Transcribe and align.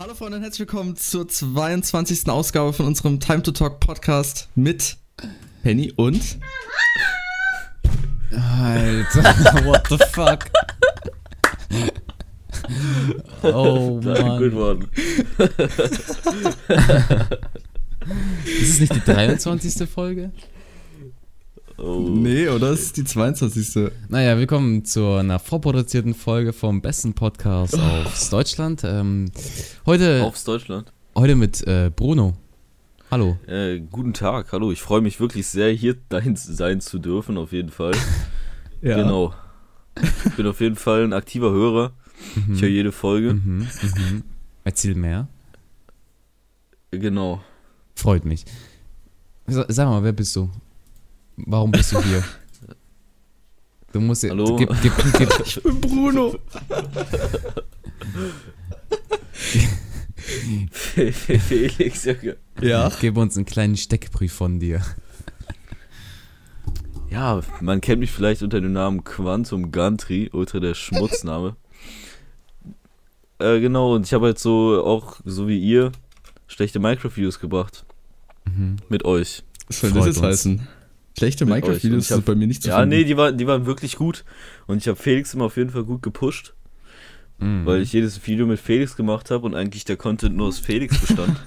Hallo 0.00 0.14
Freunde 0.14 0.36
und 0.36 0.44
herzlich 0.44 0.60
willkommen 0.60 0.94
zur 0.94 1.26
22. 1.26 2.28
Ausgabe 2.28 2.72
von 2.72 2.86
unserem 2.86 3.18
Time 3.18 3.42
to 3.42 3.50
Talk 3.50 3.80
Podcast 3.80 4.48
mit 4.54 4.96
Penny 5.64 5.92
und 5.96 6.38
Alter, 8.30 9.24
what 9.64 9.84
the 9.88 9.98
fuck? 10.12 10.44
Oh 13.42 14.00
Mann. 14.04 14.54
one. 14.54 14.88
Ist 18.44 18.70
es 18.70 18.78
nicht 18.78 18.94
die 18.94 19.00
23. 19.00 19.88
Folge? 19.88 20.30
Oh. 21.78 22.00
Nee, 22.10 22.48
oder? 22.48 22.70
Das 22.70 22.80
ist 22.80 22.96
die 22.96 23.04
22. 23.04 23.92
Naja, 24.08 24.36
willkommen 24.36 24.84
zu 24.84 25.06
einer 25.12 25.38
vorproduzierten 25.38 26.14
Folge 26.14 26.52
vom 26.52 26.80
besten 26.80 27.14
Podcast 27.14 27.78
aus 27.78 28.30
Deutschland. 28.30 28.82
Ähm, 28.84 29.26
heute, 29.86 30.24
Aufs 30.24 30.42
Deutschland. 30.44 30.92
heute 31.14 31.36
mit 31.36 31.64
äh, 31.66 31.90
Bruno. 31.94 32.36
Hallo. 33.10 33.38
Äh, 33.46 33.78
guten 33.80 34.12
Tag, 34.12 34.50
hallo. 34.52 34.72
Ich 34.72 34.82
freue 34.82 35.00
mich 35.00 35.20
wirklich 35.20 35.46
sehr, 35.46 35.70
hier 35.72 35.94
sein 36.34 36.80
zu 36.80 36.98
dürfen, 36.98 37.36
auf 37.38 37.52
jeden 37.52 37.70
Fall. 37.70 37.92
Ja. 38.80 38.94
Genau. 38.96 39.34
Ich 40.24 40.36
bin 40.36 40.46
auf 40.46 40.60
jeden 40.60 40.76
Fall 40.76 41.02
ein 41.02 41.12
aktiver 41.12 41.50
Hörer. 41.50 41.90
Ich 42.54 42.62
höre 42.62 42.68
jede 42.68 42.92
Folge. 42.92 43.34
Mhm, 43.34 43.66
mhm. 43.82 44.22
Erzähl 44.62 44.94
mehr. 44.94 45.26
Genau. 46.92 47.40
Freut 47.96 48.24
mich. 48.24 48.44
Sa- 49.48 49.64
Sag 49.66 49.88
mal, 49.88 50.04
wer 50.04 50.12
bist 50.12 50.36
du? 50.36 50.48
Warum 51.46 51.70
bist 51.70 51.92
du 51.92 52.02
hier? 52.02 52.24
Du 53.92 54.00
musst 54.00 54.22
ja- 54.22 54.30
Hallo? 54.30 54.56
Gib, 54.56 54.70
gib, 54.82 54.92
gib, 55.18 55.46
Ich 55.46 55.62
bin 55.62 55.80
Bruno. 55.80 56.34
Felix, 60.60 62.04
Junge. 62.04 62.36
Ja. 62.60 62.90
gib 63.00 63.16
uns 63.16 63.36
einen 63.36 63.46
kleinen 63.46 63.76
Steckbrief 63.76 64.32
von 64.32 64.58
dir. 64.60 64.82
Ja, 67.10 67.40
man 67.60 67.80
kennt 67.80 68.00
mich 68.00 68.10
vielleicht 68.10 68.42
unter 68.42 68.60
dem 68.60 68.72
Namen 68.72 69.02
Quantum 69.04 69.72
Gantry, 69.72 70.28
ultra 70.32 70.60
der 70.60 70.74
Schmutzname. 70.74 71.56
äh, 73.38 73.60
genau, 73.60 73.94
und 73.94 74.04
ich 74.04 74.12
habe 74.12 74.26
halt 74.26 74.38
so, 74.38 74.84
auch 74.84 75.18
so 75.24 75.48
wie 75.48 75.58
ihr, 75.58 75.92
schlechte 76.48 76.78
Minecraft-Videos 76.80 77.40
gebracht. 77.40 77.86
Mhm. 78.44 78.76
Mit 78.90 79.04
euch. 79.06 79.42
Was 79.68 79.80
soll 79.80 79.90
das 79.90 79.98
Freut 79.98 80.06
jetzt 80.08 80.16
uns. 80.18 80.26
heißen? 80.26 80.68
Schlechte 81.18 81.44
Mit 81.44 81.54
Minecraft-Videos 81.54 82.08
sind 82.08 82.24
bei 82.24 82.34
mir 82.34 82.46
nicht 82.46 82.62
zu 82.62 82.68
Ja, 82.70 82.80
finden. 82.80 82.88
nee, 82.96 83.04
die, 83.04 83.16
waren, 83.16 83.36
die 83.36 83.46
waren 83.46 83.66
wirklich 83.66 83.96
gut. 83.96 84.24
Und 84.66 84.78
ich 84.78 84.88
habe 84.88 84.96
Felix 84.96 85.34
immer 85.34 85.44
auf 85.44 85.56
jeden 85.56 85.70
Fall 85.70 85.84
gut 85.84 86.02
gepusht, 86.02 86.54
Mhm. 87.40 87.66
weil 87.66 87.82
ich 87.82 87.92
jedes 87.92 88.26
Video 88.26 88.46
mit 88.46 88.58
Felix 88.58 88.96
gemacht 88.96 89.30
habe 89.30 89.46
und 89.46 89.54
eigentlich 89.54 89.84
der 89.84 89.96
Content 89.96 90.36
nur 90.36 90.48
aus 90.48 90.58
Felix 90.58 90.98
bestand. 91.00 91.36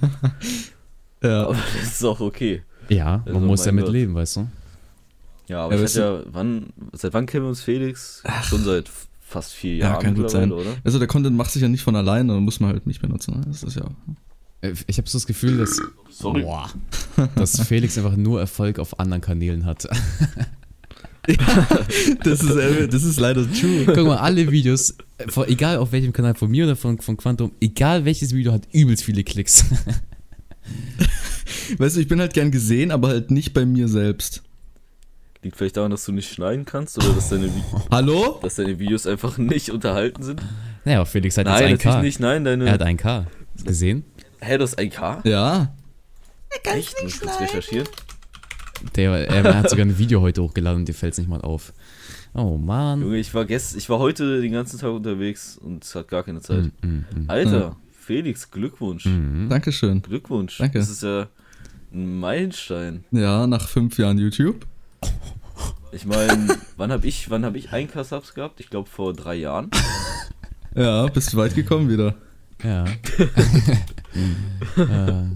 Ja. 1.22 1.44
Aber 1.44 1.54
das 1.80 1.92
ist 1.92 2.04
auch 2.04 2.20
okay. 2.20 2.62
Ja, 2.88 3.18
man 3.26 3.34
Also, 3.36 3.46
muss 3.46 3.60
mein 3.60 3.66
damit 3.66 3.84
Gott. 3.84 3.92
leben, 3.92 4.14
weißt 4.14 4.36
du? 4.36 4.48
Ja, 5.46 5.64
aber 5.66 5.74
Ja, 5.76 5.82
ich 5.84 5.90
hatte 5.90 6.00
ja, 6.26 6.32
wann, 6.32 6.72
seit 6.92 7.14
wann 7.14 7.26
kennen 7.26 7.44
wir 7.44 7.48
uns 7.50 7.62
Felix? 7.62 8.22
Schon 8.42 8.64
seit 8.64 8.90
fast 9.20 9.52
vier 9.52 9.76
Ja, 9.76 9.90
Jahren 9.90 10.02
kann 10.02 10.14
gut 10.16 10.30
sein. 10.30 10.50
oder? 10.50 10.70
Also 10.82 10.98
der 10.98 11.06
Content 11.06 11.36
macht 11.36 11.52
sich 11.52 11.62
ja 11.62 11.68
nicht 11.68 11.82
von 11.84 11.94
allein, 11.94 12.26
dann 12.26 12.42
muss 12.42 12.58
man 12.58 12.70
halt 12.72 12.86
mich 12.86 13.00
benutzen. 13.00 13.34
ne? 13.38 13.44
Das 13.46 13.62
ist 13.62 13.76
ja. 13.76 13.84
Äh, 14.62 14.72
Ich 14.86 14.96
habe 14.98 15.08
so 15.08 15.18
das 15.18 15.26
Gefühl, 15.26 15.58
dass, 15.58 15.78
Sorry. 16.10 16.42
Boah, 16.42 16.70
dass 17.34 17.60
Felix 17.60 17.98
einfach 17.98 18.16
nur 18.16 18.40
Erfolg 18.40 18.78
auf 18.78 18.98
anderen 18.98 19.20
Kanälen 19.20 19.66
hat. 19.66 19.86
Das 22.24 22.42
ist, 22.42 22.50
äh, 22.56 22.88
das 22.88 23.04
ist 23.04 23.20
leider 23.20 23.46
true. 23.52 23.84
Guck 23.86 24.06
mal, 24.06 24.16
alle 24.16 24.50
Videos, 24.50 24.96
äh, 25.18 25.30
von, 25.30 25.46
egal 25.46 25.76
auf 25.76 25.92
welchem 25.92 26.12
Kanal, 26.12 26.34
von 26.34 26.50
mir 26.50 26.64
oder 26.64 26.74
von, 26.74 26.98
von 27.00 27.16
Quantum, 27.16 27.52
egal 27.60 28.04
welches 28.04 28.34
Video 28.34 28.52
hat 28.52 28.62
übelst 28.72 29.04
viele 29.04 29.22
Klicks. 29.22 29.64
Weißt 31.78 31.94
du, 31.94 32.00
ich 32.00 32.08
bin 32.08 32.18
halt 32.18 32.34
gern 32.34 32.50
gesehen, 32.50 32.90
aber 32.90 33.06
halt 33.08 33.30
nicht 33.30 33.54
bei 33.54 33.64
mir 33.64 33.86
selbst. 33.86 34.42
Liegt 35.44 35.56
vielleicht 35.56 35.76
daran, 35.76 35.92
dass 35.92 36.04
du 36.04 36.10
nicht 36.10 36.28
schneiden 36.32 36.64
kannst 36.64 36.98
oder 36.98 37.12
dass 37.12 37.28
deine, 37.28 37.46
Vi- 37.46 37.62
Hallo? 37.92 38.40
dass 38.42 38.56
deine 38.56 38.80
Videos 38.80 39.06
einfach 39.06 39.38
nicht 39.38 39.70
unterhalten 39.70 40.24
sind? 40.24 40.42
Naja, 40.84 41.04
Felix 41.04 41.38
hat 41.38 41.46
Nein, 41.46 41.68
jetzt 41.70 41.84
natürlich 41.84 41.98
1K. 41.98 42.02
nicht. 42.02 42.20
Nein, 42.20 42.44
deine. 42.44 42.66
Er 42.66 42.72
hat 42.72 42.82
1K. 42.82 43.26
Hast 43.54 43.60
du 43.60 43.64
gesehen? 43.64 44.04
Hä, 44.44 44.58
du 44.58 44.64
hast 44.64 44.76
1K? 44.76 45.26
Ja. 45.28 45.72
Echt? 46.64 46.96
Muss 47.00 47.22
ich 47.22 47.40
recherchieren? 47.40 47.86
Der, 48.96 49.12
er 49.28 49.56
hat 49.56 49.70
sogar 49.70 49.86
ein 49.86 49.96
Video 49.96 50.20
heute 50.20 50.42
hochgeladen 50.42 50.80
und 50.80 50.88
dir 50.88 50.94
fällt 50.94 51.12
es 51.12 51.18
nicht 51.18 51.30
mal 51.30 51.40
auf. 51.40 51.72
Oh 52.34 52.56
Mann. 52.56 53.02
Junge, 53.02 53.18
ich 53.18 53.32
war 53.34 53.44
gest 53.44 53.76
ich 53.76 53.88
war 53.88 54.00
heute 54.00 54.40
den 54.40 54.50
ganzen 54.50 54.80
Tag 54.80 54.90
unterwegs 54.90 55.56
und 55.56 55.84
es 55.84 55.94
hat 55.94 56.08
gar 56.08 56.24
keine 56.24 56.40
Zeit. 56.40 56.72
Mm, 56.82 56.86
mm, 56.86 57.04
mm. 57.14 57.24
Alter, 57.28 57.76
Felix, 57.92 58.50
Glückwunsch. 58.50 59.06
Mhm. 59.06 59.48
Dankeschön. 59.48 60.02
Glückwunsch. 60.02 60.58
Danke. 60.58 60.80
Das 60.80 60.90
ist 60.90 61.04
ja 61.04 61.28
ein 61.92 62.18
Meilenstein. 62.18 63.04
Ja, 63.12 63.46
nach 63.46 63.68
fünf 63.68 63.96
Jahren 63.96 64.18
YouTube. 64.18 64.66
Ich 65.92 66.04
meine, 66.04 66.58
wann 66.76 66.90
habe 66.90 67.06
ich, 67.06 67.30
wann 67.30 67.44
habe 67.44 67.58
ich 67.58 67.70
1K 67.70 68.02
Subs 68.02 68.34
gehabt? 68.34 68.58
Ich 68.58 68.70
glaube 68.70 68.90
vor 68.90 69.12
drei 69.12 69.36
Jahren. 69.36 69.70
Ja, 70.74 71.06
bist 71.08 71.34
du 71.34 71.36
weit 71.36 71.54
gekommen 71.54 71.90
wieder. 71.90 72.14
Ja. 72.62 72.84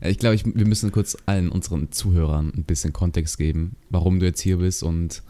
äh, 0.00 0.10
ich 0.10 0.18
glaube, 0.18 0.40
wir 0.44 0.66
müssen 0.66 0.90
kurz 0.92 1.16
allen 1.26 1.48
unseren 1.48 1.92
Zuhörern 1.92 2.52
ein 2.56 2.64
bisschen 2.64 2.92
Kontext 2.92 3.38
geben, 3.38 3.76
warum 3.90 4.18
du 4.20 4.26
jetzt 4.26 4.40
hier 4.40 4.58
bist 4.58 4.82
und 4.82 5.22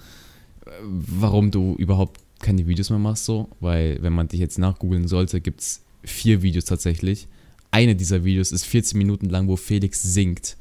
äh, 0.66 0.70
warum 0.82 1.50
du 1.50 1.74
überhaupt 1.76 2.20
keine 2.40 2.66
Videos 2.66 2.90
mehr 2.90 2.98
machst 2.98 3.24
so, 3.24 3.48
weil 3.60 3.98
wenn 4.02 4.12
man 4.12 4.28
dich 4.28 4.40
jetzt 4.40 4.58
nachgoogeln 4.58 5.06
sollte, 5.08 5.40
gibt 5.40 5.60
es 5.60 5.82
vier 6.02 6.42
Videos 6.42 6.64
tatsächlich. 6.64 7.28
Eine 7.70 7.94
dieser 7.94 8.24
Videos 8.24 8.52
ist 8.52 8.64
14 8.64 8.98
Minuten 8.98 9.28
lang, 9.28 9.48
wo 9.48 9.56
Felix 9.56 10.02
singt 10.02 10.56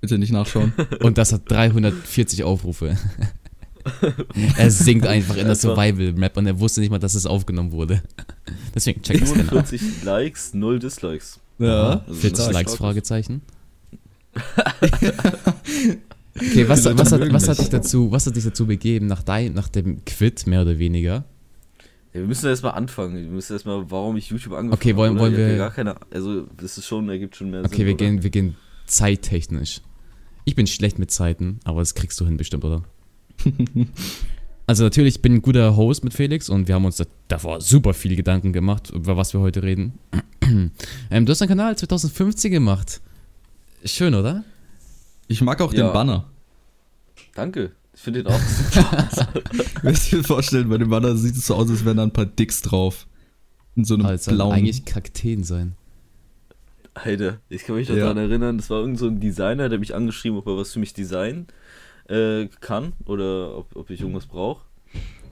Bitte 0.00 0.18
nicht 0.18 0.32
nachschauen. 0.32 0.72
und 1.00 1.18
das 1.18 1.32
hat 1.32 1.50
340 1.50 2.44
Aufrufe. 2.44 2.96
er 4.56 4.70
singt 4.70 5.06
einfach 5.06 5.36
in 5.36 5.46
der 5.46 5.54
Survival-Map 5.56 6.36
und 6.36 6.46
er 6.46 6.58
wusste 6.60 6.80
nicht 6.80 6.90
mal, 6.90 6.98
dass 6.98 7.14
es 7.14 7.26
aufgenommen 7.26 7.72
wurde. 7.72 8.02
Deswegen 8.74 9.02
check 9.02 9.20
das 9.20 9.30
gerne 9.32 9.44
ab. 9.44 9.66
45 9.68 10.04
Likes, 10.04 10.54
0 10.54 10.78
Dislikes. 10.78 11.40
Ja. 11.58 12.00
Also 12.06 12.14
40 12.14 12.30
das 12.32 12.46
ist 12.48 12.52
Likes. 12.52 12.74
Fragezeichen. 12.74 13.42
Okay, 16.38 16.68
was, 16.68 16.84
was, 16.84 17.12
hat, 17.12 17.32
was, 17.32 17.48
hat 17.48 17.58
dich 17.58 17.70
dazu, 17.70 18.12
was 18.12 18.26
hat 18.26 18.36
dich 18.36 18.44
dazu 18.44 18.66
begeben, 18.66 19.06
nach, 19.06 19.22
dein, 19.22 19.54
nach 19.54 19.68
dem 19.68 20.04
Quit, 20.04 20.46
mehr 20.46 20.60
oder 20.62 20.78
weniger? 20.78 21.24
Ja, 22.12 22.20
wir 22.20 22.26
müssen 22.26 22.46
erstmal 22.46 22.72
anfangen. 22.74 23.16
Wir 23.16 23.30
müssen 23.30 23.54
erstmal, 23.54 23.90
warum 23.90 24.18
ich 24.18 24.28
YouTube 24.28 24.52
angefangen 24.52 24.74
Okay, 24.74 24.96
wollen- 24.96 25.12
habe. 25.12 25.20
wollen 25.20 25.36
wir- 25.36 25.56
gar 25.56 25.70
keine, 25.70 25.96
also 26.10 26.42
das 26.58 26.76
ist 26.76 26.86
schon, 26.86 27.08
ergibt 27.08 27.36
schon 27.36 27.50
mehr 27.50 27.60
Okay, 27.64 27.76
Sinn. 27.76 27.86
wir 27.86 27.94
oder? 27.94 28.04
gehen, 28.04 28.22
wir 28.22 28.30
gehen 28.30 28.56
zeittechnisch. 28.86 29.80
Ich 30.44 30.54
bin 30.54 30.66
schlecht 30.66 30.98
mit 30.98 31.10
Zeiten, 31.10 31.58
aber 31.64 31.80
das 31.80 31.94
kriegst 31.94 32.20
du 32.20 32.26
hin 32.26 32.36
bestimmt, 32.36 32.64
oder? 32.66 32.82
also 34.66 34.84
natürlich, 34.84 35.16
ich 35.16 35.22
bin 35.22 35.34
ein 35.34 35.42
guter 35.42 35.76
Host 35.76 36.04
mit 36.04 36.14
Felix 36.14 36.48
und 36.48 36.68
wir 36.68 36.74
haben 36.74 36.84
uns 36.84 36.96
da, 36.96 37.04
davor 37.28 37.60
super 37.60 37.94
viele 37.94 38.16
Gedanken 38.16 38.52
gemacht, 38.52 38.90
über 38.90 39.16
was 39.16 39.32
wir 39.32 39.40
heute 39.40 39.62
reden. 39.62 39.98
ähm, 41.10 41.26
du 41.26 41.30
hast 41.30 41.42
einen 41.42 41.48
Kanal 41.48 41.76
2015 41.76 42.50
gemacht. 42.50 43.00
Schön, 43.84 44.14
oder? 44.14 44.44
Ich 45.28 45.40
mag 45.42 45.60
auch 45.60 45.72
Ja. 45.72 45.86
den 45.88 45.92
Banner. 45.92 46.24
Danke. 47.34 47.72
Ich 47.94 48.00
finde 48.02 48.22
den 48.24 48.32
auch 48.32 48.40
super. 48.72 49.42
Kannst 49.82 50.12
du 50.12 50.16
dir 50.18 50.24
vorstellen, 50.24 50.68
bei 50.68 50.78
dem 50.78 50.90
Banner 50.90 51.16
sieht 51.16 51.36
es 51.36 51.46
so 51.46 51.54
aus, 51.54 51.70
als 51.70 51.84
wären 51.84 51.96
da 51.96 52.02
ein 52.02 52.12
paar 52.12 52.26
Dicks 52.26 52.62
drauf. 52.62 53.06
In 53.74 53.84
so 53.84 53.94
einem 53.94 54.16
soll 54.18 54.34
blauen. 54.34 54.52
eigentlich 54.52 54.84
Kakteen 54.84 55.44
sein. 55.44 55.74
Alter, 56.94 57.40
ich 57.50 57.64
kann 57.64 57.76
mich 57.76 57.88
noch 57.88 57.96
Ja. 57.96 58.04
daran 58.04 58.16
erinnern, 58.16 58.56
das 58.56 58.70
war 58.70 58.80
irgend 58.80 58.98
so 58.98 59.06
ein 59.06 59.20
Designer, 59.20 59.68
der 59.68 59.78
mich 59.78 59.94
angeschrieben, 59.94 60.38
ob 60.38 60.46
er 60.46 60.56
was 60.56 60.72
für 60.72 60.78
mich 60.78 60.94
designen 60.94 61.46
äh, 62.08 62.48
kann 62.60 62.92
oder 63.04 63.56
ob, 63.58 63.74
ob 63.76 63.90
ich 63.90 64.00
irgendwas 64.00 64.26
brauche. 64.26 64.62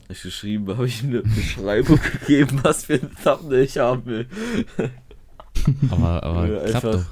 Ich 0.09 0.21
geschrieben, 0.21 0.67
habe 0.67 0.85
ich 0.85 1.01
ihm 1.03 1.09
eine 1.09 1.21
Beschreibung 1.23 1.99
gegeben, 2.21 2.59
was 2.63 2.85
für 2.85 2.95
ein 2.95 3.09
Thumbnail 3.23 3.63
ich 3.63 3.77
haben 3.77 4.05
will. 4.05 4.27
Aber, 5.89 6.21
aber 6.21 6.47
Ja, 6.47 6.69
klappt 6.69 6.85
doch. 6.85 7.05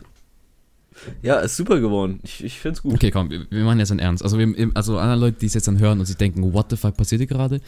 Ja, 1.22 1.40
ist 1.40 1.56
super 1.58 1.80
geworden. 1.80 2.20
Ich, 2.24 2.44
ich 2.44 2.60
find's 2.60 2.82
gut. 2.84 2.94
Okay, 2.94 3.10
komm, 3.10 3.30
wir, 3.30 3.48
wir 3.50 3.64
machen 3.64 3.80
jetzt 3.80 3.90
einen 3.92 4.00
Ernst. 4.00 4.24
Also, 4.24 4.38
wir, 4.38 4.72
also 4.76 5.00
andere 5.00 5.20
Leute, 5.20 5.40
die 5.40 5.48
es 5.48 5.54
jetzt 5.54 5.68
dann 5.68 5.80
hören 5.80 6.00
und 6.00 6.06
sich 6.06 6.18
denken, 6.18 6.54
what 6.54 6.68
the 6.70 6.78
fuck 6.78 6.96
passiert 6.96 7.20
hier 7.20 7.28
gerade? 7.28 7.62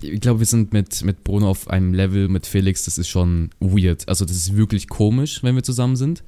Ich 0.00 0.20
glaube, 0.20 0.40
wir 0.40 0.46
sind 0.46 0.72
mit, 0.72 1.04
mit 1.04 1.22
Bruno 1.24 1.48
auf 1.48 1.68
einem 1.68 1.94
Level, 1.94 2.28
mit 2.28 2.46
Felix, 2.46 2.84
das 2.84 2.98
ist 2.98 3.08
schon 3.08 3.50
weird. 3.60 4.08
Also, 4.08 4.24
das 4.24 4.36
ist 4.36 4.56
wirklich 4.56 4.88
komisch, 4.88 5.42
wenn 5.44 5.54
wir 5.54 5.62
zusammen 5.62 5.96
sind. 5.96 6.24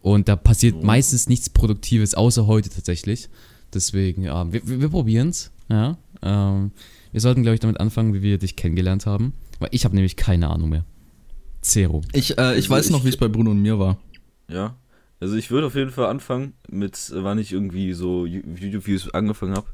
Und 0.00 0.28
da 0.28 0.34
passiert 0.34 0.76
Oh. 0.80 0.84
meistens 0.84 1.28
nichts 1.28 1.48
Produktives, 1.48 2.14
außer 2.14 2.46
heute 2.46 2.68
tatsächlich. 2.68 3.28
Deswegen, 3.74 4.22
ja, 4.22 4.52
wir, 4.52 4.66
wir, 4.66 4.80
wir 4.80 4.88
probieren's. 4.88 5.50
Ja. 5.68 5.96
Ähm, 6.22 6.72
wir 7.12 7.20
sollten, 7.20 7.42
glaube 7.42 7.54
ich, 7.54 7.60
damit 7.60 7.80
anfangen, 7.80 8.14
wie 8.14 8.22
wir 8.22 8.38
dich 8.38 8.56
kennengelernt 8.56 9.06
haben. 9.06 9.32
Weil 9.58 9.68
ich 9.72 9.84
habe 9.84 9.94
nämlich 9.94 10.16
keine 10.16 10.48
Ahnung 10.50 10.70
mehr. 10.70 10.84
Zero. 11.60 12.02
Ich, 12.12 12.30
äh, 12.38 12.52
ich 12.52 12.64
Also 12.64 12.70
weiß 12.70 12.90
noch, 12.90 12.98
ich- 13.00 13.04
wie 13.04 13.08
es 13.10 13.16
bei 13.16 13.28
Bruno 13.28 13.50
und 13.50 13.62
mir 13.62 13.78
war. 13.78 13.98
Ja. 14.48 14.76
Also 15.20 15.36
ich 15.36 15.50
würde 15.52 15.68
auf 15.68 15.76
jeden 15.76 15.90
Fall 15.92 16.06
anfangen 16.06 16.52
mit, 16.68 17.12
wann 17.14 17.38
ich 17.38 17.52
irgendwie 17.52 17.92
so 17.92 18.26
YouTube-Views 18.26 19.14
angefangen 19.14 19.54
habe. 19.54 19.68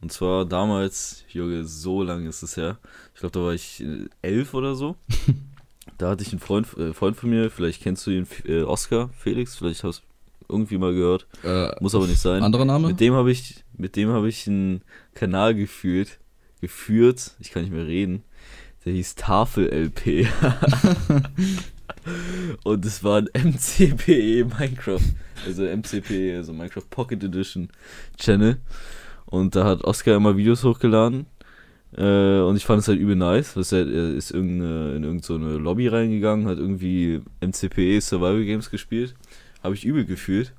Und 0.00 0.12
zwar 0.12 0.44
damals, 0.44 1.24
Junge, 1.28 1.64
so 1.64 2.02
lange 2.02 2.28
ist 2.28 2.42
es 2.42 2.56
her. 2.56 2.78
Ich 3.14 3.20
glaube, 3.20 3.32
da 3.32 3.40
war 3.44 3.52
ich 3.54 3.82
äh, 3.82 4.06
elf 4.22 4.54
oder 4.54 4.74
so. 4.74 4.96
Da 5.98 6.10
hatte 6.10 6.22
ich 6.22 6.30
einen 6.30 6.40
Freund, 6.40 6.66
äh, 6.78 6.92
Freund 6.94 7.16
von 7.16 7.28
mir, 7.30 7.50
vielleicht 7.50 7.82
kennst 7.82 8.06
du 8.06 8.12
ihn, 8.12 8.26
äh, 8.46 8.62
Oscar 8.62 9.10
Felix, 9.18 9.56
vielleicht 9.56 9.82
hast 9.84 9.98
du 10.00 10.02
irgendwie 10.48 10.78
mal 10.78 10.92
gehört, 10.94 11.26
Äh, 11.44 11.68
muss 11.80 11.94
aber 11.94 12.06
nicht 12.06 12.20
sein. 12.20 12.42
anderer 12.42 12.64
Name? 12.64 12.88
Mit 12.88 13.00
dem 13.00 13.14
habe 13.14 13.30
ich, 13.30 13.64
mit 13.76 13.96
dem 13.96 14.10
habe 14.10 14.28
ich 14.28 14.46
einen 14.46 14.82
Kanal 15.14 15.54
geführt, 15.54 16.18
geführt, 16.60 17.32
ich 17.40 17.50
kann 17.50 17.62
nicht 17.62 17.72
mehr 17.72 17.86
reden. 17.86 18.22
Der 18.84 18.92
hieß 18.92 19.14
Tafel 19.14 19.68
LP. 19.72 20.26
Und 22.64 22.84
es 22.84 23.04
war 23.04 23.18
ein 23.18 23.28
MCPE 23.32 24.44
Minecraft, 24.58 25.00
also 25.46 25.62
MCPE, 25.64 26.36
also 26.36 26.52
Minecraft 26.52 26.88
Pocket 26.90 27.22
Edition 27.22 27.68
Channel. 28.18 28.56
Und 29.26 29.54
da 29.54 29.64
hat 29.64 29.84
Oscar 29.84 30.16
immer 30.16 30.36
Videos 30.36 30.64
hochgeladen. 30.64 31.26
Äh, 31.96 32.40
und 32.40 32.56
ich 32.56 32.64
fand 32.64 32.80
es 32.80 32.88
halt 32.88 32.98
übel 32.98 33.16
nice. 33.16 33.56
Was 33.56 33.72
er, 33.72 33.86
er 33.86 34.14
ist 34.14 34.30
irgendeine, 34.30 34.96
in 34.96 35.04
irgendeine 35.04 35.22
so 35.22 35.34
eine 35.34 35.58
Lobby 35.58 35.88
reingegangen, 35.88 36.46
hat 36.48 36.58
irgendwie 36.58 37.20
MCPE 37.40 38.00
Survival 38.00 38.44
Games 38.44 38.70
gespielt. 38.70 39.14
Habe 39.62 39.74
ich 39.74 39.84
übel 39.84 40.04
gefühlt. 40.04 40.52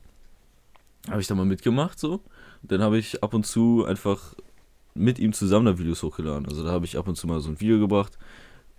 Habe 1.10 1.22
ich 1.22 1.28
da 1.28 1.36
mal 1.36 1.46
mitgemacht 1.46 2.00
so. 2.00 2.22
Dann 2.62 2.82
habe 2.82 2.98
ich 2.98 3.24
ab 3.24 3.34
und 3.34 3.46
zu 3.46 3.86
einfach 3.86 4.36
mit 4.96 5.20
ihm 5.20 5.34
zusammen 5.34 5.66
da 5.66 5.78
Videos 5.78 6.04
hochgeladen. 6.04 6.48
Also 6.48 6.64
da 6.64 6.72
habe 6.72 6.86
ich 6.86 6.98
ab 6.98 7.08
und 7.08 7.16
zu 7.16 7.28
mal 7.28 7.40
so 7.40 7.50
ein 7.50 7.60
Video 7.60 7.80
gebracht. 7.80 8.18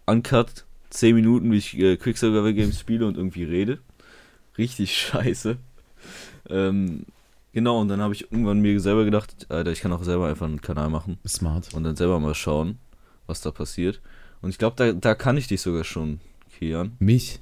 Uncut, 0.07 0.65
10 0.91 1.15
Minuten, 1.15 1.51
wie 1.53 1.57
ich 1.57 1.79
äh, 1.79 1.97
Quicksilver 1.97 2.53
Games 2.53 2.79
spiele 2.79 3.07
und 3.07 3.17
irgendwie 3.17 3.45
rede. 3.45 3.81
Richtig 4.57 4.97
scheiße. 4.97 5.57
Ähm, 6.49 7.05
genau, 7.53 7.81
und 7.81 7.89
dann 7.89 8.01
habe 8.01 8.15
ich 8.15 8.31
irgendwann 8.31 8.61
mir 8.61 8.79
selber 8.81 9.05
gedacht, 9.05 9.47
Alter, 9.49 9.73
ich 9.73 9.81
kann 9.81 9.93
auch 9.93 10.05
selber 10.05 10.29
einfach 10.29 10.47
einen 10.47 10.61
Kanal 10.61 10.91
machen 10.91 11.19
Smart. 11.27 11.73
und 11.75 11.85
dann 11.85 11.97
selber 11.97 12.21
mal 12.21 12.35
schauen, 12.35 12.79
was 13.27 13.41
da 13.41 13.51
passiert. 13.51 14.01
Und 14.41 14.51
ich 14.51 14.59
glaube, 14.59 14.77
da, 14.77 14.93
da 14.93 15.15
kann 15.15 15.37
ich 15.37 15.49
dich 15.49 15.63
sogar 15.63 15.85
schon, 15.85 16.21
Kian. 16.59 16.93
Mich? 16.99 17.41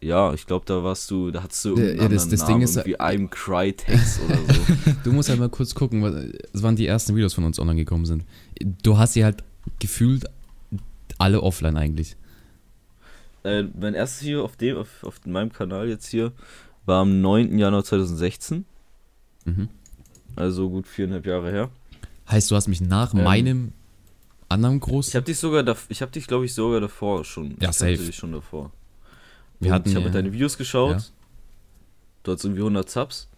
Ja, 0.00 0.34
ich 0.34 0.46
glaube, 0.46 0.64
da 0.66 0.82
warst 0.84 1.10
du, 1.10 1.30
da 1.30 1.42
hattest 1.42 1.64
du 1.64 1.76
Ja, 1.78 2.08
das- 2.08 2.28
das 2.28 2.40
Namen, 2.40 2.52
Ding 2.54 2.62
ist- 2.62 2.76
irgendwie 2.76 3.00
I'm 3.00 3.28
Crytex 3.28 4.20
oder 4.20 4.36
so. 4.36 4.92
Du 5.04 5.12
musst 5.12 5.28
halt 5.28 5.38
mal 5.38 5.48
kurz 5.48 5.74
gucken, 5.74 6.02
was, 6.02 6.62
waren 6.62 6.76
die 6.76 6.86
ersten 6.86 7.14
Videos 7.16 7.34
von 7.34 7.44
uns 7.44 7.58
online 7.58 7.76
gekommen 7.80 8.06
sind. 8.06 8.24
Du 8.82 8.98
hast 8.98 9.14
sie 9.14 9.24
halt 9.24 9.42
gefühlt 9.78 10.24
alle 11.18 11.42
offline 11.42 11.76
eigentlich. 11.76 12.16
äh, 13.44 13.64
mein 13.78 13.94
erstes 13.94 14.22
Video 14.24 14.44
auf 14.44 14.56
dem, 14.56 14.76
auf, 14.78 14.88
auf 15.04 15.20
meinem 15.26 15.52
Kanal 15.52 15.88
jetzt 15.88 16.06
hier, 16.08 16.32
war 16.86 17.02
am 17.02 17.20
9. 17.20 17.58
Januar 17.58 17.84
2016. 17.84 18.64
Mhm. 19.44 19.68
Also 20.36 20.68
gut 20.70 20.86
viereinhalb 20.86 21.26
Jahre 21.26 21.50
her. 21.50 21.70
Heißt, 22.30 22.50
du 22.50 22.56
hast 22.56 22.68
mich 22.68 22.80
nach 22.80 23.14
Ähm, 23.14 23.22
meinem 23.24 23.72
anderen 24.48 24.80
groß. 24.80 25.08
Ich 25.08 25.14
habe 25.16 25.26
dich 25.26 25.38
sogar, 25.38 25.64
ich 25.88 26.00
habe 26.02 26.10
dich, 26.12 26.26
glaube 26.26 26.44
ich, 26.46 26.54
sogar 26.54 26.80
davor 26.80 27.24
schon. 27.24 27.56
Ja, 27.60 27.70
ich 27.70 27.76
safe. 27.76 27.96
dich 27.96 28.16
schon 28.16 28.32
davor. 28.32 28.72
Wir 29.64 29.72
hatten 29.72 29.88
ich 29.88 29.94
habe 29.96 30.06
ja- 30.06 30.12
deine 30.12 30.32
Videos 30.32 30.56
geschaut. 30.58 30.96
ja. 30.96 31.02
Du 32.22 32.32
hattest 32.32 32.44
irgendwie 32.46 32.62
100 32.62 32.88
Subs. 32.88 33.28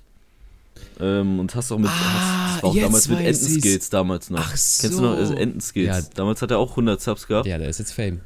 Ähm, 1.00 1.40
und 1.40 1.54
hast 1.54 1.72
auch 1.72 1.78
mit, 1.78 1.88
Ah, 1.88 1.92
hast, 1.92 2.54
das 2.56 2.62
war 2.62 2.70
auch 2.70 2.76
damals 2.76 3.08
mit. 3.08 3.18
Entenskills 3.20 3.90
damals 3.90 4.30
noch. 4.30 4.38
Ach 4.40 4.50
Kennst 4.50 4.82
du 4.84 5.00
noch 5.00 5.12
also 5.16 5.32
so. 5.32 5.38
Entenskills? 5.38 5.86
Ja. 5.88 6.00
Damals 6.14 6.42
hat 6.42 6.50
er 6.50 6.58
auch 6.58 6.72
100 6.76 7.00
Subs 7.00 7.26
gehabt. 7.26 7.46
Ja, 7.46 7.58
der 7.58 7.68
ist 7.68 7.78
jetzt 7.78 7.92
Fame. 7.92 8.20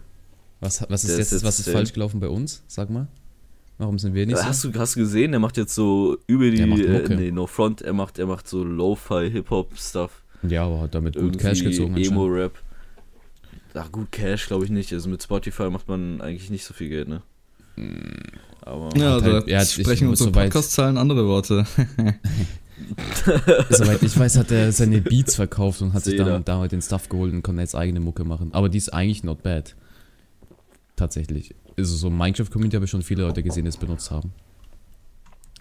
Was, 0.61 0.85
was 0.91 1.05
ist 1.05 1.11
Der 1.11 1.19
jetzt, 1.19 1.33
ist 1.33 1.45
was 1.45 1.59
ist 1.61 1.65
Fame. 1.67 1.75
falsch 1.75 1.93
gelaufen 1.95 2.21
bei 2.21 2.29
uns? 2.29 2.63
Sag 2.67 2.91
mal. 2.91 3.07
Warum 3.79 3.99
sind 3.99 4.13
wir 4.15 4.27
nicht 4.27 4.37
so? 4.37 4.43
Äh, 4.43 4.47
Hast 4.47 4.65
du, 4.65 4.73
hast 4.75 4.97
du 4.97 5.01
gesehen, 5.01 5.31
der 5.31 5.41
macht 5.41 5.57
jetzt 5.57 5.75
so 5.75 6.19
über 6.27 6.51
die, 6.51 6.61
äh, 6.61 7.17
nee, 7.17 7.31
No 7.31 7.47
Front, 7.47 7.81
er 7.81 7.95
macht, 7.95 8.19
er 8.19 8.27
macht 8.27 8.47
so 8.47 8.63
Lo-Fi, 8.63 9.31
Hip-Hop-Stuff. 9.31 10.23
ja, 10.43 10.65
aber 10.67 10.81
hat 10.81 10.95
damit 10.95 11.15
gut 11.15 11.23
Irgendwie 11.23 11.39
Cash 11.39 11.63
gezogen. 11.63 11.97
Emo-Rap. 11.97 12.59
Ach 13.73 13.91
gut, 13.91 14.13
Cash 14.13 14.49
glaube 14.49 14.65
ich 14.67 14.71
nicht. 14.71 14.93
Also 14.93 15.09
mit 15.09 15.23
Spotify 15.23 15.71
macht 15.71 15.89
man 15.89 16.21
eigentlich 16.21 16.51
nicht 16.51 16.65
so 16.67 16.75
viel 16.75 16.89
Geld, 16.91 17.09
ne? 17.09 17.23
Aber 18.63 18.91
Ja, 18.97 19.19
da 19.21 19.33
halt- 19.33 19.49
er 19.49 19.61
hat- 19.61 19.67
ich 19.67 19.73
sprechen 19.83 20.09
muss 20.09 20.21
unsere 20.21 20.31
soweit- 20.31 20.51
Podcast-Zahlen 20.51 20.99
andere 20.99 21.27
Worte. 21.27 21.67
Soweit 23.71 24.03
ich 24.03 24.19
weiß, 24.19 24.39
hat 24.39 24.51
er 24.51 24.73
seine 24.73 25.01
Beats 25.11 25.37
verkauft 25.37 25.83
und 25.83 25.93
hat 25.93 26.05
sich 26.05 26.13
Jeder. 26.15 26.25
dann 26.25 26.45
damit 26.45 26.73
den 26.73 26.83
Stuff 26.83 27.09
geholt 27.09 27.33
und 27.33 27.43
konnte 27.43 27.61
jetzt 27.61 27.75
eigene 27.75 28.01
Mucke 28.01 28.25
machen. 28.25 28.51
Aber 28.53 28.69
die 28.69 28.79
ist 28.79 28.93
eigentlich 28.93 29.23
not 29.23 29.43
bad. 29.43 29.75
Tatsächlich. 30.97 31.55
Also 31.79 31.95
so 31.97 32.11
Minecraft-Community 32.11 32.77
habe 32.77 32.85
ich 32.85 32.91
schon 32.91 33.03
viele 33.03 33.23
Leute 33.23 33.43
gesehen, 33.43 33.65
die 33.65 33.69
es 33.69 33.77
benutzt 33.77 34.11
haben. 34.11 34.33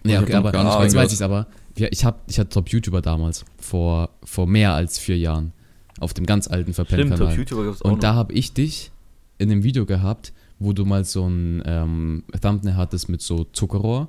Ich 0.02 0.10
Ja, 0.12 0.20
okay, 0.22 0.34
aber 0.34 0.50
gar 0.52 0.64
nicht 0.64 0.82
jetzt 0.84 0.94
weiß 0.94 1.12
ich 1.12 1.22
aber. 1.22 1.46
Ja, 1.76 1.88
ich, 1.90 2.04
hab, 2.04 2.22
ich 2.28 2.38
hatte 2.38 2.50
Top-YouTuber 2.50 3.00
damals, 3.00 3.44
vor, 3.58 4.10
vor 4.24 4.46
mehr 4.46 4.74
als 4.74 4.98
vier 4.98 5.16
Jahren, 5.18 5.52
auf 6.00 6.14
dem 6.14 6.26
ganz 6.26 6.48
alten 6.48 6.74
Verpennt-Kanal. 6.74 7.38
Es 7.70 7.82
Und 7.82 8.02
da 8.02 8.10
noch. 8.12 8.16
habe 8.16 8.32
ich 8.32 8.52
dich 8.54 8.90
in 9.38 9.50
einem 9.50 9.62
Video 9.62 9.86
gehabt, 9.86 10.32
wo 10.60 10.72
du 10.72 10.84
mal 10.84 11.04
so 11.04 11.26
ein 11.26 11.62
ähm, 11.66 12.22
Thumbnail 12.40 12.76
hattest 12.76 13.08
mit 13.08 13.22
so 13.22 13.44
Zuckerrohr 13.44 14.08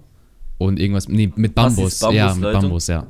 und 0.60 0.80
irgendwas, 0.80 1.08
nee, 1.08 1.32
mit 1.36 1.56
Was, 1.56 1.76
Bambus. 1.76 2.00
dieses 2.00 2.02
ja, 2.02 2.08
mit 2.08 2.44
Bambusleitung? 2.44 2.62
Bambus, 2.62 2.88
ja. 2.88 3.08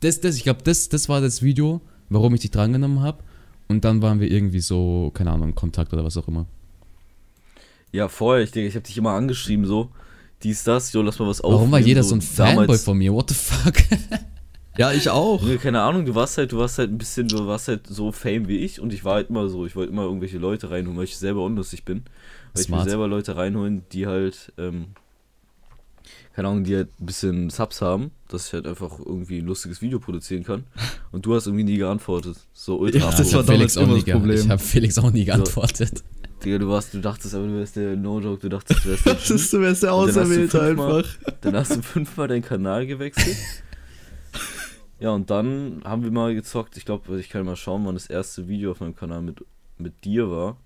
Das, 0.00 0.20
das, 0.20 0.36
ich 0.36 0.44
glaube, 0.44 0.62
das, 0.62 0.88
das 0.88 1.08
war 1.08 1.20
das 1.20 1.42
Video, 1.42 1.80
warum 2.08 2.34
ich 2.34 2.42
dich 2.42 2.52
drangenommen 2.52 3.00
habe. 3.00 3.24
Und 3.66 3.84
dann 3.84 4.00
waren 4.00 4.20
wir 4.20 4.30
irgendwie 4.30 4.60
so, 4.60 5.10
keine 5.12 5.32
Ahnung, 5.32 5.54
Kontakt 5.54 5.92
oder 5.92 6.04
was 6.04 6.16
auch 6.16 6.28
immer. 6.28 6.46
Ja, 7.90 8.08
vorher, 8.08 8.44
ich 8.44 8.50
denke, 8.52 8.68
ich 8.68 8.74
habe 8.74 8.84
dich 8.86 8.96
immer 8.96 9.10
angeschrieben, 9.12 9.64
so, 9.66 9.90
dies, 10.42 10.62
das, 10.62 10.92
jo, 10.92 11.02
lass 11.02 11.18
mal 11.18 11.26
was 11.26 11.42
Warum 11.42 11.72
war 11.72 11.80
jeder 11.80 12.02
so 12.02 12.14
ein 12.14 12.20
Fanboy 12.20 12.66
damals- 12.66 12.84
von 12.84 12.98
mir? 12.98 13.12
What 13.12 13.30
the 13.30 13.34
fuck? 13.34 13.74
Ja, 14.76 14.92
ich 14.92 15.10
auch. 15.10 15.42
Nee, 15.42 15.56
keine 15.56 15.82
Ahnung, 15.82 16.04
du 16.04 16.14
warst 16.14 16.38
halt, 16.38 16.52
du 16.52 16.58
warst 16.58 16.78
halt 16.78 16.92
ein 16.92 16.98
bisschen, 16.98 17.26
du 17.26 17.48
warst 17.48 17.66
halt 17.66 17.88
so 17.88 18.12
Fame 18.12 18.46
wie 18.46 18.58
ich 18.58 18.80
und 18.80 18.92
ich 18.92 19.04
war 19.04 19.14
halt 19.14 19.30
immer 19.30 19.48
so, 19.48 19.66
ich 19.66 19.74
wollte 19.74 19.92
immer 19.92 20.04
irgendwelche 20.04 20.38
Leute 20.38 20.70
reinholen, 20.70 20.96
weil 20.96 21.04
ich 21.04 21.16
selber 21.16 21.42
unlustig 21.44 21.84
bin. 21.84 22.04
Weil 22.58 22.62
ich 22.64 22.68
mir 22.68 22.76
Smart. 22.76 22.88
selber 22.90 23.08
Leute 23.08 23.36
reinholen, 23.36 23.82
die 23.92 24.06
halt, 24.06 24.52
ähm, 24.58 24.88
keine 26.34 26.48
Ahnung, 26.48 26.64
die 26.64 26.76
halt 26.76 26.88
ein 27.00 27.06
bisschen 27.06 27.50
Subs 27.50 27.80
haben, 27.80 28.10
dass 28.28 28.48
ich 28.48 28.52
halt 28.52 28.66
einfach 28.66 28.98
irgendwie 28.98 29.38
ein 29.38 29.46
lustiges 29.46 29.82
Video 29.82 29.98
produzieren 29.98 30.44
kann. 30.44 30.64
Und 31.12 31.26
du 31.26 31.34
hast 31.34 31.46
irgendwie 31.46 31.64
nie 31.64 31.76
geantwortet. 31.78 32.36
So 32.52 32.78
ultra 32.78 32.98
Ja, 32.98 33.10
das 33.10 33.32
war 33.32 33.40
habe 33.42 33.52
Felix, 33.52 33.74
damals 33.74 33.76
auch 33.78 33.82
immer 33.82 33.94
nie 33.94 34.02
das 34.04 34.12
Problem. 34.14 34.38
ich 34.40 34.48
hab 34.48 34.60
Felix 34.60 34.98
auch 34.98 35.10
nie 35.10 35.24
geantwortet. 35.24 36.04
Digga, 36.44 36.58
du 36.58 36.68
warst, 36.68 36.94
du 36.94 37.00
dachtest 37.00 37.34
aber, 37.34 37.46
du 37.48 37.54
wärst 37.56 37.74
der 37.74 37.96
No-Joke, 37.96 38.40
du 38.42 38.48
dachtest, 38.48 38.84
du 38.84 38.90
wärst 38.90 39.06
der 39.06 39.14
Das 39.14 39.30
ist, 39.30 39.52
du 39.52 39.60
wärst 39.60 39.82
der 39.82 39.94
Und 39.94 40.06
dann 40.06 40.08
hast 40.08 40.16
du 40.16 40.20
Auserwählte 40.20 40.58
fünfmal- 40.60 40.96
einfach. 40.98 41.34
Dann 41.40 41.56
hast 41.56 41.76
du 41.76 41.82
fünfmal 41.82 42.28
deinen 42.28 42.42
Kanal 42.42 42.86
gewechselt. 42.86 43.36
Ja, 45.00 45.10
und 45.10 45.30
dann 45.30 45.80
haben 45.84 46.02
wir 46.02 46.10
mal 46.10 46.34
gezockt. 46.34 46.76
Ich 46.76 46.84
glaube, 46.84 47.20
ich 47.20 47.28
kann 47.28 47.44
mal 47.46 47.54
schauen, 47.54 47.86
wann 47.86 47.94
das 47.94 48.08
erste 48.08 48.48
Video 48.48 48.72
auf 48.72 48.80
meinem 48.80 48.96
Kanal 48.96 49.22
mit, 49.22 49.44
mit 49.78 50.04
dir 50.04 50.28
war. 50.28 50.56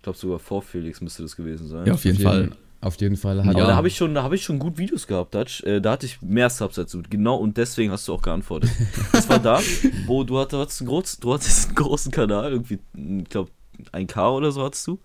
Ich 0.00 0.02
glaube 0.02 0.18
sogar 0.18 0.38
vor 0.38 0.62
Felix 0.62 1.02
müsste 1.02 1.22
das 1.22 1.36
gewesen 1.36 1.68
sein. 1.68 1.84
Ja, 1.86 1.92
auf 1.92 2.04
jeden 2.06 2.18
Fall. 2.18 2.52
Auf 2.80 2.98
jeden 2.98 3.16
Fall 3.18 3.36
Ja. 3.36 3.44
hat 3.44 3.54
Aber 3.54 3.66
da 3.66 3.76
habe 3.76 3.88
ich 3.88 3.96
schon, 3.98 4.14
da 4.14 4.22
habe 4.22 4.34
ich 4.34 4.42
schon 4.42 4.58
gut 4.58 4.78
Videos 4.78 5.06
gehabt. 5.06 5.34
Da, 5.34 5.40
hatte 5.40 5.50
ich- 5.50 5.66
äh, 5.66 5.80
da 5.82 5.92
hatte 5.92 6.06
ich 6.06 6.22
mehr 6.22 6.48
Subs 6.48 6.78
als 6.78 6.90
du. 6.92 7.02
Genau, 7.10 7.36
und 7.36 7.58
deswegen 7.58 7.92
hast 7.92 8.08
du 8.08 8.14
auch 8.14 8.22
geantwortet. 8.22 8.70
Das 9.12 9.28
war 9.28 9.38
da, 9.38 9.60
wo 10.06 10.24
du 10.24 10.38
hattest, 10.38 10.54
du 10.54 10.58
hattest 10.62 10.80
einen, 10.80 10.88
großen, 10.88 11.20
du 11.20 11.34
hattest 11.34 11.66
einen 11.66 11.74
großen 11.74 12.10
Kanal, 12.12 12.52
irgendwie, 12.52 12.78
ich 12.94 13.28
glaube, 13.28 13.50
1K 13.92 14.30
oder 14.34 14.50
so 14.52 14.62
hattest 14.64 14.86
du. 14.86 14.98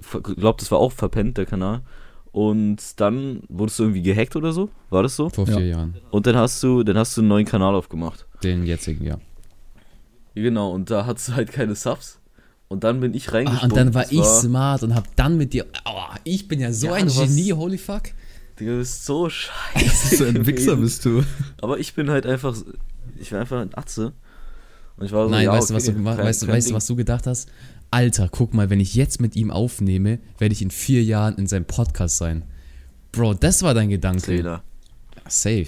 Ich 0.00 0.10
glaube, 0.10 0.58
das 0.58 0.70
war 0.72 0.78
auch 0.80 0.90
verpennt, 0.90 1.38
der 1.38 1.46
Kanal. 1.46 1.82
Und 2.32 3.00
dann 3.00 3.44
wurdest 3.48 3.78
du 3.78 3.84
irgendwie 3.84 4.02
gehackt 4.02 4.34
oder 4.34 4.52
so? 4.52 4.68
War 4.90 5.04
das 5.04 5.14
so? 5.14 5.28
vor 5.30 5.46
Ja. 5.46 5.56
vier 5.58 5.66
Jahren. 5.68 5.94
Und 6.10 6.26
dann 6.26 6.34
hast 6.36 6.60
du, 6.64 6.82
dann 6.82 6.98
hast 6.98 7.16
du 7.16 7.20
einen 7.20 7.28
neuen 7.28 7.46
Kanal 7.46 7.76
aufgemacht. 7.76 8.26
Den 8.42 8.66
jetzigen, 8.66 9.04
ja. 9.04 9.18
Ja, 10.34 10.42
Genau, 10.42 10.72
und 10.72 10.90
da 10.90 11.06
hattest 11.06 11.28
du 11.28 11.34
halt 11.36 11.52
keine 11.52 11.76
Subs. 11.76 12.18
Und 12.68 12.82
dann 12.84 13.00
bin 13.00 13.14
ich 13.14 13.28
Ah, 13.28 13.32
reingesprungen. 13.32 13.70
und 13.72 13.76
dann 13.76 13.94
war 13.94 14.10
ich 14.10 14.24
smart 14.24 14.82
und 14.82 14.94
hab 14.94 15.14
dann 15.16 15.36
mit 15.36 15.52
dir. 15.52 15.66
Aua, 15.84 16.16
ich 16.24 16.48
bin 16.48 16.58
ja 16.60 16.72
so 16.72 16.88
Ja, 16.88 16.94
ein 16.94 17.06
Genie, 17.08 17.52
holy 17.52 17.78
fuck. 17.78 18.02
Digga, 18.58 18.72
du 18.72 18.78
bist 18.78 19.04
so 19.04 19.28
scheiße. 19.30 20.16
So 20.16 20.24
ein 20.24 20.46
Wichser 20.46 20.76
bist 20.76 21.04
du. 21.04 21.22
Aber 21.62 21.78
ich 21.78 21.94
bin 21.94 22.10
halt 22.10 22.26
einfach, 22.26 22.56
ich 23.20 23.30
bin 23.30 23.38
einfach 23.38 23.60
ein 23.60 23.70
Atze. 23.76 24.12
Und 24.96 25.06
ich 25.06 25.12
war 25.12 25.26
so, 25.26 25.30
Nein, 25.30 25.44
ja, 25.44 25.52
weißt, 25.52 25.70
du, 25.70 25.74
okay, 25.74 25.76
was 25.76 25.84
du, 25.84 25.92
kein- 25.92 26.04
weißt, 26.18 26.42
du, 26.42 26.46
kein 26.46 26.54
weißt 26.56 26.70
du, 26.70 26.74
was 26.74 26.86
du 26.86 26.96
gedacht 26.96 27.26
hast? 27.26 27.48
Alter, 27.90 28.28
guck 28.32 28.52
mal, 28.54 28.68
wenn 28.70 28.80
ich 28.80 28.94
jetzt 28.96 29.20
mit 29.20 29.36
ihm 29.36 29.50
aufnehme, 29.52 30.18
werde 30.38 30.52
ich 30.52 30.62
in 30.62 30.70
vier 30.72 31.04
Jahren 31.04 31.36
in 31.36 31.46
seinem 31.46 31.66
Podcast 31.66 32.16
sein. 32.16 32.42
Bro, 33.12 33.34
das 33.34 33.62
war 33.62 33.74
dein 33.74 33.90
Gedanke. 33.90 34.22
Zähler. 34.22 34.62
Safe. 35.28 35.66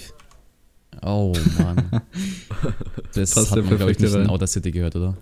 Oh, 1.03 1.33
Mann. 1.59 1.91
Das 3.15 3.35
Passt 3.35 3.53
hat 3.53 3.65
man, 3.65 3.77
glaube 3.77 3.93
ich, 3.93 3.99
nicht 4.01 4.13
in 4.13 4.21
rein. 4.23 4.31
Outer 4.31 4.47
City 4.49 4.71
gehört, 4.73 4.97
oder? 4.97 5.17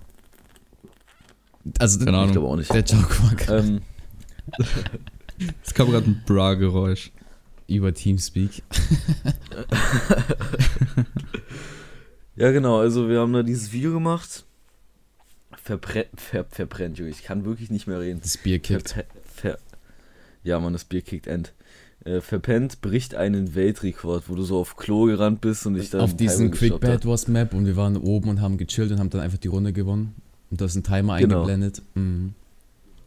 Also, 1.79 1.99
Keine 1.99 2.11
Ich 2.11 2.17
Ahnung. 2.17 2.33
glaube 2.33 2.49
auch 2.49 2.57
nicht. 2.57 2.73
der 2.73 2.85
Joke 2.85 3.15
war 3.49 3.59
Ähm, 3.59 3.81
Es 5.65 5.75
kam 5.75 5.91
gerade 5.91 6.07
ein 6.07 6.23
Bra-Geräusch. 6.27 7.11
über 7.69 7.93
Teamspeak. 7.93 8.63
ja, 12.37 12.51
genau, 12.53 12.79
also 12.81 13.09
wir 13.09 13.21
haben 13.21 13.33
da 13.33 13.43
dieses 13.43 13.73
Video 13.73 13.93
gemacht. 13.93 14.45
Verbre 15.63 16.07
ver 16.17 16.45
verbrennt, 16.51 16.99
Junge. 16.99 17.11
Ich 17.11 17.23
kann 17.25 17.45
wirklich 17.45 17.71
nicht 17.71 17.87
mehr 17.87 18.01
reden. 18.01 18.21
Das 18.23 18.37
Bier 18.37 18.59
kickt. 18.61 18.93
Verpe- 18.95 19.05
Ver 19.25 19.59
ja, 20.45 20.61
man, 20.61 20.73
das 20.73 20.85
Bier 20.85 21.03
kickt 21.03 21.27
end. 21.27 21.53
Äh, 22.05 22.21
verpennt 22.21 22.81
bricht 22.83 23.17
einen 23.17 23.57
Weltrekord, 23.57 24.29
wo 24.29 24.37
du 24.37 24.45
so 24.45 24.61
auf 24.61 24.77
Klo 24.77 25.07
gerannt 25.07 25.41
bist 25.41 25.67
und 25.67 25.77
ich 25.77 25.91
dann. 25.91 26.03
Auf 26.03 26.15
diesen 26.15 26.53
Timer 26.53 26.79
Quick. 26.79 26.81
Bad 26.81 27.05
Wars 27.07 27.27
Map 27.27 27.53
und 27.53 27.67
wir 27.67 27.75
waren 27.75 27.97
oben 27.97 28.29
und 28.29 28.41
haben 28.41 28.59
gechillt 28.59 28.93
und 28.93 29.01
haben 29.01 29.11
dann 29.11 29.23
einfach 29.23 29.39
die 29.39 29.49
Runde 29.49 29.73
gewonnen. 29.73 30.15
Und 30.51 30.61
da 30.61 30.65
ist 30.67 30.77
ein 30.77 30.83
Timer 30.85 31.19
Genau. 31.19 31.37
eingeblendet. 31.43 31.83
Mhm. 31.95 32.35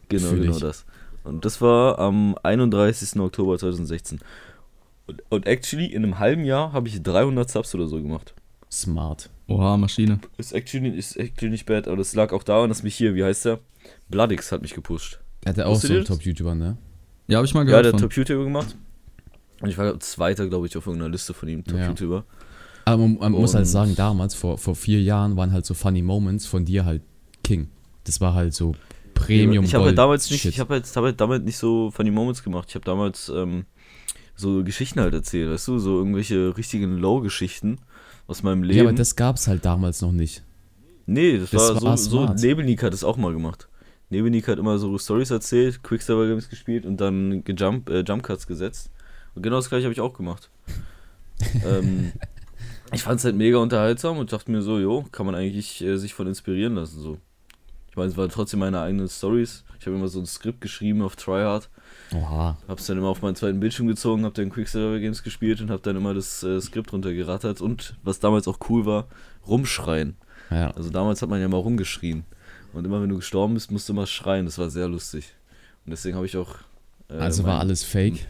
Genau, 0.08 0.28
Fühl 0.28 0.40
genau 0.40 0.54
ich. 0.56 0.60
das. 0.60 0.84
Und 1.24 1.44
das 1.44 1.60
war 1.60 1.98
am 1.98 2.36
31. 2.42 3.20
Oktober 3.20 3.58
2016. 3.58 4.20
Und, 5.06 5.22
und 5.28 5.46
actually, 5.46 5.86
in 5.86 6.04
einem 6.04 6.18
halben 6.18 6.44
Jahr 6.44 6.72
habe 6.72 6.88
ich 6.88 7.02
300 7.02 7.50
Subs 7.50 7.74
oder 7.74 7.86
so 7.86 7.96
gemacht. 8.02 8.34
Smart. 8.70 9.30
Oha, 9.48 9.76
Maschine. 9.76 10.20
Ist 10.38 10.52
actually, 10.52 10.90
ist 10.96 11.16
actually 11.16 11.50
nicht 11.50 11.66
bad, 11.66 11.88
aber 11.88 11.96
das 11.96 12.14
lag 12.14 12.32
auch 12.32 12.42
daran, 12.44 12.68
dass 12.68 12.82
mich 12.82 12.94
hier, 12.94 13.14
wie 13.14 13.24
heißt 13.24 13.44
der? 13.44 13.58
Bloodix 14.08 14.52
hat 14.52 14.62
mich 14.62 14.74
gepusht. 14.74 15.18
Er 15.44 15.50
hatte 15.50 15.66
auch 15.66 15.76
so 15.80 15.92
einen? 15.92 16.04
Top-YouTuber, 16.04 16.54
ne? 16.54 16.76
Ja, 17.26 17.38
habe 17.38 17.46
ich 17.46 17.54
mal 17.54 17.60
Ja, 17.60 17.66
gehört 17.66 17.84
der 17.86 17.92
hat. 17.94 18.00
Top-YouTuber 18.00 18.44
gemacht. 18.44 18.76
Und 19.60 19.68
ich 19.68 19.76
war 19.76 19.98
Zweiter, 20.00 20.46
glaube 20.48 20.66
ich, 20.66 20.76
auf 20.76 20.86
irgendeiner 20.86 21.10
Liste 21.12 21.34
von 21.34 21.48
ihm, 21.48 21.64
Ja. 21.66 21.72
Top-YouTuber. 21.88 22.24
Aber 22.84 23.02
man, 23.06 23.18
man 23.18 23.32
muss 23.32 23.54
halt 23.54 23.66
sagen, 23.66 23.94
damals, 23.96 24.34
vor, 24.34 24.56
vor 24.58 24.74
vier 24.74 25.02
Jahren, 25.02 25.36
waren 25.36 25.52
halt 25.52 25.66
so 25.66 25.74
Funny 25.74 26.02
Moments 26.02 26.46
von 26.46 26.64
dir 26.64 26.84
halt 26.84 27.02
King. 27.42 27.68
Das 28.04 28.20
war 28.20 28.34
halt 28.34 28.54
so 28.54 28.74
Premium 29.14 29.64
Ich 29.64 29.74
habe 29.74 29.86
halt 29.86 29.98
damals 29.98 30.30
nicht, 30.30 30.42
Shit. 30.42 30.52
ich 30.52 30.60
habe 30.60 30.74
halt, 30.74 30.86
hab 30.86 31.04
halt 31.04 31.20
damit 31.20 31.44
nicht 31.44 31.58
so 31.58 31.90
Funny 31.90 32.10
Moments 32.10 32.42
gemacht. 32.42 32.66
Ich 32.68 32.74
habe 32.74 32.84
damals 32.84 33.28
ähm, 33.28 33.66
so 34.34 34.64
Geschichten 34.64 35.00
halt 35.00 35.14
erzählt, 35.14 35.50
weißt 35.50 35.68
du, 35.68 35.78
so 35.78 35.98
irgendwelche 35.98 36.56
richtigen 36.56 36.98
Low-Geschichten 36.98 37.78
aus 38.26 38.42
meinem 38.42 38.62
Leben. 38.62 38.78
Ja, 38.78 38.84
aber 38.84 38.92
das 38.92 39.16
gab's 39.16 39.46
halt 39.46 39.64
damals 39.64 40.00
noch 40.00 40.12
nicht. 40.12 40.42
nee, 41.06 41.38
das, 41.38 41.50
das 41.50 41.74
war, 41.74 41.82
war 41.82 41.96
so, 41.98 42.26
so. 42.26 42.34
Nebelnik 42.34 42.82
hat 42.82 42.94
es 42.94 43.04
auch 43.04 43.16
mal 43.16 43.32
gemacht. 43.32 43.68
Nebelnik 44.08 44.48
hat 44.48 44.58
immer 44.58 44.78
so 44.78 44.96
Stories 44.98 45.30
erzählt, 45.30 45.82
Quicksilver 45.82 46.26
Games 46.26 46.48
gespielt 46.48 46.84
und 46.84 47.00
dann 47.00 47.44
gejump, 47.44 47.90
äh, 47.90 48.00
Jump 48.00 48.22
Cuts 48.22 48.46
gesetzt. 48.46 48.90
Und 49.34 49.42
genau 49.42 49.56
das 49.56 49.68
gleiche 49.68 49.84
habe 49.84 49.92
ich 49.92 50.00
auch 50.00 50.14
gemacht. 50.14 50.50
ähm, 51.64 52.12
ich 52.92 53.02
fand 53.02 53.20
es 53.20 53.24
halt 53.24 53.36
mega 53.36 53.58
unterhaltsam 53.58 54.18
und 54.18 54.32
dachte 54.32 54.50
mir 54.50 54.62
so, 54.62 54.78
jo, 54.78 55.04
kann 55.12 55.26
man 55.26 55.34
eigentlich 55.34 55.82
äh, 55.82 55.96
sich 55.96 56.14
von 56.14 56.26
inspirieren 56.26 56.74
lassen. 56.74 57.00
So. 57.00 57.18
Ich 57.90 57.96
meine, 57.96 58.08
es 58.10 58.16
waren 58.16 58.30
trotzdem 58.30 58.60
meine 58.60 58.80
eigenen 58.80 59.08
Stories. 59.08 59.64
Ich 59.78 59.86
habe 59.86 59.96
immer 59.96 60.08
so 60.08 60.20
ein 60.20 60.26
Skript 60.26 60.60
geschrieben 60.60 61.02
auf 61.02 61.16
Tryhard. 61.16 61.68
Oha. 62.14 62.56
Hab's 62.68 62.86
dann 62.86 62.98
immer 62.98 63.08
auf 63.08 63.22
meinen 63.22 63.34
zweiten 63.36 63.60
Bildschirm 63.60 63.86
gezogen, 63.88 64.24
hab 64.24 64.34
dann 64.34 64.50
Quicksilver 64.50 64.98
Games 65.00 65.22
gespielt 65.22 65.60
und 65.60 65.70
hab 65.70 65.82
dann 65.82 65.96
immer 65.96 66.14
das 66.14 66.42
äh, 66.42 66.60
Skript 66.60 66.92
runtergerattert 66.92 67.60
und 67.60 67.96
was 68.02 68.20
damals 68.20 68.46
auch 68.46 68.58
cool 68.68 68.86
war, 68.86 69.06
rumschreien. 69.46 70.16
Ja. 70.50 70.70
Also 70.72 70.90
damals 70.90 71.22
hat 71.22 71.28
man 71.30 71.40
ja 71.40 71.48
mal 71.48 71.56
rumgeschrien. 71.58 72.24
Und 72.72 72.84
immer 72.84 73.02
wenn 73.02 73.08
du 73.08 73.16
gestorben 73.16 73.54
bist, 73.54 73.70
musst 73.72 73.88
du 73.88 73.92
immer 73.92 74.06
schreien. 74.06 74.44
Das 74.46 74.58
war 74.58 74.70
sehr 74.70 74.86
lustig. 74.88 75.34
Und 75.84 75.90
deswegen 75.90 76.16
habe 76.16 76.26
ich 76.26 76.36
auch. 76.36 76.56
äh, 77.08 77.14
Also 77.14 77.42
war 77.44 77.54
mein- 77.54 77.60
alles 77.60 77.82
fake. 77.82 78.26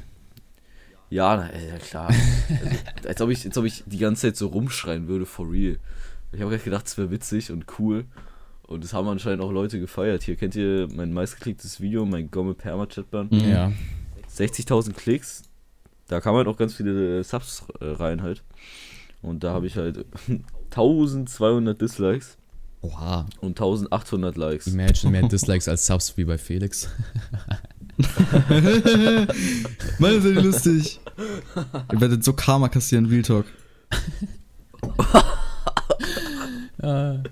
Ja, 1.11 1.37
na, 1.37 1.59
ja 1.59 1.77
klar. 1.79 2.09
also, 2.09 2.77
als, 3.09 3.21
ob 3.21 3.31
ich, 3.31 3.45
als 3.45 3.59
ob 3.59 3.65
ich 3.65 3.83
die 3.87 3.99
ganze 3.99 4.23
Zeit 4.29 4.37
so 4.37 4.47
rumschreien 4.49 5.09
würde, 5.09 5.27
for 5.27 5.51
real. 5.51 5.79
Ich 6.33 6.41
habe 6.41 6.51
gleich 6.51 6.63
gedacht, 6.65 6.87
es 6.87 6.97
wäre 6.97 7.11
witzig 7.11 7.51
und 7.51 7.65
cool. 7.79 8.05
Und 8.71 8.85
das 8.85 8.93
haben 8.93 9.09
anscheinend 9.09 9.43
auch 9.43 9.51
Leute 9.51 9.81
gefeiert. 9.81 10.23
Hier 10.23 10.37
kennt 10.37 10.55
ihr 10.55 10.87
mein 10.95 11.13
meistgeklicktes 11.13 11.81
Video, 11.81 12.07
mein 12.07 12.31
Gomme 12.31 12.55
Perma 12.55 12.87
Chatband. 12.87 13.33
Mhm. 13.33 13.41
Ja. 13.41 13.73
60.000 14.33 14.93
Klicks. 14.93 15.43
Da 16.07 16.21
kam 16.21 16.37
halt 16.37 16.47
auch 16.47 16.57
ganz 16.57 16.75
viele 16.75 17.19
äh, 17.19 17.25
Subs 17.25 17.65
äh, 17.81 17.87
rein 17.87 18.23
halt. 18.23 18.45
Und 19.23 19.43
da 19.43 19.53
habe 19.53 19.67
ich 19.67 19.77
halt 19.77 20.07
1200 20.71 21.81
Dislikes 21.81 22.39
Oha. 22.81 23.27
und 23.41 23.61
1800 23.61 24.37
Likes. 24.37 24.69
Imagine 24.69 25.11
mehr 25.11 25.23
Dislikes 25.29 25.67
als 25.67 25.85
Subs 25.85 26.17
wie 26.17 26.25
bei 26.25 26.39
Felix. 26.39 26.89
Ist 29.99 30.25
ja 30.25 30.41
lustig. 30.41 31.01
Ihr 31.93 32.01
werdet 32.01 32.23
so 32.23 32.35
Karma 32.35 32.69
kassieren, 32.69 33.07
Real 33.07 33.23
Talk. 33.23 33.47
Ja, 36.83 37.23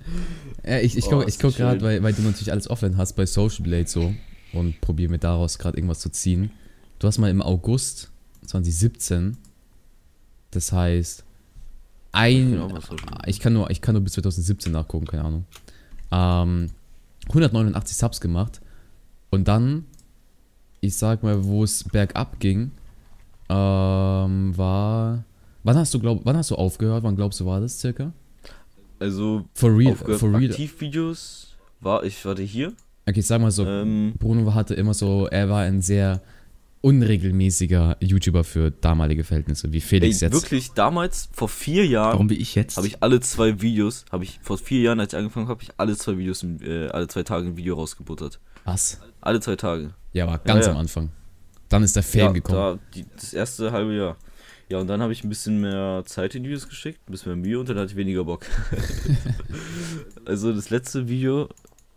ich 0.80 0.96
ich 0.96 1.06
Oh, 1.06 1.10
gucke 1.10 1.28
ich 1.28 1.38
guck 1.38 1.56
gerade, 1.56 1.80
weil, 1.80 2.02
weil 2.02 2.12
du 2.12 2.22
natürlich 2.22 2.52
alles 2.52 2.68
offline 2.68 2.96
hast 2.96 3.14
bei 3.14 3.26
Social 3.26 3.62
Blade 3.62 3.86
so 3.88 4.14
und 4.52 4.80
probiere 4.80 5.10
mir 5.10 5.18
daraus 5.18 5.58
gerade 5.58 5.76
irgendwas 5.76 6.00
zu 6.00 6.10
ziehen. 6.10 6.50
Du 6.98 7.06
hast 7.06 7.18
mal 7.18 7.30
im 7.30 7.40
August 7.42 8.10
2017, 8.46 9.36
das 10.50 10.72
heißt, 10.72 11.24
ein, 12.12 12.60
ich 13.26 13.38
kann 13.40 13.52
nur, 13.52 13.70
ich 13.70 13.80
kann 13.80 13.94
nur 13.94 14.02
bis 14.02 14.14
2017 14.14 14.72
nachgucken, 14.72 15.06
keine 15.06 15.24
Ahnung. 15.24 15.44
Ähm, 16.10 16.70
189 17.28 17.96
Subs 17.96 18.20
gemacht 18.20 18.60
und 19.30 19.46
dann, 19.48 19.84
ich 20.80 20.96
sag 20.96 21.22
mal, 21.22 21.44
wo 21.44 21.64
es 21.64 21.84
bergab 21.84 22.40
ging, 22.40 22.70
ähm, 23.50 24.56
war, 24.56 25.24
wann 25.62 25.76
hast 25.76 25.92
du 25.94 26.00
glaub, 26.00 26.24
wann 26.24 26.36
hast 26.36 26.50
du 26.50 26.54
aufgehört? 26.56 27.02
Wann 27.02 27.16
glaubst 27.16 27.40
du 27.40 27.46
war 27.46 27.60
das 27.60 27.78
circa? 27.78 28.12
Also, 29.00 29.44
For 29.54 29.70
real, 29.76 29.94
for 29.94 30.32
real. 30.34 30.50
Aktivvideos 30.50 31.56
war 31.80 32.02
ich, 32.04 32.24
warte 32.24 32.42
hier. 32.42 32.72
Okay, 33.08 33.20
ich 33.20 33.26
sag 33.26 33.40
mal 33.40 33.50
so, 33.50 33.64
Ähm, 33.64 34.14
Bruno 34.18 34.54
hatte 34.54 34.74
immer 34.74 34.92
so, 34.94 35.26
er 35.30 35.48
war 35.48 35.62
ein 35.62 35.80
sehr 35.82 36.20
unregelmäßiger 36.80 37.96
YouTuber 38.00 38.44
für 38.44 38.70
damalige 38.70 39.24
Verhältnisse, 39.24 39.72
wie 39.72 39.76
ey, 39.76 39.80
Felix 39.80 40.20
jetzt. 40.20 40.32
wirklich, 40.32 40.72
damals, 40.72 41.28
vor 41.32 41.48
vier 41.48 41.86
Jahren, 41.86 42.12
Warum 42.14 42.30
wie 42.30 42.34
ich 42.34 42.54
jetzt? 42.54 42.76
habe 42.76 42.86
ich 42.86 43.02
alle 43.02 43.20
zwei 43.20 43.60
Videos, 43.60 44.04
habe 44.12 44.24
ich, 44.24 44.38
vor 44.42 44.58
vier 44.58 44.80
Jahren, 44.82 45.00
als 45.00 45.12
ich 45.12 45.18
angefangen 45.18 45.46
habe, 45.48 45.54
habe 45.60 45.62
ich 45.62 45.70
alle 45.78 45.96
zwei 45.96 46.16
Videos, 46.18 46.44
äh, 46.62 46.88
alle 46.88 47.08
zwei 47.08 47.22
Tage 47.22 47.46
ein 47.48 47.56
Video 47.56 47.74
rausgebuttert. 47.76 48.40
Was? 48.64 49.00
Alle 49.20 49.40
zwei 49.40 49.56
Tage. 49.56 49.94
Ja, 50.12 50.26
war 50.26 50.38
ganz 50.38 50.66
Ja, 50.66 50.70
am 50.72 50.76
ja. 50.76 50.80
Anfang. 50.82 51.10
Dann 51.68 51.82
ist 51.82 51.96
der 51.96 52.02
Fame 52.02 52.20
ja, 52.20 52.32
gekommen. 52.32 52.58
Da, 52.58 52.78
die, 52.94 53.04
das 53.16 53.32
erste 53.34 53.72
halbe 53.72 53.94
Jahr. 53.94 54.16
Ja, 54.68 54.78
und 54.78 54.86
dann 54.86 55.00
habe 55.00 55.12
ich 55.12 55.24
ein 55.24 55.30
bisschen 55.30 55.60
mehr 55.60 56.02
Zeit 56.04 56.34
in 56.34 56.44
Videos 56.44 56.68
geschickt, 56.68 57.00
ein 57.08 57.12
bisschen 57.12 57.32
mehr 57.32 57.42
Mühe 57.48 57.58
und 57.58 57.68
dann 57.68 57.78
hatte 57.78 57.90
ich 57.92 57.96
weniger 57.96 58.24
Bock. 58.24 58.44
also 60.26 60.52
das 60.52 60.68
letzte 60.68 61.08
Video, 61.08 61.48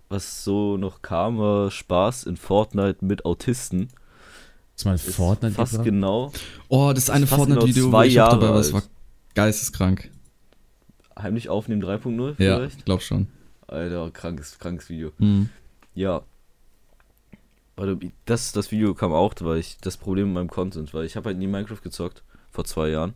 was 0.08 0.44
so 0.46 0.78
noch 0.78 1.02
kam, 1.02 1.38
war 1.38 1.70
Spaß 1.70 2.24
in 2.26 2.38
Fortnite 2.38 3.04
mit 3.04 3.26
Autisten. 3.26 3.90
Du 4.82 4.88
mal 4.88 4.96
Ist 4.96 5.14
Fortnite 5.14 5.54
fast 5.54 5.74
gebracht? 5.74 5.86
genau, 5.86 6.32
oh, 6.70 6.92
das 6.94 7.10
eine 7.10 7.28
fast 7.28 7.44
genau 7.46 7.60
Fortnite-Video, 7.60 7.88
wo 7.88 7.90
zwei 7.92 8.06
ich 8.08 8.22
auch 8.22 8.30
dabei 8.30 8.44
Jahre 8.46 8.54
war, 8.54 8.58
das 8.62 8.74
war 8.74 8.84
geisteskrank. 9.36 10.10
heimlich 11.20 11.50
aufnehmen 11.50 11.84
3.0 11.84 12.42
Ja, 12.42 12.58
vielleicht. 12.58 12.86
glaub 12.86 13.02
schon. 13.02 13.28
Alter, 13.68 14.10
krankes, 14.12 14.58
krankes 14.60 14.90
Video. 14.90 15.12
Mhm. 15.18 15.50
Ja. 15.94 16.22
Warte, 17.76 17.98
das, 18.26 18.54
das 18.54 18.72
Video 18.72 18.94
kam 18.94 19.12
auch, 19.14 19.34
weil 19.42 19.58
ich 19.60 19.78
das 19.82 19.98
Problem 19.98 20.28
mit 20.28 20.36
meinem 20.36 20.50
Content, 20.50 20.94
weil 20.94 21.06
ich 21.06 21.16
habe 21.16 21.28
halt 21.30 21.38
nie 21.38 21.48
Minecraft 21.48 21.82
gezockt, 21.82 22.24
vor 22.62 22.66
zwei 22.66 22.90
Jahren. 22.90 23.14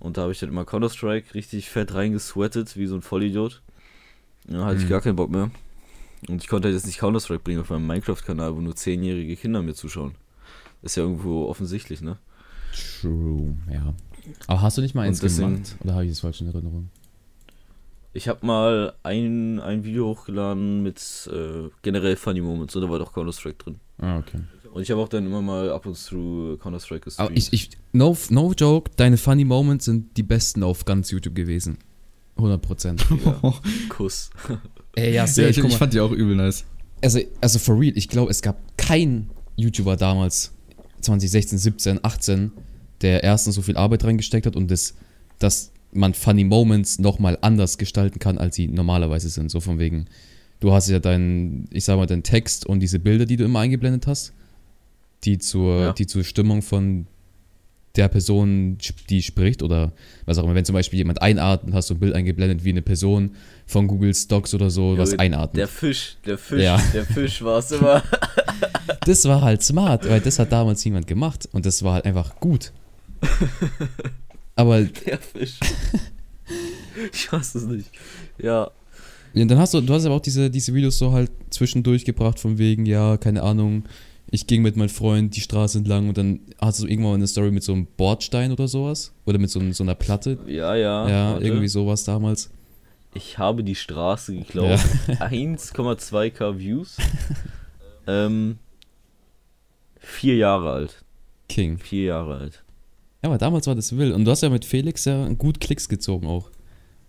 Und 0.00 0.16
da 0.16 0.22
habe 0.22 0.32
ich 0.32 0.38
dann 0.38 0.48
immer 0.48 0.64
Counter-Strike 0.64 1.34
richtig 1.34 1.68
fett 1.70 1.92
reingesweatet, 1.92 2.76
wie 2.76 2.86
so 2.86 2.94
ein 2.94 3.02
Vollidiot. 3.02 3.62
Ja, 4.48 4.64
hatte 4.64 4.78
ich 4.78 4.84
Mhm. 4.84 4.88
gar 4.88 5.00
keinen 5.02 5.16
Bock 5.16 5.30
mehr. 5.30 5.50
Und 6.28 6.42
ich 6.42 6.48
konnte 6.48 6.68
halt 6.68 6.74
jetzt 6.74 6.86
nicht 6.86 6.98
Counter-Strike 6.98 7.42
bringen 7.42 7.60
auf 7.60 7.70
meinem 7.70 7.86
Minecraft-Kanal, 7.86 8.54
wo 8.56 8.60
nur 8.60 8.74
zehnjährige 8.74 9.36
Kinder 9.36 9.60
mir 9.62 9.74
zuschauen. 9.74 10.14
Ist 10.82 10.96
ja 10.96 11.02
irgendwo 11.02 11.46
offensichtlich, 11.46 12.00
ne? 12.00 12.16
True, 13.00 13.56
ja. 13.70 13.92
Aber 14.46 14.62
hast 14.62 14.78
du 14.78 14.82
nicht 14.82 14.94
mal 14.94 15.02
eins 15.02 15.20
deswegen- 15.20 15.54
gemacht? 15.56 15.76
Oder 15.82 15.94
habe 15.94 16.04
ich 16.04 16.10
das 16.12 16.20
falsch 16.20 16.40
in 16.40 16.46
Erinnerung? 16.46 16.88
Ich 18.14 18.28
habe 18.28 18.46
mal 18.46 18.94
ein, 19.02 19.60
ein 19.60 19.84
Video 19.84 20.06
hochgeladen 20.06 20.82
mit 20.82 21.28
äh, 21.32 21.68
generell 21.82 22.16
Funny 22.16 22.40
Moments 22.40 22.74
und 22.74 22.82
da 22.82 22.88
war 22.90 22.98
doch 22.98 23.12
Counter-Strike 23.12 23.58
drin. 23.64 23.80
Ah, 23.98 24.18
okay. 24.18 24.38
Und 24.78 24.84
ich 24.84 24.92
habe 24.92 25.00
auch 25.00 25.08
dann 25.08 25.26
immer 25.26 25.42
mal 25.42 25.72
ab 25.72 25.86
und 25.86 25.96
zu 25.96 26.56
Counter-Strike 26.62 27.00
gestreamt. 27.00 27.30
Aber 27.30 27.36
ich, 27.36 27.52
ich, 27.52 27.70
no, 27.92 28.16
no 28.30 28.52
joke, 28.56 28.92
deine 28.94 29.16
Funny 29.16 29.44
Moments 29.44 29.86
sind 29.86 30.16
die 30.16 30.22
besten 30.22 30.62
auf 30.62 30.84
ganz 30.84 31.10
YouTube 31.10 31.34
gewesen. 31.34 31.78
100 32.36 32.62
Prozent. 32.62 33.04
Kuss. 33.88 34.30
Ey, 34.94 35.08
ja, 35.08 35.22
Ja, 35.22 35.26
safe, 35.26 35.48
ich, 35.48 35.58
ich 35.58 35.76
fand 35.76 35.94
die 35.94 35.98
auch 35.98 36.12
übel 36.12 36.36
nice. 36.36 36.64
also, 37.02 37.18
also 37.40 37.58
for 37.58 37.76
real, 37.76 37.92
ich 37.96 38.06
glaube, 38.06 38.30
es 38.30 38.40
gab 38.40 38.78
keinen 38.78 39.30
YouTuber 39.56 39.96
damals, 39.96 40.52
2016, 41.00 41.58
17, 41.58 42.04
18, 42.04 42.52
der 43.00 43.24
erstens 43.24 43.56
so 43.56 43.62
viel 43.62 43.76
Arbeit 43.76 44.04
reingesteckt 44.04 44.46
hat 44.46 44.54
und 44.54 44.70
das, 44.70 44.94
dass 45.40 45.72
man 45.90 46.14
Funny 46.14 46.44
Moments 46.44 47.00
nochmal 47.00 47.36
anders 47.40 47.78
gestalten 47.78 48.20
kann, 48.20 48.38
als 48.38 48.54
sie 48.54 48.68
normalerweise 48.68 49.28
sind. 49.28 49.50
So 49.50 49.58
von 49.58 49.80
wegen, 49.80 50.06
du 50.60 50.72
hast 50.72 50.88
ja 50.88 51.00
deinen, 51.00 51.66
ich 51.72 51.84
sag 51.84 51.96
mal, 51.96 52.06
deinen 52.06 52.22
Text 52.22 52.64
und 52.64 52.78
diese 52.78 53.00
Bilder, 53.00 53.26
die 53.26 53.36
du 53.36 53.44
immer 53.44 53.58
eingeblendet 53.58 54.06
hast, 54.06 54.34
die 55.24 55.38
zur, 55.38 55.80
Ja. 55.80 55.92
die 55.92 56.06
zur 56.06 56.24
Stimmung 56.24 56.62
von 56.62 57.06
der 57.96 58.08
Person, 58.08 58.78
die 59.10 59.22
spricht 59.22 59.62
oder 59.62 59.92
was 60.24 60.38
auch 60.38 60.44
immer. 60.44 60.54
Wenn 60.54 60.64
zum 60.64 60.74
Beispiel 60.74 60.98
jemand 60.98 61.20
einatmet, 61.20 61.74
hast 61.74 61.90
du 61.90 61.94
ein 61.94 61.98
Bild 62.00 62.14
eingeblendet, 62.14 62.62
wie 62.64 62.70
eine 62.70 62.82
Person 62.82 63.32
von 63.66 63.88
Google 63.88 64.14
Stocks 64.14 64.54
oder 64.54 64.70
so, 64.70 64.96
was 64.96 65.10
Junge, 65.12 65.20
einatmet. 65.22 65.56
Der 65.56 65.68
Fisch, 65.68 66.16
der 66.24 66.38
Fisch, 66.38 66.62
Ja. 66.62 66.80
der 66.94 67.04
Fisch 67.04 67.42
war 67.42 67.58
es 67.58 67.70
immer. 67.72 68.02
Das 69.04 69.24
war 69.24 69.40
halt 69.42 69.62
smart, 69.62 70.06
weil 70.08 70.20
das 70.20 70.38
hat 70.38 70.52
damals 70.52 70.84
niemand 70.84 71.06
gemacht 71.06 71.48
und 71.52 71.64
das 71.64 71.82
war 71.82 71.94
halt 71.94 72.04
einfach 72.04 72.38
gut. 72.40 72.72
Aber 74.54 74.82
Der 75.06 75.18
Fisch. 75.18 75.58
Ich 77.12 77.30
hasse 77.30 77.58
es 77.58 77.64
nicht. 77.66 77.90
Ja, 78.38 78.70
ja, 79.34 79.44
dann 79.44 79.58
hast 79.58 79.72
du, 79.74 79.80
du 79.80 79.92
hast 79.94 80.04
aber 80.06 80.14
auch 80.16 80.20
diese, 80.20 80.50
diese 80.50 80.74
Videos 80.74 80.98
so 80.98 81.12
halt 81.12 81.30
zwischendurch 81.50 82.04
gebracht, 82.04 82.40
von 82.40 82.58
wegen, 82.58 82.86
ja, 82.86 83.16
keine 83.18 83.42
Ahnung, 83.42 83.84
ich 84.30 84.46
ging 84.46 84.62
mit 84.62 84.76
meinem 84.76 84.88
Freund 84.88 85.34
die 85.36 85.40
Straße 85.40 85.78
entlang 85.78 86.08
und 86.08 86.18
dann 86.18 86.40
hast 86.60 86.80
du 86.80 86.86
irgendwann 86.86 87.12
mal 87.12 87.16
eine 87.16 87.26
Story 87.26 87.50
mit 87.50 87.62
so 87.62 87.72
einem 87.72 87.86
Bordstein 87.96 88.52
oder 88.52 88.68
sowas. 88.68 89.12
Oder 89.24 89.38
mit 89.38 89.50
so, 89.50 89.60
so 89.72 89.82
einer 89.82 89.94
Platte. 89.94 90.38
ja, 90.46 90.74
ja. 90.74 91.08
Ja, 91.08 91.32
warte. 91.32 91.46
irgendwie 91.46 91.68
sowas 91.68 92.04
damals. 92.04 92.50
Ich 93.14 93.38
habe 93.38 93.64
die 93.64 93.74
Straße 93.74 94.34
geklaut. 94.36 94.80
1,2k 95.08 96.54
Views. 96.58 96.96
ähm, 98.06 98.58
Vier 99.98 100.36
Jahre 100.36 100.70
alt. 100.70 101.04
King. 101.48 101.78
Vier 101.78 102.04
Jahre 102.04 102.36
alt. 102.36 102.62
Ja, 103.22 103.30
aber 103.30 103.38
damals 103.38 103.66
war 103.66 103.74
das 103.74 103.96
wild. 103.96 104.14
Und 104.14 104.24
du 104.24 104.30
hast 104.30 104.42
ja 104.42 104.50
mit 104.50 104.64
Felix 104.64 105.04
ja 105.04 105.28
gut 105.30 105.60
Klicks 105.60 105.88
gezogen 105.88 106.26
auch. 106.26 106.50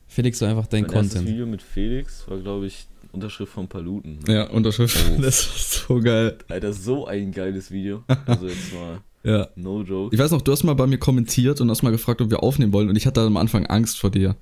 Felix 0.07 0.41
war 0.41 0.49
einfach 0.49 0.67
dein 0.67 0.83
mein 0.83 0.91
Content. 0.91 1.27
Video 1.27 1.45
mit 1.45 1.61
Felix 1.61 2.27
war, 2.27 2.37
glaube 2.39 2.65
ich, 2.65 2.87
Unterschrift 3.11 3.51
von 3.53 3.67
Paluten. 3.67 4.19
Ne? 4.27 4.33
Ja, 4.33 4.43
Unterschrift. 4.49 4.97
Oh. 5.17 5.19
Das 5.21 5.47
war 5.49 5.97
so 5.97 6.03
geil. 6.03 6.37
Alter, 6.47 6.73
so 6.73 7.07
ein 7.07 7.31
geiles 7.31 7.71
Video. 7.71 8.03
Also 8.25 8.47
jetzt 8.47 8.73
mal, 8.73 8.99
Ja. 9.23 9.47
no 9.55 9.81
joke. 9.83 10.13
Ich 10.15 10.19
weiß 10.21 10.31
noch, 10.31 10.41
du 10.41 10.51
hast 10.51 10.63
mal 10.63 10.75
bei 10.75 10.87
mir 10.87 10.97
kommentiert 10.99 11.59
und 11.61 11.69
hast 11.69 11.81
mal 11.83 11.91
gefragt, 11.91 12.21
ob 12.21 12.29
wir 12.29 12.43
aufnehmen 12.43 12.71
wollen 12.73 12.89
und 12.89 12.95
ich 12.95 13.05
hatte 13.07 13.21
am 13.21 13.37
Anfang 13.37 13.65
Angst 13.65 13.99
vor 13.99 14.11
dir. 14.11 14.35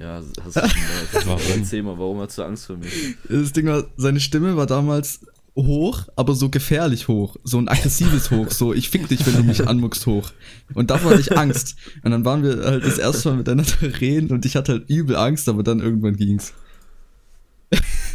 Ja, 0.00 0.20
hast 0.44 0.56
du 0.56 0.60
schon 0.60 0.62
mal. 0.62 1.26
Warum? 1.26 1.40
Erzähl 1.56 1.82
mal, 1.84 1.96
warum 1.96 2.18
hast 2.20 2.36
du 2.36 2.42
Angst 2.42 2.66
vor 2.66 2.76
mir? 2.76 2.88
Das 3.28 3.52
Ding 3.52 3.66
war, 3.66 3.84
seine 3.96 4.18
Stimme 4.18 4.56
war 4.56 4.66
damals 4.66 5.20
hoch, 5.54 6.08
aber 6.16 6.34
so 6.34 6.48
gefährlich 6.48 7.06
hoch. 7.06 7.36
So 7.44 7.58
ein 7.58 7.68
aggressives 7.68 8.30
Hoch. 8.32 8.50
So, 8.50 8.72
ich 8.72 8.88
fick 8.90 9.06
dich, 9.08 9.24
wenn 9.26 9.34
du 9.36 9.44
mich 9.44 9.68
anmuckst 9.68 10.06
hoch. 10.06 10.32
Und 10.74 10.90
davor 10.90 11.12
hatte 11.12 11.20
ich 11.20 11.36
Angst. 11.38 11.76
Und 12.02 12.10
dann 12.10 12.24
waren 12.24 12.42
wir 12.42 12.64
halt 12.64 12.84
das 12.84 12.98
erste 12.98 13.28
Mal 13.28 13.36
miteinander 13.36 14.00
reden 14.00 14.30
und 14.32 14.44
ich 14.46 14.56
hatte 14.56 14.72
halt 14.72 14.88
übel 14.90 15.14
Angst, 15.14 15.48
aber 15.48 15.62
dann 15.62 15.78
irgendwann 15.80 16.16
ging's. 16.16 16.52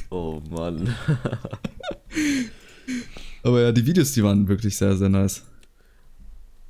Oh 0.10 0.42
Mann. 0.50 0.96
Aber 3.44 3.62
ja, 3.62 3.72
die 3.72 3.86
Videos, 3.86 4.12
die 4.14 4.24
waren 4.24 4.48
wirklich 4.48 4.76
sehr, 4.78 4.96
sehr 4.96 5.10
nice. 5.10 5.44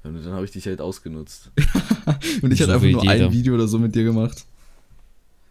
Und 0.03 0.23
dann 0.23 0.33
habe 0.33 0.45
ich 0.45 0.51
dich 0.51 0.65
halt 0.65 0.79
ausgenutzt. 0.81 1.51
Und 2.41 2.51
ich 2.53 2.59
So 2.59 2.65
hatte 2.65 2.75
einfach 2.75 2.87
nur 2.89 3.03
jeder. 3.03 3.25
ein 3.27 3.33
Video 3.33 3.55
oder 3.55 3.67
so 3.67 3.77
mit 3.79 3.95
dir 3.95 4.03
gemacht. 4.03 4.45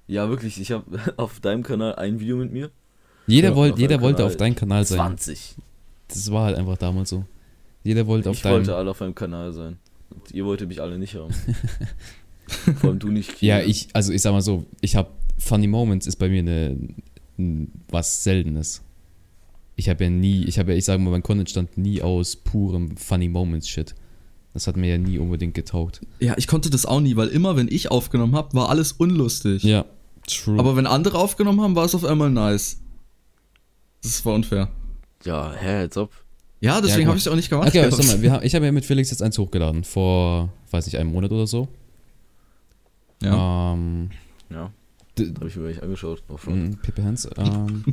Ja, 0.06 0.28
wirklich, 0.28 0.60
ich 0.60 0.70
habe 0.72 0.84
auf 1.16 1.40
deinem 1.40 1.62
Kanal 1.62 1.94
ein 1.96 2.20
Video 2.20 2.36
mit 2.36 2.52
mir. 2.52 2.70
Jeder, 3.26 3.50
Ja, 3.50 3.56
wollt, 3.56 3.72
auf 3.74 3.78
jeder 3.78 4.00
wollte 4.00 4.16
Kanal 4.18 4.30
auf 4.30 4.36
deinem 4.36 4.54
Kanal 4.54 4.84
sein. 4.86 4.98
20. 4.98 5.56
Das 6.08 6.30
war 6.30 6.44
halt 6.46 6.56
einfach 6.56 6.78
damals 6.78 7.10
so. 7.10 7.24
Jeder 7.82 8.06
wollte 8.06 8.30
auf 8.30 8.36
Ich 8.36 8.42
deinem. 8.42 8.52
wollte 8.54 8.76
alle 8.76 8.90
auf 8.90 9.02
einem 9.02 9.14
Kanal 9.14 9.52
sein. 9.52 9.78
Und 10.10 10.30
ihr 10.32 10.44
wolltet 10.44 10.68
mich 10.68 10.80
alle 10.80 10.98
nicht 10.98 11.16
haben. 11.16 11.34
Vor 12.80 12.90
allem 12.90 12.98
du 13.00 13.08
nicht. 13.10 13.42
Ja, 13.42 13.60
Kiel. 13.60 13.70
ich, 13.70 13.88
also 13.92 14.12
ich 14.12 14.22
sag 14.22 14.32
mal 14.32 14.42
so, 14.42 14.64
ich 14.80 14.94
habe 14.94 15.10
Funny 15.38 15.66
Moments 15.66 16.06
ist 16.06 16.16
bei 16.16 16.28
mir 16.28 16.38
eine, 16.38 16.76
was 17.88 18.24
Seltenes. 18.24 18.82
Ich 19.76 19.88
habe 19.88 20.04
ja 20.04 20.10
nie, 20.10 20.44
ich 20.44 20.58
habe 20.58 20.72
ja, 20.72 20.78
ich 20.78 20.84
sage 20.84 21.02
mal, 21.02 21.10
mein 21.10 21.22
Content 21.22 21.50
stand 21.50 21.76
nie 21.76 22.00
aus 22.02 22.36
purem 22.36 22.96
Funny 22.96 23.28
Moments 23.28 23.68
Shit. 23.68 23.94
Das 24.54 24.66
hat 24.66 24.76
mir 24.78 24.88
ja 24.88 24.96
nie 24.98 25.18
unbedingt 25.18 25.54
getaugt. 25.54 26.00
Ja, 26.18 26.34
ich 26.38 26.46
konnte 26.46 26.70
das 26.70 26.86
auch 26.86 27.00
nie, 27.00 27.16
weil 27.16 27.28
immer, 27.28 27.56
wenn 27.56 27.68
ich 27.68 27.90
aufgenommen 27.90 28.34
habe, 28.34 28.54
war 28.54 28.70
alles 28.70 28.92
unlustig. 28.92 29.62
Ja, 29.64 29.84
true. 30.26 30.58
Aber 30.58 30.76
wenn 30.76 30.86
andere 30.86 31.18
aufgenommen 31.18 31.60
haben, 31.60 31.76
war 31.76 31.84
es 31.84 31.94
auf 31.94 32.04
einmal 32.04 32.30
nice. 32.30 32.80
Das 34.02 34.24
war 34.24 34.34
unfair. 34.34 34.70
Ja, 35.24 35.52
hä, 35.52 35.80
als 35.80 35.96
ob. 35.98 36.10
Ja, 36.60 36.80
deswegen 36.80 37.00
gut. 37.00 37.08
habe 37.08 37.18
ich 37.18 37.26
es 37.26 37.28
auch 37.30 37.36
nicht 37.36 37.50
gemacht. 37.50 37.68
okay, 37.68 37.90
sag 37.90 38.06
mal, 38.06 38.22
wir 38.22 38.42
ich 38.42 38.54
habe 38.54 38.64
ja 38.64 38.72
mit 38.72 38.86
Felix 38.86 39.10
jetzt 39.10 39.22
eins 39.22 39.36
hochgeladen, 39.36 39.84
vor, 39.84 40.50
weiß 40.70 40.86
nicht, 40.86 40.96
einem 40.96 41.12
Monat 41.12 41.32
oder 41.32 41.46
so. 41.46 41.68
ja. 43.22 43.74
Ähm, 43.74 44.10
Ja, 44.50 44.70
habe 45.18 45.48
ich 45.48 45.56
mir 45.56 45.68
nicht 45.68 45.82
angeschaut. 45.82 46.22
Auch 46.28 46.38
schon. 46.38 46.70
Mm, 46.70 46.76
Pepe 46.82 47.02
Hans. 47.04 47.28
Ähm, 47.36 47.84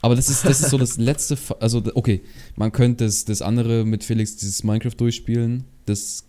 aber 0.00 0.16
das 0.16 0.28
ist, 0.28 0.44
das 0.44 0.60
ist 0.60 0.70
so 0.70 0.78
das 0.78 0.96
letzte. 0.98 1.36
Fa- 1.36 1.56
Also, 1.60 1.82
okay, 1.94 2.20
man 2.56 2.72
könnte 2.72 3.04
das, 3.04 3.24
das 3.24 3.42
andere 3.42 3.84
mit 3.84 4.04
Felix, 4.04 4.36
dieses 4.36 4.62
Minecraft 4.64 4.94
durchspielen. 4.96 5.64
Das 5.86 6.24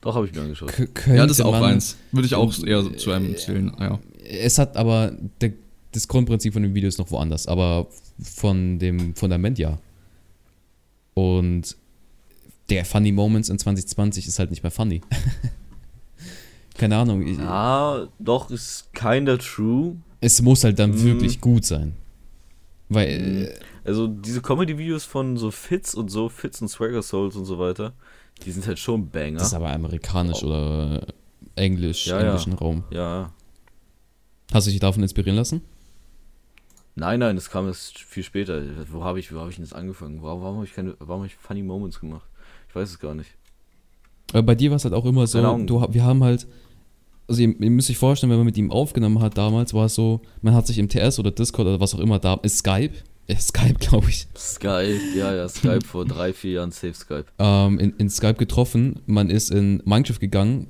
Doch, 0.00 0.14
habe 0.16 0.26
ich 0.26 0.34
mir 0.34 0.42
angeschaut. 0.42 0.72
ja, 1.06 1.26
das 1.26 1.38
ist 1.38 1.44
auch 1.44 1.52
man, 1.52 1.74
eins. 1.74 1.96
Würde 2.12 2.26
ich 2.26 2.34
auch 2.34 2.52
eher 2.64 2.82
so 2.82 2.90
zu 2.90 3.10
einem 3.12 3.36
zählen. 3.36 3.72
Ah, 3.76 3.84
ja. 3.84 4.00
Es 4.24 4.58
hat 4.58 4.76
aber. 4.76 5.12
Der, 5.40 5.52
das 5.92 6.08
Grundprinzip 6.08 6.52
von 6.52 6.62
dem 6.62 6.74
Video 6.74 6.88
ist 6.88 6.98
noch 6.98 7.10
woanders, 7.12 7.46
aber 7.46 7.86
von 8.20 8.80
dem 8.80 9.14
Fundament 9.14 9.58
ja. 9.60 9.78
Und 11.14 11.76
der 12.70 12.84
Funny 12.84 13.12
Moments 13.12 13.48
in 13.48 13.58
2020 13.58 14.26
ist 14.26 14.38
halt 14.40 14.50
nicht 14.50 14.62
mehr 14.64 14.72
funny. 14.72 15.00
Keine 16.76 16.96
Ahnung. 16.96 17.22
Ja, 17.26 18.08
doch, 18.18 18.50
ist 18.50 18.92
kinda 18.92 19.36
true. 19.36 19.96
Es 20.20 20.42
muss 20.42 20.64
halt 20.64 20.78
dann 20.78 20.90
Mm. 20.92 21.02
wirklich 21.02 21.40
gut 21.40 21.64
sein. 21.64 21.94
Weil. 22.88 23.46
äh, 23.46 23.88
Also 23.88 24.06
diese 24.06 24.40
Comedy-Videos 24.40 25.04
von 25.04 25.36
so 25.36 25.50
Fitz 25.50 25.92
und 25.94 26.10
so, 26.10 26.28
Fitz 26.30 26.60
und 26.62 26.68
Swagger 26.68 27.02
Souls 27.02 27.36
und 27.36 27.44
so 27.44 27.58
weiter, 27.58 27.92
die 28.44 28.50
sind 28.50 28.66
halt 28.66 28.78
schon 28.78 29.10
Banger. 29.10 29.38
Das 29.38 29.48
ist 29.48 29.54
aber 29.54 29.70
amerikanisch 29.72 30.42
oder 30.42 31.06
englisch, 31.54 32.06
Ja, 32.06 32.18
ja. 32.20 32.26
englischen 32.28 32.54
Raum. 32.54 32.84
ja. 32.90 33.30
Hast 34.52 34.66
du 34.66 34.70
dich 34.70 34.80
davon 34.80 35.02
inspirieren 35.02 35.36
lassen? 35.36 35.62
Nein, 36.96 37.18
nein, 37.20 37.34
das 37.34 37.50
kam 37.50 37.66
erst 37.66 37.98
viel 37.98 38.22
später. 38.22 38.62
Wo 38.90 39.02
habe 39.02 39.18
ich, 39.18 39.34
wo 39.34 39.40
habe 39.40 39.50
ich 39.50 39.56
denn 39.56 39.64
das 39.64 39.72
angefangen? 39.72 40.22
Warum, 40.22 40.42
warum 40.42 40.56
habe 40.56 40.66
ich 40.66 40.74
keine, 40.74 40.94
warum 41.00 41.22
habe 41.22 41.26
ich 41.26 41.34
Funny 41.34 41.62
Moments 41.62 41.98
gemacht? 41.98 42.26
Ich 42.68 42.74
weiß 42.76 42.88
es 42.90 42.98
gar 43.00 43.14
nicht. 43.14 43.30
Aber 44.32 44.42
bei 44.44 44.54
dir 44.54 44.70
war 44.70 44.76
es 44.76 44.84
halt 44.84 44.94
auch 44.94 45.04
immer 45.06 45.26
so, 45.26 45.40
du, 45.58 45.86
wir 45.92 46.04
haben 46.04 46.22
halt, 46.22 46.46
also 47.28 47.40
ihr, 47.42 47.48
ihr 47.60 47.70
müsst 47.70 47.90
euch 47.90 47.98
vorstellen, 47.98 48.30
wenn 48.30 48.38
man 48.38 48.46
mit 48.46 48.56
ihm 48.56 48.70
aufgenommen 48.70 49.20
hat 49.20 49.36
damals, 49.38 49.72
war 49.74 49.86
es 49.86 49.94
so, 49.94 50.20
man 50.42 50.54
hat 50.54 50.66
sich 50.66 50.78
im 50.78 50.88
TS 50.88 51.18
oder 51.18 51.30
Discord 51.30 51.66
oder 51.68 51.80
was 51.80 51.94
auch 51.94 51.98
immer 52.00 52.18
da, 52.18 52.34
ist 52.42 52.58
Skype, 52.58 52.92
äh, 53.26 53.36
Skype 53.36 53.74
glaube 53.80 54.10
ich, 54.10 54.26
Skype, 54.36 54.98
ja, 55.16 55.34
ja, 55.34 55.48
Skype 55.48 55.80
vor 55.86 56.04
drei, 56.04 56.32
vier 56.32 56.52
Jahren, 56.52 56.70
Safe 56.70 56.94
Skype. 56.94 57.24
ähm, 57.38 57.78
in, 57.78 57.94
in 57.98 58.10
Skype 58.10 58.34
getroffen, 58.34 59.00
man 59.06 59.30
ist 59.30 59.50
in 59.50 59.80
Minecraft 59.84 60.18
gegangen 60.20 60.66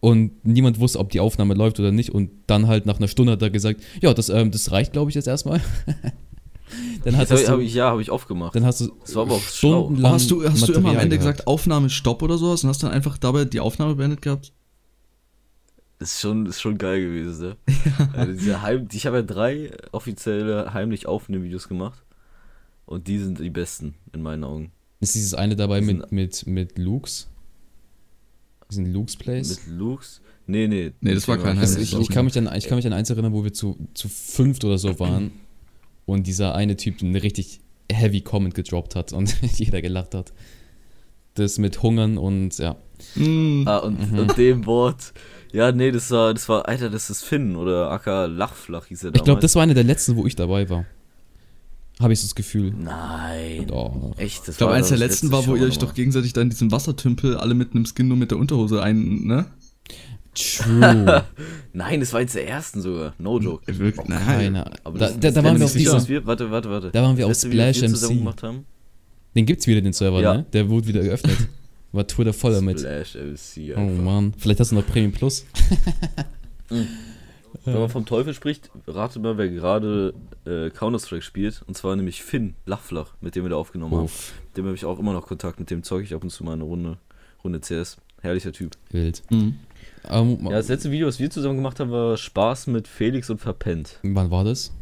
und 0.00 0.32
niemand 0.46 0.80
wusste, 0.80 0.98
ob 0.98 1.10
die 1.10 1.20
Aufnahme 1.20 1.54
läuft 1.54 1.78
oder 1.80 1.92
nicht 1.92 2.10
und 2.10 2.30
dann 2.46 2.66
halt 2.66 2.86
nach 2.86 2.98
einer 2.98 3.08
Stunde 3.08 3.32
hat 3.32 3.42
er 3.42 3.50
gesagt, 3.50 3.80
ja, 4.02 4.12
das, 4.14 4.28
ähm, 4.28 4.50
das 4.50 4.70
reicht 4.72 4.92
glaube 4.92 5.10
ich 5.10 5.14
jetzt 5.14 5.28
erstmal. 5.28 5.60
dann, 7.04 7.14
Das 7.18 7.30
habe 7.30 7.46
hab 7.46 7.56
du, 7.56 7.60
ich, 7.62 7.74
ja, 7.74 7.90
habe 7.90 8.00
ich 8.02 8.10
aufgemacht. 8.10 8.54
dann 8.54 8.64
hast 8.64 8.80
du 8.80 8.90
Das 9.00 9.14
war 9.14 9.22
aber 9.22 9.34
auch 9.34 9.42
schlau. 9.42 9.84
stundenlang 9.84 10.12
hast 10.12 10.30
du, 10.30 10.48
hast 10.48 10.68
du 10.68 10.72
immer 10.74 10.90
am 10.90 10.98
Ende 10.98 11.18
gehabt. 11.18 11.36
gesagt, 11.36 11.46
Aufnahme 11.46 11.90
stopp 11.90 12.22
oder 12.22 12.38
sowas 12.38 12.62
und 12.64 12.70
hast 12.70 12.82
dann 12.82 12.90
einfach 12.92 13.18
dabei 13.18 13.44
die 13.44 13.60
Aufnahme 13.60 13.94
beendet 13.94 14.22
gehabt? 14.22 14.52
Das 16.00 16.12
ist 16.14 16.20
schon, 16.20 16.46
ist 16.46 16.60
schon 16.60 16.76
geil 16.78 17.00
gewesen, 17.00 17.48
ne? 17.50 17.56
Also 18.14 18.32
diese 18.32 18.62
Heim, 18.62 18.88
ich 18.92 19.06
habe 19.06 19.18
ja 19.18 19.22
drei 19.22 19.70
offizielle 19.92 20.74
heimlich 20.74 21.06
aufnehmen 21.06 21.44
Videos 21.44 21.68
gemacht. 21.68 22.02
Und 22.86 23.06
die 23.06 23.18
sind 23.18 23.38
die 23.38 23.50
besten, 23.50 23.94
in 24.12 24.22
meinen 24.22 24.42
Augen. 24.42 24.72
Ist 24.98 25.14
dieses 25.14 25.34
eine 25.34 25.54
dabei 25.56 25.78
Diesen- 25.80 25.98
mit, 25.98 26.10
mit, 26.10 26.46
mit 26.46 26.78
Luke's? 26.78 27.28
Diesen 28.70 28.92
Luke's 28.92 29.16
Place? 29.16 29.60
Mit 29.66 29.78
Lux? 29.78 30.20
Nee, 30.46 30.66
nee. 30.68 30.92
Nee, 31.00 31.14
das 31.14 31.28
war 31.28 31.36
kein 31.38 31.58
Heimlich 31.60 31.92
ich, 31.92 31.98
ich, 31.98 32.08
kann 32.08 32.24
mich 32.24 32.36
an, 32.38 32.48
ich 32.56 32.66
kann 32.66 32.76
mich 32.76 32.86
an 32.86 32.92
eins 32.92 33.10
erinnern, 33.10 33.32
wo 33.32 33.44
wir 33.44 33.52
zu, 33.52 33.76
zu 33.94 34.08
fünft 34.08 34.64
oder 34.64 34.78
so 34.78 34.98
waren 34.98 35.30
und 36.06 36.26
dieser 36.26 36.54
eine 36.54 36.76
Typ 36.76 37.02
einen 37.02 37.14
richtig 37.16 37.60
heavy 37.92 38.20
Comment 38.20 38.54
gedroppt 38.54 38.96
hat 38.96 39.12
und 39.12 39.36
jeder 39.58 39.82
gelacht 39.82 40.14
hat. 40.14 40.32
Das 41.34 41.58
mit 41.58 41.82
Hungern 41.82 42.18
und 42.18 42.58
ja. 42.58 42.76
Mm, 43.14 43.64
Ah, 43.66 43.78
und, 43.78 44.12
Mhm. 44.12 44.18
und 44.18 44.36
dem 44.38 44.66
Wort. 44.66 45.12
Ja, 45.52 45.72
nee, 45.72 45.90
das 45.90 46.10
war, 46.10 46.32
das 46.34 46.48
war, 46.48 46.68
Alter, 46.68 46.90
das 46.90 47.10
ist 47.10 47.22
Finn 47.24 47.56
oder 47.56 47.90
Aka 47.90 48.26
Lachflach 48.26 48.86
hieß 48.86 49.04
er 49.04 49.10
damals. 49.10 49.20
Ich 49.20 49.24
glaube, 49.24 49.40
das 49.40 49.54
war 49.56 49.62
einer 49.62 49.74
der 49.74 49.84
letzten, 49.84 50.16
wo 50.16 50.26
ich 50.26 50.36
dabei 50.36 50.68
war. 50.70 50.84
Habe 52.00 52.12
ich 52.14 52.20
so 52.20 52.26
das 52.26 52.34
Gefühl. 52.34 52.72
Nein. 52.78 53.66
Doch. 53.66 54.14
Echt, 54.16 54.40
das 54.42 54.50
ich 54.54 54.56
glaube, 54.58 54.70
war 54.70 54.78
eins 54.78 54.88
der 54.88 54.96
letzten 54.98 55.26
letzte 55.26 55.32
war, 55.32 55.46
wo 55.46 55.56
ihr 55.56 55.66
euch 55.66 55.78
doch 55.78 55.92
gegenseitig 55.92 56.32
da 56.32 56.40
in 56.40 56.48
diesem 56.50 56.72
Wassertümpel 56.72 57.36
alle 57.36 57.54
mit 57.54 57.72
einem 57.74 57.84
Skin 57.84 58.08
nur 58.08 58.16
mit 58.16 58.30
der 58.30 58.38
Unterhose 58.38 58.82
ein, 58.82 59.24
ne? 59.26 59.46
True. 60.34 61.24
Nein, 61.72 62.00
das 62.00 62.12
war 62.12 62.20
eins 62.20 62.32
der 62.32 62.48
ersten 62.48 62.80
sogar. 62.80 63.14
No 63.18 63.38
joke. 63.38 63.66
Wirklich? 63.78 64.08
Nein. 64.08 64.24
Keiner. 64.24 64.70
Aber 64.84 64.98
Da, 64.98 65.06
das, 65.08 65.18
da, 65.20 65.30
da 65.32 65.44
waren 65.44 65.58
wir 65.58 65.66
auf 65.66 65.72
diesem. 65.72 66.08
wir, 66.08 66.24
warte, 66.24 66.50
warte, 66.50 66.70
warte. 66.70 66.90
Da 66.90 67.02
waren 67.02 67.16
wir 67.16 67.26
auf 67.26 67.34
Splash 67.34 67.82
MC. 67.82 68.08
gemacht 68.08 68.42
haben. 68.44 68.64
Den 69.34 69.44
gibt's 69.44 69.66
wieder, 69.66 69.80
den 69.80 69.92
Server, 69.92 70.20
Ja. 70.20 70.34
ne? 70.38 70.46
Der 70.52 70.68
wurde 70.70 70.86
wieder 70.86 71.02
geöffnet. 71.02 71.36
War 71.92 72.06
Twitter 72.06 72.32
voll 72.32 72.52
damit. 72.52 72.78
Splash 72.80 73.16
MC. 73.16 73.72
Oh 73.76 73.80
einfach. 73.80 74.02
Mann. 74.04 74.34
Vielleicht 74.38 74.60
hast 74.60 74.70
du 74.70 74.76
noch 74.76 74.86
Premium 74.86 75.12
Plus. 75.12 75.44
Wenn 77.64 77.74
man 77.80 77.88
vom 77.88 78.06
Teufel 78.06 78.32
spricht, 78.32 78.70
rate 78.86 79.18
mal, 79.18 79.36
wer 79.36 79.48
gerade 79.48 80.14
äh, 80.46 80.70
Counter-Strike 80.70 81.22
spielt. 81.22 81.62
Und 81.66 81.76
zwar 81.76 81.96
nämlich 81.96 82.22
Finn 82.22 82.54
Lachflach, 82.64 83.14
mit 83.20 83.34
dem 83.34 83.44
wir 83.44 83.50
da 83.50 83.56
aufgenommen 83.56 83.94
haben. 83.96 84.04
Uff, 84.04 84.32
Mit 84.48 84.56
dem 84.56 84.66
habe 84.66 84.76
ich 84.76 84.84
auch 84.84 84.98
immer 84.98 85.12
noch 85.12 85.26
Kontakt. 85.26 85.58
Mit 85.58 85.70
dem 85.70 85.82
zeuge 85.82 86.04
ich 86.04 86.14
ab 86.14 86.22
und 86.22 86.30
zu 86.30 86.44
mal 86.44 86.52
eine 86.52 86.64
Runde, 86.64 86.98
Runde 87.42 87.60
CS. 87.60 87.98
Herrlicher 88.22 88.52
Typ. 88.52 88.76
wild. 88.90 89.22
Mhm. 89.30 89.56
Ähm, 90.08 90.38
Ja, 90.44 90.50
das 90.50 90.68
letzte 90.68 90.90
Video, 90.90 91.08
was 91.08 91.18
wir 91.18 91.30
zusammen 91.30 91.56
gemacht 91.56 91.80
haben, 91.80 91.90
war 91.90 92.16
Spaß 92.16 92.66
mit 92.68 92.86
Felix 92.86 93.30
und 93.30 93.38
Verpennt. 93.38 93.98
wann 94.02 94.30
war 94.30 94.44
das? 94.44 94.72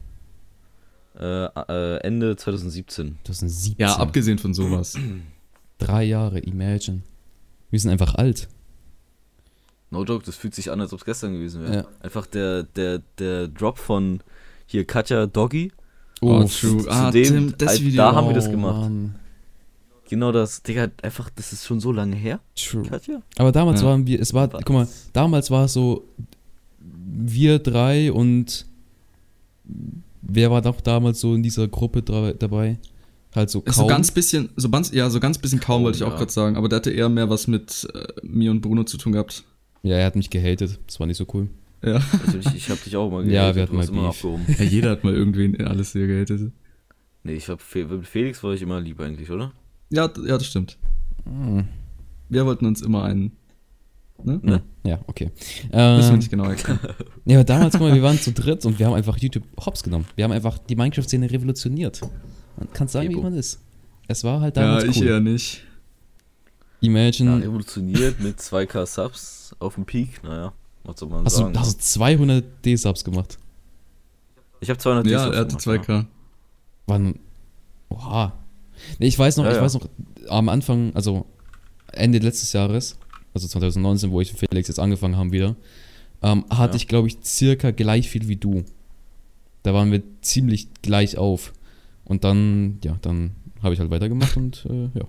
Äh, 1.18 1.44
äh, 1.46 1.96
Ende 2.02 2.36
2017. 2.36 3.18
2017. 3.24 3.74
Ja, 3.78 3.96
abgesehen 3.96 4.38
von 4.38 4.54
sowas. 4.54 4.94
Drei 5.78 6.04
Jahre, 6.04 6.38
imagine. 6.40 7.02
Wir 7.70 7.78
sind 7.80 7.90
einfach 7.90 8.14
alt. 8.16 8.48
No 9.90 10.04
joke, 10.04 10.24
das 10.24 10.36
fühlt 10.36 10.54
sich 10.54 10.70
an, 10.70 10.80
als 10.80 10.92
ob 10.92 10.98
es 11.00 11.04
gestern 11.04 11.32
gewesen 11.32 11.62
wäre. 11.62 11.74
Ja. 11.76 11.84
Einfach 12.00 12.26
der, 12.26 12.64
der, 12.64 13.00
der 13.18 13.48
Drop 13.48 13.78
von 13.78 14.20
hier 14.66 14.84
Katja 14.84 15.26
Doggy. 15.26 15.72
Oh, 16.20 16.40
Uff. 16.42 16.60
true. 16.60 16.82
zu 16.82 16.90
Ah, 16.90 17.10
dem- 17.10 17.24
Tim, 17.24 17.54
das 17.56 17.80
Video. 17.80 17.96
da 17.98 18.14
haben 18.14 18.26
wir 18.28 18.34
das 18.34 18.48
Oh, 18.48 18.50
gemacht. 18.50 18.80
Mann. 18.80 19.14
Genau 20.10 20.32
das, 20.32 20.62
Digga, 20.62 20.88
einfach, 21.02 21.30
das 21.30 21.52
ist 21.52 21.64
schon 21.66 21.80
so 21.80 21.92
lange 21.92 22.16
her, 22.16 22.40
True. 22.56 22.82
Katja. 22.82 23.20
Aber 23.36 23.52
damals 23.52 23.82
Ja. 23.82 23.86
waren 23.88 24.06
wir, 24.06 24.20
es 24.20 24.32
war, 24.34 24.50
Was? 24.52 24.64
guck 24.64 24.74
mal, 24.74 24.88
damals 25.12 25.50
war 25.50 25.66
es 25.66 25.74
so, 25.74 26.04
wir 26.80 27.58
drei 27.58 28.10
und 28.10 28.64
wer 30.22 30.50
war 30.50 30.62
doch 30.62 30.80
damals 30.80 31.20
so 31.20 31.34
in 31.34 31.42
dieser 31.42 31.68
Gruppe 31.68 32.02
dabei? 32.02 32.78
Halt 33.34 33.50
so 33.50 33.60
kaum. 33.60 33.74
So 33.74 33.86
ganz 33.86 34.10
bisschen, 34.10 34.48
so 34.56 34.70
ganz, 34.70 34.90
ja, 34.92 35.08
so 35.10 35.20
ganz 35.20 35.38
bisschen 35.38 35.60
kaum, 35.60 35.76
Kaum, 35.76 35.84
wollte 35.84 35.96
ich 35.98 36.04
auch 36.04 36.12
ja. 36.12 36.16
gerade 36.18 36.32
sagen. 36.32 36.56
Aber 36.56 36.68
der 36.68 36.76
hatte 36.78 36.90
eher 36.90 37.08
mehr 37.08 37.28
was 37.28 37.46
mit 37.46 37.86
äh, 37.94 38.06
mir 38.22 38.50
und 38.50 38.60
Bruno 38.60 38.84
zu 38.84 38.96
tun 38.96 39.12
gehabt. 39.12 39.44
ja, 39.82 39.96
er 39.96 40.06
hat 40.06 40.16
mich 40.16 40.30
gehatet. 40.30 40.78
Das 40.86 40.98
war 40.98 41.06
nicht 41.06 41.18
so 41.18 41.26
cool. 41.34 41.48
Ja. 41.84 42.00
Also 42.26 42.38
ich, 42.38 42.54
ich 42.54 42.70
hab 42.70 42.82
dich 42.82 42.96
auch 42.96 43.10
mal 43.10 43.24
Ja, 43.30 43.52
gehatet, 43.52 43.56
wir 43.56 43.62
hatten 43.62 43.76
mal 43.76 43.88
immer 43.88 44.08
abgehoben. 44.08 44.44
ja 44.58 44.64
jeder 44.64 44.90
hat 44.90 45.04
mal 45.04 45.14
irgendwen 45.14 45.64
alles 45.64 45.92
hier 45.92 46.06
gehatet. 46.06 46.52
Nee, 47.22 47.34
ich 47.34 47.48
hab 47.48 47.60
Fe 47.60 47.84
mit 47.84 48.06
Felix 48.06 48.42
war 48.42 48.52
ich 48.52 48.62
immer 48.62 48.80
lieb 48.80 48.98
eigentlich, 49.00 49.30
oder? 49.30 49.52
Ja, 49.90 50.10
ja, 50.26 50.38
das 50.38 50.46
stimmt. 50.46 50.78
Hm. 51.24 51.68
Wir 52.28 52.46
wollten 52.46 52.66
uns 52.66 52.82
immer 52.82 53.04
einen. 53.04 53.32
Ne? 54.24 54.40
Ne? 54.42 54.62
Ja, 54.84 54.98
okay. 55.06 55.30
Müssen 55.36 55.70
wir 55.72 56.08
Ähm, 56.08 56.16
nicht 56.18 56.30
genau 56.30 56.44
erklären. 56.44 56.80
ja, 57.24 57.36
aber 57.36 57.44
damals, 57.44 57.72
guck 57.74 57.82
mal, 57.82 57.94
wir 57.94 58.02
waren 58.02 58.18
zu 58.18 58.32
dritt 58.32 58.64
und 58.66 58.78
wir 58.78 58.86
haben 58.86 58.94
einfach 58.94 59.16
YouTube 59.18 59.44
hops 59.64 59.82
genommen. 59.84 60.06
Wir 60.16 60.24
haben 60.24 60.32
einfach 60.32 60.58
die 60.58 60.74
Minecraft-Szene 60.74 61.30
revolutioniert. 61.30 62.00
Man 62.58 62.72
kann 62.72 62.88
sagen, 62.88 63.08
wie 63.08 63.12
Ebo. 63.12 63.22
man 63.22 63.34
ist. 63.34 63.60
Es 64.08 64.24
war 64.24 64.40
halt 64.40 64.56
ja, 64.56 64.62
damals 64.62 64.84
ich 64.84 64.96
cool. 65.00 65.06
eher 65.08 65.20
nicht. 65.20 65.62
Ja, 66.80 66.88
Imagine, 66.88 67.42
revolutioniert 67.42 68.20
mit 68.20 68.38
2k 68.38 68.86
Subs 68.86 69.54
auf 69.58 69.74
dem 69.74 69.84
Peak, 69.84 70.22
naja, 70.22 70.52
was 70.84 71.00
soll 71.00 71.08
man 71.08 71.24
hast 71.24 71.36
du, 71.36 71.42
sagen. 71.42 71.58
hast 71.58 71.78
du 71.78 71.82
200 71.84 72.44
D-Subs 72.64 73.02
gemacht? 73.04 73.38
ich 74.60 74.70
habe 74.70 74.78
200 74.78 75.06
Ja, 75.06 75.18
D-Subs 75.18 75.34
er 75.36 75.40
hatte 75.40 75.56
gemacht, 75.56 75.88
2K. 75.90 76.06
Wann? 76.86 77.18
Oha. 77.90 78.32
Nee, 79.00 79.06
ich 79.08 79.18
weiß 79.18 79.36
noch, 79.38 79.44
Ja, 79.44 79.50
ich 79.50 79.56
ja. 79.56 79.62
weiß 79.62 79.74
noch, 79.74 79.88
am 80.28 80.48
Anfang, 80.48 80.94
also 80.94 81.26
Ende 81.92 82.18
letztes 82.18 82.52
Jahres, 82.52 82.96
also 83.34 83.48
2019, 83.48 84.10
wo 84.12 84.20
ich 84.20 84.30
und 84.32 84.38
Felix 84.38 84.68
jetzt 84.68 84.78
angefangen 84.78 85.16
haben 85.16 85.32
wieder, 85.32 85.56
ähm, 86.22 86.44
hatte 86.50 86.72
Ja. 86.74 86.76
ich, 86.76 86.86
glaube 86.88 87.08
ich, 87.08 87.18
circa 87.24 87.72
gleich 87.72 88.08
viel 88.08 88.28
wie 88.28 88.36
du. 88.36 88.64
Da 89.64 89.74
waren 89.74 89.90
wir 89.90 90.02
ziemlich 90.22 90.68
gleich 90.82 91.18
auf. 91.18 91.52
Und 92.08 92.24
dann, 92.24 92.78
ja, 92.84 92.96
dann 93.02 93.32
habe 93.62 93.74
ich 93.74 93.80
halt 93.80 93.90
weitergemacht 93.90 94.36
und 94.36 94.66
äh, 94.68 94.84
ja. 94.98 95.04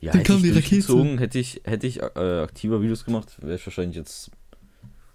Ja, 0.00 0.12
Dann 0.12 0.20
hätte 0.20 0.32
kam 0.32 0.36
ich 0.36 0.42
die 0.42 0.50
Rakete. 0.50 1.18
hätte 1.18 1.38
ich, 1.38 1.60
hätte 1.64 1.86
ich 1.86 2.02
äh, 2.02 2.40
aktiver 2.42 2.82
Videos 2.82 3.04
gemacht, 3.06 3.36
wäre 3.40 3.54
ich 3.54 3.66
wahrscheinlich 3.66 3.96
jetzt 3.96 4.30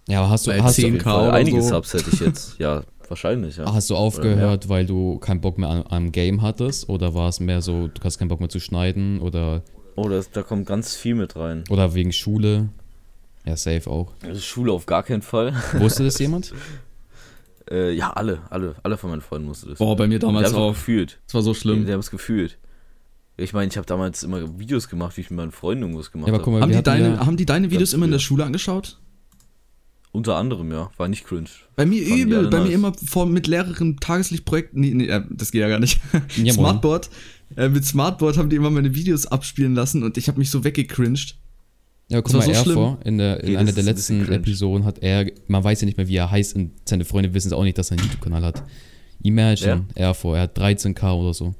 Ja, 0.07 0.19
aber 0.21 0.29
hast 0.31 0.47
du, 0.47 0.51
hast, 0.53 0.61
auf 0.63 0.75
10K 0.77 0.81
jeden 0.81 0.97
du, 0.97 1.03
Fall 1.03 1.27
oder 1.27 1.33
einige 1.37 1.61
so. 1.61 1.69
Subs 1.69 1.93
hätte 1.93 2.09
ich 2.11 2.19
jetzt. 2.21 2.55
Ja, 2.59 2.81
wahrscheinlich, 3.07 3.57
ja. 3.57 3.71
hast 3.71 3.89
du 3.91 3.95
aufgehört, 3.95 4.67
weil 4.69 4.85
du 4.87 5.19
keinen 5.19 5.41
Bock 5.41 5.57
mehr 5.59 5.69
an, 5.69 5.83
am 5.89 6.11
Game 6.11 6.41
hattest? 6.41 6.89
Oder 6.89 7.13
war 7.13 7.29
es 7.29 7.39
mehr 7.39 7.61
so, 7.61 7.87
du 7.87 8.01
hast 8.03 8.17
keinen 8.17 8.29
Bock 8.29 8.39
mehr 8.39 8.49
zu 8.49 8.59
schneiden? 8.59 9.19
Oder, 9.21 9.61
Oh, 9.95 10.07
das, 10.09 10.31
da 10.31 10.41
kommt 10.43 10.65
ganz 10.65 10.95
viel 10.95 11.13
mit 11.15 11.35
rein. 11.35 11.65
oder 11.69 11.93
wegen 11.93 12.11
Schule? 12.11 12.69
Ja, 13.45 13.55
safe 13.57 13.89
auch. 13.89 14.11
Also 14.23 14.39
Schule 14.41 14.71
auf 14.71 14.85
gar 14.85 15.03
keinen 15.03 15.21
Fall. 15.21 15.53
Wusste 15.73 16.03
das 16.03 16.17
jemand? 16.19 16.53
Äh, 17.69 17.93
ja, 17.93 18.11
alle, 18.11 18.39
alle, 18.49 18.75
alle 18.83 18.97
von 18.97 19.11
meinen 19.11 19.21
Freunden 19.21 19.47
mussten 19.47 19.69
das. 19.69 19.79
Boah, 19.79 19.95
bei 19.95 20.07
mir 20.07 20.19
damals 20.19 20.53
auch 20.53 20.73
gefühlt. 20.73 21.19
Das 21.27 21.35
war 21.35 21.41
so 21.41 21.53
schlimm. 21.53 21.85
die 21.85 21.91
haben 21.91 21.99
es 21.99 22.09
gefühlt. 22.09 22.57
Ich 23.37 23.53
meine, 23.53 23.69
ich 23.69 23.77
habe 23.77 23.85
damals 23.85 24.23
immer 24.23 24.59
Videos 24.59 24.89
gemacht, 24.89 25.15
wie 25.15 25.21
ich 25.21 25.29
mit 25.29 25.37
meinen 25.37 25.51
Freunden 25.51 25.83
irgendwas 25.83 26.11
gemacht 26.11 26.27
Ja, 26.27 26.33
aber 26.33 26.45
habe. 26.45 26.61
Haben 26.61 26.71
die, 26.71 26.83
deine, 26.83 27.09
ja, 27.09 27.25
haben 27.25 27.37
die 27.37 27.45
deine 27.45 27.71
Videos 27.71 27.93
immer 27.93 28.05
in 28.05 28.11
der. 28.11 28.19
Schule 28.19 28.43
angeschaut? 28.43 28.99
Unter 30.11 30.35
anderem, 30.37 30.71
ja. 30.71 30.89
War 30.97 31.07
nicht 31.07 31.25
cringe. 31.25 31.49
Bei 31.75 31.85
mir 31.85 32.03
Fanden 32.03 32.21
übel, 32.21 32.47
bei 32.49 32.57
mir 32.57 32.65
nice. 32.65 32.73
immer 32.73 32.93
vor, 32.93 33.27
mit 33.27 33.47
mehreren 33.47 33.97
Tageslichtprojekten, 33.97 34.81
nee, 34.81 34.93
nee, 34.93 35.05
äh, 35.05 35.23
das 35.29 35.51
geht 35.51 35.61
ja 35.61 35.69
gar 35.69 35.79
nicht. 35.79 36.01
Ja. 36.35 36.53
Smartboard, 36.53 37.09
äh, 37.55 37.69
mit 37.69 37.85
Smartboard 37.85 38.37
haben 38.37 38.49
die 38.49 38.55
immer 38.55 38.71
meine 38.71 38.95
Videos 38.95 39.27
abspielen 39.27 39.75
lassen 39.75 40.03
und 40.03 40.17
ich 40.17 40.27
habe 40.27 40.39
mich 40.39 40.49
so 40.49 40.63
weggecringed. 40.63 41.37
Ja, 42.09 42.21
guck 42.21 42.33
mal, 42.33 42.41
so 42.41 42.51
er 42.51 42.63
vor, 42.65 42.99
in, 43.05 43.19
der, 43.19 43.43
in 43.43 43.49
Okay, 43.49 43.57
einer 43.57 43.71
der 43.71 43.83
letzten. 43.83 44.31
Episoden 44.31 44.83
hat 44.83 44.99
er, 44.99 45.31
man 45.47 45.63
weiß 45.63 45.81
ja 45.81 45.85
nicht 45.85 45.97
mehr, 45.97 46.07
wie 46.07 46.15
er 46.15 46.29
heißt 46.29 46.55
und 46.55 46.71
seine 46.85 47.05
Freunde 47.05 47.33
wissen 47.35 47.47
es 47.47 47.53
auch 47.53 47.63
nicht, 47.63 47.77
dass 47.77 47.91
er 47.91 47.97
einen 47.97 48.07
YouTube-Kanal 48.07 48.43
hat. 48.43 48.63
Imagine, 49.21 49.85
er 49.95 50.13
vor, 50.15 50.35
er 50.35 50.43
hat 50.43 50.57
13k 50.57 51.13
oder 51.13 51.33
so. 51.33 51.53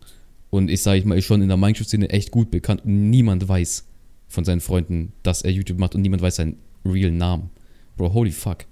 Und 0.50 0.72
ich 0.72 0.82
sage 0.82 0.98
ich 0.98 1.06
mal, 1.06 1.18
ist 1.18 1.26
schon 1.26 1.44
in 1.44 1.50
der 1.50 1.58
Minecraft-Szene 1.58 2.10
echt 2.10 2.32
gut 2.32 2.50
bekannt 2.50 2.84
und 2.84 3.10
niemand 3.12 3.48
weiß 3.48 3.86
von 4.28 4.44
seinen 4.44 4.62
Freunden, 4.62 5.14
dass 5.22 5.44
er 5.44 5.52
YouTube 5.52 5.78
macht 5.78 5.94
und 5.94 6.02
niemand 6.02 6.24
weiß 6.24 6.38
seinen 6.38 6.58
realen 6.84 7.18
Namen. 7.18 7.52
Bro, 7.98 8.14
holy 8.14 8.32
fuck. 8.32 8.66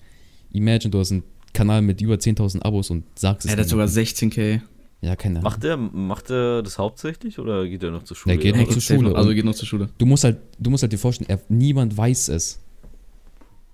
Imagine, 0.52 0.90
du 0.90 1.00
hast 1.00 1.12
einen 1.12 1.24
Kanal 1.54 1.84
mit 1.84 2.02
über 2.02 2.16
10.000 2.16 2.62
Abos 2.64 2.90
und 2.90 3.04
sagst 3.20 3.46
es 3.46 3.52
Er 3.54 3.60
hat 3.60 3.70
sogar 3.70 3.86
niemandem. 3.86 4.04
16k. 4.30 4.62
Ja, 5.02 5.16
keine 5.16 5.40
Ahnung. 5.40 5.44
Macht 5.52 5.64
der, 5.64 5.78
macht 5.78 6.30
der 6.30 6.64
das 6.64 6.78
hauptsächlich 6.80 7.38
oder 7.40 7.68
geht 7.68 7.84
er 7.84 7.92
noch 7.92 8.04
zur 8.04 8.18
Schule? 8.18 8.36
Der 8.36 8.44
geht 8.44 8.56
Er 8.56 8.62
noch 8.64 8.70
zur 8.70 8.82
Schule. 8.82 9.10
noch- 9.10 9.16
Also 9.16 9.30
geht 9.34 9.46
noch 9.46 9.54
zur 9.56 9.68
Schule. 9.68 9.90
du 9.98 10.06
musst 10.06 10.24
halt, 10.24 10.38
du 10.58 10.70
musst 10.72 10.82
halt 10.84 10.92
dir 10.92 10.98
vorstellen, 10.98 11.30
er, 11.30 11.40
niemand 11.50 11.96
weiß 11.96 12.30
es. 12.30 12.60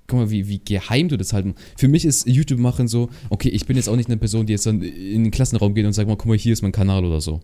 Guck 0.08 0.20
mal, 0.20 0.30
wie, 0.30 0.50
wie 0.50 0.60
geheim 0.60 1.08
du 1.08 1.18
das 1.18 1.32
halten. 1.32 1.56
Für 1.78 1.88
mich 1.88 2.04
ist 2.04 2.28
YouTube 2.28 2.60
machen 2.60 2.90
so, 2.90 3.10
okay, 3.30 3.48
ich 3.50 3.66
bin 3.66 3.78
jetzt 3.78 3.88
auch 3.88 3.96
nicht 3.96 4.10
eine 4.10 4.18
Person, 4.18 4.46
die 4.46 4.52
jetzt 4.52 4.66
dann 4.66 4.82
in 4.82 5.24
den 5.24 5.32
Klassenraum 5.32 5.74
geht 5.74 5.86
und 5.86 5.94
sagt 5.94 6.10
mal, 6.10 6.18
guck 6.18 6.28
mal, 6.28 6.38
hier 6.38 6.52
ist 6.52 6.62
mein 6.62 6.74
Kanal 6.74 7.06
oder 7.06 7.22
so. 7.22 7.40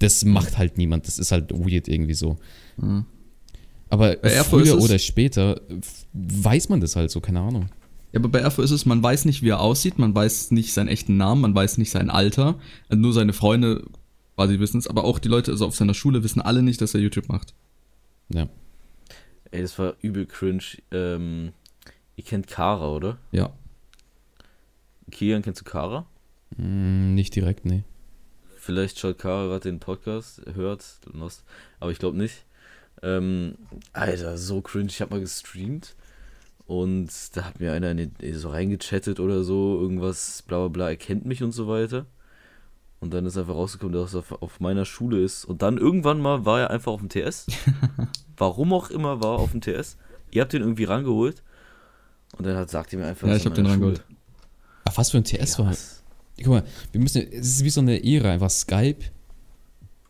Das 0.00 0.24
macht 0.24 0.58
halt 0.58 0.76
niemand. 0.76 1.06
Das 1.06 1.20
ist 1.20 1.30
halt 1.30 1.52
weird 1.52 1.86
irgendwie 1.86 2.14
so. 2.14 2.36
Mhm. 2.78 3.04
Aber 3.90 4.24
ist 4.24 4.46
früher 4.46 4.80
oder 4.82 4.98
später 4.98 5.60
weiß 6.14 6.68
man 6.68 6.80
das 6.80 6.96
halt 6.96 7.12
so, 7.12 7.20
keine 7.20 7.40
Ahnung. 7.40 7.66
Ja, 8.14 8.20
aber 8.20 8.28
bei 8.28 8.38
Erfo 8.38 8.62
ist 8.62 8.70
es, 8.70 8.86
man 8.86 9.02
weiß 9.02 9.24
nicht, 9.24 9.42
wie 9.42 9.48
er 9.48 9.58
aussieht, 9.58 9.98
man 9.98 10.14
weiß 10.14 10.52
nicht 10.52 10.72
seinen 10.72 10.86
echten 10.86 11.16
Namen, 11.16 11.40
man 11.40 11.52
weiß 11.52 11.78
nicht 11.78 11.90
sein 11.90 12.10
Alter. 12.10 12.60
Also 12.88 13.02
nur 13.02 13.12
seine 13.12 13.32
Freunde 13.32 13.84
quasi 14.36 14.60
wissen 14.60 14.78
es, 14.78 14.86
aber 14.86 15.02
auch 15.02 15.18
die 15.18 15.26
Leute 15.26 15.50
also 15.50 15.66
auf 15.66 15.74
seiner 15.74 15.94
Schule 15.94 16.22
wissen 16.22 16.40
alle 16.40 16.62
nicht, 16.62 16.80
dass 16.80 16.94
er 16.94 17.00
YouTube 17.00 17.28
macht. 17.28 17.54
Ja. 18.28 18.48
Ey, 19.50 19.62
das 19.62 19.76
war 19.80 19.96
übel 20.00 20.26
cringe. 20.26 20.62
Ähm, 20.92 21.54
ihr 22.14 22.22
kennt 22.22 22.46
Kara, 22.46 22.88
oder? 22.88 23.18
Ja. 23.32 23.52
Kian, 25.10 25.42
kennst 25.42 25.62
du 25.62 25.64
Kara? 25.64 26.06
Hm, 26.56 27.16
nicht 27.16 27.34
direkt, 27.34 27.64
nee. 27.64 27.82
Vielleicht 28.56 29.00
schaut 29.00 29.18
Kara 29.18 29.46
gerade 29.46 29.68
den 29.68 29.80
Podcast, 29.80 30.40
hört, 30.54 30.84
lost, 31.12 31.42
aber 31.80 31.90
ich 31.90 31.98
glaube 31.98 32.16
nicht. 32.16 32.44
Ähm, 33.02 33.56
Alter, 33.92 34.38
so 34.38 34.60
cringe. 34.60 34.86
Ich 34.86 35.00
habe 35.00 35.14
mal 35.14 35.20
gestreamt 35.20 35.96
und 36.66 37.10
da 37.34 37.44
hat 37.44 37.60
mir 37.60 37.72
einer 37.72 37.90
in 37.90 37.96
den, 38.18 38.38
so 38.38 38.48
reingechattet 38.50 39.20
oder 39.20 39.44
so, 39.44 39.78
irgendwas, 39.80 40.42
bla 40.46 40.58
bla 40.58 40.68
bla, 40.68 40.88
er 40.90 40.96
kennt 40.96 41.24
mich 41.26 41.42
und 41.42 41.52
so 41.52 41.68
weiter. 41.68 42.06
Und 43.00 43.12
dann 43.12 43.26
ist 43.26 43.36
einfach 43.36 43.54
rausgekommen, 43.54 43.92
dass 43.92 44.14
er 44.14 44.20
auf, 44.20 44.32
auf 44.42 44.60
meiner 44.60 44.86
Schule 44.86 45.20
ist. 45.22 45.44
Und 45.44 45.60
dann 45.60 45.76
irgendwann 45.76 46.20
mal 46.20 46.46
war 46.46 46.60
er 46.60 46.70
einfach 46.70 46.92
auf 46.92 47.00
dem 47.00 47.10
TS. 47.10 47.46
Warum 48.38 48.72
auch 48.72 48.88
immer 48.90 49.22
war 49.22 49.34
er 49.36 49.40
auf 49.40 49.50
dem 49.50 49.60
TS. 49.60 49.98
Ihr 50.30 50.40
habt 50.40 50.54
den 50.54 50.62
irgendwie 50.62 50.84
rangeholt. 50.84 51.42
Und 52.38 52.46
dann 52.46 52.56
hat, 52.56 52.70
sagt 52.70 52.92
ihr 52.94 52.98
mir 52.98 53.06
einfach, 53.06 53.28
Ja, 53.28 53.36
ich 53.36 53.44
er 53.44 53.50
hab 53.50 53.54
den 53.56 53.66
Schule- 53.66 53.74
Ach, 53.74 53.80
rangeholt. 53.82 54.04
Ah, 54.86 54.92
was 54.94 55.10
für 55.10 55.18
ein 55.18 55.24
TS 55.24 55.58
Ja, 55.58 55.64
war. 55.64 55.70
was? 55.72 56.02
Guck 56.38 56.46
mal, 56.46 56.64
wir 56.92 57.00
müssen, 57.00 57.22
es 57.30 57.46
ist 57.46 57.64
wie 57.64 57.70
so 57.70 57.80
eine 57.80 58.02
Ära, 58.02 58.30
einfach 58.30 58.50
Skype, 58.50 59.04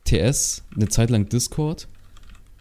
TS, 0.05 0.63
eine 0.75 0.89
Zeit 0.89 1.11
lang 1.11 1.29
Discord. 1.29 1.89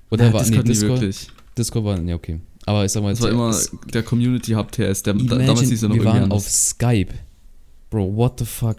Oder 0.09 0.25
Ja, 0.27 0.33
war, 0.33 0.41
Discord 0.41 0.65
nee, 0.65 0.71
Discord, 0.73 0.91
wirklich. 1.01 1.27
Discord 1.57 1.85
war, 1.85 1.97
nee, 1.99 2.13
okay. 2.13 2.39
Aber 2.65 2.85
ich 2.85 2.91
sag 2.91 3.03
mal, 3.03 3.09
Das 3.11 3.21
war 3.21 3.29
immer 3.29 3.55
der 3.93 4.03
Community 4.03 4.51
Hub 4.53 4.71
TS, 4.71 5.03
der 5.03 5.13
Imagine, 5.15 5.45
damals 5.45 5.69
hieß 5.69 5.83
er 5.83 5.89
noch 5.89 5.95
wir 5.95 6.05
waren 6.05 6.31
auf. 6.31 6.47
Skype. 6.47 7.13
Bro, 7.89 8.15
what 8.15 8.39
the 8.39 8.45
fuck? 8.45 8.77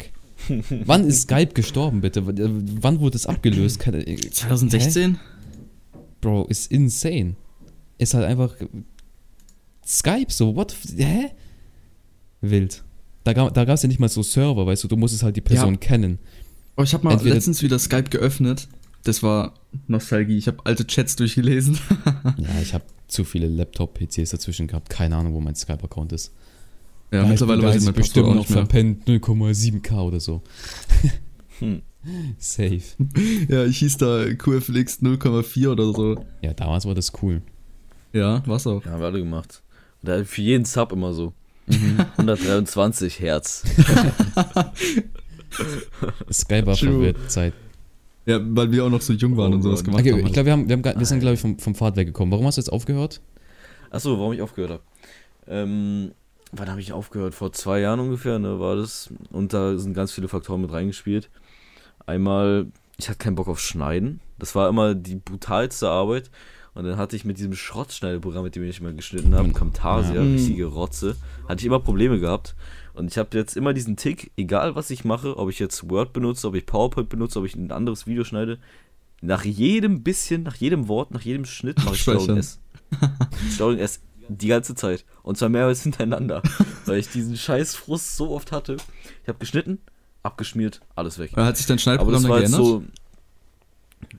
Wann 0.87 1.05
ist 1.07 1.23
Skype 1.23 1.53
gestorben, 1.55 2.01
bitte? 2.01 2.23
Wann 2.27 3.01
wurde 3.01 3.17
es 3.17 3.27
abgelöst? 3.27 3.79
Keine, 3.79 4.07
äh, 4.07 4.17
2016? 4.17 5.15
Hä? 5.15 5.19
Bro, 6.21 6.47
ist 6.47 6.71
insane. 6.73 7.35
Ist 7.99 8.15
halt 8.15 8.25
einfach 8.27 8.55
Skype, 9.87 10.33
so, 10.33 10.55
what? 10.57 10.75
Hä? 10.97 11.31
Wild. 12.41 12.83
Da, 13.25 13.33
gab- 13.33 13.55
da 13.55 13.65
gab 13.65 13.75
es 13.77 13.83
ja 13.83 13.89
nicht 13.89 14.01
mal 14.01 14.09
so 14.09 14.23
Server, 14.23 14.67
weißt 14.67 14.85
du, 14.85 14.89
du 14.89 14.97
musstest 14.97 15.23
halt 15.23 15.37
die 15.37 15.41
Person 15.41 15.75
Ja. 15.75 15.79
kennen. 15.81 16.19
Oh, 16.77 16.83
ich 16.83 16.93
habe 16.93 17.05
mal 17.05 17.13
Entweder- 17.13 17.35
letztens 17.37 17.63
wieder 17.63 17.79
Skype 17.79 18.11
geöffnet. 18.11 18.69
Das 19.05 19.23
war 19.23 19.55
Nostalgie. 19.87 20.39
Ich 20.39 20.47
habe 20.49 20.59
alte 20.65 20.87
Chats 20.87 21.17
durchgelesen. 21.17 21.79
Ja, 22.39 22.61
ich 22.63 22.73
habe 22.75 22.85
zu 23.07 23.23
viele 23.25 23.47
Laptop-PCs 23.49 24.31
dazwischen 24.31 24.67
gehabt. 24.67 24.89
Keine 24.91 25.17
Ahnung, 25.17 25.35
wo 25.35 25.41
mein 25.41 25.55
Skype-Account 25.55 26.13
ist. 26.13 26.33
Ja, 27.13 27.23
Da 27.23 27.29
mittlerweile 27.29 27.63
weiß 27.63 27.77
ich 27.77 27.85
mein 27.85 27.95
bestimmt 27.95 28.27
noch 28.29 28.35
nicht 28.35 28.51
mehr. 28.51 28.59
verpennt 28.67 29.07
0,7k 29.07 29.93
oder 30.01 30.21
so. 30.21 30.43
Hm. 31.59 31.83
Safe. 32.39 32.81
Ja, 33.49 33.65
ich 33.65 33.79
hieß 33.79 33.99
da 33.99 34.35
QFLX 34.35 35.01
0,4 35.03 35.69
oder 35.69 35.93
so. 35.93 36.25
Ja, 36.43 36.53
damals 36.55 36.87
war 36.87 36.95
das 36.95 37.13
cool. 37.23 37.41
Ja, 38.13 38.43
was 38.47 38.67
auch. 38.67 38.85
Ja, 38.85 38.93
haben 38.93 39.01
wir 39.01 39.07
alle 39.07 39.19
gemacht. 39.21 39.63
Und 40.03 40.09
da 40.09 40.25
für 40.25 40.43
jeden 40.43 40.65
Sub 40.65 40.93
immer 40.93 41.13
so. 41.15 41.33
Mhm. 41.67 41.99
123 42.17 43.21
Herz. 43.21 43.65
Skype 46.33 46.67
war 46.67 46.77
verwirrt 46.77 47.31
Zeit. 47.31 47.55
Ja, 48.27 48.41
weil 48.43 48.71
wir 48.73 48.85
auch 48.85 48.91
noch 48.91 49.01
so 49.03 49.13
jung 49.13 49.37
waren 49.37 49.53
Oh 49.53 49.57
und 49.57 49.63
sowas 49.63 49.85
gemacht 49.85 50.01
Okay, 50.01 50.13
haben. 50.13 50.27
ich 50.27 50.33
glaube, 50.33 50.47
wir, 50.47 50.53
haben, 50.53 50.69
wir, 50.69 50.77
haben, 50.77 50.99
wir 50.99 51.07
sind, 51.07 51.21
glaube 51.21 51.35
ich, 51.35 51.41
vom, 51.41 51.59
vom 51.59 51.75
Pfad 51.75 51.97
weggekommen. 51.97 52.33
Warum 52.33 52.47
hast 52.47 52.57
du 52.57 52.61
jetzt 52.61 52.71
aufgehört? 52.73 53.21
Achso, 53.91 54.19
warum 54.19 54.33
ich 54.33 54.41
aufgehört 54.43 54.71
habe. 54.73 54.83
Ähm, 55.47 56.13
wann 56.53 56.71
habe 56.71 56.81
ich 56.81 56.93
aufgehört? 56.93 57.35
Vor 57.35 57.53
zwei 57.53 57.81
Jahren 57.81 58.01
ungefähr, 58.01 58.39
ne, 58.39 58.59
war 58.61 58.77
das. 58.77 59.11
Und 59.31 59.53
da 59.53 59.77
sind 59.77 59.93
ganz 59.95 60.13
viele 60.13 60.29
Faktoren 60.29 60.63
mit 60.63 60.73
reingespielt. 60.73 61.29
Einmal, 62.07 62.67
ich 62.97 63.09
hatte 63.09 63.19
keinen 63.19 63.35
Bock 63.35 63.49
auf 63.49 63.61
Schneiden. 63.61 64.21
Das 64.39 64.55
war 64.55 64.69
immer 64.69 64.95
die 64.95 65.17
brutalste 65.17 65.89
Arbeit. 65.89 66.31
Und 66.75 66.85
dann 66.85 66.97
hatte 66.97 67.15
ich 67.15 67.25
mit 67.25 67.39
diesem 67.39 67.55
Schrottschneideprogramm, 67.55 68.43
mit 68.43 68.57
dem 68.57 68.65
ich 68.65 68.81
immer 68.81 68.93
geschnitten 68.93 69.35
habe, 69.35 69.53
Camtasia, 69.53 70.15
Ja. 70.15 70.23
richtige 70.23 70.65
Rotze, 70.67 71.15
hatte 71.49 71.61
ich 71.61 71.67
immer 71.67 71.79
Probleme 71.79 72.19
gehabt. 72.19 72.57
Und 72.95 73.11
ich 73.11 73.19
habe 73.19 73.37
jetzt 73.37 73.57
immer 73.57 73.73
diesen 73.75 73.97
Tick, 73.97 74.31
egal 74.37 74.75
was 74.77 74.91
ich 74.91 75.05
mache, 75.05 75.37
ob 75.37 75.51
ich 75.51 75.59
jetzt 75.59 75.91
Word 75.91 76.13
benutze, 76.13 76.47
ob 76.49 76.55
ich 76.55 76.65
PowerPoint 76.65 77.09
benutze, 77.09 77.39
ob 77.41 77.45
ich 77.45 77.55
ein 77.57 77.71
anderes 77.73 78.07
Video 78.07 78.25
schneide, 78.25 78.59
nach 79.21 79.45
jedem 79.45 80.03
bisschen, 80.03 80.43
nach 80.45 80.55
jedem 80.57 80.87
Wort, 80.89 81.11
nach 81.11 81.23
jedem 81.23 81.45
Schnitt 81.45 81.79
mache 81.85 81.95
ich 81.95 82.03
Steuerung. 82.03 82.37
S. 82.37 82.61
Steuerung 83.55 83.79
S 83.79 84.01
die 84.29 84.47
ganze 84.49 84.75
Zeit. 84.75 85.05
Und 85.23 85.37
zwar 85.37 85.49
mehrmals 85.49 85.83
hintereinander. 85.85 86.43
weil 86.87 86.99
ich 86.99 87.09
diesen 87.09 87.37
scheiß 87.37 87.75
Frust 87.75 88.17
so 88.17 88.31
oft 88.31 88.53
hatte. 88.53 88.77
Ich 89.23 89.29
habe 89.29 89.39
geschnitten, 89.39 89.79
abgeschmiert, 90.23 90.81
alles 90.95 91.19
weg. 91.19 91.33
Hat 91.37 91.57
sich 91.57 91.67
dein 91.67 91.75
Aber 91.75 91.81
Schneidprogramm 91.83 92.23
das 92.23 92.31
dann 92.31 92.39
geändert? 92.41 92.61
so. 92.65 92.85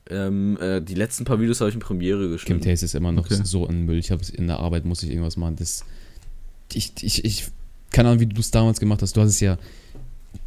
Ähm, 0.10 0.58
äh, 0.60 0.82
die 0.82 0.96
letzten 0.96 1.26
paar 1.26 1.40
Videos 1.40 1.62
habe 1.62 1.70
ich 1.70 1.76
in 1.76 1.82
Premiere 1.82 2.30
geschnitten. 2.30 2.62
Camtasia 2.62 2.86
ist 2.86 2.96
immer 2.96 3.12
noch 3.12 3.26
Okay. 3.26 3.40
so 3.44 3.68
ein 3.68 3.84
Müll. 3.86 3.98
Ich 4.00 4.12
habe 4.12 4.22
in 4.34 4.48
der 4.48 4.60
Arbeit 4.60 4.86
muss 4.86 5.02
ich 5.04 5.10
irgendwas 5.10 5.38
machen. 5.38 5.56
Das, 5.56 5.86
ich, 6.74 6.92
ich, 7.02 7.24
ich, 7.24 7.48
keine 7.96 8.10
Ahnung, 8.10 8.20
wie 8.20 8.26
du 8.26 8.42
es 8.42 8.52
damals 8.52 8.80
gemacht 8.80 9.02
hast. 9.02 9.16
Du 9.16 9.22
hast 9.22 9.30
es 9.30 9.40
ja 9.40 9.58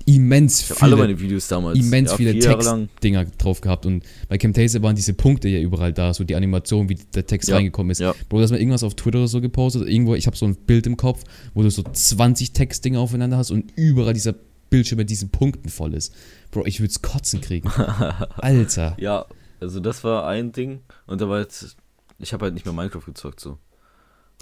immens 0.04 0.60
Ich 0.60 0.66
viele, 0.66 0.80
alle 0.82 0.96
meine 0.96 1.18
Videos 1.18 1.48
damals. 1.48 1.78
immens 1.78 2.10
ja, 2.10 2.16
viele. 2.16 2.38
Textdinger 2.38 3.24
drauf 3.38 3.60
gehabt 3.62 3.86
und 3.86 4.04
bei 4.28 4.36
Camtasia 4.36 4.82
waren 4.82 4.94
diese 4.94 5.14
Punkte 5.14 5.48
ja 5.48 5.58
überall 5.60 5.92
da, 5.94 6.12
so 6.12 6.24
die 6.24 6.34
Animation, 6.34 6.88
wie 6.90 6.96
der 7.14 7.26
Text 7.26 7.48
Ja, 7.48 7.56
reingekommen 7.56 7.90
ist. 7.90 8.00
ja. 8.00 8.14
Bro, 8.28 8.40
dass 8.40 8.50
man 8.50 8.60
irgendwas 8.60 8.82
auf 8.82 8.94
Twitter 8.96 9.18
oder 9.18 9.28
so 9.28 9.40
gepostet, 9.40 9.88
irgendwo, 9.88 10.14
ich 10.14 10.26
habe 10.26 10.36
so 10.36 10.46
ein 10.46 10.56
Bild 10.56 10.86
im 10.86 10.96
Kopf, 10.98 11.24
wo 11.54 11.62
du 11.62 11.70
so 11.70 11.82
20 11.82 12.52
Textdinger 12.52 13.00
aufeinander 13.00 13.38
hast 13.38 13.50
und 13.50 13.72
überall 13.76 14.12
dieser 14.12 14.34
Bildschirm 14.70 14.98
mit 14.98 15.08
diesen 15.08 15.30
Punkten 15.30 15.70
voll 15.70 15.94
ist. 15.94 16.14
Bro, 16.50 16.66
ich 16.66 16.80
würde 16.80 16.90
es 16.90 17.00
kotzen 17.00 17.40
kriegen. 17.40 17.68
Alter. 18.36 18.94
Ja, 18.98 19.24
also 19.60 19.80
das 19.80 20.04
war 20.04 20.26
ein 20.28 20.52
Ding. 20.52 20.80
Und 21.06 21.20
da 21.22 21.28
war 21.28 21.40
jetzt. 21.40 21.76
Ich 22.18 22.32
habe 22.32 22.44
halt 22.44 22.54
nicht 22.54 22.66
mehr 22.66 22.74
Minecraft 22.74 23.04
gezockt 23.06 23.40
so. 23.40 23.58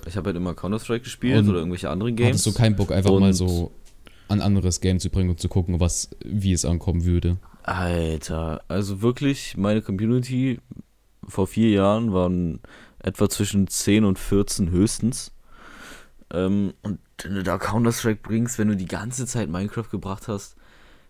Ich 0.06 0.16
habe 0.16 0.26
halt 0.28 0.37
immer 0.37 0.54
Counter-Strike 0.54 1.04
gespielt 1.04 1.38
Und 1.38 1.48
oder 1.48 1.59
irgendwelche 1.59 1.90
anderen 1.90 2.14
Games. 2.16 2.30
Hattest 2.30 2.46
du 2.46 2.52
keinen 2.52 2.76
Bock, 2.76 2.92
einfach 2.92 3.11
Und- 3.11 3.20
mal 3.20 3.32
so 3.32 3.72
ein 4.28 4.40
anderes 4.40 4.80
Game 4.80 4.98
zu 5.00 5.09
bringen 5.11 5.30
und 5.30 5.40
zu 5.40 5.48
gucken, 5.48 5.80
was, 5.80 6.11
wie 6.24 6.52
es 6.52 6.64
ankommen 6.64 7.04
würde? 7.04 7.38
Alter, 7.62 8.62
also 8.68 9.02
wirklich, 9.02 9.56
meine 9.56 9.82
Community 9.82 10.61
vor 11.26 11.46
vier 11.46 11.70
Jahren 11.70 12.12
waren 12.12 12.61
etwa 13.00 13.28
zwischen 13.28 13.66
10 13.68 14.04
und 14.04 14.18
14 14.18 14.70
höchstens. 14.70 15.32
Ähm, 16.32 16.74
und 16.82 16.98
wenn 17.22 17.35
du 17.35 17.42
da 17.42 17.59
Counter-Strike 17.59 18.20
bringst, 18.22 18.59
wenn 18.59 18.68
du 18.68 18.76
die 18.76 18.87
ganze 18.87 19.26
Zeit 19.26 19.48
Minecraft 19.48 19.88
gebracht 19.90 20.28
hast, 20.28 20.56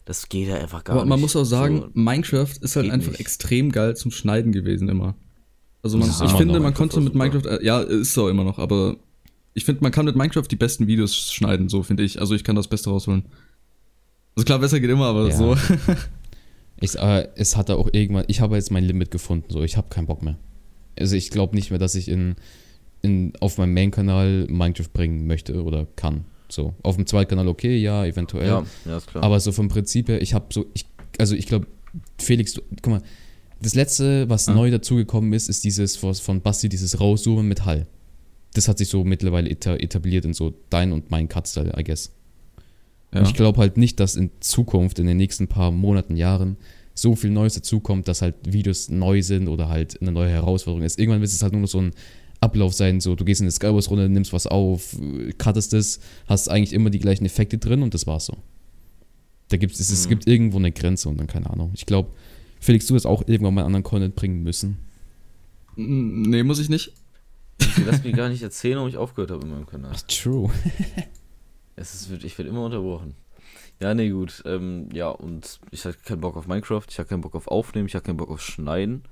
das 0.04 0.28
geht 0.28 0.48
ja 0.48 0.56
einfach 0.56 0.84
gar 0.84 0.96
Aber 0.96 1.04
man 1.06 1.18
nicht. 1.18 1.22
muss 1.24 1.36
auch 1.36 1.44
sagen, 1.44 1.80
So, 1.80 1.90
Minecraft 1.94 2.52
ist 2.60 2.76
halt 2.76 2.90
einfach 2.90 3.10
nicht. 3.12 3.20
extrem 3.20 3.72
geil 3.72 3.96
zum 3.96 4.10
Schneiden 4.10 4.52
gewesen 4.52 4.88
immer. 4.88 5.14
Also 5.86 5.98
man, 5.98 6.08
Ja, 6.08 6.24
ich 6.24 6.32
finde, 6.32 6.54
man 6.54 6.62
Minecraft 6.62 6.78
konnte 6.78 7.00
mit. 7.00 7.14
Minecraft, 7.14 7.46
äh, 7.46 7.64
ja, 7.64 7.80
ist 7.80 8.12
so 8.12 8.28
immer 8.28 8.42
noch, 8.42 8.58
aber 8.58 8.96
ich 9.54 9.64
finde, 9.64 9.82
man 9.82 9.92
kann 9.92 10.04
mit 10.04 10.16
Minecraft 10.16 10.42
die 10.50 10.56
besten 10.56 10.88
Videos 10.88 11.14
schneiden, 11.32 11.68
so 11.68 11.82
finde 11.84 12.02
ich. 12.02 12.20
Also 12.20 12.34
ich 12.34 12.42
kann 12.42 12.56
das 12.56 12.66
Beste 12.66 12.90
rausholen. 12.90 13.24
Also 14.34 14.44
klar, 14.44 14.58
besser 14.58 14.80
geht 14.80 14.90
immer, 14.90 15.06
aber 15.06 15.28
Ja. 15.28 15.36
so. 15.36 15.56
Ich, 16.78 16.94
äh, 16.98 17.28
es 17.36 17.56
hatte 17.56 17.76
auch 17.76 17.88
irgendwann, 17.92 18.24
ich 18.26 18.42
habe 18.42 18.54
jetzt 18.56 18.70
mein 18.70 18.84
Limit 18.84 19.10
gefunden, 19.10 19.46
so 19.48 19.62
ich 19.62 19.78
habe 19.78 19.88
keinen 19.88 20.06
Bock 20.06 20.22
mehr. 20.22 20.36
Also 20.98 21.16
ich 21.16 21.30
glaube 21.30 21.54
nicht 21.56 21.70
mehr, 21.70 21.78
dass 21.78 21.94
ich 21.94 22.06
in, 22.08 22.34
in, 23.00 23.32
auf 23.40 23.56
meinem 23.56 23.72
Main-Kanal 23.72 24.46
Minecraft 24.50 24.88
bringen 24.92 25.26
möchte 25.26 25.62
oder 25.64 25.86
kann. 25.96 26.24
So, 26.50 26.74
auf 26.82 26.96
dem 26.96 27.06
Zweitkanal 27.06 27.48
okay, 27.48 27.78
ja, 27.78 28.04
eventuell. 28.04 28.46
ja, 28.46 28.64
ja, 28.84 28.96
ist 28.98 29.06
klar. 29.06 29.24
Aber 29.24 29.40
so 29.40 29.52
vom 29.52 29.68
Prinzip 29.68 30.08
her, 30.08 30.20
ich 30.20 30.34
habe 30.34 30.46
so, 30.52 30.66
ich, 30.74 30.84
also 31.18 31.34
ich 31.34 31.46
glaube, 31.46 31.66
Felix, 32.18 32.52
du, 32.52 32.60
guck 32.82 32.92
mal, 32.92 33.02
das 33.60 33.74
letzte, 33.74 34.28
was 34.28 34.48
Ah. 34.48 34.54
neu 34.54 34.70
dazugekommen 34.70 35.32
ist, 35.32 35.48
ist 35.48 35.64
dieses 35.64 35.96
von 35.96 36.40
Basti, 36.40 36.68
dieses 36.68 37.00
Rauszoomen 37.00 37.46
mit 37.48 37.64
Hall. 37.64 37.86
Das 38.54 38.68
hat 38.68 38.78
sich 38.78 38.88
so 38.88 39.04
mittlerweile 39.04 39.50
eta- 39.50 39.76
etabliert 39.76 40.24
in 40.24 40.32
so 40.34 40.54
dein 40.70 40.92
und 40.92 41.10
mein 41.10 41.28
Cut-Style, 41.28 41.72
I 41.78 41.84
guess. 41.84 42.10
Ja. 43.14 43.22
Ich 43.22 43.34
glaube 43.34 43.58
halt 43.60 43.76
nicht, 43.76 44.00
dass 44.00 44.16
in 44.16 44.30
Zukunft, 44.40 44.98
in 44.98 45.06
den 45.06 45.16
nächsten 45.16 45.46
paar 45.48 45.70
Monaten, 45.70 46.16
Jahren, 46.16 46.56
so 46.94 47.14
viel 47.14 47.30
Neues 47.30 47.54
dazukommt, 47.54 48.08
dass 48.08 48.22
halt 48.22 48.34
Videos 48.46 48.88
neu 48.88 49.22
sind 49.22 49.48
oder 49.48 49.68
halt 49.68 50.00
eine 50.00 50.12
neue 50.12 50.30
Herausforderung 50.30 50.84
ist. 50.84 50.98
Irgendwann 50.98 51.20
wird 51.20 51.30
es 51.30 51.42
halt 51.42 51.52
nur 51.52 51.62
noch 51.62 51.68
so 51.68 51.80
ein 51.80 51.92
Ablauf 52.40 52.72
sein, 52.74 53.00
so 53.00 53.14
du 53.14 53.24
gehst 53.24 53.40
in 53.40 53.44
eine 53.44 53.52
Skywars-Runde, 53.52 54.08
nimmst 54.08 54.32
was 54.32 54.46
auf, 54.46 54.96
cuttest 55.38 55.72
es, 55.74 56.00
hast 56.26 56.48
eigentlich 56.48 56.72
immer 56.72 56.90
die 56.90 56.98
gleichen 56.98 57.24
Effekte 57.26 57.58
drin 57.58 57.82
und 57.82 57.92
das 57.94 58.06
war's 58.06 58.26
so. 58.26 58.36
Da 59.48 59.56
gibt's, 59.58 59.78
es, 59.80 59.90
es 59.90 60.06
Mhm. 60.06 60.10
gibt 60.10 60.26
irgendwo 60.26 60.58
eine 60.58 60.72
Grenze 60.72 61.08
und 61.08 61.18
dann 61.18 61.26
keine 61.26 61.48
Ahnung. 61.50 61.70
Ich 61.74 61.86
glaube, 61.86 62.10
Felix, 62.66 62.86
du 62.86 62.94
wirst 62.94 63.06
auch 63.06 63.22
irgendwann 63.28 63.54
mal 63.54 63.64
anderen 63.64 63.84
Content 63.84 64.16
bringen 64.16 64.42
müssen. 64.42 64.78
Mm, 65.76 66.22
nee, 66.22 66.42
muss 66.42 66.58
ich 66.58 66.68
nicht. 66.68 66.92
Lass 67.86 68.02
mich 68.02 68.16
gar 68.16 68.28
nicht 68.28 68.42
erzählen, 68.42 68.74
warum 68.74 68.88
ich 68.88 68.96
aufgehört 68.96 69.30
habe 69.30 69.44
in 69.44 69.52
meinem 69.52 69.66
Kanal. 69.66 69.94
True. 70.08 70.50
Es 71.78 71.92
ist, 71.92 72.24
ich 72.24 72.38
werde 72.38 72.48
immer 72.48 72.64
unterbrochen. 72.64 73.14
Ja, 73.82 73.92
nee, 73.92 74.08
gut. 74.08 74.42
Ähm, 74.46 74.88
ja, 74.94 75.10
und 75.10 75.60
ich 75.70 75.84
hatte 75.84 75.98
keinen 76.02 76.22
Bock 76.22 76.34
auf 76.34 76.46
Minecraft, 76.46 76.84
ich 76.88 76.98
hatte 76.98 77.10
keinen 77.10 77.20
Bock 77.20 77.34
auf 77.34 77.48
Aufnehmen, 77.48 77.86
ich 77.86 77.94
hatte 77.94 78.06
keinen 78.06 78.16
Bock 78.16 78.30
auf 78.30 78.40
Schneiden. 78.40 79.02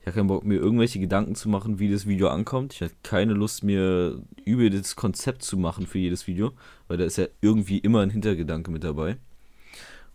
Ich 0.00 0.06
hatte 0.06 0.16
keinen 0.16 0.28
Bock, 0.28 0.42
mir 0.42 0.56
irgendwelche 0.56 1.00
Gedanken 1.00 1.34
zu 1.34 1.50
machen, 1.50 1.78
wie 1.78 1.92
das 1.92 2.06
Video 2.06 2.28
ankommt. 2.28 2.72
Ich 2.72 2.80
hatte 2.80 2.94
keine 3.02 3.34
Lust, 3.34 3.62
mir 3.62 4.22
über 4.46 4.70
das 4.70 4.96
Konzept 4.96 5.42
zu 5.42 5.58
machen 5.58 5.86
für 5.86 5.98
jedes 5.98 6.26
Video, 6.26 6.52
weil 6.88 6.96
da 6.96 7.04
ist 7.04 7.18
ja 7.18 7.26
irgendwie 7.42 7.76
immer 7.76 8.00
ein 8.00 8.08
Hintergedanke 8.08 8.70
mit 8.70 8.84
dabei. 8.84 9.18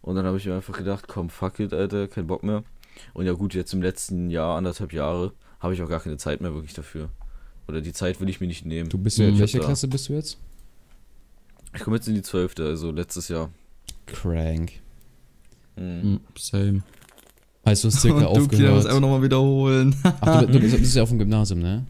Und 0.01 0.15
dann 0.15 0.25
habe 0.25 0.37
ich 0.37 0.47
mir 0.47 0.55
einfach 0.55 0.75
gedacht, 0.75 1.07
komm, 1.07 1.29
fuck 1.29 1.59
it, 1.59 1.73
Alter, 1.73 2.07
kein 2.07 2.25
Bock 2.25 2.41
mehr. 2.41 2.63
Und 3.13 3.25
ja 3.25 3.33
gut, 3.33 3.53
jetzt 3.53 3.73
im 3.73 3.81
letzten 3.81 4.29
Jahr, 4.29 4.57
anderthalb 4.57 4.93
Jahre, 4.93 5.33
habe 5.59 5.73
ich 5.73 5.81
auch 5.81 5.89
gar 5.89 5.99
keine 5.99 6.17
Zeit 6.17 6.41
mehr 6.41 6.53
wirklich 6.53 6.73
dafür. 6.73 7.09
Oder 7.67 7.81
die 7.81 7.93
Zeit 7.93 8.19
will 8.19 8.29
ich 8.29 8.41
mir 8.41 8.47
nicht 8.47 8.65
nehmen. 8.65 8.89
Du 8.89 8.97
bist 8.97 9.17
Mhm. 9.19 9.23
ja, 9.23 9.27
in 9.29 9.33
hab 9.35 9.39
welcher 9.41 9.59
Klasse 9.59 9.87
bist 9.87 10.09
du 10.09 10.13
jetzt? 10.13 10.37
Ich 11.75 11.81
komme 11.81 11.95
jetzt 11.95 12.07
in 12.07 12.15
die 12.15 12.21
zwölfte, 12.21 12.65
also 12.65 12.91
letztes 12.91 13.29
Jahr. 13.29 13.49
Crank. 14.05 14.73
Mhm. 15.75 16.13
Mm, 16.15 16.19
Same. 16.37 16.83
Heißt 17.65 17.83
du 17.83 17.87
hast 17.87 18.01
circa 18.01 18.25
Und 18.27 18.37
du, 18.37 18.41
aufgehört? 18.41 18.85
einfach 18.85 18.99
nochmal 18.99 19.21
wiederholen. 19.23 19.95
Ach, 20.21 20.41
du, 20.41 20.47
du 20.51 20.59
bist, 20.59 20.77
bist 20.77 20.95
ja 20.95 21.03
auf 21.03 21.09
dem 21.09 21.19
Gymnasium, 21.19 21.59
ne? 21.59 21.85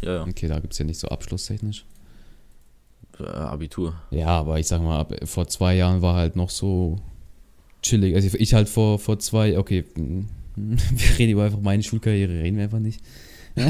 Ja, 0.00 0.14
ja. 0.16 0.22
Okay, 0.22 0.46
da 0.48 0.58
gibt 0.60 0.72
es 0.72 0.78
ja 0.78 0.84
nicht 0.84 0.98
so 1.00 1.08
abschlusstechnisch. 1.08 1.84
Äh, 3.18 3.24
Abitur. 3.24 3.94
Ja, 4.10 4.28
aber 4.28 4.58
ich 4.58 4.66
sag 4.66 4.80
mal, 4.82 5.00
ab, 5.00 5.12
vor 5.24 5.46
zwei 5.48 5.74
Jahren 5.76 6.00
war 6.02 6.14
halt 6.16 6.36
noch 6.36 6.50
so 6.50 6.96
chillig. 7.84 8.14
Also 8.14 8.36
ich 8.36 8.54
halt 8.54 8.68
vor, 8.68 8.98
vor 8.98 9.18
zwei, 9.18 9.58
okay, 9.58 9.84
wir 10.56 11.18
reden 11.18 11.32
über 11.32 11.44
einfach 11.44 11.60
meine 11.60 11.82
Schulkarriere, 11.82 12.32
reden 12.42 12.56
wir 12.56 12.64
einfach 12.64 12.80
nicht. 12.80 13.00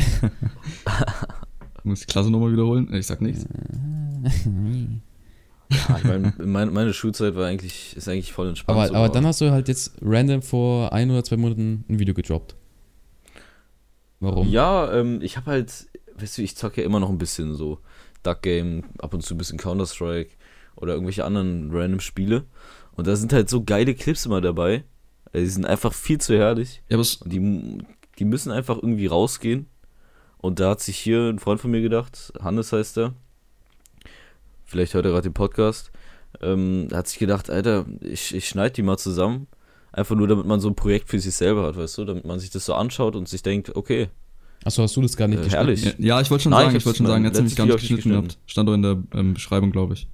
Muss 1.85 2.00
die 2.00 2.07
Klasse 2.07 2.31
nochmal 2.31 2.53
wiederholen? 2.53 2.92
Ich 2.94 3.07
sag 3.07 3.20
nichts. 3.20 3.46
Ja, 5.70 5.98
ich 5.98 6.05
mein, 6.05 6.33
meine, 6.38 6.70
meine 6.70 6.92
Schulzeit 6.94 7.35
war 7.35 7.46
eigentlich, 7.46 7.94
ist 7.96 8.09
eigentlich 8.09 8.33
voll 8.33 8.48
entspannt. 8.48 8.79
Aber, 8.79 8.88
so, 8.88 8.94
aber 8.94 9.09
dann 9.11 9.27
hast 9.27 9.40
du 9.40 9.50
halt 9.50 9.68
jetzt 9.68 9.92
random 10.00 10.40
vor 10.40 10.92
ein 10.92 11.11
oder 11.11 11.24
zwei 11.24 11.37
Monaten 11.37 11.85
ein 11.88 11.98
Video 11.98 12.14
gedroppt. 12.14 12.57
Warum? 14.20 14.48
Ja, 14.48 14.92
ähm, 14.92 15.20
ich 15.20 15.37
habe 15.37 15.50
halt, 15.50 15.87
weißt 16.16 16.38
du, 16.38 16.42
ich 16.42 16.57
zocke 16.57 16.81
ja 16.81 16.87
immer 16.87 17.00
noch 17.00 17.11
ein 17.11 17.18
bisschen 17.18 17.55
so 17.55 17.81
Duck 18.22 18.42
Game, 18.42 18.85
ab 18.98 19.12
und 19.12 19.22
zu 19.22 19.35
ein 19.35 19.38
bisschen 19.38 19.59
Counter-Strike 19.59 20.31
oder 20.77 20.94
irgendwelche 20.94 21.24
anderen 21.24 21.70
random 21.70 22.00
Spiele. 22.00 22.44
Und 22.96 23.07
da 23.07 23.16
sind 23.16 23.33
halt 23.33 23.48
so 23.48 23.62
geile 23.64 23.94
Clips 23.94 24.26
immer 24.26 24.40
dabei. 24.40 24.85
Äh, 25.33 25.40
Die 25.40 25.46
sind 25.48 25.66
einfach 25.66 25.92
viel 25.92 26.18
zu 26.20 26.37
herrlich. 26.37 26.83
Ja, 26.88 26.96
aber 26.96 27.07
Und 27.24 27.33
die, 27.33 27.78
die 28.18 28.24
müssen 28.24 28.52
einfach 28.52 28.76
irgendwie 28.76 29.07
rausgehen. 29.07 29.66
Und 30.38 30.61
da 30.61 30.70
hat 30.70 30.80
sich 30.80 30.98
hier 30.98 31.28
ein 31.30 31.38
Freund 31.38 31.61
von 31.61 31.70
mir 31.70 31.80
gedacht, 31.80 32.33
Hannes 32.40 32.72
heißt 32.72 32.98
er, 32.98 33.14
vielleicht 34.64 34.94
hört 34.94 35.07
er 35.07 35.12
gerade 35.12 35.28
den 35.28 35.33
Podcast, 35.35 35.90
ähm, 36.42 36.88
hat 36.92 37.09
sich 37.09 37.18
gedacht, 37.18 37.48
Alter, 37.50 37.87
ich, 38.00 38.35
ich 38.35 38.48
schneide 38.48 38.74
die 38.74 38.83
mal 38.83 38.98
zusammen. 38.98 39.46
Einfach 39.92 40.16
nur, 40.16 40.26
damit 40.26 40.44
man 40.46 40.61
so 40.61 40.68
ein 40.68 40.74
Projekt 40.74 41.09
für 41.09 41.20
sich 41.20 41.35
selber 41.35 41.62
hat, 41.66 41.76
weißt 41.76 41.98
du? 41.98 42.04
Damit 42.04 42.24
man 42.24 42.40
sich 42.40 42.50
das 42.50 42.64
so 42.66 42.74
anschaut 42.74 43.14
und 43.16 43.28
sich 43.28 43.42
denkt, 43.42 43.74
okay, 43.76 44.09
Achso, 44.64 44.83
hast 44.83 44.96
du 44.96 45.02
das 45.02 45.16
gar 45.16 45.28
nicht 45.28 45.38
äh, 45.40 45.44
geschnitten? 45.44 45.57
herrlich. 45.66 45.94
ja, 45.98 46.20
ich 46.20 46.30
wollte 46.30 46.44
schon 46.44 46.50
Nein, 46.50 46.64
sagen, 46.64 46.76
ich 46.76 46.80
ich 46.83 46.87
wollte 46.87 46.96
schon 46.98 47.07
sagen, 47.07 47.24
jetzt 47.24 47.37
nämlich 47.37 47.54
gar 47.57 47.66
nicht 47.66 47.74
geschnitten 47.76 47.96
geschnitten. 47.96 48.28
gehabt. 48.28 48.38
Stand 48.46 48.68
doch 48.68 48.74
in 48.74 48.83
der 48.83 49.02
ähm, 49.14 49.35
Beschreibung, 49.35 49.70
glaube 49.70 49.94
ich. 49.94 50.09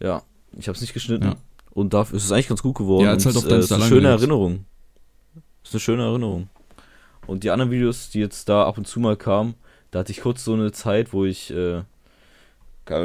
Ja, 0.00 0.22
ich 0.58 0.68
habe 0.68 0.74
es 0.76 0.80
nicht 0.82 0.92
geschnitten. 0.94 1.24
Ja. 1.24 1.36
Und 1.74 1.94
dafür 1.94 2.18
ist 2.18 2.24
es 2.24 2.32
eigentlich 2.32 2.48
ganz 2.48 2.62
gut 2.62 2.76
geworden. 2.76 3.04
Ja, 3.04 3.12
jetzt 3.12 3.26
halt 3.26 3.36
auf 3.36 3.44
deinen 3.44 3.60
äh, 3.60 3.64
ist 3.64 3.72
eine 3.72 3.84
schöne 3.84 4.08
angelegt. 4.08 4.20
Erinnerung. 4.20 4.64
Ist 5.64 5.72
eine 5.72 5.80
schöne 5.80 6.02
Erinnerung. 6.04 6.48
Und 7.26 7.44
die 7.44 7.50
anderen 7.50 7.70
Videos, 7.70 8.10
die 8.10 8.20
jetzt 8.20 8.48
da 8.48 8.64
ab 8.64 8.78
und 8.78 8.86
zu 8.86 9.00
mal 9.00 9.16
kamen, 9.16 9.54
da 9.90 10.00
hatte 10.00 10.12
ich 10.12 10.20
kurz 10.20 10.44
so 10.44 10.54
eine 10.54 10.72
Zeit, 10.72 11.12
wo 11.12 11.24
ich, 11.24 11.50
äh, 11.50 11.78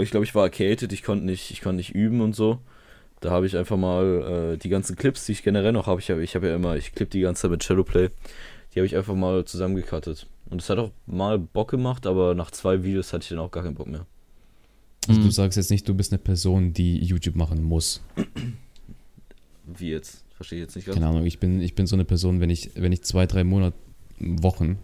ich 0.01 0.11
glaube, 0.11 0.23
ich 0.23 0.35
war 0.35 0.43
erkältet, 0.43 0.91
ich 0.91 1.03
konnte 1.03 1.25
nicht, 1.25 1.51
ich 1.51 1.61
konnte 1.61 1.77
nicht 1.77 1.93
üben 1.95 2.21
und 2.21 2.35
so. 2.35 2.59
Da 3.19 3.31
habe 3.31 3.45
ich 3.45 3.57
einfach 3.57 3.77
mal 3.77 4.53
äh, 4.53 4.57
die 4.57 4.69
ganzen 4.69 4.95
Clips, 4.95 5.25
die 5.25 5.31
ich 5.31 5.43
generell 5.43 5.71
noch 5.71 5.87
habe, 5.87 5.99
ich 5.99 6.11
habe 6.11 6.23
ich 6.23 6.35
hab 6.35 6.43
ja 6.43 6.55
immer, 6.55 6.75
ich 6.75 6.93
klipp 6.93 7.09
die 7.09 7.21
ganze 7.21 7.43
Zeit 7.43 7.51
mit 7.51 7.63
Shadowplay, 7.63 8.09
die 8.73 8.79
habe 8.79 8.85
ich 8.85 8.95
einfach 8.95 9.15
mal 9.15 9.45
zusammengekattet. 9.45 10.27
Und 10.49 10.61
es 10.61 10.69
hat 10.69 10.77
auch 10.77 10.91
mal 11.05 11.39
Bock 11.39 11.71
gemacht, 11.71 12.05
aber 12.05 12.35
nach 12.35 12.51
zwei 12.51 12.83
Videos 12.83 13.13
hatte 13.13 13.23
ich 13.23 13.29
dann 13.29 13.39
auch 13.39 13.51
gar 13.51 13.63
keinen 13.63 13.75
Bock 13.75 13.87
mehr. 13.87 14.05
Also 15.07 15.21
du 15.21 15.27
Mhm. 15.27 15.31
sagst 15.31 15.57
jetzt 15.57 15.71
nicht, 15.71 15.87
du 15.87 15.93
bist 15.93 16.11
eine 16.11 16.19
Person, 16.19 16.73
die 16.73 16.97
YouTube 16.97 17.35
machen 17.35 17.63
muss. 17.63 18.01
Wie 19.65 19.89
jetzt? 19.89 20.23
Verstehe 20.35 20.59
ich 20.59 20.63
jetzt 20.65 20.75
nicht 20.75 20.85
ganz. 20.85 20.95
Keine 20.95 21.07
Ahnung, 21.07 21.25
ich 21.25 21.39
bin, 21.39 21.61
ich 21.61 21.75
bin 21.75 21.87
so 21.87 21.95
eine 21.95 22.05
Person, 22.05 22.39
wenn 22.39 22.49
ich, 22.49 22.71
wenn 22.75 22.91
ich 22.91 23.01
zwei, 23.03 23.25
drei 23.25 23.43
Monate, 23.43 23.75
Wochen 24.19 24.77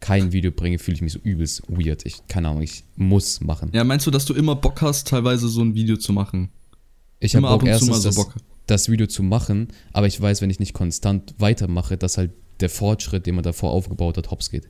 kein 0.00 0.32
Video 0.32 0.50
bringe, 0.50 0.78
fühle 0.78 0.96
ich 0.96 1.00
mich 1.02 1.12
so 1.12 1.18
übelst 1.20 1.62
weird. 1.68 2.04
Ich, 2.06 2.26
keine 2.26 2.48
Ahnung, 2.48 2.62
ich 2.62 2.82
muss 2.96 3.40
machen. 3.40 3.70
Ja, 3.72 3.84
meinst 3.84 4.04
du, 4.06 4.10
dass 4.10 4.24
du 4.24 4.34
immer 4.34 4.56
Bock 4.56 4.82
hast, 4.82 5.06
teilweise 5.08 5.48
so 5.48 5.62
ein 5.62 5.74
Video 5.74 5.96
zu 5.96 6.12
machen? 6.12 6.48
Ich 7.20 7.36
habe 7.36 7.46
Bock 7.46 7.60
zu 7.60 7.66
erstens 7.68 7.88
mal 7.90 8.00
so 8.00 8.08
das, 8.08 8.16
Bock. 8.16 8.34
das 8.66 8.88
Video 8.88 9.06
zu 9.06 9.22
machen, 9.22 9.68
aber 9.92 10.08
ich 10.08 10.20
weiß, 10.20 10.42
wenn 10.42 10.50
ich 10.50 10.58
nicht 10.58 10.74
konstant 10.74 11.34
weitermache, 11.38 11.96
dass 11.96 12.18
halt 12.18 12.32
der 12.60 12.68
Fortschritt, 12.68 13.26
den 13.26 13.36
man 13.36 13.44
davor 13.44 13.70
aufgebaut 13.70 14.16
hat, 14.18 14.30
hops 14.32 14.50
geht. 14.50 14.68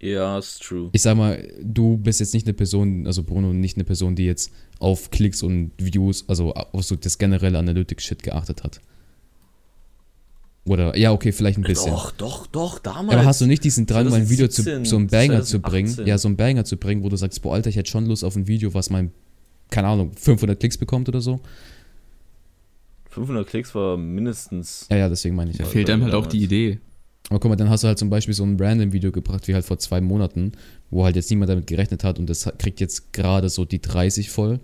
Ja, 0.00 0.38
ist 0.38 0.62
true. 0.62 0.90
Ich 0.92 1.02
sag 1.02 1.16
mal, 1.16 1.46
du 1.62 1.96
bist 1.96 2.20
jetzt 2.20 2.34
nicht 2.34 2.46
eine 2.46 2.54
Person, 2.54 3.06
also 3.06 3.22
Bruno, 3.22 3.52
nicht 3.52 3.76
eine 3.76 3.84
Person, 3.84 4.16
die 4.16 4.24
jetzt 4.24 4.50
auf 4.80 5.10
Klicks 5.10 5.42
und 5.42 5.70
Views, 5.78 6.24
also 6.28 6.52
auf 6.54 6.82
so 6.84 6.96
das 6.96 7.18
generelle 7.18 7.58
Analytics-Shit 7.58 8.22
geachtet 8.22 8.64
hat. 8.64 8.80
Oder, 10.64 10.96
ja, 10.96 11.12
okay, 11.12 11.32
vielleicht 11.32 11.58
ein 11.58 11.64
bisschen. 11.64 11.90
Doch, 11.92 12.12
doch, 12.12 12.46
doch, 12.46 12.78
damals. 12.78 13.16
Aber 13.16 13.24
hast 13.24 13.40
du 13.40 13.46
nicht 13.46 13.64
diesen 13.64 13.86
Drang, 13.86 14.08
mal 14.08 14.20
ein 14.20 14.30
Video 14.30 14.46
zu, 14.46 14.62
2017, 14.62 14.84
so 14.84 14.96
ein 14.96 15.06
Banger 15.08 15.42
zu 15.42 15.60
bringen? 15.60 15.88
2018. 15.88 16.06
Ja, 16.06 16.18
so 16.18 16.28
ein 16.28 16.36
Banger 16.36 16.64
zu 16.64 16.76
bringen, 16.76 17.02
wo 17.02 17.08
du 17.08 17.16
sagst, 17.16 17.42
boah, 17.42 17.54
Alter, 17.54 17.70
ich 17.70 17.76
hätte 17.76 17.90
schon 17.90 18.06
Lust 18.06 18.22
auf 18.24 18.36
ein 18.36 18.46
Video, 18.46 18.72
was 18.72 18.88
mal, 18.90 19.10
keine 19.70 19.88
Ahnung, 19.88 20.12
500 20.14 20.58
Klicks 20.58 20.78
bekommt 20.78 21.08
oder 21.08 21.20
so. 21.20 21.40
500 23.10 23.46
Klicks 23.46 23.74
war 23.74 23.96
mindestens. 23.96 24.86
Ja, 24.90 24.96
ja, 24.98 25.08
deswegen 25.08 25.34
meine 25.34 25.50
ich. 25.50 25.58
Da 25.58 25.64
Ja. 25.64 25.70
fehlt 25.70 25.90
einem 25.90 26.04
halt 26.04 26.14
auch 26.14 26.26
die 26.26 26.42
Idee. 26.42 26.78
Aber 27.32 27.40
guck 27.40 27.48
mal, 27.48 27.56
dann 27.56 27.70
hast 27.70 27.82
du 27.82 27.88
halt 27.88 27.98
zum 27.98 28.10
Beispiel 28.10 28.34
so 28.34 28.44
ein 28.44 28.60
random 28.60 28.92
Video 28.92 29.10
gebracht, 29.10 29.48
wie 29.48 29.54
halt 29.54 29.64
vor 29.64 29.78
zwei 29.78 30.02
Monaten, 30.02 30.52
wo 30.90 31.06
halt 31.06 31.16
jetzt 31.16 31.30
niemand 31.30 31.48
damit 31.48 31.66
gerechnet 31.66 32.04
hat 32.04 32.18
und 32.18 32.28
das 32.28 32.46
kriegt 32.58 32.78
jetzt 32.78 33.14
gerade 33.14 33.48
so 33.48 33.64
die 33.64 33.80
30 33.80 34.28
voll. 34.28 34.60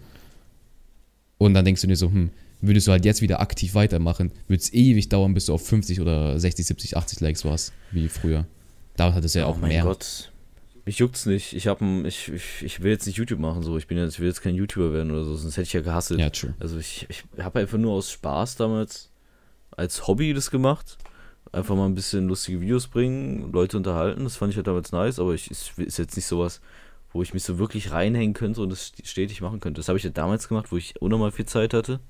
Und 1.39 1.55
dann 1.55 1.65
denkst 1.65 1.81
du 1.81 1.87
dir 1.87 1.97
so, 1.97 2.11
hm, 2.11 2.29
würdest 2.61 2.87
du 2.87 2.93
halt 2.93 3.07
jetzt 3.07 3.23
wieder 3.23 3.41
aktiv 3.41 3.75
weitermachen, 3.75 4.33
würde 4.49 4.63
es 4.63 4.71
ewig 4.75 5.09
dauern, 5.09 5.33
bis 5.33 5.47
du 5.47 5.55
auf 5.55 5.67
50 5.67 6.03
oder 6.03 6.39
60, 6.39 6.67
70, 6.67 6.97
80 6.99 7.21
Likes 7.21 7.47
warst, 7.47 7.73
wie 7.91 8.07
früher. 8.09 8.47
Da 8.97 9.15
hat 9.15 9.25
es 9.25 9.33
ja 9.33 9.47
oh 9.47 9.53
auch 9.53 9.57
mein 9.57 9.71
mehr. 9.71 9.85
Gott. 9.85 10.31
Mich 10.85 10.99
juckt's 10.99 11.25
nicht. 11.25 11.55
Ich 11.55 11.69
hab 11.69 11.81
ein, 11.81 12.05
ich, 12.05 12.29
ich, 12.29 12.63
ich 12.63 12.83
will 12.83 12.91
jetzt 12.91 13.07
nicht 13.07 13.17
YouTube 13.17 13.41
machen, 13.41 13.63
so. 13.63 13.79
Ich 13.79 13.87
bin 13.87 13.97
jetzt, 13.97 14.17
ich 14.17 14.21
will 14.21 14.29
jetzt 14.29 14.43
kein 14.43 14.55
YouTuber 14.55 14.93
werden 14.93 15.11
oder 15.11 15.25
so, 15.25 15.37
sonst 15.37 15.57
hätte 15.57 15.69
ich 15.69 15.73
ja 15.73 15.81
gehasselt. 15.81 16.21
Ja, 16.21 16.29
true. 16.29 16.53
Also 16.61 16.77
ich, 16.77 17.07
ich 17.09 17.25
habe 17.43 17.61
einfach 17.61 17.79
nur 17.79 17.95
aus 17.95 18.11
Spaß 18.11 18.57
damals 18.57 19.09
als 19.71 20.07
Hobby 20.07 20.35
das 20.35 20.51
gemacht. 20.51 20.99
Einfach 21.53 21.77
mal 21.77 21.87
ein 21.87 21.95
bisschen 21.95 22.29
lustige 22.29 22.61
Videos 22.61 22.89
bringen, 22.89 23.53
Leute 23.53 23.77
unterhalten. 23.77 24.25
Das 24.25 24.37
fand 24.37 24.51
ich 24.51 24.57
halt 24.57 24.67
damals 24.67 24.93
nice, 24.93 25.19
aber 25.19 25.35
ich, 25.35 25.51
es 25.51 25.73
ist 25.77 25.99
jetzt 25.99 26.17
nicht 26.17 26.27
sowas, 26.27 26.61
wo 27.13 27.23
ich 27.23 27.33
mich 27.33 27.43
so 27.43 27.59
wirklich 27.59 27.91
reinhängen 27.91 28.35
könnte 28.35 28.61
und 28.61 28.71
das 28.71 28.93
stetig 29.05 29.41
machen 29.41 29.61
könnte. 29.61 29.79
Das 29.81 29.89
habe 29.89 29.99
ich 29.99 30.05
ja 30.05 30.11
damals 30.11 30.49
gemacht, 30.49 30.71
wo 30.71 30.77
ich 30.77 31.01
unnormal 31.01 31.33
viel 31.33 31.47
Zeit 31.47 31.73
hatte. 31.73 32.01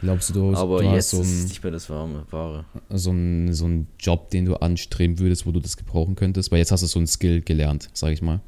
Glaubst 0.00 0.30
du, 0.30 0.34
du, 0.34 0.54
Aber 0.56 0.82
du 0.82 0.88
hast 0.88 0.94
jetzt 0.94 1.10
so 1.10 1.22
ist 1.22 1.28
es 1.28 1.38
einen 1.38 1.48
nicht 1.48 1.62
mehr 1.62 1.72
das 1.72 1.88
Wahre. 1.88 2.26
Wahre. 2.30 2.64
so 2.90 3.12
ein, 3.12 3.52
so 3.52 3.66
ein 3.66 3.86
Job, 4.00 4.30
den 4.30 4.44
du 4.46 4.56
anstreben 4.56 5.18
würdest, 5.20 5.46
wo 5.46 5.52
du 5.52 5.60
das 5.60 5.76
gebrauchen 5.76 6.16
könntest? 6.16 6.50
Weil 6.50 6.58
jetzt 6.58 6.72
hast 6.72 6.82
du 6.82 6.88
so 6.88 6.98
ein 6.98 7.06
Skill 7.06 7.40
gelernt, 7.40 7.88
sag 7.92 8.12
ich 8.12 8.20
mal. 8.20 8.40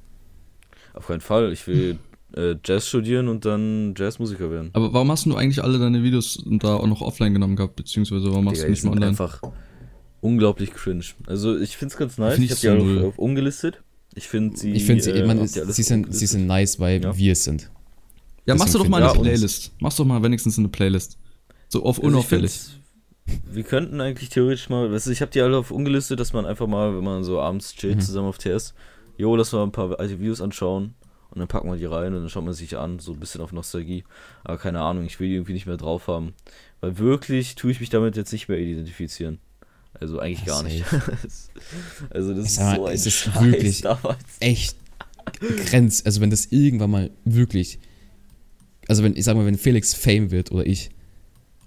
Auf 0.95 1.07
keinen 1.07 1.21
Fall. 1.21 1.53
Ich 1.53 1.67
will 1.69 1.99
äh, 2.37 2.57
Jazz 2.65 2.89
studieren 2.89 3.29
und 3.29 3.45
dann 3.45 3.95
Jazzmusiker 3.97 4.51
werden. 4.51 4.71
Aber 4.73 4.93
warum 4.93 5.11
hast 5.13 5.27
du 5.27 5.37
eigentlich 5.37 5.63
alle 5.63 5.79
deine 5.79 6.03
Videos 6.03 6.43
da 6.45 6.75
auch 6.75 6.87
noch 6.87 7.03
offline 7.03 7.33
genommen 7.33 7.55
gehabt, 7.55 7.77
beziehungsweise 7.77 8.31
warum 8.31 8.47
machst 8.47 8.59
Digga, 8.59 8.67
du 8.67 8.71
nicht 8.73 8.85
mal 8.85 8.91
online? 8.93 9.07
einfach 9.11 9.41
unglaublich 10.25 10.73
cringe. 10.73 11.05
Also 11.27 11.57
ich 11.59 11.77
find's 11.77 11.97
ganz 11.97 12.19
nice. 12.19 12.35
Find 12.35 12.45
ich 12.47 12.53
ich 12.53 12.67
habe 12.67 12.79
die 12.79 12.83
so 12.83 12.87
alle 12.89 12.95
null. 12.95 13.03
auf, 13.05 13.15
auf 13.15 13.19
ungelistet. 13.19 13.83
Ich 14.15 14.29
finde 14.29 14.57
sie. 14.57 14.73
Ich 14.73 14.85
finde, 14.85 15.03
sie, 15.03 15.11
äh, 15.11 15.27
man, 15.27 15.39
die 15.41 15.47
sie, 15.49 15.83
sind, 15.83 16.15
sie 16.15 16.27
sind 16.27 16.47
nice, 16.47 16.79
weil 16.81 17.03
Ja. 17.03 17.17
wir 17.17 17.33
es 17.33 17.45
sind. 17.45 17.71
Ja, 18.47 18.55
machst 18.55 18.75
du 18.75 18.79
doch 18.79 18.89
mal 18.89 19.03
eine 19.03 19.13
Ja, 19.13 19.21
Playlist. 19.21 19.73
Machst 19.81 19.99
doch 19.99 20.05
mal 20.05 20.23
wenigstens 20.23 20.59
eine 20.59 20.69
Playlist. 20.69 21.19
So 21.69 21.83
auf 21.85 21.99
Also 21.99 22.09
unauffällig. 22.09 22.79
Wir 23.51 23.63
könnten 23.63 24.01
eigentlich 24.03 24.29
theoretisch 24.29 24.69
mal, 24.69 24.93
weißt 24.93 25.07
du, 25.07 25.11
ich 25.11 25.23
habe 25.23 25.31
die 25.33 25.41
alle 25.41 25.57
auf 25.57 25.71
ungelistet, 25.71 26.21
dass 26.21 26.33
man 26.35 26.45
einfach 26.45 26.67
mal, 26.67 26.95
wenn 26.95 27.05
man 27.05 27.25
so 27.25 27.41
abends 27.41 27.75
chillt 27.75 27.97
Mhm. 27.97 28.01
zusammen 28.03 28.29
auf 28.29 28.37
TS, 28.39 28.75
jo, 29.17 29.35
lass 29.35 29.53
mal 29.53 29.63
ein 29.63 29.73
paar 29.73 29.99
alte 29.99 30.21
Videos 30.21 30.43
anschauen 30.43 30.95
und 31.31 31.39
dann 31.39 31.49
packen 31.49 31.71
wir 31.71 31.79
die 31.79 31.87
rein 31.87 32.13
und 32.15 32.21
dann 32.21 32.29
schaut 32.29 32.45
man 32.45 32.53
sich 32.53 32.77
an, 32.77 32.99
so 32.99 33.13
ein 33.15 33.21
bisschen 33.21 33.41
auf 33.41 33.51
Nostalgie. 33.53 34.05
Aber 34.45 34.59
keine 34.59 34.81
Ahnung, 34.83 35.07
ich 35.07 35.19
will 35.21 35.29
die 35.29 35.35
irgendwie 35.37 35.55
nicht 35.55 35.65
mehr 35.67 35.79
drauf 35.79 36.07
haben. 36.07 36.35
Weil 36.83 36.99
wirklich 36.99 37.55
tue 37.55 37.71
ich 37.71 37.81
mich 37.81 37.89
damit 37.89 38.15
jetzt 38.17 38.31
nicht 38.33 38.49
mehr 38.49 38.59
identifizieren. 38.59 39.39
Also 40.01 40.19
eigentlich 40.19 40.47
Ja, 40.47 40.55
gar 40.55 40.63
nicht. 40.65 40.85
also 42.11 42.35
das 42.35 42.47
ist 42.47 42.61
mal, 42.61 42.77
so 42.77 42.87
ein 42.87 42.95
es 42.95 43.07
ist 43.07 43.15
Scheiß 43.15 43.43
wirklich- 43.45 43.81
damals. 43.83 44.19
Echt 44.41 44.77
grenz. 45.67 46.03
Also, 46.05 46.21
wenn 46.21 46.31
das 46.31 46.47
irgendwann 46.47 46.91
mal 46.91 47.11
wirklich. 47.25 47.79
Also, 48.89 49.03
wenn, 49.03 49.17
ich 49.17 49.25
sag 49.25 49.37
mal, 49.37 49.47
wenn 49.47 49.57
Felix 49.59 49.95
Fame 49.95 50.31
wird 50.31 50.53
oder 50.53 50.67
ich. 50.67 50.91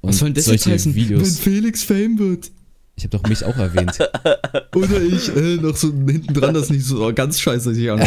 Und 0.01 0.09
Was 0.09 0.19
soll 0.19 0.29
denn 0.29 0.35
das 0.35 0.45
jetzt 0.45 0.63
solche 0.63 0.75
heißen? 0.75 0.95
Wenn 0.95 1.01
Videos. 1.01 1.39
Felix 1.39 1.83
Fame 1.83 2.19
wird. 2.19 2.51
Ich 2.95 3.03
habe 3.03 3.17
doch 3.17 3.29
mich 3.29 3.43
auch 3.43 3.55
erwähnt. 3.57 3.97
Oder 4.75 4.99
ich, 5.01 5.29
äh, 5.35 5.57
noch 5.57 5.75
so 5.75 5.89
hinten 5.89 6.33
dran, 6.33 6.55
das 6.55 6.71
nicht 6.71 6.83
so 6.83 7.05
oh, 7.05 7.13
ganz 7.13 7.39
scheiße 7.39 7.75
sich 7.75 7.91
an. 7.91 8.01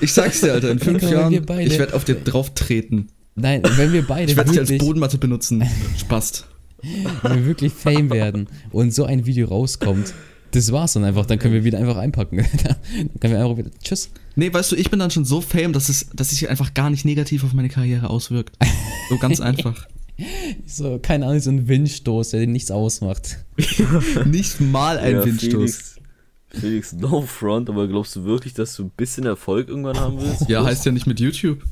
Ich 0.00 0.12
sag's 0.12 0.40
dir, 0.40 0.52
Alter, 0.52 0.72
in 0.72 0.80
fünf 0.80 1.00
Jahren, 1.02 1.32
ich 1.32 1.78
werde 1.78 1.94
auf 1.94 2.04
dir 2.04 2.16
drauf 2.16 2.52
treten. 2.54 3.08
Nein, 3.36 3.62
wenn 3.76 3.92
wir 3.92 4.04
beide 4.04 4.32
Ich 4.32 4.36
werde 4.36 4.50
dich 4.50 4.58
als 4.58 4.76
Bodenmatte 4.78 5.18
benutzen. 5.18 5.62
Spaß. 5.96 6.44
Wenn 7.22 7.34
wir 7.36 7.46
wirklich 7.46 7.72
Fame 7.72 8.10
werden 8.10 8.48
und 8.70 8.94
so 8.94 9.04
ein 9.04 9.26
Video 9.26 9.48
rauskommt, 9.48 10.14
das 10.52 10.72
war's 10.72 10.94
dann 10.94 11.04
einfach. 11.04 11.26
Dann 11.26 11.38
können 11.38 11.54
wir 11.54 11.64
wieder 11.64 11.78
einfach 11.78 11.96
einpacken. 11.96 12.36
dann 12.64 13.20
können 13.20 13.34
wir 13.34 13.40
einfach 13.40 13.58
wieder. 13.58 13.70
Tschüss. 13.82 14.10
Nee, 14.36 14.52
weißt 14.52 14.72
du, 14.72 14.76
ich 14.76 14.90
bin 14.90 14.98
dann 14.98 15.10
schon 15.10 15.24
so 15.24 15.40
fame, 15.40 15.72
dass 15.72 15.88
es, 15.88 16.08
dass 16.14 16.32
es 16.32 16.38
sich 16.38 16.48
einfach 16.48 16.74
gar 16.74 16.90
nicht 16.90 17.04
negativ 17.04 17.44
auf 17.44 17.52
meine 17.52 17.68
Karriere 17.68 18.08
auswirkt. 18.10 18.56
So 19.08 19.18
ganz 19.18 19.40
einfach. 19.40 19.86
So, 20.66 20.98
keine 21.00 21.26
Ahnung, 21.26 21.38
so 21.38 21.50
ein 21.50 21.68
Windstoß, 21.68 22.30
der 22.30 22.40
dir 22.40 22.48
nichts 22.48 22.72
ausmacht. 22.72 23.38
Nicht 24.26 24.60
mal 24.60 24.98
ein 24.98 25.14
Ja, 25.14 25.24
Windstoß. 25.24 25.50
Felix, 25.52 25.96
Felix, 26.48 26.92
no 26.92 27.22
front, 27.22 27.70
aber 27.70 27.86
glaubst 27.86 28.16
du 28.16 28.24
wirklich, 28.24 28.52
dass 28.52 28.74
du 28.74 28.86
ein 28.86 28.90
bisschen 28.96 29.26
Erfolg 29.26 29.68
irgendwann 29.68 29.96
haben 29.96 30.20
willst? 30.20 30.48
Ja, 30.48 30.64
heißt 30.64 30.84
ja 30.86 30.90
nicht 30.90 31.06
mit 31.06 31.20
YouTube. 31.20 31.62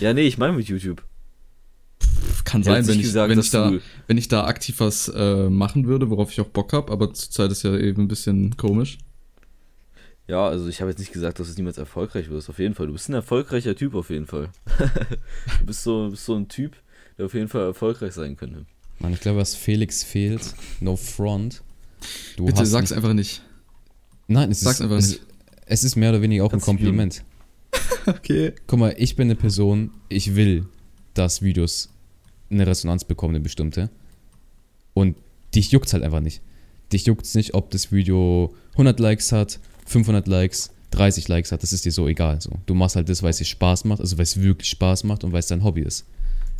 Ja, 0.00 0.14
nee, 0.14 0.22
ich 0.22 0.38
meine 0.38 0.54
mit 0.54 0.68
YouTube. 0.68 1.04
Kann 2.44 2.62
sein, 2.62 2.86
wenn 2.86 2.96
ich, 2.96 3.02
gesagt, 3.06 3.30
wenn, 3.30 3.38
ich 3.38 3.50
da, 3.50 3.72
wenn 4.06 4.18
ich 4.18 4.28
da 4.28 4.44
aktiv 4.46 4.80
was 4.80 5.08
äh, 5.08 5.48
machen 5.50 5.86
würde, 5.86 6.10
worauf 6.10 6.30
ich 6.32 6.40
auch 6.40 6.46
Bock 6.46 6.72
habe, 6.72 6.92
aber 6.92 7.12
zurzeit 7.12 7.50
ist 7.50 7.62
ja 7.64 7.76
eben 7.76 8.02
ein 8.02 8.08
bisschen 8.08 8.56
komisch. 8.56 8.98
Ja, 10.28 10.48
also 10.48 10.68
ich 10.68 10.80
habe 10.80 10.90
jetzt 10.90 10.98
nicht 10.98 11.12
gesagt, 11.12 11.38
dass 11.38 11.48
du 11.48 11.54
niemals 11.54 11.78
erfolgreich 11.78 12.30
wirst. 12.30 12.50
Auf 12.50 12.58
jeden 12.58 12.74
Fall. 12.74 12.88
Du 12.88 12.92
bist 12.92 13.08
ein 13.08 13.14
erfolgreicher 13.14 13.76
Typ 13.76 13.94
auf 13.94 14.10
jeden 14.10 14.26
Fall. 14.26 14.48
du 15.60 15.66
bist 15.66 15.82
so, 15.84 16.08
bist 16.10 16.24
so 16.24 16.34
ein 16.34 16.48
Typ, 16.48 16.76
der 17.16 17.26
auf 17.26 17.34
jeden 17.34 17.48
Fall 17.48 17.62
erfolgreich 17.62 18.12
sein 18.12 18.36
könnte. 18.36 18.66
Mann, 18.98 19.12
ich 19.12 19.20
glaube, 19.20 19.38
was 19.38 19.54
Felix 19.54 20.02
fehlt, 20.02 20.54
no 20.80 20.96
front. 20.96 21.62
Du 22.36 22.46
Bitte 22.46 22.60
hast 22.62 22.70
sag's 22.70 22.90
nicht- 22.90 22.96
einfach 22.96 23.12
nicht. 23.14 23.42
Nein, 24.26 24.50
es 24.50 24.60
sag's 24.60 24.76
ist, 24.76 24.82
einfach 24.82 24.96
es, 24.98 25.08
nicht. 25.10 25.22
es 25.66 25.84
ist 25.84 25.96
mehr 25.96 26.10
oder 26.10 26.22
weniger 26.22 26.44
auch 26.44 26.50
Kannst 26.50 26.66
ein. 26.66 26.76
Kompliment. 26.76 27.22
Okay. 28.06 28.52
Guck 28.68 28.78
mal, 28.78 28.94
ich 28.98 29.16
bin 29.16 29.26
eine 29.26 29.34
Person, 29.34 29.90
ich 30.08 30.36
will, 30.36 30.66
dass 31.14 31.42
Videos 31.42 31.88
eine 32.50 32.66
Resonanz 32.66 33.04
bekommen, 33.04 33.34
eine 33.34 33.42
bestimmte. 33.42 33.90
Und 34.94 35.16
dich 35.54 35.70
juckt's 35.72 35.92
halt 35.92 36.02
einfach 36.02 36.20
nicht. 36.20 36.40
Dich 36.92 37.06
juckt's 37.06 37.34
nicht, 37.34 37.54
ob 37.54 37.70
das 37.70 37.92
Video 37.92 38.54
100 38.72 39.00
Likes 39.00 39.32
hat, 39.32 39.58
500 39.86 40.26
Likes, 40.28 40.70
30 40.92 41.28
Likes 41.28 41.52
hat, 41.52 41.62
das 41.62 41.72
ist 41.72 41.84
dir 41.84 41.92
so 41.92 42.06
egal. 42.08 42.40
So. 42.40 42.50
Du 42.66 42.74
machst 42.74 42.96
halt 42.96 43.08
das, 43.08 43.22
weil 43.22 43.30
es 43.30 43.38
dir 43.38 43.44
Spaß 43.44 43.84
macht, 43.84 44.00
also 44.00 44.16
weil 44.18 44.22
es 44.22 44.40
wirklich 44.40 44.70
Spaß 44.70 45.04
macht 45.04 45.24
und 45.24 45.32
weil 45.32 45.40
es 45.40 45.46
dein 45.48 45.64
Hobby 45.64 45.82
ist. 45.82 46.06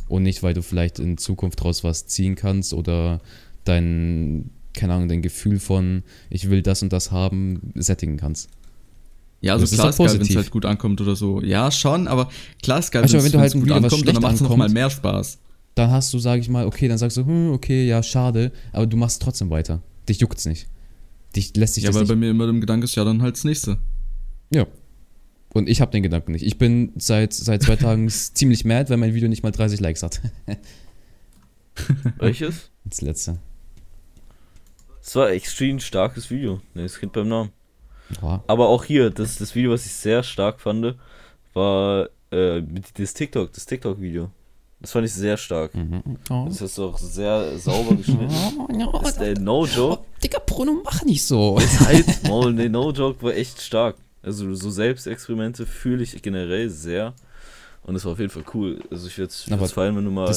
Und 0.09 0.23
nicht, 0.23 0.43
weil 0.43 0.53
du 0.53 0.61
vielleicht 0.61 0.99
in 0.99 1.17
Zukunft 1.17 1.59
daraus 1.59 1.83
was 1.83 2.07
ziehen 2.07 2.35
kannst 2.35 2.73
oder 2.73 3.19
dein, 3.63 4.49
keine 4.73 4.93
Ahnung, 4.93 5.07
dein 5.09 5.21
Gefühl 5.21 5.59
von, 5.59 6.03
ich 6.29 6.49
will 6.49 6.61
das 6.61 6.81
und 6.81 6.93
das 6.93 7.11
haben, 7.11 7.73
sättigen 7.75 8.17
kannst. 8.17 8.49
Ja, 9.41 9.53
also 9.53 9.63
Das 9.63 9.71
ist 9.71 9.77
klar 9.77 9.87
doch 9.91 9.99
ist 10.05 10.11
geil, 10.11 10.19
wenn 10.19 10.27
es 10.27 10.35
halt 10.35 10.51
gut 10.51 10.65
ankommt 10.65 10.99
oder 11.01 11.15
so. 11.15 11.41
Ja, 11.41 11.69
schon, 11.71 12.07
aber 12.07 12.29
klar 12.61 12.79
ist 12.79 12.91
geil, 12.91 13.03
wenn 13.03 13.31
du 13.31 13.39
halt 13.39 13.53
gut 13.53 13.71
ankommt, 13.71 14.07
dann 14.07 14.15
macht 14.21 14.35
es 14.35 14.41
noch 14.41 14.49
ankommt- 14.51 14.57
mal 14.59 14.69
mehr 14.69 14.89
Spaß. 14.89 15.37
Dann 15.77 15.91
hast 15.91 16.13
du, 16.13 16.19
sage 16.19 16.41
ich 16.41 16.49
mal, 16.49 16.65
okay, 16.65 16.87
dann 16.87 16.97
sagst 16.97 17.17
du, 17.17 17.25
hm, 17.25 17.51
okay, 17.51 17.87
ja, 17.87 18.01
schade, 18.03 18.51
aber 18.71 18.85
du 18.87 18.97
machst 18.97 19.21
trotzdem 19.21 19.49
weiter. 19.49 19.81
Dich 20.07 20.19
juckt's 20.19 20.45
nicht. 20.45 20.67
Dich 21.35 21.55
lässt 21.55 21.75
sich 21.75 21.83
Ja, 21.83 21.89
das 21.89 21.95
weil 21.95 22.03
nicht. 22.03 22.09
bei 22.09 22.15
mir 22.15 22.31
immer 22.31 22.47
im 22.47 22.61
Gedanke 22.61 22.85
ist, 22.85 22.95
ja, 22.95 23.03
dann 23.03 23.21
halt 23.21 23.35
das 23.35 23.43
nächste. 23.43 23.77
Ja. 24.49 24.65
Und 25.53 25.69
ich 25.69 25.81
habe 25.81 25.91
den 25.91 26.03
Gedanken 26.03 26.31
nicht. 26.33 26.45
Ich 26.45 26.57
bin 26.57 26.91
seit, 26.97 27.33
seit 27.33 27.63
zwei 27.63 27.75
Tagen 27.75 28.09
ziemlich 28.09 28.65
mad, 28.65 28.89
weil 28.89 28.97
mein 28.97 29.13
Video 29.13 29.29
nicht 29.29 29.43
mal 29.43 29.51
30 29.51 29.79
Likes 29.79 30.03
hat. 30.03 30.21
Welches? 32.17 32.69
Das 32.85 33.01
letzte. 33.01 33.39
Das 35.01 35.15
war 35.15 35.29
extrem 35.31 35.79
starkes 35.79 36.29
Video. 36.29 36.61
Ne, 36.73 36.83
das 36.83 36.99
Kind 36.99 37.13
beim 37.13 37.27
Namen. 37.27 37.51
Boah. 38.19 38.43
Aber 38.47 38.67
auch 38.69 38.83
hier, 38.83 39.09
das, 39.09 39.37
das 39.37 39.55
Video, 39.55 39.71
was 39.71 39.85
ich 39.85 39.93
sehr 39.93 40.23
stark 40.23 40.59
fand, 40.59 40.95
war 41.53 42.09
äh, 42.31 42.61
das 42.95 43.13
TikTok, 43.13 43.53
das 43.53 43.65
TikTok-Video. 43.65 44.31
Das 44.79 44.91
fand 44.91 45.07
ich 45.07 45.13
sehr 45.13 45.37
stark. 45.37 45.73
Mhm. 45.73 46.03
Oh. 46.29 46.45
Das 46.47 46.61
ist 46.61 46.77
auch 46.77 46.97
sehr 46.99 47.57
sauber 47.57 47.95
geschnitten. 47.95 48.29
Das 48.29 49.09
ist 49.09 49.19
der 49.19 49.39
No-Joke. 49.39 50.01
Oh, 50.01 50.05
Digga, 50.23 50.39
Bruno, 50.45 50.81
mach 50.83 51.03
nicht 51.03 51.25
so. 51.25 51.59
Halt, 51.79 52.05
Maul, 52.27 52.53
nee, 52.53 52.69
No-Joke 52.69 53.23
war 53.23 53.33
echt 53.33 53.61
stark. 53.61 53.95
Also 54.21 54.53
so 54.53 54.69
Selbstexperimente 54.69 55.65
fühle 55.65 56.03
ich 56.03 56.21
generell 56.21 56.69
sehr. 56.69 57.13
Und 57.83 57.93
das 57.93 58.05
war 58.05 58.11
auf 58.11 58.19
jeden 58.19 58.29
Fall 58.29 58.43
cool. 58.53 58.83
Also 58.91 59.07
ich 59.07 59.17
würde 59.17 59.31
es 59.31 59.71
feiern, 59.71 59.95
wenn 59.95 60.05
du 60.05 60.11
mal 60.11 60.35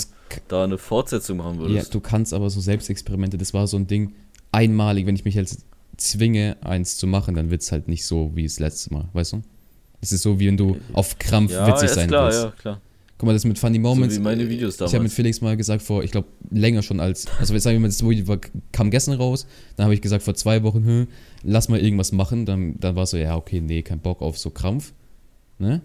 da 0.49 0.64
eine 0.64 0.78
Fortsetzung 0.78 1.38
machen 1.38 1.57
ja, 1.57 1.61
würdest. 1.62 1.93
du 1.93 2.01
kannst 2.01 2.32
aber 2.32 2.49
so 2.49 2.61
Selbstexperimente, 2.61 3.36
das 3.36 3.53
war 3.53 3.66
so 3.66 3.76
ein 3.76 3.88
Ding, 3.88 4.14
einmalig, 4.53 5.07
wenn 5.07 5.16
ich 5.16 5.24
mich 5.24 5.34
jetzt 5.34 5.64
zwinge, 5.97 6.57
eins 6.62 6.97
zu 6.97 7.07
machen, 7.07 7.34
dann 7.34 7.51
wird 7.51 7.62
es 7.62 7.72
halt 7.72 7.88
nicht 7.88 8.07
so 8.07 8.30
wie 8.34 8.45
das 8.45 8.59
letzte 8.59 8.95
Mal, 8.95 9.09
weißt 9.12 9.34
du? 9.34 9.43
Es 10.01 10.12
ist 10.12 10.22
so, 10.22 10.41
wie 10.41 10.47
wenn 10.47 10.57
du 10.57 10.78
auf 10.93 11.18
Krampf 11.18 11.53
Ja, 11.53 11.66
witzig 11.66 11.86
ist 11.91 11.95
sein 11.95 12.09
klar, 12.09 12.26
willst. 12.28 12.43
ja, 12.45 12.51
klar. 12.53 12.80
Guck 13.21 13.27
mal, 13.27 13.35
das 13.35 13.45
mit 13.45 13.59
Funny 13.59 13.79
Moments. 13.79 14.16
wie 14.16 14.21
meine 14.21 14.49
Videos 14.49 14.77
Ich 14.77 14.81
habe 14.81 14.87
mit 14.93 14.95
damals. 14.95 15.14
Felix 15.14 15.41
mal 15.43 15.55
gesagt, 15.55 15.83
vor, 15.83 16.03
ich 16.03 16.11
glaube, 16.11 16.29
länger 16.51 16.81
schon 16.83 17.01
als. 17.01 17.27
Also, 17.39 17.53
jetzt 17.53 17.64
sagen 17.64 17.77
wir 17.77 17.81
mal, 17.81 17.89
das 17.89 18.03
Video 18.03 18.27
war, 18.29 18.39
kam 18.73 18.91
gestern 18.91 19.16
raus. 19.16 19.47
Dann 19.77 19.85
habe 19.85 19.93
ich 19.93 20.01
gesagt, 20.01 20.23
vor 20.23 20.35
zwei 20.35 20.62
Wochen, 20.62 20.83
hm, 20.87 21.07
lass 21.43 21.68
mal 21.68 21.79
irgendwas 21.79 22.12
machen. 22.12 22.47
Dann, 22.47 22.81
dann 22.81 22.97
war 22.97 23.03
es 23.03 23.11
so, 23.11 23.18
ja, 23.18 23.37
okay, 23.37 23.61
nee, 23.61 23.83
kein 23.83 23.99
Bock 24.01 24.23
auf 24.23 24.39
so 24.39 24.49
Krampf. 24.49 24.95
Ne? 25.59 25.83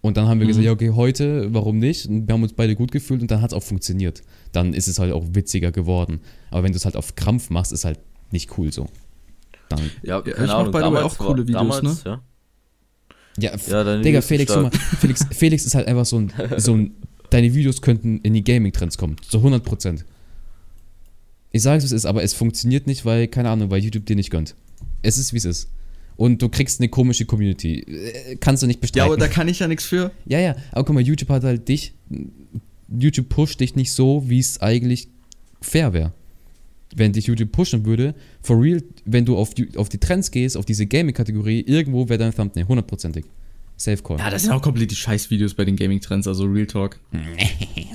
Und 0.00 0.16
dann 0.16 0.28
haben 0.28 0.40
wir 0.40 0.46
Mhm. 0.46 0.48
gesagt, 0.48 0.64
ja, 0.64 0.72
okay, 0.72 0.92
heute, 0.92 1.52
warum 1.52 1.78
nicht? 1.78 2.06
Und 2.06 2.26
wir 2.26 2.32
haben 2.32 2.42
uns 2.42 2.54
beide 2.54 2.74
gut 2.74 2.90
gefühlt 2.90 3.20
und 3.20 3.30
dann 3.30 3.42
hat 3.42 3.50
es 3.52 3.54
auch 3.54 3.62
funktioniert. 3.62 4.22
Dann 4.52 4.72
ist 4.72 4.88
es 4.88 4.98
halt 4.98 5.12
auch 5.12 5.26
witziger 5.34 5.72
geworden. 5.72 6.20
Aber 6.50 6.62
wenn 6.62 6.72
du 6.72 6.76
es 6.76 6.86
halt 6.86 6.96
auf 6.96 7.16
Krampf 7.16 7.50
machst, 7.50 7.72
ist 7.72 7.84
halt 7.84 7.98
nicht 8.30 8.56
cool 8.56 8.72
so. 8.72 8.86
Dann, 9.68 9.90
Ja, 10.02 10.22
ich 10.24 10.32
keine 10.32 10.46
mach 10.46 10.54
Ahnung, 10.54 10.72
by 10.72 10.78
the 10.78 10.84
way 10.84 10.90
damals 10.94 11.04
auch 11.04 11.18
coole 11.18 11.46
Videos, 11.46 11.80
damals, 11.80 12.04
ja. 12.04 12.22
Ja, 13.38 13.52
Ja, 13.68 13.84
deine 13.84 14.02
Digga, 14.02 14.20
Felix, 14.20 14.52
guck 14.52 14.62
mal. 14.64 14.70
Felix, 15.00 15.26
Felix 15.32 15.64
ist 15.64 15.74
halt 15.74 15.86
einfach 15.88 16.06
so 16.06 16.18
ein, 16.18 16.32
so 16.58 16.74
ein. 16.76 16.94
Deine 17.30 17.54
Videos 17.54 17.80
könnten 17.80 18.20
in 18.22 18.34
die 18.34 18.44
Gaming-Trends 18.44 18.98
kommen. 18.98 19.16
Zu 19.26 19.38
100%. 19.38 20.04
Ich 21.50 21.62
sage 21.62 21.78
es, 21.78 21.84
wie 21.84 21.86
es 21.86 21.92
ist, 21.92 22.04
aber 22.06 22.22
es 22.22 22.34
funktioniert 22.34 22.86
nicht, 22.86 23.04
weil, 23.04 23.26
keine 23.28 23.48
Ahnung, 23.50 23.70
weil 23.70 23.82
YouTube 23.82 24.04
dir 24.06 24.16
nicht 24.16 24.30
gönnt. 24.30 24.54
Es 25.02 25.16
ist, 25.18 25.32
wie 25.32 25.38
es 25.38 25.44
ist. 25.46 25.68
Und 26.16 26.42
du 26.42 26.48
kriegst 26.50 26.80
eine 26.80 26.88
komische 26.90 27.24
Community. 27.24 27.80
Äh, 27.80 28.36
Kannst 28.36 28.62
du 28.62 28.66
nicht 28.66 28.76
Ja, 28.76 28.80
bestreiten. 28.80 29.06
aber 29.06 29.16
da 29.16 29.28
kann 29.28 29.48
ich 29.48 29.58
ja 29.60 29.68
nichts 29.68 29.84
für. 29.84 30.10
ja, 30.26 30.38
ja, 30.40 30.56
aber 30.72 30.84
guck 30.84 30.94
mal, 30.94 31.00
YouTube 31.02 31.30
hat 31.30 31.42
halt 31.44 31.66
dich. 31.68 31.94
YouTube 32.88 33.28
pusht 33.30 33.60
dich 33.60 33.74
nicht 33.76 33.92
so, 33.92 34.28
wie 34.28 34.38
es 34.38 34.60
eigentlich 34.60 35.08
fair 35.62 35.92
wäre. 35.94 36.12
Wenn 36.96 37.12
dich 37.12 37.26
YouTube 37.26 37.52
pushen 37.52 37.84
würde, 37.86 38.14
for 38.42 38.60
real, 38.60 38.82
wenn 39.04 39.24
du 39.24 39.36
auf 39.36 39.54
die, 39.54 39.76
auf 39.76 39.88
die 39.88 39.98
Trends 39.98 40.30
gehst, 40.30 40.56
auf 40.56 40.64
diese 40.66 40.86
Gaming-Kategorie, 40.86 41.60
irgendwo 41.60 42.08
wäre 42.08 42.18
dein 42.18 42.34
Thumbnail, 42.34 42.66
hundertprozentig. 42.68 43.24
Safe 43.78 44.00
Call. 44.02 44.18
Ja, 44.18 44.30
das 44.30 44.42
sind 44.42 44.52
auch 44.52 44.62
komplett 44.62 44.90
die 44.90 44.94
Scheiß-Videos 44.96 45.54
bei 45.54 45.64
den 45.64 45.76
Gaming-Trends, 45.76 46.28
also 46.28 46.44
Real 46.44 46.66
Talk. 46.66 47.00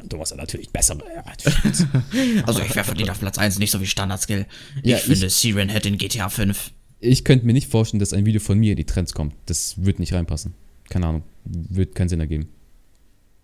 Du 0.10 0.18
warst 0.20 0.32
ja 0.32 0.38
natürlich 0.38 0.70
besser. 0.70 0.98
Also 2.46 2.62
ich 2.62 2.74
wäre 2.76 2.86
verdient 2.86 3.10
auf 3.10 3.20
Platz 3.20 3.38
1, 3.38 3.60
nicht 3.60 3.72
so 3.72 3.82
wie 3.82 3.86
Standard-Skill. 3.86 4.46
Ich 4.84 4.90
Ja, 4.92 4.98
finde, 4.98 5.30
Siren 5.30 5.70
hätte 5.70 5.90
in 5.90 5.98
GTA 5.98 6.30
5. 6.30 6.72
Ich 7.00 7.24
könnte 7.24 7.46
mir 7.46 7.54
nicht 7.54 7.70
vorstellen, 7.70 8.00
dass 8.00 8.14
ein 8.14 8.26
Video 8.26 8.40
von 8.42 8.58
mir 8.58 8.72
in 8.72 8.78
die 8.78 8.86
Trends 8.86 9.14
kommt. 9.14 9.34
Das 9.46 9.84
würde 9.84 10.00
nicht 10.02 10.14
reinpassen. 10.14 10.54
Keine 10.90 11.08
Ahnung. 11.08 11.24
Wird 11.46 11.94
keinen 11.94 12.10
Sinn 12.10 12.20
ergeben. 12.22 12.48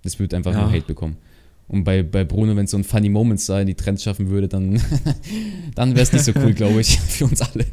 Das 0.04 0.20
würde 0.20 0.36
einfach 0.38 0.54
Ja. 0.54 0.62
nur 0.64 0.72
Hate 0.72 0.86
bekommen. 0.88 1.18
Und 1.68 1.84
bei, 1.84 2.04
bei 2.04 2.24
Bruno, 2.24 2.56
wenn 2.56 2.66
es 2.66 2.72
so 2.72 2.78
ein 2.78 2.84
Funny 2.84 3.10
Moments 3.10 3.46
sei, 3.46 3.62
in 3.62 3.68
die 3.68 3.76
Trends 3.76 4.04
schaffen 4.04 4.30
würde, 4.30 4.48
dann, 4.48 4.82
dann 5.76 5.92
wäre 5.92 6.02
es 6.02 6.14
nicht 6.14 6.26
so 6.26 6.34
cool, 6.36 6.54
glaube 6.54 6.82
ich, 6.82 7.00
für 7.08 7.26
uns 7.26 7.42
alle. 7.42 7.66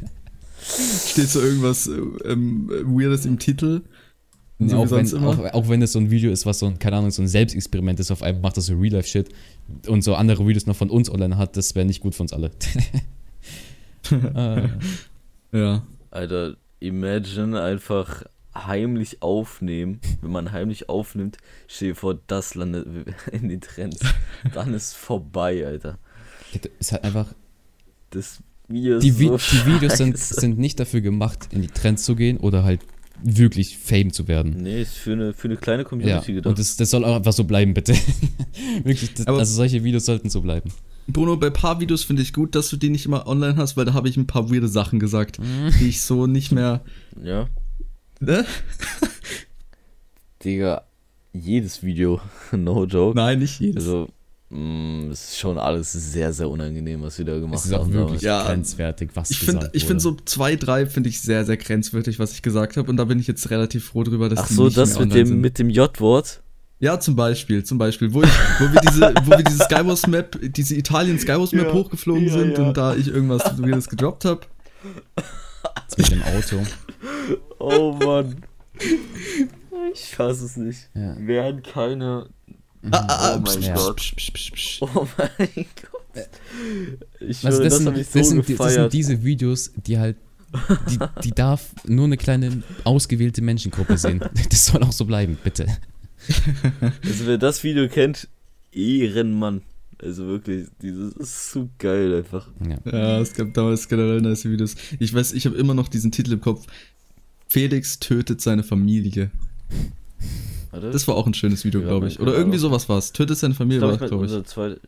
Steht 0.61 1.29
so 1.29 1.41
irgendwas 1.41 1.87
äh, 1.87 1.99
ähm, 2.25 2.69
Weirdes 2.69 3.25
im 3.25 3.37
Titel. 3.37 3.81
Wie 4.59 4.73
auch, 4.75 4.91
wenn, 4.91 5.23
auch, 5.23 5.39
auch 5.53 5.69
wenn 5.69 5.81
es 5.81 5.91
so 5.91 5.99
ein 5.99 6.11
Video 6.11 6.31
ist, 6.31 6.45
was 6.45 6.59
so 6.59 6.67
ein, 6.67 6.77
keine 6.77 6.97
Ahnung, 6.97 7.09
so 7.09 7.23
ein 7.23 7.27
Selbstexperiment 7.27 7.99
ist, 7.99 8.11
auf 8.11 8.21
einmal 8.21 8.43
macht 8.43 8.57
das 8.57 8.67
so 8.67 8.75
Real-Life-Shit 8.75 9.29
und 9.87 10.03
so 10.03 10.13
andere 10.13 10.47
Videos 10.47 10.67
noch 10.67 10.75
von 10.75 10.91
uns 10.91 11.09
online 11.09 11.37
hat, 11.37 11.57
das 11.57 11.73
wäre 11.73 11.85
nicht 11.85 11.99
gut 11.99 12.13
für 12.13 12.21
uns 12.21 12.31
alle. 12.31 12.51
äh, 14.11 14.67
Ja. 15.51 15.83
Alter, 16.11 16.57
imagine 16.79 17.61
einfach 17.61 18.23
heimlich 18.55 19.21
aufnehmen. 19.21 19.99
Wenn 20.21 20.31
man 20.31 20.51
heimlich 20.51 20.89
aufnimmt, 20.89 21.37
stell 21.67 21.89
dir 21.89 21.95
vor, 21.95 22.19
das 22.27 22.55
landet 22.55 22.87
in 23.31 23.49
den 23.49 23.61
Trends. 23.61 23.99
Dann 24.53 24.73
ist 24.73 24.93
vorbei, 24.93 25.65
Alter. 25.65 25.97
ist 26.79 26.91
halt 26.91 27.03
einfach 27.03 27.33
Das 28.09 28.39
Video 28.67 28.97
ist 28.97 29.03
die, 29.03 29.17
Vi 29.19 29.27
so 29.27 29.37
die 29.37 29.65
Videos 29.65 29.97
sind, 29.97 30.17
sind 30.17 30.57
nicht 30.57 30.79
dafür 30.79 31.01
gemacht, 31.01 31.49
in 31.51 31.61
die 31.61 31.67
Trends 31.67 32.03
zu 32.03 32.15
gehen 32.15 32.37
oder 32.37 32.63
halt 32.63 32.81
wirklich 33.23 33.77
Fame 33.77 34.11
zu 34.11 34.27
werden. 34.27 34.57
Nee, 34.57 34.81
ist 34.81 34.93
für 34.95 35.13
eine, 35.13 35.33
für 35.33 35.47
eine 35.47 35.57
kleine 35.57 35.83
Ja, 35.83 35.87
Community 35.89 36.33
gedacht. 36.33 36.49
und 36.49 36.59
das, 36.59 36.75
das 36.75 36.89
soll 36.89 37.05
auch 37.05 37.15
einfach 37.15 37.33
so 37.33 37.43
bleiben, 37.43 37.73
bitte. 37.73 37.93
wirklich, 38.83 39.13
das, 39.13 39.27
also 39.27 39.53
solche 39.53 39.83
Videos 39.83 40.05
sollten 40.05 40.29
so 40.29 40.41
bleiben. 40.41 40.71
Bruno, 41.07 41.35
bei 41.37 41.47
ein 41.47 41.53
paar 41.53 41.79
Videos 41.79 42.03
finde 42.03 42.21
ich 42.21 42.33
gut, 42.33 42.55
dass 42.55 42.69
du 42.69 42.77
die 42.77 42.89
nicht 42.89 43.05
immer 43.05 43.27
online 43.27 43.57
hast, 43.57 43.75
weil 43.77 43.85
da 43.85 43.93
habe 43.93 44.07
ich 44.09 44.17
ein 44.17 44.27
paar 44.27 44.49
weirde 44.51 44.67
Sachen 44.67 44.99
gesagt, 44.99 45.39
die 45.79 45.87
ich 45.89 46.01
so 46.01 46.25
nicht 46.27 46.51
mehr. 46.51 46.81
ja. 47.23 47.47
Ne? 48.21 48.45
Digga, 50.43 50.83
jedes 51.33 51.83
Video, 51.83 52.19
no 52.51 52.85
joke. 52.85 53.15
Nein, 53.17 53.39
nicht 53.39 53.59
jedes. 53.59 53.83
Also, 53.85 54.07
mh, 54.49 55.11
es 55.11 55.29
ist 55.29 55.39
schon 55.39 55.57
alles 55.57 55.91
sehr, 55.91 56.31
sehr 56.31 56.49
unangenehm, 56.49 57.01
was 57.01 57.17
wir 57.17 57.25
da 57.25 57.39
gemacht 57.39 57.59
Es 57.59 57.65
ist 57.65 57.73
auch 57.73 57.81
haben. 57.81 57.93
wirklich 57.93 58.21
Ja. 58.21 58.45
grenzwertig, 58.45 59.09
was 59.15 59.31
ich 59.31 59.39
gesagt 59.39 59.63
finde 59.63 59.75
ich 59.75 59.83
wurde. 59.83 59.87
find 59.89 60.01
so 60.01 60.17
zwei, 60.25 60.55
drei 60.55 60.85
finde 60.85 61.09
ich 61.09 61.19
sehr, 61.21 61.45
sehr 61.45 61.57
grenzwertig, 61.57 62.19
was 62.19 62.33
ich 62.33 62.41
gesagt 62.41 62.77
habe. 62.77 62.89
Und 62.89 62.97
da 62.97 63.05
bin 63.05 63.19
ich 63.19 63.27
jetzt 63.27 63.49
relativ 63.49 63.85
froh 63.85 64.03
drüber, 64.03 64.29
dass 64.29 64.39
Ach 64.39 64.47
die 64.47 64.53
so, 64.53 64.65
nicht 64.65 64.77
das 64.77 64.99
mit 64.99 65.13
dem, 65.13 65.27
sind. 65.27 65.41
mit 65.41 65.57
dem 65.59 65.69
J-Wort. 65.69 66.41
Ja, 66.79 66.99
zum 66.99 67.15
Beispiel, 67.15 67.63
zum 67.63 67.77
Beispiel, 67.77 68.11
wo, 68.13 68.23
ich, 68.23 68.29
wo 68.59 68.65
wir 68.73 68.81
diese, 68.81 69.13
wo 69.25 69.31
wir 69.37 69.43
diese 69.43 69.63
Skywars 69.65 70.07
Map, 70.07 70.39
diese 70.41 70.75
Italien 70.75 71.19
Skywars 71.19 71.51
Map 71.53 71.67
Ja, 71.67 71.73
hochgeflogen 71.73 72.25
ja, 72.27 72.33
sind 72.33 72.57
ja. 72.57 72.67
und 72.67 72.75
da 72.77 72.95
ich 72.95 73.07
irgendwas 73.07 73.43
Weirdes 73.59 73.87
gedroppt 73.87 74.25
habe. 74.25 74.41
Das 75.95 75.97
mit 75.97 76.11
dem 76.11 76.23
Auto. 76.23 76.57
Oh 77.59 77.93
Mann. 77.93 78.43
Ich 79.93 80.15
fasse 80.15 80.45
es 80.45 80.57
nicht. 80.57 80.89
Ja. 80.95 81.15
Wären 81.19 81.61
keine. 81.61 82.29
Ah, 82.89 83.35
Oh 83.35 83.39
mein 83.39 83.61
ja. 83.61 83.75
Gott. 83.75 84.13
Oh 84.81 85.07
mein 85.17 85.65
Gott. 85.91 86.29
Ich 87.19 87.45
Also 87.45 87.63
das, 87.63 87.73
das, 87.73 87.83
sind, 87.83 87.97
ich 87.97 88.07
das, 88.09 88.13
so 88.13 88.41
sind, 88.41 88.59
das 88.59 88.73
sind 88.73 88.93
diese 88.93 89.23
Videos, 89.23 89.71
die 89.75 89.99
halt, 89.99 90.17
die, 90.89 90.97
die 91.23 91.31
darf 91.31 91.69
nur 91.85 92.05
eine 92.05 92.17
kleine 92.17 92.63
ausgewählte 92.83 93.41
Menschengruppe 93.41 93.97
sehen. 93.97 94.23
Das 94.49 94.65
soll 94.65 94.83
auch 94.83 94.91
so 94.91 95.05
bleiben, 95.05 95.37
bitte. 95.43 95.67
Also 97.03 97.25
wer 97.27 97.37
das 97.37 97.63
Video 97.63 97.87
kennt, 97.87 98.27
Ehrenmann. 98.71 99.61
Also 100.01 100.25
wirklich, 100.25 100.67
dieses 100.81 101.13
ist 101.13 101.51
so 101.51 101.69
geil 101.77 102.15
einfach. 102.15 102.47
Ja. 102.67 102.91
Ja, 102.91 103.19
es 103.19 103.33
gab 103.33 103.53
damals 103.53 103.87
generell 103.87 104.21
nice 104.21 104.45
Videos. 104.45 104.75
Ich 104.99 105.13
weiß, 105.13 105.33
ich 105.33 105.45
habe 105.45 105.55
immer 105.57 105.73
noch 105.73 105.87
diesen 105.87 106.11
Titel 106.11 106.33
im 106.33 106.41
Kopf. 106.41 106.65
Felix 107.47 107.99
tötet 107.99 108.41
seine 108.41 108.63
Familie. 108.63 109.29
Warte. 110.71 110.89
Das 110.91 111.07
war 111.07 111.15
auch 111.15 111.27
ein 111.27 111.33
schönes 111.33 111.65
Video, 111.65 111.81
Ja, 111.81 111.87
glaube 111.87 112.07
ich. 112.07 112.19
Oder 112.19 112.33
irgendwie 112.33 112.57
sowas 112.57 112.89
war 112.89 112.97
es. 112.97 113.11
Tötet 113.11 113.37
seine 113.37 113.53
Familie, 113.53 113.79
glaub, 113.79 113.99
war 113.99 114.01
ich, 114.01 114.09
glaube 114.09 114.25
ich. 114.25 114.31
unser 114.31 114.45
zweiter. 114.45 114.79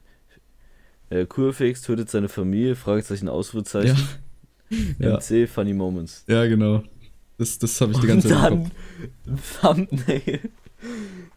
Äh, 1.10 1.26
Kurfix 1.26 1.82
tötet 1.82 2.10
seine 2.10 2.30
Familie, 2.30 2.76
Fragezeichen, 2.76 3.28
Ausrufezeichen. 3.30 3.98
Ja. 4.98 5.18
MC, 5.18 5.48
Funny 5.48 5.74
Moments. 5.74 6.24
Ja, 6.28 6.46
genau. 6.48 6.84
Das, 7.38 7.60
das 7.60 7.80
habe 7.82 7.92
ich 7.92 8.00
die 8.00 8.08
ganze 8.08 8.30
Und 8.30 8.34
Zeit 8.34 8.52
im 8.52 8.72
dann 9.62 9.88
Thumbnail, 9.90 10.40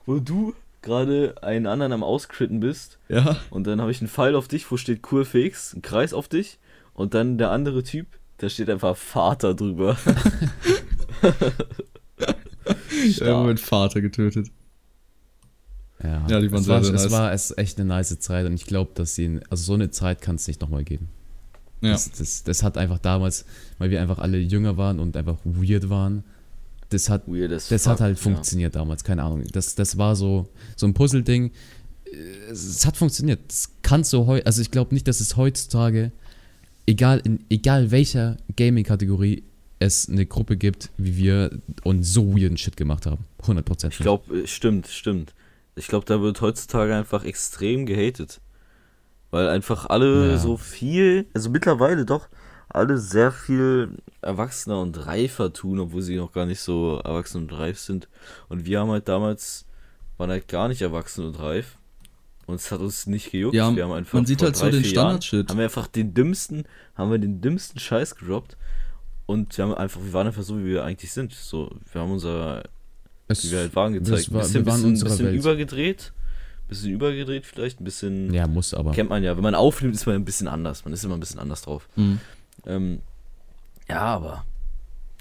wo 0.07 0.19
du 0.19 0.55
gerade 0.87 1.35
einen 1.43 1.67
anderen 1.67 1.93
am 1.93 2.03
Auscritten 2.03 2.61
bist. 2.61 2.99
Ja, 3.09 3.37
Und 3.51 3.67
dann 3.67 3.81
habe 3.83 3.91
ich 3.91 4.01
einen 4.01 4.09
Pfeil 4.09 4.35
auf 4.35 4.49
dich, 4.49 4.71
wo 4.71 4.79
steht 4.79 5.03
Kurfix, 5.03 5.75
ein 5.75 5.83
Kreis 5.83 6.15
auf 6.15 6.29
dich. 6.29 6.59
Und 6.95 7.13
dann 7.13 7.37
der 7.37 7.51
andere 7.51 7.83
Typ, 7.83 8.07
da 8.39 8.49
steht 8.49 8.71
einfach 8.71 8.97
Vater 8.97 9.55
drüber. 9.55 9.99
ich 13.07 13.21
habe 13.21 13.45
meinen 13.45 13.59
Vater 13.59 14.01
getötet. 14.01 14.49
Ja, 16.03 16.27
Ja, 16.29 16.41
die 16.41 16.51
waren 16.53 16.61
es 16.61 16.67
sehr, 16.67 16.75
war, 16.75 16.85
sehr 16.85 16.95
Es 16.95 17.03
nice. 17.05 17.13
war 17.13 17.33
es 17.33 17.59
echt 17.59 17.79
eine 17.79 17.89
nice 17.89 18.19
Zeit 18.19 18.47
und 18.47 18.55
ich 18.55 18.67
glaube, 18.67 18.93
dass 18.95 19.15
sie, 19.15 19.41
also 19.51 19.63
so 19.65 19.75
eine 19.75 19.91
Zeit 19.91 20.21
kann 20.21 20.37
es 20.37 20.47
nicht 20.47 20.61
nochmal 20.61 20.85
geben. 20.85 21.09
Ja. 21.81 21.93
Das, 21.93 22.11
das, 22.13 22.43
das 22.45 22.63
hat 22.63 22.79
einfach 22.79 22.99
damals, 22.99 23.45
weil 23.79 23.91
wir 23.91 24.01
einfach 24.01 24.19
alle 24.19 24.39
jünger 24.39 24.77
waren 24.77 24.99
und 24.99 25.17
einfach 25.17 25.37
weird 25.45 25.89
waren, 25.91 26.25
das 26.97 27.11
hat, 27.11 27.25
das 27.27 27.69
fuck, 27.69 27.93
hat 27.93 28.01
halt 28.01 28.17
ja. 28.17 28.23
funktioniert 28.23 28.75
damals, 28.75 29.05
keine 29.05 29.23
Ahnung. 29.23 29.45
Das, 29.53 29.75
das 29.75 29.99
war 29.99 30.17
so, 30.17 30.49
so 30.77 30.87
ein 30.87 30.95
Puzzle-Ding. 30.95 31.53
Es, 32.51 32.65
es 32.65 32.87
hat 32.87 32.97
funktioniert. 32.97 33.41
Das 33.49 33.71
kannst 33.83 34.13
du 34.13 34.27
heute, 34.27 34.47
also 34.47 34.63
ich 34.63 34.71
glaube 34.71 34.95
nicht, 34.95 35.07
dass 35.09 35.21
es 35.21 35.37
heutzutage, 35.37 36.13
egal 36.87 37.21
in 37.25 37.45
egal 37.51 37.91
welcher 37.91 38.37
Gaming-Kategorie, 38.57 39.43
es 39.79 40.09
eine 40.09 40.25
Gruppe 40.25 40.57
gibt, 40.57 40.91
wie 40.97 41.17
wir 41.17 41.51
und 41.85 42.03
so 42.03 42.35
weirden 42.35 42.57
Shit 42.57 42.77
gemacht 42.77 43.07
haben. 43.07 43.25
100%. 43.43 43.89
Ich 43.91 43.99
glaube, 43.99 44.47
stimmt, 44.47 44.87
stimmt. 44.87 45.35
Ich 45.75 45.89
glaube, 45.89 46.07
da 46.07 46.23
wird 46.23 46.41
heutzutage 46.41 46.95
einfach 46.95 47.25
extrem 47.25 47.85
gehatet. 47.85 48.41
Weil 49.31 49.49
einfach 49.49 49.87
alle 49.87 50.31
Ja. 50.31 50.39
so 50.39 50.57
viel, 50.57 51.27
also 51.35 51.51
mittlerweile 51.51 52.07
doch, 52.07 52.29
alle 52.69 52.99
sehr 52.99 53.33
viel 53.33 53.91
erwachsener 54.23 54.81
und 54.81 55.07
reifer 55.07 55.53
tun, 55.53 55.79
obwohl 55.79 56.03
sie 56.03 56.17
noch 56.17 56.33
gar 56.33 56.47
nicht 56.47 56.61
so 56.61 57.01
erwachsen 57.05 57.43
und 57.43 57.53
reif 57.53 57.79
sind. 57.79 58.09
Und 58.49 58.67
wir 58.67 58.81
haben 58.81 58.91
halt 58.91 59.09
damals, 59.09 59.67
waren 60.19 60.31
halt 60.31 60.49
gar 60.49 60.69
nicht 60.69 60.83
erwachsen 60.83 61.25
und 61.27 61.39
reif. 61.39 61.79
Und 62.47 62.57
es 62.57 62.71
hat 62.71 62.81
uns 62.81 63.07
nicht 63.07 63.33
gejuckt. 63.33 63.55
Ja, 63.55 63.75
wir 63.75 63.85
haben 63.85 63.93
einfach 63.93 64.15
man 64.15 64.27
sieht 64.27 64.43
halt 64.43 64.57
so 64.57 64.71
den 64.71 64.85
Standard-Shit. 64.85 65.51
Haben 65.51 65.59
wir 65.59 65.65
einfach 65.65 65.89
den 65.89 66.15
dümmsten, 66.15 66.65
haben 66.95 67.11
wir 67.11 67.19
den 67.19 67.41
dümmsten 67.41 67.81
Scheiß 67.81 68.15
gedroppt. 68.15 68.57
Und 69.27 69.57
wir 69.59 69.65
haben 69.65 69.75
einfach, 69.75 70.01
wir 70.01 70.13
waren 70.13 70.29
einfach 70.29 70.45
so, 70.45 70.59
wie 70.59 70.67
wir 70.67 70.85
eigentlich 70.85 71.13
sind. 71.13 71.33
So, 71.33 71.75
wir 71.93 72.01
haben 72.01 72.13
unser 72.13 72.63
es, 73.29 73.45
wie 73.45 73.51
wir 73.51 73.59
halt 73.59 73.75
waren 73.75 73.93
gezeigt. 73.93 74.33
war, 74.33 74.43
bisschen, 74.43 74.65
wir 74.65 74.73
waren 74.73 74.93
bisschen, 74.93 75.09
bisschen 75.09 75.27
Welt. 75.27 75.37
übergedreht. 75.37 76.13
Bisschen 76.69 76.91
übergedreht 76.91 77.47
vielleicht, 77.47 77.81
ein 77.81 77.85
bisschen. 77.85 78.33
Ja, 78.35 78.47
muss 78.47 78.75
aber. 78.75 78.93
Kennt 78.93 79.11
man 79.11 79.23
ja. 79.23 79.37
Wenn 79.37 79.43
man 79.43 79.55
aufnimmt, 79.55 79.95
ist 79.95 80.07
man 80.07 80.17
ein 80.17 80.25
bisschen 80.25 80.49
anders. 80.49 80.85
Man 80.85 80.93
ist 80.93 81.05
immer 81.05 81.15
ein 81.15 81.21
bisschen 81.21 81.39
anders 81.39 81.63
drauf. 81.63 81.89
Mhm. 81.97 82.21
Ähm, 82.67 83.01
Ja, 83.89 84.01
aber. 84.03 84.45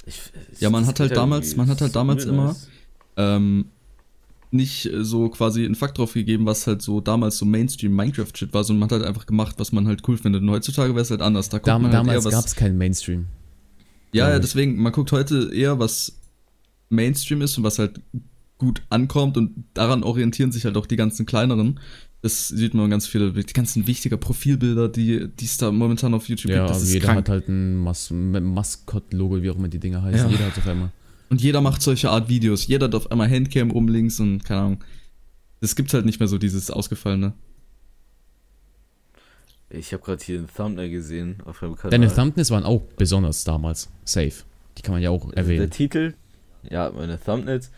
Ich, 0.05 0.21
ich, 0.51 0.61
Ja, 0.61 0.69
man 0.69 0.81
das 0.83 0.89
hat 0.89 0.99
halt 0.99 1.15
damals- 1.15 1.55
man 1.55 1.67
hat 1.67 1.81
halt 1.81 1.95
damals 1.95 2.25
immer- 2.25 2.55
ähm, 3.17 3.65
nicht 4.51 4.85
äh, 4.85 5.03
so 5.03 5.29
quasi 5.29 5.65
einen 5.65 5.75
Fakt 5.75 5.97
drauf 5.97 6.13
gegeben, 6.13 6.45
was 6.45 6.65
halt 6.67 6.81
so 6.81 7.01
damals 7.01 7.37
so 7.37 7.45
Mainstream-Minecraft-Shit 7.45 8.53
war, 8.53 8.63
sondern 8.63 8.81
man 8.81 8.89
hat 8.89 8.99
halt 8.99 9.07
einfach 9.07 9.25
gemacht, 9.25 9.55
was 9.57 9.71
man 9.71 9.87
halt 9.87 10.07
cool 10.07 10.17
findet. 10.17 10.41
Und 10.41 10.49
heutzutage 10.49 10.93
wäre 10.93 11.01
es 11.01 11.11
halt 11.11 11.21
anders. 11.21 11.49
Da 11.49 11.57
guckt 11.57 11.67
Dam 11.67 11.81
man 11.81 11.91
halt 11.91 11.99
damals 12.01 12.19
eher, 12.23 12.25
was, 12.25 12.33
gab 12.33 12.45
es 12.45 12.55
keinen 12.55 12.77
Mainstream. 12.77 13.25
Ja, 14.13 14.29
ja, 14.29 14.39
deswegen, 14.39 14.81
man 14.81 14.93
guckt 14.93 15.11
heute 15.11 15.51
eher, 15.53 15.77
was 15.79 16.17
Mainstream 16.89 17.41
ist 17.41 17.57
und 17.57 17.63
was 17.63 17.79
halt 17.79 17.99
gut 18.57 18.81
ankommt 18.89 19.35
und 19.37 19.65
daran 19.73 20.03
orientieren 20.03 20.51
sich 20.53 20.63
halt 20.63 20.77
auch 20.77 20.85
die 20.85 20.95
ganzen 20.95 21.25
kleineren. 21.25 21.79
Das 22.25 22.47
sieht 22.47 22.73
man 22.73 22.89
ganz 22.89 23.05
viele, 23.05 23.31
die 23.31 23.53
ganzen 23.53 23.85
wichtiger 23.85 24.17
Profilbilder, 24.17 24.89
die 24.89 25.27
die 25.27 25.45
es 25.45 25.57
da 25.57 25.71
momentan 25.71 26.11
auf 26.15 26.27
YouTube 26.27 26.49
Ja, 26.51 26.61
gibt. 26.61 26.69
Das 26.71 26.77
also 26.77 26.87
ist 26.87 26.93
jeder 26.95 27.05
krank. 27.05 27.17
hat 27.19 27.29
halt 27.29 27.49
ein 27.49 27.75
Mas 27.75 28.09
Maskott-Logo, 28.09 29.43
wie 29.43 29.51
auch 29.51 29.57
immer 29.57 29.67
die 29.67 29.77
Dinger 29.77 30.01
heißen. 30.01 30.25
Ja. 30.25 30.31
Jeder 30.31 30.45
hat 30.47 30.57
auf 30.57 30.65
einmal. 30.65 30.89
Und 31.29 31.39
jeder 31.39 31.61
macht 31.61 31.83
solche 31.83 32.09
Art 32.09 32.27
Videos. 32.27 32.65
Jeder 32.65 32.87
hat 32.87 32.95
auf 32.95 33.11
einmal 33.11 33.29
Handcam 33.29 33.69
oben 33.69 33.89
links 33.89 34.19
und 34.19 34.43
keine 34.43 34.61
Ahnung. 34.61 34.83
Das 35.61 35.75
gibt's 35.75 35.93
halt 35.93 36.07
nicht 36.07 36.19
mehr 36.19 36.27
so, 36.27 36.39
dieses 36.39 36.71
ausgefallene. 36.71 37.33
Ich 39.69 39.93
habe 39.93 40.01
gerade 40.03 40.23
hier 40.23 40.39
ein 40.39 40.47
Thumbnail 40.47 40.89
gesehen 40.89 41.37
auf 41.45 41.61
meinem 41.61 41.75
Kanal. 41.75 41.91
Deine 41.91 42.11
Thumbnails 42.11 42.49
waren 42.49 42.63
auch 42.63 42.81
besonders 42.97 43.43
damals. 43.43 43.89
Safe. 44.03 44.33
Die 44.79 44.81
kann 44.81 44.93
man 44.93 45.01
ja 45.03 45.11
auch 45.11 45.29
Der 45.29 45.37
erwähnen. 45.37 45.69
Titel, 45.69 46.15
ja, 46.67 46.89
meine 46.89 47.19
Thumbnails. 47.19 47.69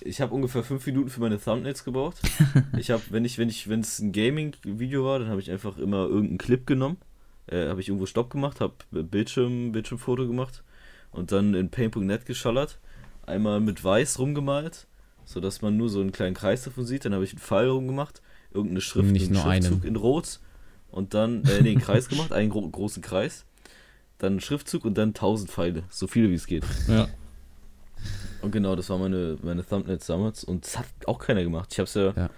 Ich 0.00 0.20
habe 0.20 0.34
ungefähr 0.34 0.62
fünf 0.62 0.86
Minuten 0.86 1.10
für 1.10 1.20
meine 1.20 1.40
Thumbnails 1.40 1.84
gebraucht. 1.84 2.20
ich 2.78 2.90
habe, 2.90 3.02
wenn 3.10 3.24
ich, 3.24 3.38
wenn 3.38 3.48
ich, 3.48 3.68
wenn 3.68 3.80
es 3.80 3.98
ein 3.98 4.12
Gaming-Video 4.12 5.04
war, 5.04 5.18
dann 5.18 5.28
habe 5.28 5.40
ich 5.40 5.50
einfach 5.50 5.76
immer 5.78 6.06
irgendeinen 6.06 6.38
Clip 6.38 6.66
genommen, 6.66 6.96
äh, 7.46 7.68
habe 7.68 7.80
ich 7.80 7.88
irgendwo 7.88 8.06
Stopp 8.06 8.30
gemacht, 8.30 8.60
habe 8.60 8.74
Bildschirm, 8.90 9.72
Bildschirmfoto 9.72 10.26
gemacht 10.26 10.62
und 11.10 11.32
dann 11.32 11.54
in 11.54 11.68
Paint.net 11.68 12.26
geschallert, 12.26 12.78
einmal 13.26 13.60
mit 13.60 13.82
Weiß 13.84 14.18
rumgemalt, 14.18 14.86
sodass 15.24 15.62
man 15.62 15.76
nur 15.76 15.88
so 15.88 16.00
einen 16.00 16.12
kleinen 16.12 16.34
Kreis 16.34 16.64
davon 16.64 16.84
sieht. 16.84 17.04
Dann 17.04 17.14
habe 17.14 17.24
ich 17.24 17.32
einen 17.32 17.40
Pfeil 17.40 17.68
rumgemacht, 17.68 18.22
irgendeine 18.52 18.80
Schrift, 18.80 19.10
Nicht 19.10 19.26
einen 19.26 19.34
nur 19.34 19.44
einen. 19.44 19.62
Schriftzug 19.62 19.84
in 19.84 19.96
Rot 19.96 20.40
und 20.90 21.14
dann 21.14 21.44
äh, 21.44 21.62
nee, 21.62 21.70
einen 21.70 21.80
Kreis 21.80 22.08
gemacht, 22.08 22.32
einen 22.32 22.50
gro 22.50 22.66
großen 22.68 23.02
Kreis, 23.02 23.44
dann 24.18 24.34
einen 24.34 24.40
Schriftzug 24.40 24.84
und 24.84 24.96
dann 24.96 25.14
tausend 25.14 25.50
Pfeile, 25.50 25.84
so 25.90 26.06
viele 26.06 26.30
wie 26.30 26.34
es 26.34 26.46
geht. 26.46 26.64
Ja. 26.88 27.08
Und 28.42 28.50
genau, 28.50 28.74
das 28.76 28.90
war 28.90 28.98
meine, 28.98 29.38
meine 29.42 29.64
Thumbnails 29.64 30.06
damals. 30.06 30.44
Und 30.44 30.64
das 30.66 30.78
hat 30.78 30.86
auch 31.06 31.18
keiner 31.18 31.42
gemacht. 31.42 31.68
Ich 31.72 31.78
habe 31.78 31.86
es 31.86 31.94
ja, 31.94 32.12
Ja. 32.16 32.30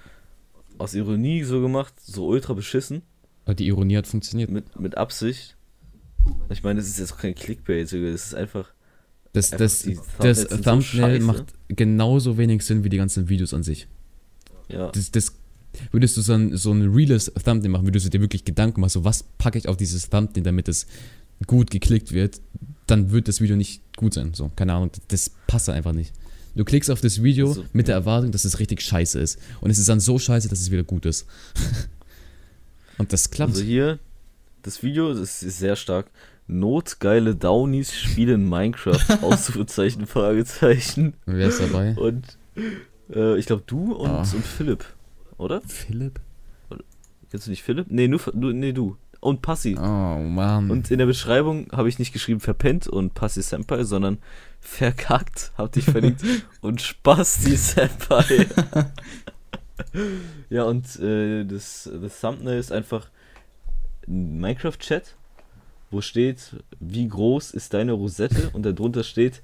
aus 0.79 0.95
Ironie 0.95 1.43
so 1.45 1.61
gemacht, 1.61 1.95
so 2.01 2.27
ultra 2.27 2.53
beschissen, 2.53 3.03
Aber 3.47 3.55
die 3.55 3.67
Ironie 3.67 3.97
hat 3.97 4.07
funktioniert. 4.07 4.51
mit, 4.51 4.79
mit 4.79 4.97
Absicht. 4.97 5.57
Ich 6.51 6.63
meine, 6.63 6.81
das 6.81 6.89
ist 6.89 6.99
jetzt 6.99 7.13
auch 7.13 7.19
kein 7.19 7.35
Clickbait, 7.35 7.91
Digga, 7.91 8.11
das 8.11 8.27
ist 8.27 8.35
einfach. 8.35 8.73
Das, 9.33 9.53
Einfach 9.53 9.59
das, 9.59 9.83
das 10.19 10.41
so 10.51 10.57
Thumbnail 10.59 10.83
scheiße. 10.83 11.25
macht 11.25 11.45
genauso 11.69 12.39
wenig 12.39 12.63
Sinn 12.63 12.85
wie 12.85 12.89
die 12.89 12.97
ganzen 12.99 13.29
Videos 13.29 13.53
an 13.53 13.63
sich. 13.65 13.89
Ja, 14.69 14.91
Das, 14.93 15.11
das 15.11 15.33
würdest 15.91 16.17
du 16.17 16.21
so 16.23 16.35
ein, 16.35 16.57
so 16.57 16.71
ein 16.73 16.83
reales 16.95 17.33
Thumbnail 17.45 17.69
machen, 17.71 17.87
würdest 17.87 18.07
du 18.07 18.11
dir 18.11 18.21
wirklich 18.21 18.45
Gedanken 18.45 18.81
machen, 18.81 18.91
so 18.91 19.05
was 19.05 19.23
packe 19.25 19.59
ich 19.59 19.67
auf 19.69 19.77
dieses 19.77 20.09
Thumbnail, 20.09 20.45
damit 20.45 20.69
es 20.69 20.87
gut 21.47 21.71
geklickt 21.71 22.13
wird, 22.13 22.41
dann 22.87 23.11
wird 23.11 23.29
das 23.29 23.41
Video 23.41 23.57
nicht 23.57 23.83
gut 23.97 24.15
sein. 24.15 24.35
So, 24.35 24.51
keine 24.57 24.75
Ahnung, 24.75 24.91
das 25.09 25.31
passt 25.47 25.69
einfach 25.69 25.93
nicht. 25.93 26.13
Du 26.55 26.65
klickst 26.65 26.91
auf 26.91 27.01
das 27.01 27.23
Video 27.23 27.49
Also, 27.49 27.65
mit 27.73 27.89
der. 27.89 27.97
Erwartung, 27.97 28.31
dass 28.31 28.45
es 28.45 28.61
richtig 28.61 28.81
scheiße 28.81 29.19
ist. 29.19 29.39
Und 29.61 29.71
es 29.71 29.79
ist 29.79 29.89
dann 29.89 29.99
so 30.01 30.19
scheiße, 30.19 30.49
dass 30.49 30.61
es 30.61 30.71
wieder 30.71 30.85
gut 30.85 31.05
ist. 31.07 31.27
Und 32.99 33.13
das 33.13 33.31
klappt. 33.31 33.53
also 33.55 33.65
hier, 33.65 33.99
das 34.63 34.83
Video, 34.83 35.13
das 35.15 35.43
ist 35.43 35.59
sehr 35.59 35.77
stark. 35.77 36.07
Notgeile 36.47 37.35
Downies 37.35 37.93
spielen 37.93 38.49
Minecraft, 38.49 39.01
Ausrufezeichen, 39.23 40.07
Fragezeichen. 40.07 41.15
Wer 41.27 41.49
ist 41.49 41.61
dabei? 41.61 41.95
Und 41.97 42.37
äh, 43.13 43.37
ich 43.39 43.47
glaube 43.47 43.65
du 43.67 43.95
und, 43.95 44.11
Ah. 44.11 44.21
und 44.21 44.45
Philipp, 44.47 44.85
oder? 45.39 45.61
Philipp? 45.63 46.21
Kennst 47.31 47.47
du 47.47 47.51
nicht 47.51 47.63
Philipp? 47.65 47.87
Nee, 47.91 48.07
nur 48.09 48.21
du, 48.33 48.53
nee, 48.53 48.73
du. 48.73 48.97
Und 49.25 49.41
Passi. 49.41 49.75
Oh 49.79 50.19
Mann. 50.19 50.71
Und 50.71 50.91
in 50.91 50.99
der 50.99 51.07
Beschreibung 51.07 51.69
habe 51.73 51.89
ich 51.89 51.99
nicht 51.99 52.13
geschrieben 52.13 52.41
verpennt 52.41 52.87
und 52.87 53.15
Passi 53.15 53.41
Senpai, 53.41 53.85
sondern 53.85 54.19
verkackt, 54.61 55.51
hab 55.57 55.73
dich 55.73 55.87
verlinkt 55.87 56.23
und 56.61 56.83
Spasti 56.83 57.57
Senpai. 57.57 58.47
ja, 60.51 60.65
und 60.65 61.01
äh, 61.01 61.45
das, 61.47 61.91
das 62.03 62.21
Thumbnail 62.21 62.59
ist 62.59 62.71
einfach 62.71 63.09
ein 64.07 64.41
Minecraft-Chat, 64.41 65.17
wo 65.91 66.03
steht, 66.03 66.57
wie 66.79 67.09
groß 67.09 67.53
ist 67.53 67.73
deine 67.73 67.93
Rosette 67.93 68.51
und 68.53 68.67
darunter 68.67 69.05
steht 69.05 69.43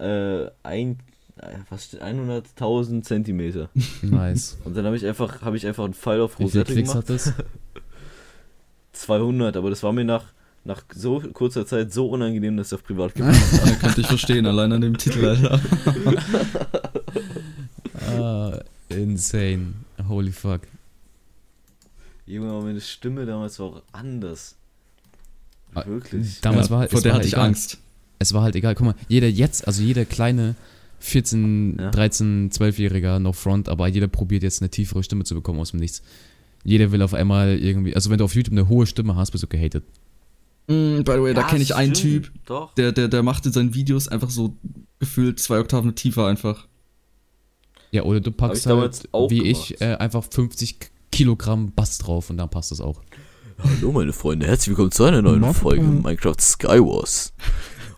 äh, 0.00 0.46
ein, 0.64 0.98
äh, 1.36 1.58
was 1.70 1.84
steht, 1.84 2.02
100.000 2.02 3.02
Zentimeter. 3.02 3.70
nice. 4.02 4.58
Und 4.64 4.76
dann 4.76 4.84
habe 4.84 4.96
ich 4.96 5.06
einfach, 5.06 5.42
habe 5.42 5.56
ich 5.56 5.64
einfach 5.64 5.84
einen 5.84 5.94
Pfeil 5.94 6.20
auf 6.20 6.40
Wie 6.40 6.48
viele 6.48 6.64
Rosette 6.64 6.72
Klicks 6.72 6.90
gemacht. 6.90 7.08
hat 7.08 7.14
das? 7.14 7.32
200, 8.94 9.56
aber 9.56 9.70
das 9.70 9.82
war 9.82 9.92
mir 9.92 10.04
nach, 10.04 10.24
nach 10.64 10.82
so 10.94 11.20
kurzer 11.32 11.66
Zeit 11.66 11.92
so 11.92 12.08
unangenehm, 12.08 12.56
dass 12.56 12.68
ich 12.68 12.74
auf 12.74 12.84
privat 12.84 13.14
gemacht 13.16 13.36
Ja, 13.64 13.72
könnte 13.76 14.00
ich 14.00 14.06
verstehen, 14.06 14.46
allein 14.46 14.72
an 14.72 14.80
dem 14.80 14.96
Titel, 14.96 15.24
Alter. 15.26 15.60
ah, 18.08 18.58
insane. 18.88 19.74
Holy 20.08 20.32
fuck. 20.32 20.62
Junge, 22.26 22.50
aber 22.50 22.62
meine 22.62 22.80
Stimme 22.80 23.26
damals 23.26 23.58
war 23.58 23.66
auch 23.66 23.82
anders. 23.92 24.56
Ah, 25.74 25.84
Wirklich. 25.86 26.40
Damals 26.40 26.68
Ja, 26.68 26.78
war 26.78 26.88
vor 26.88 27.00
der 27.00 27.10
war 27.12 27.14
hatte 27.16 27.22
halt 27.22 27.26
ich 27.26 27.32
egal. 27.34 27.46
Angst. 27.46 27.78
Es 28.18 28.32
war 28.32 28.42
halt 28.42 28.56
egal. 28.56 28.74
Guck 28.74 28.86
mal, 28.86 28.94
jeder 29.08 29.28
jetzt, 29.28 29.66
also 29.66 29.82
jeder 29.82 30.04
kleine 30.04 30.54
14, 31.00 31.76
Ja. 31.78 31.90
13, 31.90 32.50
12-Jähriger, 32.50 33.18
no 33.18 33.32
front, 33.32 33.68
aber 33.68 33.88
jeder 33.88 34.06
probiert 34.08 34.42
jetzt 34.42 34.62
eine 34.62 34.70
tiefere 34.70 35.02
Stimme 35.02 35.24
zu 35.24 35.34
bekommen 35.34 35.60
aus 35.60 35.72
dem 35.72 35.80
Nichts. 35.80 36.02
Jeder 36.64 36.90
will 36.92 37.02
auf 37.02 37.14
einmal 37.14 37.58
irgendwie, 37.58 37.94
also 37.94 38.10
wenn 38.10 38.18
du 38.18 38.24
auf 38.24 38.34
YouTube 38.34 38.52
eine 38.54 38.68
hohe 38.68 38.86
Stimme 38.86 39.14
hast, 39.16 39.30
bist 39.30 39.44
du 39.44 39.48
gehatet. 39.48 39.84
Mm, 40.66 41.02
by 41.04 41.12
the 41.12 41.22
way, 41.22 41.34
da 41.34 41.42
Ja, 41.42 41.46
kenne 41.46 41.62
ich 41.62 41.74
einen 41.74 41.94
stimmt, 41.94 42.24
Typ, 42.24 42.32
Doch. 42.46 42.74
der, 42.74 42.92
der, 42.92 43.08
der 43.08 43.22
macht 43.22 43.44
in 43.44 43.52
seinen 43.52 43.74
Videos 43.74 44.08
einfach 44.08 44.30
so 44.30 44.56
gefühlt 44.98 45.38
zwei 45.38 45.60
Oktaven 45.60 45.94
tiefer 45.94 46.26
einfach. 46.26 46.66
Ja, 47.90 48.02
oder 48.02 48.20
du 48.20 48.32
packst 48.32 48.66
halt, 48.66 49.08
wie 49.28 49.38
gemacht. 49.40 49.70
ich, 49.70 49.80
äh, 49.80 49.94
einfach 49.96 50.24
50 50.28 50.90
Kilogramm 51.12 51.70
Bass 51.72 51.98
drauf 51.98 52.30
und 52.30 52.38
dann 52.38 52.48
passt 52.48 52.70
das 52.70 52.80
auch. 52.80 53.02
Hallo 53.62 53.92
meine 53.92 54.12
Freunde, 54.12 54.46
herzlich 54.46 54.70
willkommen 54.70 54.90
zu 54.90 55.04
einer 55.04 55.22
neuen. 55.22 55.54
Folge 55.54 55.82
Minecraft 55.82 56.40
Skywars. 56.40 57.32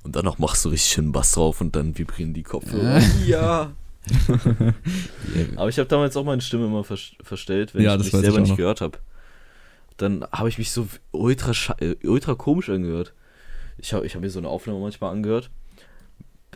Und 0.03 0.15
danach 0.17 0.39
machst 0.39 0.65
du 0.65 0.69
richtig 0.69 0.91
schön 0.91 1.13
Bass 1.13 1.33
drauf 1.33 1.61
und 1.61 1.75
dann 1.77 1.97
vibrieren 1.97 2.35
die 2.35 2.43
Kopfhörer. 2.43 3.01
ja. 3.27 3.73
Aber 5.57 5.69
ich 5.69 5.79
habe 5.79 5.89
damals 5.89 6.17
auch 6.17 6.25
meine 6.25 6.41
Stimme 6.43 6.67
immer 6.67 6.85
vers 6.85 7.13
verstellt, 7.23 7.75
wenn 7.75 7.83
Ja, 7.83 7.93
ich 7.93 7.99
das 7.99 8.07
mich 8.07 8.15
ich 8.15 8.21
selber 8.21 8.37
auch 8.37 8.41
nicht 8.41 8.51
noch. 8.51 8.57
gehört 8.57 8.81
habe. 8.81 8.99
Dann 9.97 10.25
habe 10.33 10.49
ich 10.49 10.59
mich 10.59 10.71
so 10.71 10.87
ultra, 11.13 11.53
äh, 11.81 11.97
ultra 12.07 12.35
komisch 12.35 12.69
angehört. 12.69 13.15
Ich 13.79 13.93
habe 13.93 14.07
ich 14.07 14.15
hab 14.15 14.23
mir 14.23 14.31
so 14.31 14.39
eine 14.39 14.49
Aufnahme 14.49 14.81
manchmal 14.81 15.13
angehört. 15.13 15.51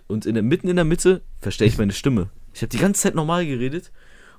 Und 0.07 0.27
in 0.27 0.35
der, 0.35 0.43
mitten 0.43 0.69
in 0.69 0.77
der 0.77 0.85
Mitte 0.85 1.23
verstelle 1.41 1.69
ich 1.71 1.79
meine 1.79 1.93
Stimme. 1.93 2.29
Ich 2.53 2.63
habe 2.63 2.69
die 2.71 2.79
ganze 2.79 3.03
Zeit 3.03 3.15
normal 3.15 3.47
geredet. 3.47 3.93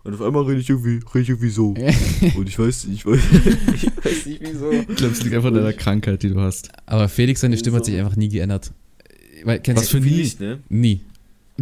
Und 0.03 0.16
auf 0.16 0.22
einmal 0.22 0.43
rede 0.43 0.59
ich 0.59 0.70
irgendwie, 0.70 0.99
rede 1.14 1.20
ich 1.22 1.30
irgendwie 1.30 1.49
so. 1.49 1.70
Und 2.36 2.47
ich 2.49 2.57
weiß, 2.57 2.86
ich 2.86 3.05
weiß, 3.05 3.20
ich 3.76 3.86
weiß 4.05 4.26
nicht 4.26 4.41
wieso. 4.41 4.72
Ich 4.72 4.88
glaube, 4.95 5.14
es 5.14 5.24
liegt 5.24 5.36
einfach 5.36 5.49
an 5.49 5.55
deiner 5.55 5.74
Krankheit, 5.74 6.24
die 6.24 6.30
du 6.30 6.39
hast. 6.41 6.70
Aber 6.88 7.07
Felix, 7.07 7.41
seine 7.41 7.57
Stimme 7.57 7.78
hat 7.78 7.86
sich 7.86 7.97
einfach 7.97 8.16
nie 8.16 8.30
geändert. 8.30 8.72
Weil, 9.43 9.59
kennst 9.59 9.84
Was 9.84 9.89
du, 9.89 9.97
für 9.97 10.03
nie? 10.03 10.18
nicht, 10.18 10.39
ne? 10.39 10.59
nie. 10.70 11.01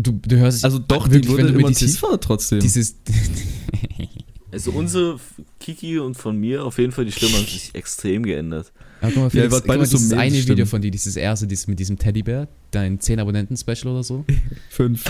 Du, 0.02 0.14
du 0.14 0.38
hörst 0.38 0.60
dich 0.60 0.66
Also 0.66 0.80
doch, 0.80 1.06
wirklich, 1.06 1.24
die 1.24 1.28
wurde 1.30 1.44
wenn 1.44 1.48
du 1.48 1.54
mir 1.54 1.60
immer 1.60 1.70
dieses, 1.70 1.94
tiefer 1.94 2.20
trotzdem. 2.20 2.60
dieses 2.60 2.96
Also 4.52 4.72
unsere 4.72 5.20
Kiki 5.60 6.00
und 6.00 6.16
von 6.16 6.36
mir 6.38 6.64
auf 6.66 6.80
jeden 6.80 6.92
Fall 6.92 7.06
die 7.06 7.12
Stimme 7.12 7.34
hat 7.34 7.48
sich 7.48 7.70
extrem 7.74 8.24
geändert. 8.24 8.72
Ja, 9.02 9.10
guck 9.10 9.18
mal, 9.18 9.30
Felix, 9.30 9.52
wart 9.52 9.62
guck 9.62 9.68
mal, 9.68 9.78
beide 9.78 9.86
so 9.86 9.98
dieses 9.98 10.14
eine. 10.14 10.48
Video 10.48 10.66
von 10.66 10.82
dir, 10.82 10.90
dieses 10.90 11.16
erste, 11.16 11.46
dieses 11.46 11.68
mit 11.68 11.80
diesem 11.80 12.00
Teddybär, 12.00 12.48
dein 12.72 13.00
10 13.00 13.20
Abonnenten-Special 13.20 13.88
oder 13.94 14.04
so. 14.04 14.26
Fünf. 14.70 15.06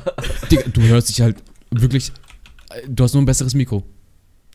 Digga, 0.50 0.62
du 0.72 0.82
hörst 0.82 1.10
dich 1.10 1.20
halt 1.20 1.36
wirklich, 1.70 2.12
du 2.88 3.04
hast 3.04 3.12
nur 3.12 3.22
ein 3.22 3.26
besseres 3.26 3.54
Mikro. 3.54 3.84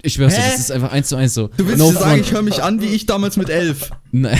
Ich 0.02 0.14
schwör's 0.14 0.34
dir, 0.36 0.42
das 0.42 0.60
ist 0.60 0.72
einfach 0.72 0.92
eins 0.92 1.10
zu 1.10 1.16
eins 1.16 1.34
so. 1.34 1.50
Du 1.56 1.66
willst 1.68 1.78
No 1.78 1.90
jetzt 1.92 2.00
sagen, 2.00 2.20
ich 2.22 2.32
höre 2.34 2.42
mich 2.42 2.62
an 2.64 2.82
wie 2.82 2.88
ich 2.88 3.06
damals 3.06 3.38
mit 3.38 3.50
elf. 3.50 3.92
Nein, 4.12 4.38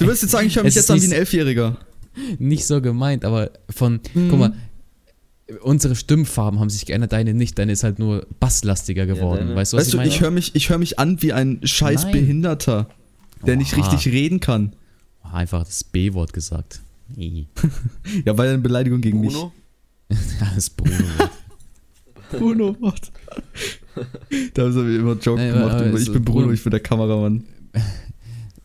Du 0.00 0.06
willst 0.06 0.22
jetzt 0.22 0.32
sagen, 0.32 0.46
ich 0.46 0.56
höre 0.56 0.64
mich 0.64 0.70
Es 0.70 0.76
jetzt 0.76 0.90
an 0.90 1.00
wie 1.00 1.06
ein 1.06 1.12
Elfjähriger. 1.12 1.76
nicht 2.38 2.66
so 2.66 2.80
gemeint, 2.80 3.24
aber 3.24 3.50
von, 3.68 4.00
Mhm. 4.14 4.28
guck 4.30 4.38
mal, 4.38 4.52
unsere 5.62 5.96
Stimmfarben 5.96 6.60
haben 6.60 6.70
sich 6.70 6.86
geändert, 6.86 7.12
deine 7.12 7.34
nicht, 7.34 7.58
deine 7.58 7.72
ist 7.72 7.82
halt 7.82 7.98
nur 7.98 8.26
basslastiger 8.38 9.06
geworden. 9.06 9.46
deine- 9.48 9.56
weißt 9.56 9.72
du, 9.72 9.76
was 9.76 9.84
Weißt 9.86 9.92
du, 9.94 9.96
ich 9.96 10.00
meine? 10.00 10.08
ich 10.10 10.20
höre 10.20 10.30
mich, 10.30 10.54
ich 10.54 10.68
hör 10.70 10.78
mich 10.78 10.98
an 10.98 11.20
wie 11.22 11.32
ein 11.32 11.60
scheiß 11.62 12.04
Nein. 12.04 12.12
Behinderter, 12.12 12.88
der 13.46 13.56
nicht 13.56 13.76
Oha. 13.76 13.88
richtig 13.90 14.12
reden 14.12 14.40
kann. 14.40 14.74
Einfach 15.22 15.64
das 15.64 15.84
B-Wort 15.84 16.32
gesagt. 16.32 16.80
Nee. 17.16 17.46
Ja, 18.24 18.36
weil 18.38 18.48
eine 18.50 18.58
Beleidigung 18.58 19.00
gegen 19.00 19.22
Bruno? 19.22 19.52
Ja, 20.08 20.52
das 20.54 20.70
Bruno. 20.70 20.92
mich. 20.96 22.38
Bruno, 22.38 22.76
what? 22.80 23.10
da 24.54 24.62
haben 24.62 24.72
sie 24.72 24.96
immer 24.96 25.14
Joke 25.14 25.40
Nein, 25.40 25.52
gemacht. 25.52 25.72
aber 25.74 25.86
über, 25.86 25.98
ich 25.98 26.04
so 26.06 26.12
bin 26.12 26.24
Bruno, 26.24 26.40
Bruno- 26.42 26.52
ich 26.52 26.62
bin 26.62 26.70
der 26.70 26.80
Kameramann. 26.80 27.44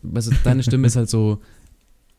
weißt 0.02 0.28
du, 0.30 0.34
deine 0.44 0.62
Stimme 0.62 0.86
ist 0.86 0.96
halt 0.96 1.10
so 1.10 1.40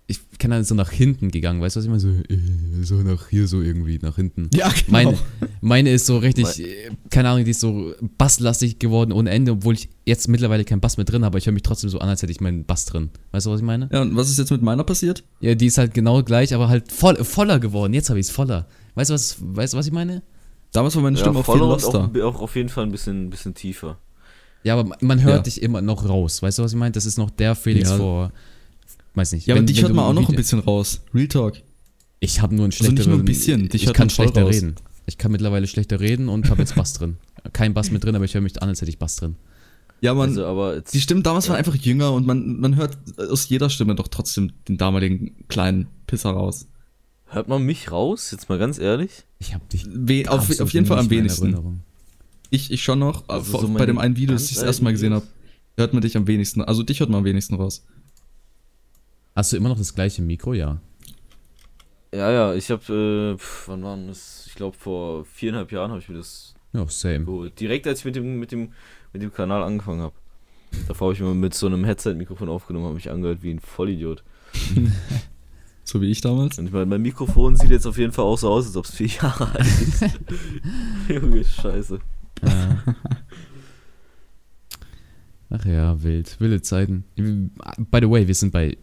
ich 0.10 0.22
kann 0.40 0.54
halt 0.54 0.66
so 0.66 0.74
nach 0.74 0.90
hinten 0.90 1.32
gegangen, 1.32 1.60
weißt 1.62 1.76
du, 1.76 1.80
was 1.80 1.86
ich 1.86 1.90
meine? 1.90 2.00
So, 2.00 2.10
äh, 2.10 2.40
so 2.84 2.96
nach 2.96 3.28
hier, 3.28 3.46
so 3.48 3.62
irgendwie, 3.62 4.00
nach 4.02 4.16
hinten. 4.16 4.50
Ja, 4.54 4.70
genau. 4.70 4.84
Meine, 4.88 5.18
meine 5.60 5.90
ist 5.92 6.06
so 6.06 6.18
richtig, 6.18 6.60
äh, 6.64 6.92
keine 7.10 7.30
Ahnung, 7.30 7.44
die 7.44 7.52
ist 7.52 7.60
so 7.60 7.94
basslastig 8.18 8.80
geworden 8.80 9.12
ohne 9.12 9.30
Ende, 9.32 9.52
obwohl 9.52 9.74
ich 9.74 9.90
jetzt 10.06 10.30
mittlerweile 10.30 10.64
keinen 10.64 10.80
Bass 10.80 10.96
mehr 10.96 11.04
drin 11.06 11.24
habe, 11.26 11.28
aber 11.34 11.38
ich 11.40 11.46
höre 11.46 11.52
mich 11.54 11.64
trotzdem 11.64 11.90
so 11.90 12.00
an, 12.00 12.08
als 12.08 12.22
hätte 12.22 12.32
ich 12.32 12.40
meinen 12.40 12.64
Bass 12.64 12.86
drin. 12.86 13.10
Weißt 13.32 13.46
du, 13.48 13.52
was 13.52 13.60
ich 13.60 13.66
meine? 13.66 13.90
Ja, 13.92 14.02
und 14.02 14.16
was 14.16 14.30
ist 14.30 14.38
jetzt 14.38 14.50
mit 14.52 14.62
meiner 14.62 14.86
passiert? 14.86 15.24
Ja, 15.42 15.56
die 15.56 15.66
ist 15.66 15.78
halt 15.78 15.94
genau 15.94 16.24
gleich, 16.24 16.54
aber 16.54 16.70
halt 16.70 16.90
voll, 16.92 17.22
voller 17.26 17.60
geworden. 17.60 17.94
Jetzt 17.94 18.10
habe 18.10 18.20
ich 18.20 18.28
es 18.28 18.32
voller. 18.32 18.66
Weißt 18.96 19.10
du, 19.10 19.14
was, 19.14 19.36
weißt 19.42 19.74
du, 19.74 19.78
was 19.78 19.88
ich 19.88 19.94
meine? 19.94 20.24
Damals 20.72 20.96
war 20.96 21.02
meine 21.04 21.18
Stimme 21.18 21.36
Ja, 21.36 21.42
auch 21.42 21.52
viel 21.54 21.62
loster. 21.62 22.12
auch, 22.16 22.22
auch 22.36 22.42
auf 22.44 22.56
jeden 22.56 22.70
Fall 22.70 22.86
ein 22.86 22.92
bisschen, 22.92 23.30
bisschen 23.30 23.54
tiefer. 23.56 23.98
Ja, 24.64 24.78
aber 24.78 24.96
man 25.02 25.22
hört 25.22 25.36
Ja. 25.38 25.44
dich 25.44 25.62
immer 25.62 25.82
noch 25.82 26.08
raus. 26.08 26.42
Weißt 26.42 26.60
du, 26.60 26.64
was 26.64 26.72
ich 26.72 26.78
meine? 26.78 26.92
Das 26.94 27.06
ist 27.06 27.18
noch 27.18 27.30
der 27.30 27.56
Felix 27.56 27.90
Ja. 27.90 27.98
vor, 27.98 28.32
weiß 29.18 29.34
nicht. 29.34 29.48
Ja, 29.48 29.54
aber 29.56 29.60
wenn- 29.60 29.68
dich 29.68 29.78
wenn 29.78 29.84
hört 29.86 29.94
man 29.96 30.06
auch 30.06 30.14
noch 30.14 30.30
ein 30.30 30.36
bisschen 30.36 30.60
raus. 30.60 31.02
Real 31.14 31.28
Talk. 31.28 31.62
Ich 32.20 32.42
habe 32.42 32.56
nur 32.56 32.66
ein 32.66 32.72
Also 32.72 32.84
nicht 32.84 32.88
schlechteres. 32.94 33.08
nur 33.08 33.20
ein 33.20 33.26
bisschen, 33.26 33.70
dich 33.70 33.82
ich 33.82 33.88
hört 33.88 33.96
kann 33.98 34.10
schlechter 34.10 34.44
raus. 34.44 34.56
reden. 34.56 34.76
Ich 35.06 35.18
kann 35.18 35.32
mittlerweile 35.32 35.68
schlechter 35.68 36.00
reden 36.00 36.30
und 36.30 36.50
habe 36.50 36.62
jetzt 36.62 36.76
Bass 36.76 36.94
drin. 36.94 37.18
Kein 37.54 37.74
Bass 37.74 37.92
mit 37.92 38.04
drin, 38.04 38.16
aber 38.16 38.26
ich 38.26 38.34
höre 38.34 38.42
mich 38.42 38.62
an, 38.62 38.70
als 38.70 38.82
hätte 38.82 38.90
ich 38.90 38.98
Bass 39.00 39.16
drin. 39.18 39.36
Ja, 40.02 40.14
man, 40.14 40.30
also, 40.30 40.46
aber 40.46 40.76
jetzt, 40.76 40.94
die 40.94 41.02
Stimmen 41.02 41.24
damals 41.24 41.46
Ja. 41.46 41.52
waren 41.52 41.58
einfach 41.60 41.76
jünger 41.76 42.14
und 42.14 42.28
man, 42.28 42.60
man 42.60 42.76
hört 42.76 42.98
aus 43.18 43.50
jeder 43.50 43.70
Stimme 43.70 43.96
doch 43.96 44.08
trotzdem 44.10 44.52
den 44.68 44.78
damaligen 44.78 45.36
kleinen 45.48 45.88
Pisser 46.08 46.32
raus. 46.32 46.68
hört 47.28 47.48
man 47.48 47.64
mich 47.64 47.92
raus? 47.92 48.32
Jetzt 48.32 48.48
mal 48.50 48.58
ganz 48.60 48.78
ehrlich. 48.80 49.26
Ich 49.40 49.54
habe 49.54 49.66
dich. 49.72 49.86
We 49.92 50.30
auf, 50.30 50.60
auf 50.60 50.72
jeden 50.74 50.86
Fall 50.86 51.00
am 51.00 51.10
wenigsten. 51.10 51.82
Ich, 52.50 52.72
ich 52.72 52.84
schon 52.84 53.00
noch, 53.00 53.28
Also 53.28 53.58
aber 53.58 53.68
so 53.68 53.74
bei 53.74 53.86
dem 53.86 53.98
einen 53.98 54.16
Video, 54.16 54.34
das 54.34 54.50
ich 54.50 54.56
das 54.56 54.64
erste 54.64 54.84
Mal 54.84 54.92
gesehen 54.92 55.14
habe, 55.14 55.26
hört 55.78 55.94
man 55.94 56.02
dich 56.02 56.16
am 56.16 56.28
wenigsten. 56.28 56.62
Also 56.62 56.84
dich 56.84 57.00
hört 57.00 57.10
man 57.10 57.20
am 57.20 57.26
wenigsten 57.26 57.56
raus. 57.56 57.84
Hast 59.38 59.54
du 59.54 59.58
immer 59.58 59.70
noch 59.70 59.78
das 59.78 59.94
gleiche 59.94 60.24
Mikro? 60.24 60.56
Ja. 60.56 60.82
Ja, 62.12 62.32
ja, 62.32 62.54
ich 62.56 62.72
habe, 62.72 63.36
äh, 63.36 63.38
pf, 63.38 63.68
wann 63.68 63.84
war 63.84 63.96
das? 63.96 64.46
Ich 64.48 64.56
glaube, 64.56 64.76
vor 64.76 65.26
viereinhalb 65.26 65.72
Jahren 65.72 65.92
habe 65.92 66.00
ich 66.00 66.10
mir 66.10 66.18
das 66.18 66.56
Ja, 66.74 66.84
same. 66.88 67.24
geholt. 67.26 67.60
Direkt 67.60 67.86
als 67.86 68.00
ich 68.00 68.06
mit 68.06 68.16
dem, 68.16 68.40
mit 68.40 68.52
dem, 68.52 68.74
mit 69.14 69.22
dem 69.22 69.32
Kanal 69.32 69.62
angefangen 69.62 70.02
habe. 70.02 70.16
Davor 70.88 71.10
habe 71.10 71.14
ich 71.14 71.20
mal 71.22 71.36
mit 71.36 71.54
so 71.54 71.68
einem 71.68 71.84
Headset-Mikrofon 71.86 72.50
aufgenommen, 72.50 72.86
habe 72.86 72.96
mich 72.96 73.12
angehört 73.12 73.44
wie 73.44 73.52
ein 73.52 73.60
Vollidiot. 73.60 74.24
So 75.84 76.02
wie 76.02 76.12
ich 76.12 76.20
damals. 76.20 76.60
Und 76.60 76.66
ich 76.66 76.74
meine, 76.74 76.86
mein 76.88 77.02
Mikrofon 77.02 77.56
sieht 77.56 77.70
jetzt 77.70 77.86
auf 77.86 77.98
jeden 77.98 78.12
Fall 78.12 78.26
auch 78.26 78.38
so 78.38 78.50
aus, 78.50 78.66
als 78.66 78.76
ob 78.76 78.84
es 78.84 78.92
vier 78.96 79.08
Jahre 79.22 79.50
alt 79.54 79.66
ist. 79.66 80.02
Junge, 81.08 81.46
scheiße. 81.46 82.00
Ach 85.50 85.66
ja, 85.66 86.04
wild. 86.04 86.38
Wilde 86.42 86.62
Zeiten. 86.62 87.06
By 87.16 88.00
the 88.02 88.10
way, 88.10 88.28
wir 88.28 88.36
sind 88.36 88.52
bei 88.52 88.78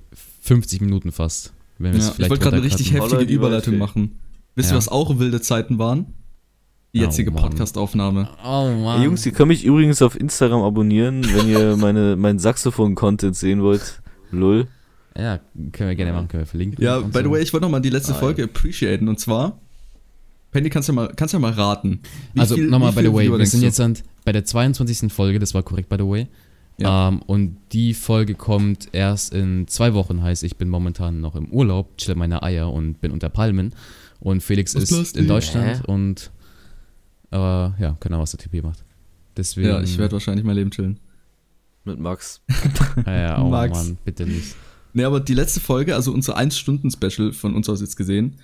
50 0.44 0.80
Minuten 0.82 1.10
fast. 1.10 1.52
Wenn 1.78 1.92
Ja, 1.92 1.98
ich 1.98 2.04
vielleicht 2.14 2.30
wollte 2.30 2.42
gerade 2.44 2.56
eine 2.56 2.64
richtig 2.64 2.92
heftige 2.92 3.22
Überleitung 3.24 3.78
machen. 3.78 4.18
Wisst 4.54 4.68
ihr, 4.70 4.72
Ja. 4.72 4.76
was 4.78 4.88
auch 4.88 5.18
wilde 5.18 5.40
Zeiten 5.40 5.78
waren? 5.78 6.06
Die 6.94 7.00
Oh, 7.00 7.02
jetzige 7.04 7.30
Mann. 7.32 7.42
Podcast-Aufnahme. 7.42 8.28
Oh 8.44 8.70
Mann. 8.70 9.00
Ey, 9.00 9.06
Jungs, 9.06 9.24
ihr 9.26 9.32
könnt 9.32 9.48
mich 9.48 9.64
übrigens 9.64 10.00
auf 10.02 10.18
Instagram 10.20 10.62
abonnieren, 10.62 11.24
wenn 11.34 11.48
ihr 11.48 11.76
meine, 11.78 12.14
mein 12.16 12.38
Saxophon-Content 12.38 13.34
sehen 13.34 13.62
wollt. 13.62 14.00
Lull. 14.30 14.68
Ja, 15.16 15.38
können 15.72 15.88
wir 15.88 15.94
gerne 15.96 16.12
machen, 16.12 16.28
können 16.28 16.42
wir 16.42 16.46
verlinken. 16.46 16.84
Ja, 16.84 17.00
by 17.00 17.20
the 17.22 17.30
way, 17.30 17.42
ich 17.42 17.52
wollte 17.52 17.64
noch 17.66 17.70
mal 17.70 17.80
die 17.80 17.90
letzte 17.90 18.12
Ah, 18.14 18.18
Folge 18.18 18.44
appreciaten 18.44 19.08
und 19.08 19.18
zwar 19.18 19.58
Penny, 20.50 20.70
kannst 20.70 20.88
du 20.88 20.92
ja 20.92 20.96
mal, 20.96 21.12
kannst 21.16 21.34
du 21.34 21.36
ja 21.36 21.40
mal 21.40 21.50
raten. 21.52 22.00
Wie 22.32 22.40
also 22.40 22.56
nochmal, 22.56 22.92
by 22.92 23.02
the 23.02 23.12
way, 23.12 23.28
wir 23.28 23.46
sind 23.46 23.62
jetzt 23.62 23.80
an, 23.80 23.96
bei 24.24 24.30
der 24.30 24.44
22. 24.44 25.12
Folge, 25.12 25.40
das 25.40 25.52
war 25.54 25.64
korrekt, 25.64 25.88
by 25.88 25.96
the 25.98 26.04
way. 26.06 26.28
Ja. 26.78 27.08
Ähm, 27.08 27.22
und 27.22 27.56
die 27.72 27.94
Folge 27.94 28.34
kommt 28.34 28.88
erst 28.92 29.32
in 29.32 29.68
zwei 29.68 29.94
Wochen, 29.94 30.22
heißt, 30.22 30.42
ich 30.42 30.56
bin 30.56 30.68
momentan 30.68 31.20
noch 31.20 31.36
im 31.36 31.46
Urlaub, 31.50 31.96
chill 31.98 32.14
meine 32.16 32.42
Eier 32.42 32.72
und 32.72 33.00
bin 33.00 33.12
unter 33.12 33.28
Palmen. 33.28 33.74
Und 34.20 34.42
Felix 34.42 34.74
Was 34.74 34.90
ist 34.90 35.16
in 35.16 35.28
Deutschland 35.28 35.82
Hä? 35.86 35.92
und 35.92 36.30
äh, 37.30 37.36
ja, 37.36 37.96
keine 38.00 38.14
Ahnung, 38.14 38.22
was 38.22 38.30
der 38.32 38.40
Typ 38.40 38.52
hier 38.52 38.62
macht. 38.62 38.84
Deswegen. 39.36 39.68
Ja, 39.68 39.80
ich 39.82 39.98
werde 39.98 40.12
wahrscheinlich 40.12 40.44
mein 40.44 40.56
Leben 40.56 40.70
chillen. 40.70 40.98
Mit 41.84 41.98
Max. 42.00 42.40
Ja, 43.06 43.12
ja, 43.20 43.42
oh 43.42 43.48
Max. 43.50 43.76
Mann, 43.76 43.98
bitte 44.04 44.26
nicht. 44.26 44.54
Nee, 44.94 45.04
aber 45.04 45.20
die 45.20 45.34
letzte 45.34 45.60
Folge, 45.60 45.94
also 45.94 46.12
unser 46.12 46.38
1-Stunden-Special 46.38 47.32
von 47.32 47.54
uns 47.54 47.68
aus 47.68 47.80
jetzt 47.80 47.96
gesehen, 47.96 48.36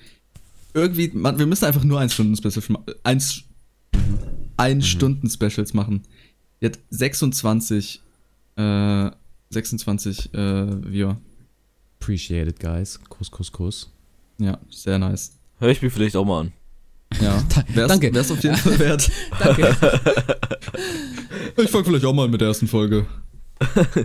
irgendwie, 0.75 1.11
man, 1.15 1.39
wir 1.39 1.47
müssen 1.47 1.65
einfach 1.65 1.85
nur 1.85 2.01
1-Stunden-Special, 2.01 2.63
ma- 2.69 2.83
äh, 2.87 2.95
1 3.05 3.45
ein 4.57 4.83
Stunden 4.83 5.31
Specials 5.31 5.73
machen. 5.73 6.03
Die 6.61 6.67
hat 6.67 6.79
26, 6.91 8.03
äh, 8.61 9.11
26 9.51 10.33
äh, 10.35 10.39
Viewer. 10.93 11.17
Appreciate 12.01 12.49
it, 12.49 12.61
guys. 12.61 12.99
Kuss, 13.09 13.31
Kuss, 13.31 13.51
Kuss. 13.53 13.91
Ja, 14.39 14.59
sehr 14.71 14.99
nice. 14.99 15.39
Hör 15.59 15.69
ich 15.69 15.83
mir 15.83 15.91
vielleicht 15.91 16.17
auch 16.17 16.25
mal 16.25 16.41
an. 16.41 16.53
Ja, 17.21 17.43
wär's, 17.75 17.89
danke. 17.89 18.15
Wär's 18.15 18.31
auf 18.31 18.43
jeden 18.43 18.57
Fall 18.57 18.79
wert. 18.79 19.11
Danke. 19.39 19.77
Ich 21.57 21.71
fang 21.71 21.85
vielleicht 21.85 22.05
auch 22.05 22.15
mal 22.15 22.29
mit 22.29 22.41
der 22.41 22.49
ersten 22.49 22.67
Folge. 22.69 23.07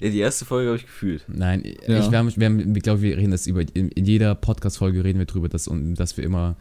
Ja, 0.00 0.10
die 0.10 0.18
erste 0.18 0.44
Folge 0.44 0.68
habe 0.68 0.76
ich 0.76 0.84
gefühlt. 0.84 1.24
Nein, 1.28 1.64
Ja. 1.86 1.98
ich, 1.98 2.10
wir, 2.10 2.18
haben, 2.18 2.30
wir, 2.36 2.46
haben, 2.46 2.76
ich 2.76 2.82
glaube, 2.82 3.00
wir 3.02 3.16
reden 3.16 3.30
das 3.30 3.46
über, 3.46 3.62
in, 3.74 3.88
in 3.88 4.04
jeder 4.04 4.34
Podcast-Folge 4.34 5.02
reden 5.02 5.18
wir 5.18 5.24
drüber, 5.26 5.48
dass, 5.48 5.68
dass 5.72 6.16
wir 6.18 6.24
immer 6.24 6.56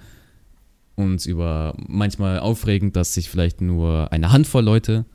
uns 0.96 1.26
über 1.26 1.76
manchmal 1.78 2.40
aufregen, 2.40 2.94
dass 2.94 3.14
sich 3.14 3.30
vielleicht 3.30 3.60
nur 3.62 4.12
eine 4.12 4.32
Handvoll 4.32 4.64
Leute 4.64 5.06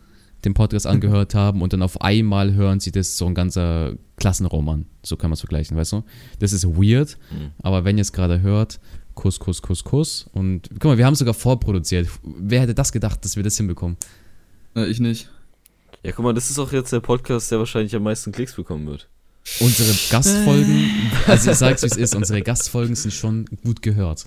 den 0.45 0.55
Podcast 0.55 0.86
angehört 0.86 1.34
haben 1.34 1.62
und 1.62 1.72
dann 1.72 1.82
auf 1.82 2.01
einmal 2.01 2.55
hören 2.55 2.80
sie 2.80 2.90
das 2.93 3.16
so 3.18 3.26
ein 3.26 3.34
ganzer 3.34 3.95
Klassenraum 4.16 4.68
an. 4.68 4.86
So 5.05 5.16
kann 5.16 5.30
man 5.30 5.34
es 5.34 5.40
vergleichen, 5.40 5.76
weißt 5.76 5.93
du? 5.93 6.03
Das 6.38 6.53
ist 6.53 6.66
weird, 6.66 7.16
Mhm. 7.30 7.51
aber 7.62 7.84
wenn 7.84 7.97
ihr 7.99 8.03
es 8.03 8.12
gerade 8.12 8.40
hört, 8.43 8.80
Kuss, 9.14 9.38
Kuss, 9.38 9.61
Kuss, 9.62 9.84
Kuss. 9.84 10.26
Und 10.32 10.68
guck 10.74 10.84
mal, 10.84 10.99
wir 10.99 11.05
haben 11.07 11.14
sogar 11.14 11.34
vorproduziert. 11.34 12.09
Wer 12.22 12.62
hätte 12.62 12.74
das 12.74 12.93
gedacht, 12.93 13.24
dass 13.24 13.36
wir 13.36 13.43
das 13.43 13.57
hinbekommen? 13.57 13.97
Äh, 14.74 14.86
ich 14.86 15.01
nicht. 15.01 15.28
Ja, 16.03 16.12
guck 16.12 16.24
mal, 16.24 16.32
das 16.34 16.51
ist 16.51 16.59
auch 16.59 16.72
jetzt 16.72 16.93
der 16.93 17.01
Podcast, 17.01 17.51
der 17.53 17.59
wahrscheinlich 17.59 17.95
am 17.95 18.03
meisten 18.03 18.32
Klicks 18.32 18.55
bekommen 18.55 18.86
wird. 18.86 19.09
Unsere 19.61 19.93
Gastfolgen, 20.11 20.88
also 21.26 21.51
ich 21.51 21.57
sag's 21.59 21.82
wie 21.82 21.86
es 21.88 21.97
ist, 21.97 22.14
unsere 22.14 22.43
Gastfolgen 22.43 22.95
sind 22.95 23.12
schon 23.12 23.45
gut 23.64 23.82
gehört. 23.82 24.26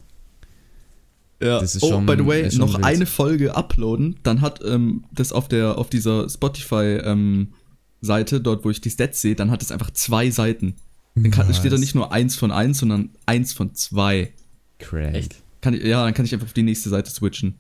Ja. 1.42 1.60
Das 1.60 1.76
ist 1.76 1.84
oh, 1.84 1.90
schon- 1.90 2.06
by 2.06 2.16
the 2.18 2.26
way, 2.26 2.48
ist 2.48 2.58
noch 2.58 2.76
wild. 2.76 2.86
eine 2.86 3.06
Folge 3.06 3.56
uploaden, 3.56 4.18
dann 4.24 4.42
hat 4.42 4.62
ähm, 4.66 5.04
das 5.12 5.32
auf 5.32 5.48
der 5.48 5.78
auf 5.78 5.90
dieser 5.90 6.30
Spotify 6.30 7.00
ähm, 7.04 7.54
Seite, 8.02 8.40
dort 8.40 8.64
wo 8.64 8.70
ich 8.70 8.82
die 8.82 8.90
Stats 8.90 9.22
sehe, 9.22 9.36
dann 9.36 9.52
hat 9.52 9.62
es 9.62 9.72
einfach 9.72 9.92
zwei 9.92 10.30
Seiten. 10.30 10.76
Dann 11.16 11.32
kann, 11.32 11.54
steht 11.54 11.72
da 11.72 11.78
nicht 11.78 11.96
nur 11.96 12.12
eins 12.12 12.36
von 12.36 12.52
eins, 12.52 12.80
sondern 12.80 13.10
eins 13.26 13.54
von 13.54 13.74
zwei. 13.74 14.34
Crack. 14.80 15.16
Echt? 15.16 15.36
Kann 15.62 15.74
ich, 15.74 15.84
ja, 15.84 16.04
dann 16.04 16.14
kann 16.14 16.26
ich 16.26 16.34
einfach 16.34 16.48
auf 16.48 16.54
die 16.54 16.64
nächste 16.64 16.90
Seite 16.90 17.10
switchen. 17.10 17.56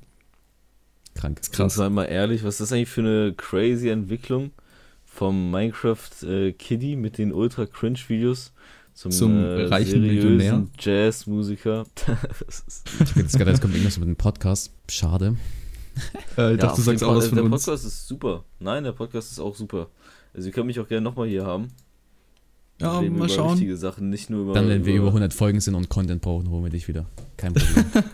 Krank. 1.15 1.41
Krass. 1.51 1.78
Mal 1.78 2.05
ehrlich, 2.05 2.43
was 2.43 2.55
ist 2.55 2.61
das 2.61 2.73
eigentlich 2.73 2.89
für 2.89 3.01
eine 3.01 3.34
crazy 3.36 3.88
Entwicklung 3.88 4.51
vom 5.05 5.49
Minecraft 5.49 6.23
äh, 6.23 6.51
Kiddie 6.51 6.97
mit 6.97 7.17
den 7.17 7.32
ultra 7.32 7.65
cringe 7.65 7.99
Videos 8.07 8.51
zum, 8.95 9.11
Zum 9.11 9.37
äh, 9.37 9.65
reichen 9.65 10.01
Millionär? 10.01 10.65
Jazzmusiker. 10.79 11.85
Ich 13.03 13.15
jetzt 13.15 13.37
gerade, 13.37 13.51
jetzt 13.51 13.61
kommt 13.61 13.73
irgendwas 13.75 13.97
mit 13.99 14.07
dem 14.07 14.15
Podcast. 14.15 14.71
Schade. 14.89 15.35
Äh, 15.95 15.99
ich 15.99 16.37
Ja, 16.37 16.53
dachte, 16.57 16.77
du 16.77 16.81
sagst 16.81 17.03
auch 17.03 17.09
was 17.09 17.15
also 17.25 17.27
von 17.29 17.35
der 17.35 17.45
uns. 17.45 17.65
Podcast 17.65 17.85
ist 17.85 18.07
super. 18.07 18.43
Nein, 18.59 18.83
der 18.83 18.93
Podcast 18.93 19.31
ist 19.31 19.39
auch 19.39 19.55
super. 19.55 19.89
Also 20.33 20.47
ihr 20.47 20.53
könnt 20.53 20.67
mich 20.67 20.79
auch 20.79 20.87
gerne 20.87 21.03
nochmal 21.03 21.27
hier 21.27 21.45
haben. 21.45 21.67
Ja, 22.81 22.99
Reden 22.99 23.17
mal 23.17 23.25
über 23.25 23.33
schauen. 23.33 23.51
wichtige 23.53 23.77
Sachen, 23.77 24.09
nicht 24.09 24.29
nur 24.29 24.41
über. 24.43 24.53
Dann, 24.53 24.67
wenn 24.67 24.85
wir 24.85 24.95
über 24.95 25.07
100 25.07 25.33
Folgen 25.33 25.59
sind 25.61 25.75
und 25.75 25.87
Content 25.89 26.21
brauchen, 26.21 26.49
holen 26.49 26.63
wir 26.63 26.71
dich 26.71 26.87
wieder. 26.87 27.05
Kein 27.37 27.53
Problem. 27.53 27.85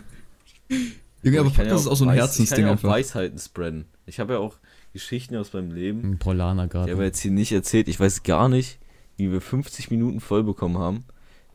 Junge, 1.24 1.40
aber 1.40 1.50
kann 1.50 1.66
ja 1.66 1.72
Podcast 1.72 1.80
ist 1.86 1.86
auch 1.92 1.96
so 1.96 2.04
ein 2.04 2.10
Weiß- 2.10 2.14
Herzensding 2.14 2.44
Ich 2.44 2.50
kann 2.50 2.60
ja 2.60 2.66
auch 2.68 2.72
einfach. 2.72 2.90
Weisheiten 2.90 3.38
spreaden. 3.38 3.84
Ich 4.06 4.18
habe 4.20 4.34
ja 4.34 4.38
auch 4.40 4.56
Geschichten 4.92 5.36
aus 5.36 5.52
meinem 5.52 5.70
Leben. 5.72 6.02
Ein 6.12 6.18
Polana 6.18 6.64
Ich 6.66 6.74
habe 6.74 6.86
gerade. 6.90 7.04
jetzt 7.04 7.20
hier 7.20 7.30
nicht 7.30 7.52
erzählt. 7.52 7.88
Ich 7.88 7.98
weiß 8.00 8.22
gar 8.24 8.48
nicht, 8.48 8.78
wie 9.16 9.30
wir 9.30 9.40
50 9.40 9.90
Minuten 9.90 10.20
voll 10.20 10.42
bekommen 10.44 10.78
haben. 10.78 11.04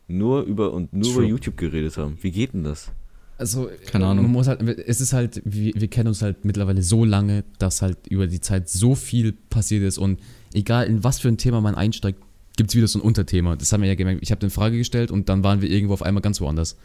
Nur 0.07 0.43
über 0.43 0.71
und 0.73 0.93
nur 0.93 1.03
True. 1.03 1.13
über 1.15 1.23
YouTube 1.23 1.57
geredet 1.57 1.97
haben. 1.97 2.17
Wie 2.21 2.31
geht 2.31 2.53
denn 2.53 2.63
das? 2.63 2.91
Also, 3.37 3.69
Keine 3.91 4.05
Ahnung. 4.07 4.23
Man 4.25 4.31
muss 4.31 4.47
halt, 4.47 4.61
es 4.61 4.99
ist 5.01 5.13
halt, 5.13 5.41
wir, 5.45 5.73
wir 5.75 5.87
kennen 5.89 6.07
uns 6.07 6.21
halt 6.21 6.43
mittlerweile 6.45 6.81
so 6.81 7.03
lange, 7.05 7.43
dass 7.59 7.81
halt 7.81 8.07
über 8.07 8.25
die 8.25 8.39
Zeit 8.41 8.67
so 8.69 8.95
viel 8.95 9.31
passiert 9.33 9.83
ist 9.83 9.97
und 9.97 10.19
egal 10.53 10.87
in 10.87 11.03
was 11.03 11.19
für 11.19 11.27
ein 11.27 11.37
Thema 11.37 11.61
man 11.61 11.75
einsteigt, 11.75 12.19
gibt 12.55 12.71
es 12.71 12.75
wieder 12.75 12.87
so 12.87 12.97
ein 12.97 13.03
Unterthema. 13.03 13.55
Das 13.55 13.71
haben 13.71 13.81
wir 13.81 13.89
ja 13.89 13.95
gemerkt. 13.95 14.21
Ich 14.23 14.31
habe 14.31 14.41
eine 14.41 14.49
Frage 14.49 14.77
gestellt 14.77 15.11
und 15.11 15.29
dann 15.29 15.43
waren 15.43 15.61
wir 15.61 15.69
irgendwo 15.69 15.93
auf 15.93 16.01
einmal 16.01 16.21
ganz 16.21 16.41
woanders. 16.41 16.77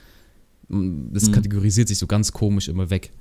Das 0.69 1.29
Mhm. 1.29 1.33
kategorisiert 1.33 1.89
sich 1.89 1.99
so 1.99 2.07
ganz 2.07 2.33
komisch 2.33 2.69
immer 2.69 2.91
weg. 2.91 3.13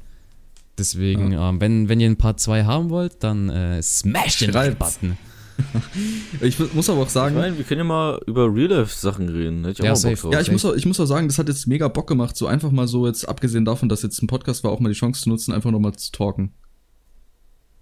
Deswegen, 0.77 1.31
ähm, 1.33 1.61
wenn, 1.61 1.89
wenn 1.89 1.99
ihr 1.99 2.09
ein 2.09 2.17
Part 2.17 2.39
2 2.39 2.63
haben 2.65 2.89
wollt, 2.89 3.23
dann 3.23 3.49
äh, 3.49 3.81
smash 3.81 4.39
den. 4.39 4.51
Like-Button. 4.51 5.17
Ich 6.41 6.57
mu- 6.59 6.67
muss 6.73 6.89
aber 6.89 7.01
auch 7.01 7.05
Ich 7.07 7.11
sagen, 7.11 7.35
meine, 7.35 7.57
wir 7.57 7.63
können 7.65 7.79
ja 7.79 7.83
mal 7.85 8.19
über 8.25 8.53
Real-Life-Sachen 8.53 9.29
reden. 9.29 9.59
Hätte 9.65 9.71
ich 9.71 9.79
auch 9.81 9.85
Ja, 9.85 9.91
mal 9.91 9.95
safe. 9.95 10.13
Bock 10.15 10.21
drauf. 10.23 10.33
ja, 10.33 10.41
ich 10.41 10.51
muss, 10.51 10.65
auch, 10.65 10.73
ich 10.73 10.85
muss 10.85 10.99
auch 10.99 11.05
sagen, 11.05 11.27
das 11.27 11.37
hat 11.37 11.47
jetzt 11.47 11.67
mega 11.67 11.87
Bock 11.87 12.07
gemacht, 12.07 12.35
so 12.35 12.47
einfach 12.47 12.71
mal 12.71 12.87
so 12.87 13.05
jetzt, 13.07 13.27
abgesehen 13.27 13.65
davon, 13.65 13.89
dass 13.89 14.01
jetzt 14.01 14.21
ein 14.21 14.27
Podcast 14.27 14.63
war, 14.63 14.71
auch 14.71 14.79
mal 14.79 14.89
die 14.89 14.95
Chance 14.95 15.21
zu 15.23 15.29
nutzen, 15.29 15.53
einfach 15.53 15.71
nochmal 15.71 15.93
zu 15.93 16.11
talken. 16.11 16.51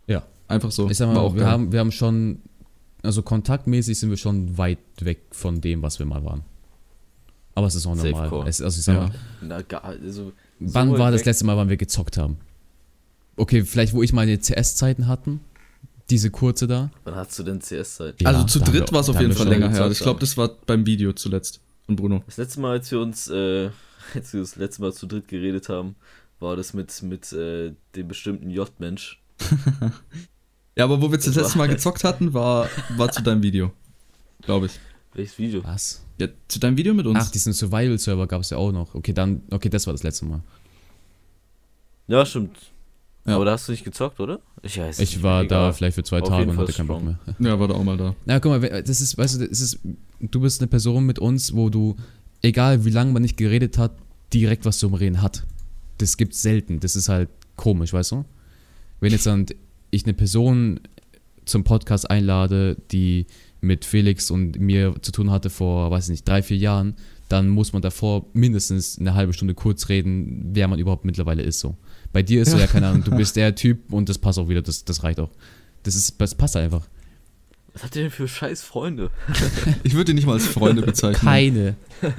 Ja. 0.08 0.24
Einfach 0.48 0.72
so. 0.72 0.90
Ich 0.90 0.98
sag 0.98 1.08
War 1.08 1.16
mal, 1.16 1.22
auch 1.22 1.34
wir 1.36 1.42
geil. 1.44 1.52
haben, 1.52 1.72
wir 1.72 1.80
haben 1.80 1.92
schon, 1.92 2.40
also 3.04 3.22
kontaktmäßig 3.22 4.00
sind 4.00 4.10
wir 4.10 4.18
schon 4.18 4.58
weit 4.58 4.80
weg 5.02 5.22
von 5.32 5.62
dem, 5.62 5.82
was 5.82 6.00
wir 6.00 6.06
mal 6.06 6.24
waren. 6.26 6.44
Aber 7.56 7.68
es 7.68 7.76
ist 7.76 7.86
auch 7.86 7.96
Safe 7.96 8.10
normal. 8.12 8.48
Es, 8.48 8.62
also 8.62 8.80
ich 8.80 8.84
sag 8.86 8.96
Ja. 8.96 9.02
mal, 9.04 9.12
Na, 9.42 9.62
gar, 9.62 9.84
also, 9.84 10.32
wann 10.60 10.92
so 10.92 10.98
war 10.98 11.12
das 11.12 11.26
letzte 11.26 11.46
Mal, 11.46 11.58
wann 11.58 11.70
wir 11.70 11.78
gezockt 11.78 12.18
haben? 12.18 12.38
Okay, 13.36 13.64
vielleicht 13.64 13.94
wo 13.94 14.02
ich 14.04 14.12
meine 14.14 14.38
CS-Zeiten 14.40 15.08
hatten. 15.08 15.40
Diese 16.10 16.32
kurze 16.32 16.68
da. 16.68 16.92
Wann 17.04 17.16
hast 17.16 17.38
du 17.38 17.44
denn 17.44 17.60
CS-Zeit? 17.60 18.16
also 18.26 18.42
Ja, 18.42 18.48
zu 18.48 18.60
da 18.60 18.66
haben 18.66 18.74
dritt 18.74 18.92
war 18.92 19.02
es 19.02 19.10
auf 19.10 19.20
jeden 19.20 19.34
Fall 19.34 19.48
länger 19.48 19.70
her. 19.70 19.92
Ich 19.92 20.00
glaube, 20.00 20.20
das 20.20 20.38
war 20.38 20.50
beim 20.66 20.86
Video 20.86 21.14
zuletzt 21.14 21.62
von 21.86 21.96
Bruno. 21.96 22.24
Das 22.26 22.38
letzte 22.38 22.60
Mal, 22.62 22.72
als 22.72 22.92
wir 22.92 23.00
uns, 23.00 23.30
äh, 23.30 23.70
als 24.16 24.34
wir 24.34 24.40
das 24.42 24.56
letzte 24.56 24.82
Mal 24.82 24.94
zu 24.94 25.06
dritt 25.08 25.28
geredet 25.28 25.70
haben, 25.70 25.96
war 26.40 26.56
das 26.56 26.74
mit, 26.74 27.02
mit 27.04 27.32
äh, 27.34 27.74
dem 27.96 28.08
bestimmten 28.08 28.50
J-Mensch. 28.50 29.22
Ja, 30.76 30.86
aber 30.86 31.02
wo 31.02 31.12
wir 31.12 31.18
das 31.18 31.26
Das 31.26 31.36
letzte 31.36 31.58
Mal 31.58 31.68
gezockt 31.68 32.06
hatten, 32.06 32.34
war, 32.34 32.70
war 32.96 33.12
zu 33.12 33.22
deinem 33.22 33.44
Video. 33.44 33.74
Glaube 34.44 34.68
ich. 34.68 34.80
Welches 35.14 35.38
Video? 35.38 35.62
Was? 35.66 36.06
Ja, 36.22 36.28
zu 36.48 36.58
deinem 36.58 36.78
Video 36.78 36.94
mit 36.94 37.06
uns. 37.06 37.20
Ach, 37.22 37.32
diesen 37.32 37.52
Survival-Server 37.52 38.28
gab 38.28 38.40
es 38.40 38.52
ja 38.52 38.58
auch 38.58 38.72
noch. 38.72 38.96
Okay, 38.96 39.12
dann, 39.12 39.42
okay, 39.52 39.68
das 39.68 39.88
war 39.88 39.94
das 39.94 40.04
letzte 40.04 40.24
Mal. 40.24 40.42
Ja, 42.08 42.26
stimmt. 42.26 42.58
Ja. 43.30 43.36
Aber 43.36 43.46
da 43.46 43.52
hast 43.54 43.68
du 43.68 43.72
nicht 43.72 43.84
gezockt, 43.84 44.20
oder? 44.20 44.40
Ich 44.62 44.78
weiß 44.78 45.00
Ich 45.00 45.16
nicht, 45.16 45.24
war 45.24 45.44
egal. 45.44 45.68
da 45.68 45.72
vielleicht 45.74 45.96
für 45.96 46.04
zwei 46.04 46.22
Auf 46.22 46.30
Tage 46.30 46.50
und 46.50 46.58
hatte 46.58 46.74
keinen 46.74 46.88
Bock 46.88 47.04
mehr. 47.04 47.20
ja, 47.40 47.60
war 47.60 47.68
da 47.68 47.74
auch 47.76 47.84
mal 47.84 47.98
da. 47.98 48.16
Na, 48.26 48.40
guck 48.40 48.60
mal, 48.60 48.84
das 48.84 49.02
ist, 49.02 49.18
weißt 49.18 49.42
du, 49.42 49.48
das 49.48 49.60
ist, 49.62 49.80
du 50.20 50.40
bist 50.40 50.62
eine 50.62 50.68
Person 50.68 51.06
mit 51.06 51.20
uns, 51.20 51.54
wo 51.54 51.70
du, 51.70 51.96
egal 52.42 52.86
wie 52.86 52.90
lange 52.90 53.12
man 53.12 53.22
nicht 53.22 53.38
geredet 53.38 53.78
hat, 53.78 53.92
direkt 54.34 54.66
was 54.66 54.80
zum 54.80 54.94
Reden 54.94 55.22
hat. 55.22 55.46
Das 55.98 56.18
gibt's 56.18 56.42
selten. 56.42 56.80
Das 56.80 56.96
ist 56.96 57.10
halt 57.10 57.30
komisch, 57.56 57.94
weißt 57.94 58.12
du? 58.12 58.26
Wenn 59.00 59.12
jetzt 59.12 59.26
dann 59.26 59.46
ich 59.92 60.04
eine 60.06 60.14
Person 60.14 60.80
zum 61.46 61.64
Podcast 61.64 62.10
einlade, 62.10 62.78
die 62.92 63.26
mit 63.62 63.84
Felix 63.86 64.30
und 64.32 64.60
mir 64.60 64.96
zu 65.02 65.12
tun 65.12 65.32
hatte 65.32 65.50
vor, 65.50 65.90
weiß 65.92 66.06
ich 66.06 66.12
nicht, 66.12 66.28
drei, 66.28 66.42
vier 66.44 66.58
Jahren, 66.58 66.96
dann 67.28 67.50
muss 67.50 67.74
man 67.74 67.82
davor 67.82 68.26
mindestens 68.34 68.98
eine 69.00 69.14
halbe 69.14 69.34
Stunde 69.34 69.54
kurz 69.54 69.90
reden, 69.90 70.50
wer 70.54 70.68
man 70.68 70.80
überhaupt 70.80 71.06
mittlerweile 71.06 71.44
ist. 71.44 71.60
So. 71.60 71.76
Bei 72.12 72.24
dir 72.24 72.42
ist 72.42 72.52
so, 72.52 72.58
ja, 72.58 72.68
keine 72.68 72.88
Ahnung, 72.88 73.04
du 73.04 73.12
bist 73.12 73.36
der 73.38 73.54
Typ 73.56 73.94
und 73.94 74.10
das 74.10 74.18
passt 74.18 74.40
auch 74.40 74.50
wieder, 74.50 74.62
das, 74.62 74.84
das 74.86 75.04
reicht 75.04 75.20
auch. 75.20 75.30
Das, 75.84 75.96
ist, 75.96 76.20
das 76.20 76.36
passt 76.36 76.56
einfach. 76.56 76.88
Was 77.74 77.84
habt 77.84 77.96
ihr 77.96 78.02
denn 78.04 78.12
für 78.12 78.28
scheiß 78.28 78.62
Freunde? 78.62 79.12
Ich 79.84 79.94
würde 79.94 80.12
ihn 80.12 80.16
nicht 80.16 80.26
mal 80.26 80.34
als 80.34 80.48
Freunde 80.48 80.82
bezeichnen. 80.82 81.22
Keine. 81.22 81.76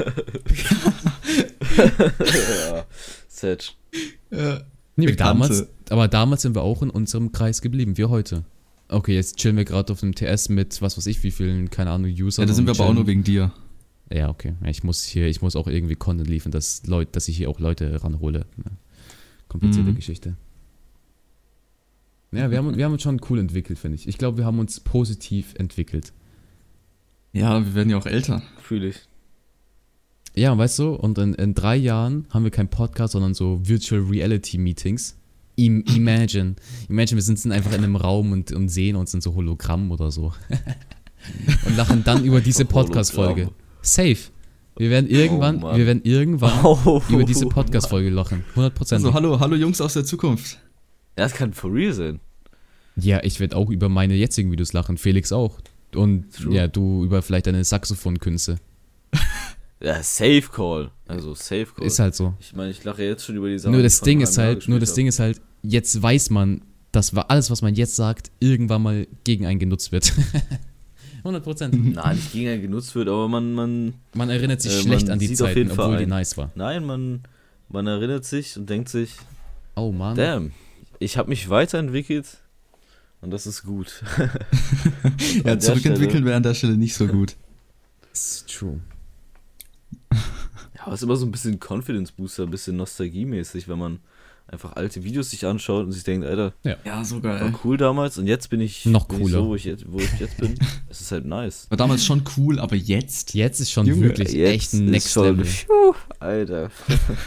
ja, 1.77 2.85
Sedge. 3.29 3.71
Ja. 4.31 4.61
Nee, 4.97 5.13
damals, 5.17 5.67
aber 5.89 6.09
damals 6.09 6.43
sind 6.43 6.55
wir 6.55 6.63
auch 6.63 6.83
in 6.83 6.91
unserem 6.91 7.33
Kreis 7.33 7.63
geblieben, 7.63 7.97
wie 7.97 8.05
heute. 8.05 8.45
Okay, 8.89 9.15
jetzt 9.15 9.37
chillen 9.37 9.57
wir 9.57 9.65
gerade 9.65 9.93
auf 9.93 10.01
dem 10.01 10.15
TS 10.15 10.49
mit, 10.49 10.83
was 10.83 10.97
weiß 10.97 11.07
ich, 11.07 11.23
wie 11.23 11.31
vielen, 11.31 11.71
keine 11.71 11.91
Ahnung, 11.91 12.11
Usern. 12.11 12.43
Ja, 12.43 12.47
da 12.47 12.55
sind 12.55 12.67
wir 12.67 12.75
aber 12.75 12.87
auch 12.87 12.95
nur 12.95 13.07
wegen 13.07 13.25
dir. 13.25 13.53
Ja, 14.13 14.29
okay. 14.29 14.55
Ja, 14.63 14.69
Ich 14.69 14.83
muss 14.83 15.05
hier, 15.05 15.27
ich 15.27 15.43
muss 15.43 15.55
auch 15.57 15.69
irgendwie 15.69 15.95
Content 15.95 16.29
liefern, 16.29 16.51
dass, 16.53 16.83
Leute, 16.87 17.13
dass 17.13 17.29
ich 17.29 17.37
hier 17.37 17.49
auch 17.49 17.61
Leute 17.61 18.03
ranhole. 18.03 18.47
Komplizierte 19.51 19.91
Mhm. 19.91 19.97
Geschichte. 19.97 20.37
Ja, 22.33 22.51
wir 22.51 22.59
haben, 22.59 22.77
wir 22.77 22.85
haben 22.85 22.93
uns 22.93 23.03
schon 23.03 23.21
cool 23.29 23.41
entwickelt, 23.41 23.79
finde 23.79 23.97
ich. 23.97 24.07
Ich 24.07 24.17
glaube, 24.17 24.39
wir 24.39 24.45
haben 24.47 24.61
uns 24.61 24.79
positiv 24.81 25.55
entwickelt. 25.59 26.13
Ja, 27.33 27.65
wir 27.65 27.75
werden 27.75 27.91
ja 27.91 27.99
auch 27.99 28.07
älter. 28.07 28.43
Fühle 28.63 28.89
ich. 28.89 29.09
Ja, 30.37 30.57
weißt 30.57 30.79
du, 30.79 30.95
und 30.95 31.19
in, 31.19 31.35
in 31.35 31.55
drei 31.55 31.75
Jahren 31.75 32.27
haben 32.31 32.45
wir 32.45 32.53
keinen 32.53 32.69
Podcast, 32.69 33.13
sondern 33.15 33.35
so 33.35 33.61
Virtual 33.65 34.01
Reality 34.01 34.59
Meetings. 34.59 35.17
Im, 35.57 35.83
imagine. 35.83 36.55
Imagine, 36.89 37.17
wir 37.19 37.23
sitzen 37.23 37.51
einfach 37.51 37.73
in 37.73 37.79
einem 37.83 37.97
Raum 37.97 38.31
und, 38.31 38.53
und 38.53 38.69
sehen 38.69 38.95
uns 38.95 39.13
in 39.13 39.21
so 39.21 39.35
Hologramm 39.35 39.91
oder 39.91 40.13
so. 40.13 40.33
und 41.67 41.77
lachen 41.77 42.05
dann 42.05 42.25
über 42.25 42.41
diese 42.41 42.65
Podcast-Folge. 42.65 43.51
Safe. 43.83 44.19
Wir 44.77 44.91
werden 44.91 45.09
irgendwann, 45.11 45.63
Oh, 45.63 45.77
wir 45.77 45.87
werden 45.87 46.03
irgendwann 46.05 46.65
Oh, 46.65 47.03
über 47.09 47.25
diese 47.25 47.47
Podcast-Folge 47.47 48.11
lachen. 48.11 48.45
100%. 48.57 48.93
Also 48.95 49.13
hallo, 49.15 49.39
hallo 49.41 49.57
Jungs 49.57 49.81
aus 49.81 49.95
der 49.95 50.05
Zukunft. 50.05 50.59
Das 51.17 51.35
kann 51.35 51.53
for 51.53 51.73
real 51.73 51.93
sein. 51.93 52.21
ja, 52.97 53.23
ich 53.23 53.41
werde 53.41 53.57
auch 53.57 53.69
über 53.71 53.89
meine 53.89 54.15
jetzigen 54.15 54.51
Videos 54.53 54.73
lachen. 54.73 54.97
Felix 54.97 55.33
auch. 55.33 55.59
Und 55.95 56.33
True. 56.35 56.55
ja, 56.55 56.69
du 56.69 57.05
über 57.05 57.21
vielleicht 57.23 57.47
deine 57.47 57.65
Saxophonkünste. 57.65 58.59
Ja, 59.83 60.03
Safe 60.03 60.43
Call. 60.43 60.91
Also 61.09 61.33
Safe 61.33 61.65
Call. 61.75 61.87
Ist 61.87 61.99
halt 62.01 62.15
so. 62.15 62.35
Ich 62.39 62.55
meine, 62.55 62.71
ich 62.71 62.85
lache 62.85 63.03
jetzt 63.03 63.25
schon 63.25 63.37
über 63.37 63.49
die 63.49 63.59
Sachen. 63.59 63.73
Nur 63.73 63.83
das 63.83 64.03
Ding 64.03 64.21
ist 64.21 64.37
halt, 64.37 64.69
nur 64.69 64.79
das 64.79 64.93
Ding 64.93 65.07
ist 65.07 65.21
halt, 65.21 65.41
jetzt 65.63 66.03
weiß 66.03 66.29
man, 66.29 66.61
dass 66.93 67.15
alles, 67.17 67.51
was 67.51 67.63
man 67.63 67.75
jetzt 67.75 67.97
sagt, 67.97 68.31
irgendwann 68.41 68.83
mal 68.83 69.07
gegen 69.25 69.47
einen 69.47 69.59
genutzt 69.59 69.91
wird. 69.91 70.13
100 71.25 71.43
Prozent. 71.45 71.75
habe. 71.75 71.89
Nein, 71.89 72.17
nicht 72.17 72.33
gegen 72.33 72.49
einen 72.49 72.63
genutzt 72.63 72.95
wird, 72.95 73.09
aber 73.09 73.29
man, 73.29 73.53
man, 73.55 73.95
Man 74.15 74.31
erinnert 74.31 74.61
sich 74.63 74.73
Äh, 74.79 74.83
schlecht 74.83 75.11
an 75.11 75.19
die 75.19 75.33
Zeiten, 75.33 75.71
obwohl 75.71 75.97
die 75.99 76.03
ein. 76.05 76.09
nice 76.09 76.37
war. 76.37 76.51
nein, 76.55 76.85
man, 76.85 77.23
man 77.69 77.87
erinnert 77.87 78.25
sich 78.25 78.57
und 78.57 78.69
denkt 78.71 78.89
sich, 78.89 79.17
Oh 79.77 79.93
Mann. 79.93 80.17
damn, 80.17 80.53
ich 80.99 81.17
habe 81.17 81.29
mich 81.29 81.49
weiterentwickelt 81.49 82.39
und 83.21 83.31
das 83.31 83.47
ist 83.47 83.63
gut. 83.63 84.03
Ja, 85.45 85.59
zurückentwickeln 85.59 86.25
wäre 86.25 86.37
an 86.37 86.43
der 86.43 86.55
Stelle 86.55 86.77
nicht 86.77 86.95
so 86.95 87.07
gut. 87.09 87.37
It's 88.11 88.45
true. 88.47 88.81
Ja, 90.75 90.85
aber 90.85 90.95
es 90.95 91.01
ist 91.01 91.05
immer 91.05 91.17
so 91.17 91.27
ein 91.27 91.31
bisschen 91.31 91.59
Confidence 91.61 92.13
Booster, 92.13 92.45
ein 92.45 92.51
bisschen 92.51 92.77
nostalgiemäßig, 92.77 93.69
wenn 93.69 93.79
man 93.79 93.99
einfach 94.53 94.75
alte 94.77 95.05
Videos 95.05 95.31
sich 95.31 95.47
anschaut 95.47 95.85
und 95.87 95.93
sich 95.93 96.03
denkt, 96.05 96.27
Alter, 96.27 96.53
Ja, 96.85 97.05
so 97.05 97.23
war 97.23 97.39
geil. 97.39 97.53
cool 97.65 97.77
damals 97.77 98.19
und 98.19 98.27
jetzt 98.27 98.51
bin 98.51 98.61
ich 98.61 98.85
Noch 98.87 99.07
cooler. 99.09 99.29
so, 99.39 99.47
wo 99.49 99.55
ich 99.55 99.65
jetzt, 99.65 99.85
wo 99.91 99.99
ich 99.99 100.19
jetzt 100.19 100.37
bin. 100.39 100.55
Es 100.91 101.01
ist 101.01 101.13
halt 101.13 101.25
nice. 101.25 101.67
War 101.71 101.77
damals 101.79 102.05
schon 102.05 102.23
cool, 102.37 102.59
aber 102.59 102.75
jetzt? 102.75 103.35
Jetzt 103.35 103.61
ist 103.61 103.71
schon 103.71 103.87
Junge, 103.87 104.03
wirklich 104.03 104.35
echt 104.37 104.73
ein 104.75 104.87
Next 104.87 105.13
schon- 105.13 105.25
Level. 105.25 105.45
Pfiuh, 105.47 105.95
Alter. 106.19 106.71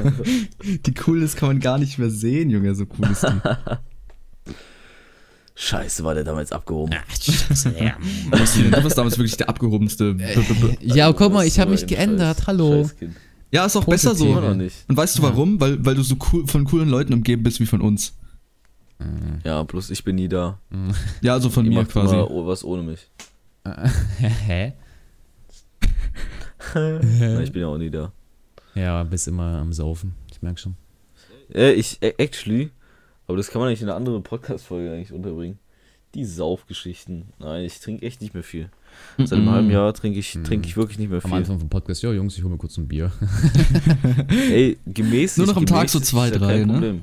Die 0.86 0.94
Coolness 0.94 1.36
kann 1.38 1.48
man 1.48 1.60
gar 1.62 1.78
nicht 1.78 1.98
mehr 1.98 2.10
sehen, 2.10 2.50
Junge, 2.50 2.76
so 2.76 2.86
cool 3.00 3.10
ist 3.12 3.24
die. 3.24 4.52
Scheiße, 5.56 6.04
war 6.04 6.16
der 6.16 6.24
damals 6.24 6.52
abgehoben. 6.52 6.96
Austin, 8.32 8.72
du 8.72 8.84
warst 8.84 8.98
damals 8.98 9.18
wirklich 9.18 9.38
der 9.38 9.50
abgehobenste. 9.50 10.18
Ja, 10.82 11.14
guck 11.14 11.32
mal, 11.32 11.46
ich 11.46 11.60
habe 11.60 11.70
so 11.78 11.82
mich 11.84 11.88
geändert. 11.88 12.48
Hallo. 12.48 12.84
Scheißkind. 12.84 13.16
Ja, 13.54 13.68
ist 13.68 13.76
auch 13.76 13.86
Positiv. 13.86 14.10
besser 14.10 14.16
so. 14.16 14.26
Immer 14.26 14.42
noch 14.42 14.56
nicht. 14.56 14.84
Und 14.88 14.98
weißt 14.98 15.20
du 15.20 15.22
warum? 15.22 15.62
Weil, 15.62 15.86
weil 15.86 15.94
du 15.94 16.02
so 16.02 16.16
cool, 16.32 16.48
von 16.48 16.66
coolen 16.66 16.90
Leuten 16.90 17.14
umgeben 17.14 17.44
bist 17.44 17.60
wie 17.60 17.68
von 17.68 17.82
uns. 17.82 18.18
Ja, 19.44 19.62
bloß 19.62 19.92
ich 19.92 20.04
bin 20.04 20.16
nie 20.16 20.28
da. 20.28 20.58
Ja, 21.22 21.34
also 21.34 21.52
von 21.52 21.68
mir 21.68 21.86
quasi. 21.86 22.16
immer 22.16 22.48
was 22.48 22.64
ohne 22.64 22.82
mich. 22.82 23.12
Hä? 24.18 24.74
Na, 26.74 27.42
ich 27.42 27.52
bin 27.52 27.62
ja 27.62 27.68
auch 27.68 27.78
nie 27.78 27.92
da. 27.92 28.12
Ja, 28.74 29.04
bist 29.04 29.28
immer 29.28 29.60
am 29.60 29.72
Saufen. 29.72 30.16
Ich 30.32 30.42
merk 30.42 30.60
schon. 30.60 30.76
Äh, 31.54 31.74
ich, 31.74 32.02
äh, 32.02 32.14
actually, 32.18 32.72
aber 33.28 33.38
das 33.38 33.52
kann 33.52 33.60
man 33.60 33.68
eigentlich 33.68 33.84
in 33.84 33.90
eine 33.90 33.98
andere 33.98 34.20
Podcast-Folge 34.22 34.94
eigentlich 34.94 35.14
unterbringen. 35.14 35.60
Die 36.16 36.26
Saufgeschichten. 36.26 37.26
Nein, 37.38 37.66
ich 37.66 37.80
trinke 37.80 38.04
echt 38.04 38.22
nicht 38.22 38.34
mehr 38.34 38.44
viel. 38.44 38.70
Seit 39.18 39.34
einem 39.34 39.46
Mhm. 39.46 39.50
halben 39.52 39.70
Jahr 39.72 39.94
trinke 39.94 40.20
ich, 40.20 40.36
Mhm. 40.36 40.44
trinke 40.44 40.68
ich 40.68 40.76
wirklich 40.78 40.98
nicht 41.00 41.10
mehr 41.10 41.20
Am 41.24 41.30
viel. 41.30 41.38
Anfang 41.38 41.60
vom 41.60 41.70
Podcast, 41.70 42.02
ja, 42.04 42.12
Jungs, 42.12 42.36
ich 42.38 42.44
hole 42.44 42.52
mir 42.54 42.58
kurz 42.58 42.78
ein 42.78 42.88
Bier. 42.88 43.12
Ey, 44.30 44.78
gemäßigt. 44.86 45.38
Nur 45.38 45.48
noch 45.48 45.58
am 45.58 45.66
Tag 45.66 45.90
so 45.90 46.00
zwei, 46.00 46.30
ja 46.30 46.38
drei, 46.38 46.58
kein 46.60 46.68
ne? 46.68 46.74
Problem. 46.74 47.02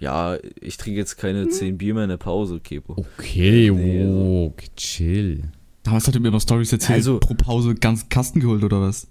Ja, 0.00 0.36
ich 0.60 0.76
trinke 0.76 0.98
jetzt 0.98 1.16
keine 1.16 1.48
10 1.48 1.76
Bier 1.76 1.92
mehr 1.94 2.04
in 2.04 2.10
der 2.10 2.18
Pause, 2.18 2.60
Kepo. 2.60 2.92
Okay, 2.96 3.70
Nee, 3.70 4.00
also- 4.02 4.14
wow, 4.14 4.52
okay, 4.52 4.68
chill. 4.76 5.42
Damals 5.82 6.06
hat 6.06 6.14
er 6.14 6.20
mir 6.20 6.28
immer 6.28 6.40
Stories 6.40 6.72
erzählt, 6.72 6.96
Also- 6.98 7.18
pro 7.18 7.34
Pause 7.34 7.74
ganz 7.74 8.08
Kasten 8.08 8.40
geholt 8.40 8.62
oder 8.62 8.80
was? 8.80 9.08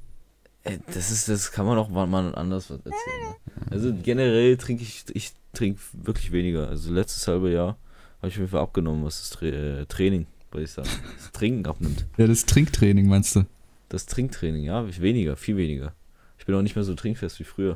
Ey, 0.64 0.80
das 0.94 1.12
ist, 1.12 1.28
das 1.30 1.52
kann 1.52 1.66
man 1.66 1.78
auch 1.78 1.90
mal 1.90 2.34
anders 2.36 2.70
was 2.70 2.78
erzählen. 2.80 2.94
Ne? 3.22 3.72
Also 3.72 3.94
generell 4.04 4.56
trinke 4.58 4.84
ich, 4.84 5.06
ich 5.14 5.32
trinke 5.54 5.80
wirklich 5.94 6.32
weniger. 6.32 6.68
Also 6.70 6.94
letztes 6.94 7.28
halbe 7.28 7.52
Jahr 7.52 7.78
habe 8.22 8.28
ich 8.30 8.36
Fall 8.50 8.62
abgenommen, 8.62 9.04
was 9.04 9.20
das 9.20 9.30
Tra 9.32 9.46
äh, 9.46 9.86
Training, 9.88 10.26
würde 10.52 10.64
ich 10.66 10.72
sagen. 10.72 10.90
Das 11.18 11.32
Trinken 11.32 11.66
abnimmt. 11.66 12.06
Ja, 12.18 12.28
das 12.28 12.46
Trinktraining 12.46 13.08
meinst 13.08 13.36
du? 13.36 13.46
Das 13.90 14.06
Trinktraining, 14.06 14.64
ja, 14.64 14.86
weniger, 15.02 15.36
viel 15.38 15.58
weniger. 15.58 15.94
Ich 16.40 16.46
bin 16.46 16.56
auch 16.56 16.62
nicht 16.62 16.76
mehr 16.76 16.84
so 16.86 16.94
trinkfest 16.94 17.40
wie 17.40 17.44
früher. 17.46 17.76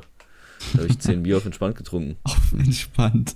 Da 0.74 0.80
habe 0.80 0.88
ich 0.88 0.98
10 0.98 1.22
Bier 1.24 1.38
auf 1.38 1.44
entspannt 1.46 1.76
getrunken. 1.76 2.16
Auf 2.24 2.52
entspannt. 2.52 3.34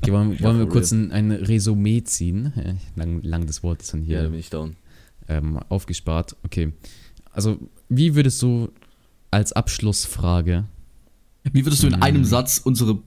Okay, 0.00 0.12
wollen, 0.12 0.38
wollen 0.40 0.58
wir 0.58 0.66
kurz 0.68 0.92
ein, 0.92 1.10
ein 1.12 1.30
Resümee 1.30 2.02
ziehen? 2.04 2.52
Lang, 2.96 3.22
lang 3.22 3.46
das 3.46 3.62
Wort 3.62 3.82
ist 3.82 3.92
dann 3.92 4.04
Ja, 4.04 4.16
da 4.16 4.20
hier 4.22 4.30
bin 4.30 4.38
ich 4.40 4.50
down. 4.50 4.76
ähm, 5.28 5.58
aufgespart. 5.68 6.36
Okay. 6.44 6.72
Also, 7.32 7.58
wie 7.88 8.14
würdest 8.14 8.40
du 8.42 8.70
als 9.30 9.52
Abschlussfrage 9.52 10.64
Wie 11.44 11.64
würdest 11.64 11.82
du 11.82 11.86
in 11.88 11.94
Mhm. 11.96 12.02
einem 12.02 12.24
Satz 12.24 12.60
unsere, 12.62 12.98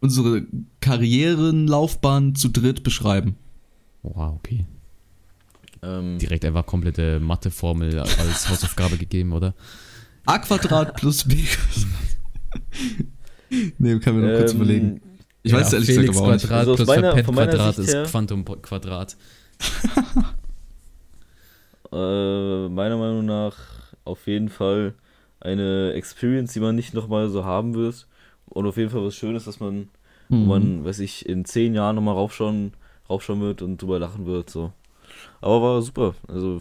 unsere 0.00 0.46
Karrierenlaufbahn 0.80 2.34
zu 2.34 2.48
dritt 2.48 2.82
beschreiben? 2.82 3.36
Wow, 4.02 4.34
okay. 4.36 4.66
Ähm, 5.82 6.18
Direkt 6.18 6.44
einfach 6.44 6.66
komplette 6.66 7.18
Matheformel 7.20 7.98
als 7.98 8.48
Hausaufgabe 8.48 8.96
gegeben, 8.98 9.32
oder? 9.32 9.54
A 10.26 10.38
Quadrat 10.38 10.96
plus 10.96 11.24
B. 11.24 11.36
nee, 13.78 13.98
können 13.98 14.22
wir 14.22 14.30
noch 14.32 14.38
kurz 14.38 14.52
ähm, 14.52 14.56
überlegen. 14.58 15.00
Ich 15.42 15.52
weiß 15.52 15.68
es 15.68 15.72
ehrlich 15.72 15.88
gesagt 15.88 16.04
Felix 16.06 16.18
aber 16.18 16.28
auch 16.28 16.32
nicht. 16.32 16.46
Quadrat 16.46 16.58
Also 16.68 16.74
plus 16.76 16.88
meiner- 16.88 17.12
meiner 17.14 17.22
Quadrat 17.24 17.74
Sicht 17.76 17.88
ist 17.88 18.10
Quantum 18.10 18.44
Quadrat. 18.44 19.16
Äh, 21.92 22.68
meiner 22.68 22.96
Meinung 22.96 23.26
nach 23.26 23.56
auf 24.04 24.26
jeden 24.26 24.48
Fall 24.48 24.94
eine 25.40 25.92
Experience, 25.92 26.52
die 26.54 26.60
man 26.60 26.74
nicht 26.74 26.94
nochmal 26.94 27.28
so 27.28 27.44
haben 27.44 27.74
wird. 27.74 28.06
Und 28.46 28.66
auf 28.66 28.76
jeden 28.76 28.90
Fall 28.90 29.04
was 29.04 29.14
Schönes, 29.14 29.44
dass 29.44 29.60
man, 29.60 29.88
Mhm. 30.28 30.46
man, 30.46 30.84
weiß 30.84 31.00
ich, 31.00 31.28
in 31.28 31.44
zehn 31.44 31.74
Jahren 31.74 31.96
nochmal 31.96 32.14
raufschauen, 32.14 32.72
raufschauen 33.08 33.40
wird 33.40 33.62
und 33.62 33.80
drüber 33.80 33.98
lachen 33.98 34.26
wird. 34.26 34.50
So. 34.50 34.72
Aber 35.40 35.60
war 35.62 35.82
super. 35.82 36.14
Also 36.28 36.60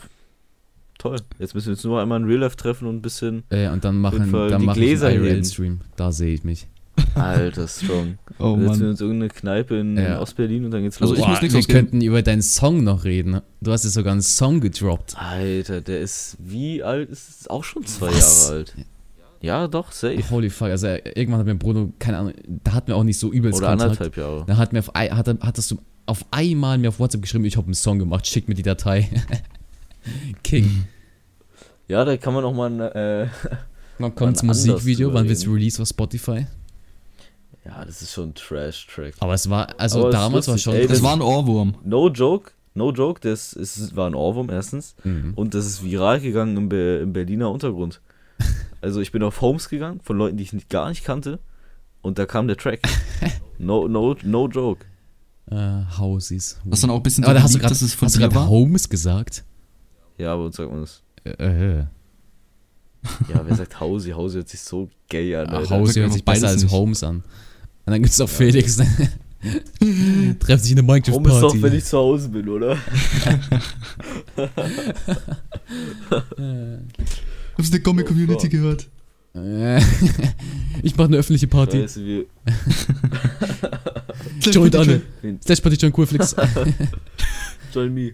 toll. 0.98 1.18
Jetzt 1.40 1.56
müssen 1.56 1.68
wir 1.68 1.72
uns 1.74 1.84
nur 1.84 2.02
einmal 2.02 2.20
in 2.20 2.26
Real 2.28 2.40
Life 2.40 2.56
treffen 2.58 2.88
und 2.88 2.98
ein 2.98 3.02
bisschen. 3.02 3.44
Äh, 3.50 3.70
und 3.70 3.84
dann 3.84 3.98
machen, 4.00 4.32
dann 4.32 4.60
die 4.60 4.66
mache 4.66 4.80
ich 4.80 4.86
Gläser 4.86 5.08
einen 5.08 5.18
heben. 5.24 5.28
IRL-Stream. 5.28 5.82
Da 5.96 6.12
sehe 6.12 6.34
ich 6.34 6.44
mich. 6.44 6.68
Alter, 7.16 7.68
strong. 7.68 8.18
Oh 8.38 8.56
Dann 8.56 8.68
setzen 8.70 8.82
wir 8.82 8.90
uns 8.90 9.02
irgendeine 9.02 9.30
Kneipe 9.30 9.76
in, 9.78 9.98
Ja. 9.98 10.16
in 10.16 10.20
Ostberlin 10.20 10.66
und 10.66 10.72
dann 10.72 10.82
geht's 10.84 11.00
Also 11.02 11.14
los. 11.14 11.22
ich 11.24 11.28
muss 11.30 11.42
nichts 11.42 11.54
wir 11.54 11.60
ausgeben. 11.60 11.80
könnten 11.80 12.02
über 12.02 12.22
deinen 12.24 12.42
Song 12.42 12.84
noch 12.84 13.04
reden. 13.06 13.40
Du 13.62 13.72
hast 13.72 13.84
ja 13.84 13.90
sogar 13.92 14.12
einen 14.14 14.22
Song 14.24 14.60
gedroppt. 14.62 15.16
Alter, 15.18 15.82
der 15.82 16.02
ist 16.02 16.38
wie 16.40 16.82
alt? 16.84 17.10
Ist 17.10 17.30
es 17.42 17.48
auch 17.48 17.64
schon 17.64 17.86
zwei 17.86 18.08
Was? 18.08 18.46
Jahre 18.48 18.58
alt. 18.58 18.76
Ja, 19.42 19.68
doch, 19.68 19.92
safe. 19.92 20.24
Holy 20.32 20.50
fuck, 20.50 20.68
also 20.70 20.88
äh, 20.88 21.02
irgendwann 21.16 21.40
hat 21.40 21.46
mir 21.48 21.56
Bruno, 21.56 21.92
keine 22.00 22.18
Ahnung, 22.20 22.34
da 22.64 22.74
hatten 22.74 22.88
wir 22.90 22.96
auch 22.96 23.04
nicht 23.04 23.18
so 23.20 23.32
übelst 23.32 23.60
Oder 23.60 23.70
Kontakt. 23.70 23.90
anderthalb 24.02 24.18
Jahre. 24.18 24.44
Da 24.48 24.58
hat 24.58 24.74
mir 24.74 24.80
auf, 24.80 24.92
hat, 24.94 25.28
hattest 25.42 25.72
du 25.72 25.78
auf 26.06 26.26
einmal 26.32 26.78
mir 26.78 26.90
auf 26.90 27.00
WhatsApp 27.00 27.22
geschrieben, 27.22 27.46
ich 27.46 27.58
habe 27.58 27.66
einen 27.68 27.74
Song 27.74 28.00
gemacht, 28.00 28.28
schick 28.28 28.48
mir 28.48 28.56
die 28.56 28.64
Datei. 28.64 29.10
King. 30.44 30.86
Ja, 31.88 32.06
da 32.06 32.18
kann 32.18 32.34
man 32.34 32.44
auch 32.44 32.54
mal 32.54 32.72
ein, 32.72 32.80
äh, 32.82 33.28
kommt 34.00 34.20
das 34.20 34.20
Wann 34.20 34.50
anders 34.50 34.66
Musikvideo, 34.66 35.14
wann 35.14 35.28
wird's 35.28 35.44
reden. 35.44 35.54
release 35.54 35.82
auf 35.82 35.88
Spotify? 35.88 36.48
Ja, 37.66 37.86
das 37.86 38.02
ist 38.02 38.14
schon 38.14 38.30
ein 38.30 38.34
Trash-Track. 38.36 39.16
Aber 39.20 39.34
es 39.36 39.50
war, 39.50 39.80
also 39.80 40.00
Aber 40.00 40.10
es 40.10 40.16
damals 40.16 40.48
war 40.48 40.58
schon. 40.58 40.74
ey, 40.74 40.88
Das 40.88 41.04
war 41.04 41.14
ein 41.14 41.22
Ohrwurm. 41.22 41.76
No 41.84 42.10
joke, 42.10 42.52
no 42.74 42.92
joke, 42.92 43.22
das 43.22 43.54
ist, 43.54 43.96
war 43.96 44.08
ein 44.10 44.16
Ohrwurm 44.16 44.50
erstens. 44.50 44.96
Mhm. 45.04 45.34
Und 45.36 45.54
das 45.54 45.68
ist 45.68 45.84
viral 45.84 46.20
gegangen 46.22 46.58
im, 46.58 46.70
Be 46.70 47.00
im 47.04 47.14
Berliner 47.14 47.50
Untergrund. 47.52 48.02
Also 48.84 49.00
ich 49.00 49.12
bin 49.12 49.22
auf 49.22 49.42
Homes 49.42 49.70
gegangen, 49.70 50.00
von 50.02 50.18
Leuten, 50.18 50.38
die 50.38 50.44
ich 50.44 50.54
nicht, 50.54 50.68
gar 50.68 50.90
nicht 50.90 51.04
kannte. 51.04 51.38
Und 52.02 52.18
da 52.18 52.26
kam 52.26 52.48
der 52.48 52.58
Track. 52.58 52.80
No, 53.60 53.88
no, 53.88 54.16
no 54.24 54.48
joke. 54.48 54.84
Äh, 55.52 55.84
Hausies. 55.98 56.58
Was 56.64 56.82
dann 56.82 56.90
auch 56.90 56.98
ein 56.98 57.04
bisschen 57.04 57.24
Aber 57.26 57.34
da 57.34 57.44
hast 57.44 57.52
du 57.54 57.58
liegt, 57.58 57.64
gerade 57.64 57.74
dass 57.74 57.82
es 57.82 57.94
von 57.94 58.06
hast 58.08 58.16
du 58.16 58.20
dir 58.20 58.28
grad 58.28 58.36
war. 58.36 58.48
Homes 58.50 58.88
gesagt? 58.88 59.44
Ja, 60.18 60.34
aber 60.34 60.46
uns 60.46 60.56
sagt 60.56 60.72
man 60.72 60.82
das. 60.82 61.02
Äh, 61.24 61.80
äh. 61.80 61.86
Ja, 63.34 63.42
wer 63.46 63.56
sagt 63.56 63.80
Hausi? 63.80 64.12
Hausi 64.12 64.38
hört 64.38 64.50
sich 64.50 64.62
so 64.62 64.90
gay 65.10 65.36
an. 65.36 65.48
Ah, 65.48 65.58
Alter. 65.58 65.76
Hausi 65.76 66.00
hört 66.00 66.14
sich 66.14 66.24
besser 66.24 66.48
als 66.48 66.64
nicht. 66.64 66.72
Homes 66.72 67.04
an. 67.04 67.18
Und 67.18 67.24
dann 67.86 68.02
gibt's 68.02 68.20
noch 68.20 68.30
Felix. 68.30 68.78
Trefft 70.40 70.64
sich 70.64 70.72
in 70.72 70.86
der 70.86 70.86
Home 70.88 71.00
ist 71.00 71.42
doch, 71.42 71.62
wenn 71.62 71.74
ich 71.74 71.84
zu 71.84 71.98
Hause 71.98 72.30
bin, 72.30 72.48
oder? 72.48 72.78
Hast 77.58 77.72
du 77.72 77.76
eine 77.76 77.82
Comic-Community 77.82 78.36
Oh, 78.36 78.40
fuck. 78.40 78.50
gehört? 78.52 78.88
Äh, 79.34 79.80
ich 80.84 80.96
mache 80.96 81.08
eine 81.08 81.18
öffentliche 81.18 81.48
Party. 81.48 81.82
Scheiße, 81.82 82.06
wir. 82.06 82.26
Joint. 84.42 84.74
Wen- 85.22 85.42
Slash 85.42 85.62
Party 85.62 85.78
Join 85.78 85.92
Coolflix. 85.94 86.36
Join 87.74 87.94
me. 87.94 88.14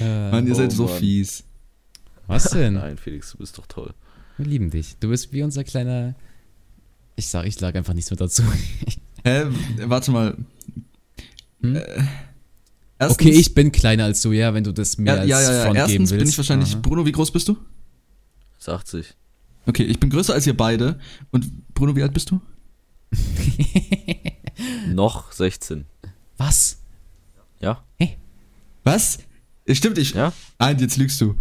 äh, 0.00 0.30
Mann, 0.30 0.46
ihr 0.46 0.52
Oh 0.52 0.56
seid 0.56 0.72
so 0.72 0.86
Mann. 0.86 0.98
fies. 0.98 1.44
was 2.26 2.44
denn? 2.50 2.74
Nein, 2.74 2.96
Felix, 2.98 3.32
du 3.32 3.38
bist 3.38 3.56
doch 3.58 3.66
toll. 3.66 3.92
Wir 4.38 4.46
lieben 4.46 4.70
dich. 4.70 4.96
Du 5.00 5.08
bist 5.08 5.32
wie 5.32 5.42
unser 5.42 5.64
kleiner. 5.64 6.14
Ich 7.16 7.28
sag, 7.28 7.46
ich 7.46 7.58
lag 7.60 7.74
einfach 7.74 7.94
nichts 7.94 8.10
mehr 8.10 8.18
dazu. 8.18 8.42
Hä, 9.24 9.44
warte 9.84 10.10
mal. 10.10 10.36
Hm? 11.62 11.76
Äh, 11.76 11.82
Okay, 12.98 13.28
ich 13.28 13.52
bin 13.52 13.72
kleiner 13.72 14.04
als 14.04 14.22
du, 14.22 14.32
ja, 14.32 14.54
wenn 14.54 14.64
du 14.64 14.72
das 14.72 14.96
mir 14.96 15.06
Ja, 15.12 15.14
als 15.20 15.28
ja, 15.28 15.40
ja, 15.42 15.52
ja. 15.52 15.62
Front 15.64 15.74
geben 15.74 15.76
Erstens 15.90 16.10
willst. 16.12 16.18
bin 16.22 16.28
ich 16.30 16.38
wahrscheinlich. 16.38 16.72
Aha. 16.72 16.80
Bruno, 16.80 17.04
wie 17.04 17.12
groß 17.12 17.30
bist 17.30 17.46
du? 17.46 17.58
Ist 18.58 18.70
80. 18.70 19.14
Okay, 19.66 19.82
ich 19.84 20.00
bin 20.00 20.08
größer 20.08 20.32
als 20.32 20.46
ihr 20.46 20.56
beide. 20.56 20.98
Und 21.30 21.74
Bruno, 21.74 21.94
wie 21.94 22.02
alt 22.02 22.14
bist 22.14 22.30
du? 22.30 22.40
Noch 24.88 25.32
16. 25.32 25.84
Was? 26.38 26.78
Ja? 27.60 27.82
Was? 28.84 29.18
Äh, 29.66 29.74
Stimmt, 29.74 29.98
ich. 29.98 30.14
Ja? 30.14 30.32
Nein, 30.58 30.78
jetzt 30.78 30.96
lügst 30.96 31.20
du. 31.20 31.34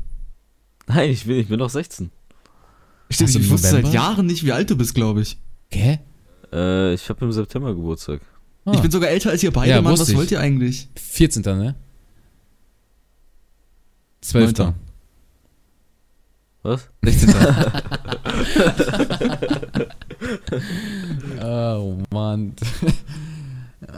Nein, 0.87 1.11
ich 1.11 1.25
bin, 1.25 1.37
ich 1.39 1.47
bin 1.47 1.59
noch 1.59 1.69
16. 1.69 2.11
Stimmt, 3.09 3.29
Hast 3.29 3.35
ich 3.35 3.49
wusste 3.49 3.67
seit? 3.69 3.87
Jahren 3.93 4.25
nicht, 4.25 4.43
wie 4.45 4.51
alt 4.51 4.69
du 4.69 4.75
bist, 4.77 4.95
glaube 4.95 5.21
ich. 5.21 5.37
Gell? 5.69 5.99
Äh, 6.51 6.93
ich 6.95 7.07
habe 7.09 7.23
im 7.25 7.31
September 7.31 7.73
Geburtstag. 7.75 8.21
Ah, 8.65 8.71
Ich 8.73 8.81
bin 8.81 8.89
sogar 8.91 9.09
älter 9.09 9.29
als 9.29 9.43
ihr 9.43 9.51
beide, 9.51 9.69
Ja, 9.71 9.81
Mann. 9.81 9.93
Was 9.97 10.09
ich. 10.09 10.15
wollt 10.17 10.31
ihr 10.31 10.39
eigentlich? 10.39 10.89
14. 10.95 11.41
ne? 11.43 11.75
12. 14.21 14.45
Neunter. 14.45 14.73
Was? 16.63 16.89
16. 17.03 17.29
Oh 21.43 21.97
Mann. 22.11 22.53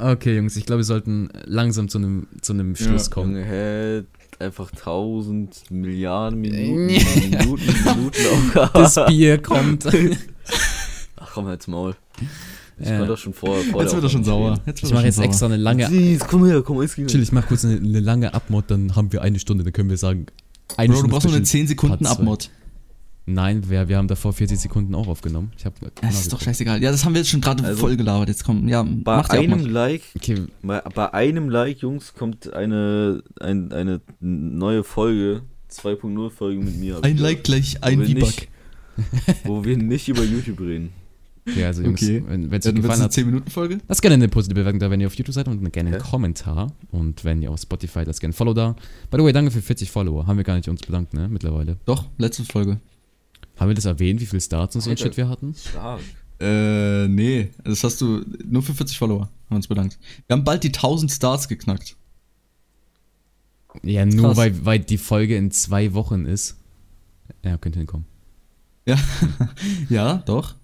Okay, 0.02 0.36
Jungs, 0.36 0.56
ich 0.58 0.66
glaube, 0.66 0.80
wir 0.80 0.84
sollten 0.86 1.30
langsam 1.46 1.88
zu 1.90 1.98
einem 1.98 2.28
zu 2.42 2.54
einem 2.54 2.76
Schluss 2.76 3.10
kommen. 3.10 3.36
Junge, 3.36 3.46
hä? 3.46 4.04
Einfach 4.40 4.70
1000 4.72 5.72
Milliarden 5.72 6.40
Minuten, 6.42 6.86
Nee. 6.88 7.02
Minuten, 7.40 7.66
Minuten 7.86 8.22
Aufgabe. 8.34 8.70
Das 8.74 8.96
Bier 9.08 9.42
kommt. 9.42 9.86
Ach 11.16 11.32
komm, 11.34 11.46
halt's 11.48 11.68
Maul. 11.68 11.96
Ich 12.80 12.88
Ja. 12.88 13.00
war 13.00 13.08
doch 13.08 13.18
schon 13.18 13.34
vor. 13.34 13.56
vor 13.72 13.82
Jetzt 13.82 13.94
wird 13.96 14.04
er 14.04 14.10
schon 14.10 14.24
sauer. 14.24 14.60
Jetzt 14.68 14.84
Ich 14.84 14.94
mache 14.94 15.06
jetzt 15.06 15.16
sauer. 15.16 15.26
extra 15.26 15.46
eine 15.48 15.58
lange. 15.58 15.90
Jeez, 15.90 16.28
komm 16.28 16.46
her, 16.46 16.62
komm, 16.62 16.82
es 16.82 16.94
ging 16.96 17.08
Chill, 17.08 17.24
ich 17.24 17.32
mache 17.32 17.48
kurz 17.48 17.66
eine, 17.66 17.78
eine 17.78 18.00
lange 18.00 18.34
Abmod, 18.36 18.66
dann 18.68 18.96
haben 18.96 19.12
wir 19.12 19.24
eine 19.24 19.40
Stunde, 19.40 19.64
dann 19.64 19.74
können 19.74 19.90
wir 19.90 19.98
sagen. 19.98 20.28
Eine 20.76 20.90
Bro, 20.90 20.94
du 20.94 20.98
Stunde 21.00 21.14
brauchst 21.14 21.26
nur 21.28 21.36
eine 21.36 21.46
Special 21.46 21.62
10 21.62 21.68
Sekunden. 21.70 22.06
Abmod. 22.06 22.52
Nein, 23.30 23.70
wir, 23.70 23.90
wir 23.90 23.98
haben 23.98 24.08
davor 24.08 24.32
40 24.32 24.58
Sekunden 24.58 24.96
auch 24.96 25.08
aufgenommen. 25.10 25.52
Ich 25.58 25.66
habe. 25.66 25.76
Das 26.02 26.22
ist 26.22 26.32
doch 26.32 26.42
scheißegal. 26.42 26.82
Ja, 26.82 26.92
das 26.92 27.04
haben 27.04 27.14
wir 27.14 27.20
jetzt 27.20 27.30
schon 27.30 27.42
gerade 27.42 27.62
Also, 27.64 27.82
voll 27.82 27.98
gelabert. 27.98 28.30
Jetzt 28.30 28.46
kommen, 28.46 28.70
ja, 28.70 28.84
Bei 28.84 29.22
einem. 29.30 29.66
Like, 29.66 30.02
Okay, 30.16 30.44
bei, 30.62 30.80
bei 30.80 31.14
einem 31.14 31.50
Like, 31.50 31.80
Jungs, 31.80 32.14
kommt 32.14 32.54
eine, 32.54 33.22
ein, 33.42 33.74
eine 33.74 34.00
neue 34.22 34.86
Folge, 34.86 35.42
2.0 35.70 36.30
Folge 36.30 36.64
mit 36.64 36.78
mir. 36.80 36.96
hab 36.96 37.04
Ein 37.04 37.18
Like 37.18 37.44
gleich 37.44 37.84
ein 37.84 38.00
V-Buck. 38.00 38.14
nicht- 38.16 38.48
Wo 39.44 39.64
wir 39.66 39.78
nicht 39.78 40.08
über 40.08 40.24
YouTube 40.24 40.62
reden. 40.62 40.90
okay, 41.48 41.66
also 41.66 41.84
Jungs, 41.84 42.02
Okay. 42.02 42.24
wenn 42.28 42.46
es 42.54 42.66
Ja, 42.66 42.72
euch 42.72 42.76
gefallen 42.78 42.92
es 42.94 43.00
eine 43.00 43.04
hat, 43.04 43.12
10-Minuten-Folge. 43.12 43.78
lasst 43.90 44.02
gerne 44.02 44.14
eine 44.16 44.30
positive 44.30 44.56
Bewertung 44.62 44.80
da, 44.80 44.90
wenn 44.90 45.02
ihr 45.02 45.08
auf 45.08 45.14
YouTube 45.16 45.34
seid 45.36 45.50
und 45.50 45.70
gerne 45.74 45.90
einen 45.92 46.02
Hä? 46.02 46.10
Kommentar. 46.10 46.72
Und 46.92 47.26
wenn 47.26 47.42
ihr 47.42 47.52
auf 47.52 47.60
Spotify, 47.60 48.04
lasst 48.06 48.22
gerne 48.22 48.32
ein 48.32 48.34
Follow 48.38 48.54
da. 48.54 48.72
By 49.12 49.18
the 49.18 49.24
way, 49.26 49.34
danke 49.34 49.52
für 49.52 49.62
40 49.62 49.92
Follower. 49.92 50.26
Haben 50.26 50.38
wir 50.38 50.44
gar 50.46 50.56
nicht 50.56 50.70
uns 50.70 50.82
bedankt, 50.82 51.14
ne, 51.14 51.28
mittlerweile. 51.28 51.76
Doch, 51.86 52.06
letzte 52.18 52.44
Folge. 52.46 52.80
Haben 53.60 53.70
wir 53.70 53.76
das 53.76 53.86
erwähnt, 53.86 54.22
wie 54.22 54.26
viele 54.26 54.42
Starts 54.42 54.76
und 54.76 54.82
so 54.82 54.90
ein. 54.90 54.98
Shit 54.98 55.18
wir 55.18 55.30
hatten? 55.30 55.54
Stark. 55.54 56.02
Äh, 56.40 57.08
nee. 57.08 57.50
Das 57.64 57.84
hast 57.84 58.00
du 58.02 58.24
nur 58.46 58.62
für 58.62 58.74
40 58.74 58.98
Follower. 58.98 59.22
Haben 59.22 59.32
wir 59.50 59.56
uns 59.58 59.68
bedankt. 59.68 59.98
Wir 60.28 60.36
haben 60.36 60.44
bald 60.44 60.64
die 60.64 60.68
1000 60.70 61.12
Stars 61.12 61.48
geknackt. 61.48 61.96
Ja, 63.84 64.06
nur 64.06 64.28
Krass. 64.28 64.38
weil, 64.38 64.66
weil 64.66 64.80
die 64.80 64.98
Folge 64.98 65.36
in 65.36 65.52
zwei 65.52 65.94
Wochen 65.94 66.26
ist. 66.26 66.58
Ja, 67.44 67.58
könnte 67.58 67.80
hinkommen. 67.80 68.06
Ja. 68.86 68.98
ja, 69.90 70.16
doch. 70.26 70.56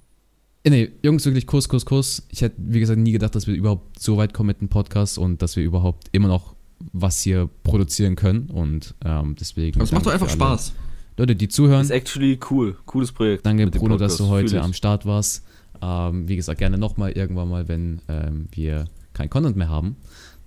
Äh, 0.63 0.69
Nee, 0.69 0.91
Jungs, 1.03 1.25
wirklich 1.25 1.45
Kuss, 1.45 1.67
Kuss, 1.67 1.85
Kuss. 1.85 2.23
Ich 2.29 2.41
hätte, 2.41 2.55
wie 2.57 2.79
gesagt, 2.79 2.97
nie 2.99 3.11
gedacht, 3.11 3.35
dass 3.35 3.47
wir 3.47 3.53
überhaupt 3.53 3.99
so 3.99 4.15
weit 4.15 4.33
kommen 4.33 4.47
mit 4.47 4.61
dem 4.61 4.69
Podcast 4.69 5.17
und 5.17 5.41
dass 5.41 5.57
wir 5.57 5.63
überhaupt 5.63 6.07
immer 6.13 6.29
noch 6.29 6.55
was 6.93 7.21
hier 7.21 7.49
produzieren 7.63 8.15
können. 8.15 8.49
Und 8.49 8.95
ähm, 9.03 9.35
deswegen. 9.37 9.75
Aber 9.77 9.83
es 9.83 9.91
macht 9.91 10.05
doch 10.05 10.11
einfach 10.11 10.29
Spaß. 10.29 10.73
Leute, 11.18 11.36
die 11.36 11.47
zuhören. 11.47 11.82
Ist 11.82 11.91
actually 11.91 12.39
cool. 12.49 12.76
Cooles 12.86 13.11
Projekt. 13.11 13.45
Danke, 13.45 13.68
Bruno, 13.68 13.97
dass 13.97 14.18
du 14.18 14.28
heute 14.28 14.61
am 14.61 14.74
Start 14.74 15.05
warst. 15.05 15.43
Ähm, 15.82 16.28
wie 16.28 16.36
gesagt, 16.36 16.59
gerne 16.59 16.78
nochmal 16.78 17.11
irgendwann 17.11 17.49
mal, 17.49 17.68
wenn 17.68 18.01
ähm, 18.07 18.47
wir 18.51 18.86
kein 19.14 19.30
Content 19.30 19.55
mehr 19.57 19.70
haben. 19.70 19.95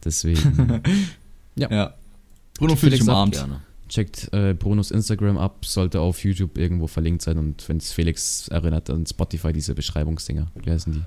Deswegen 0.05 0.81
Ja. 1.57 1.95
Bruno 2.59 2.75
fühlt 2.77 2.93
sich 2.93 3.03
umarmt. 3.03 3.35
Gerne. 3.35 3.61
checkt 3.89 4.33
äh, 4.33 4.55
Brunos 4.55 4.91
Instagram 4.91 5.39
ab, 5.39 5.64
sollte 5.64 6.01
auf 6.01 6.25
YouTube 6.25 6.59
irgendwo 6.59 6.87
verlinkt 6.87 7.23
sein 7.23 7.39
und 7.39 7.69
wenn 7.69 7.77
es 7.77 7.93
Felix 7.93 8.49
erinnert, 8.49 8.89
dann 8.89 9.07
Spotify 9.07 9.53
diese 9.53 9.75
Beschreibungsdinger. 9.75 10.47
Wie 10.55 10.71
heißen 10.71 10.93
die? 10.93 11.03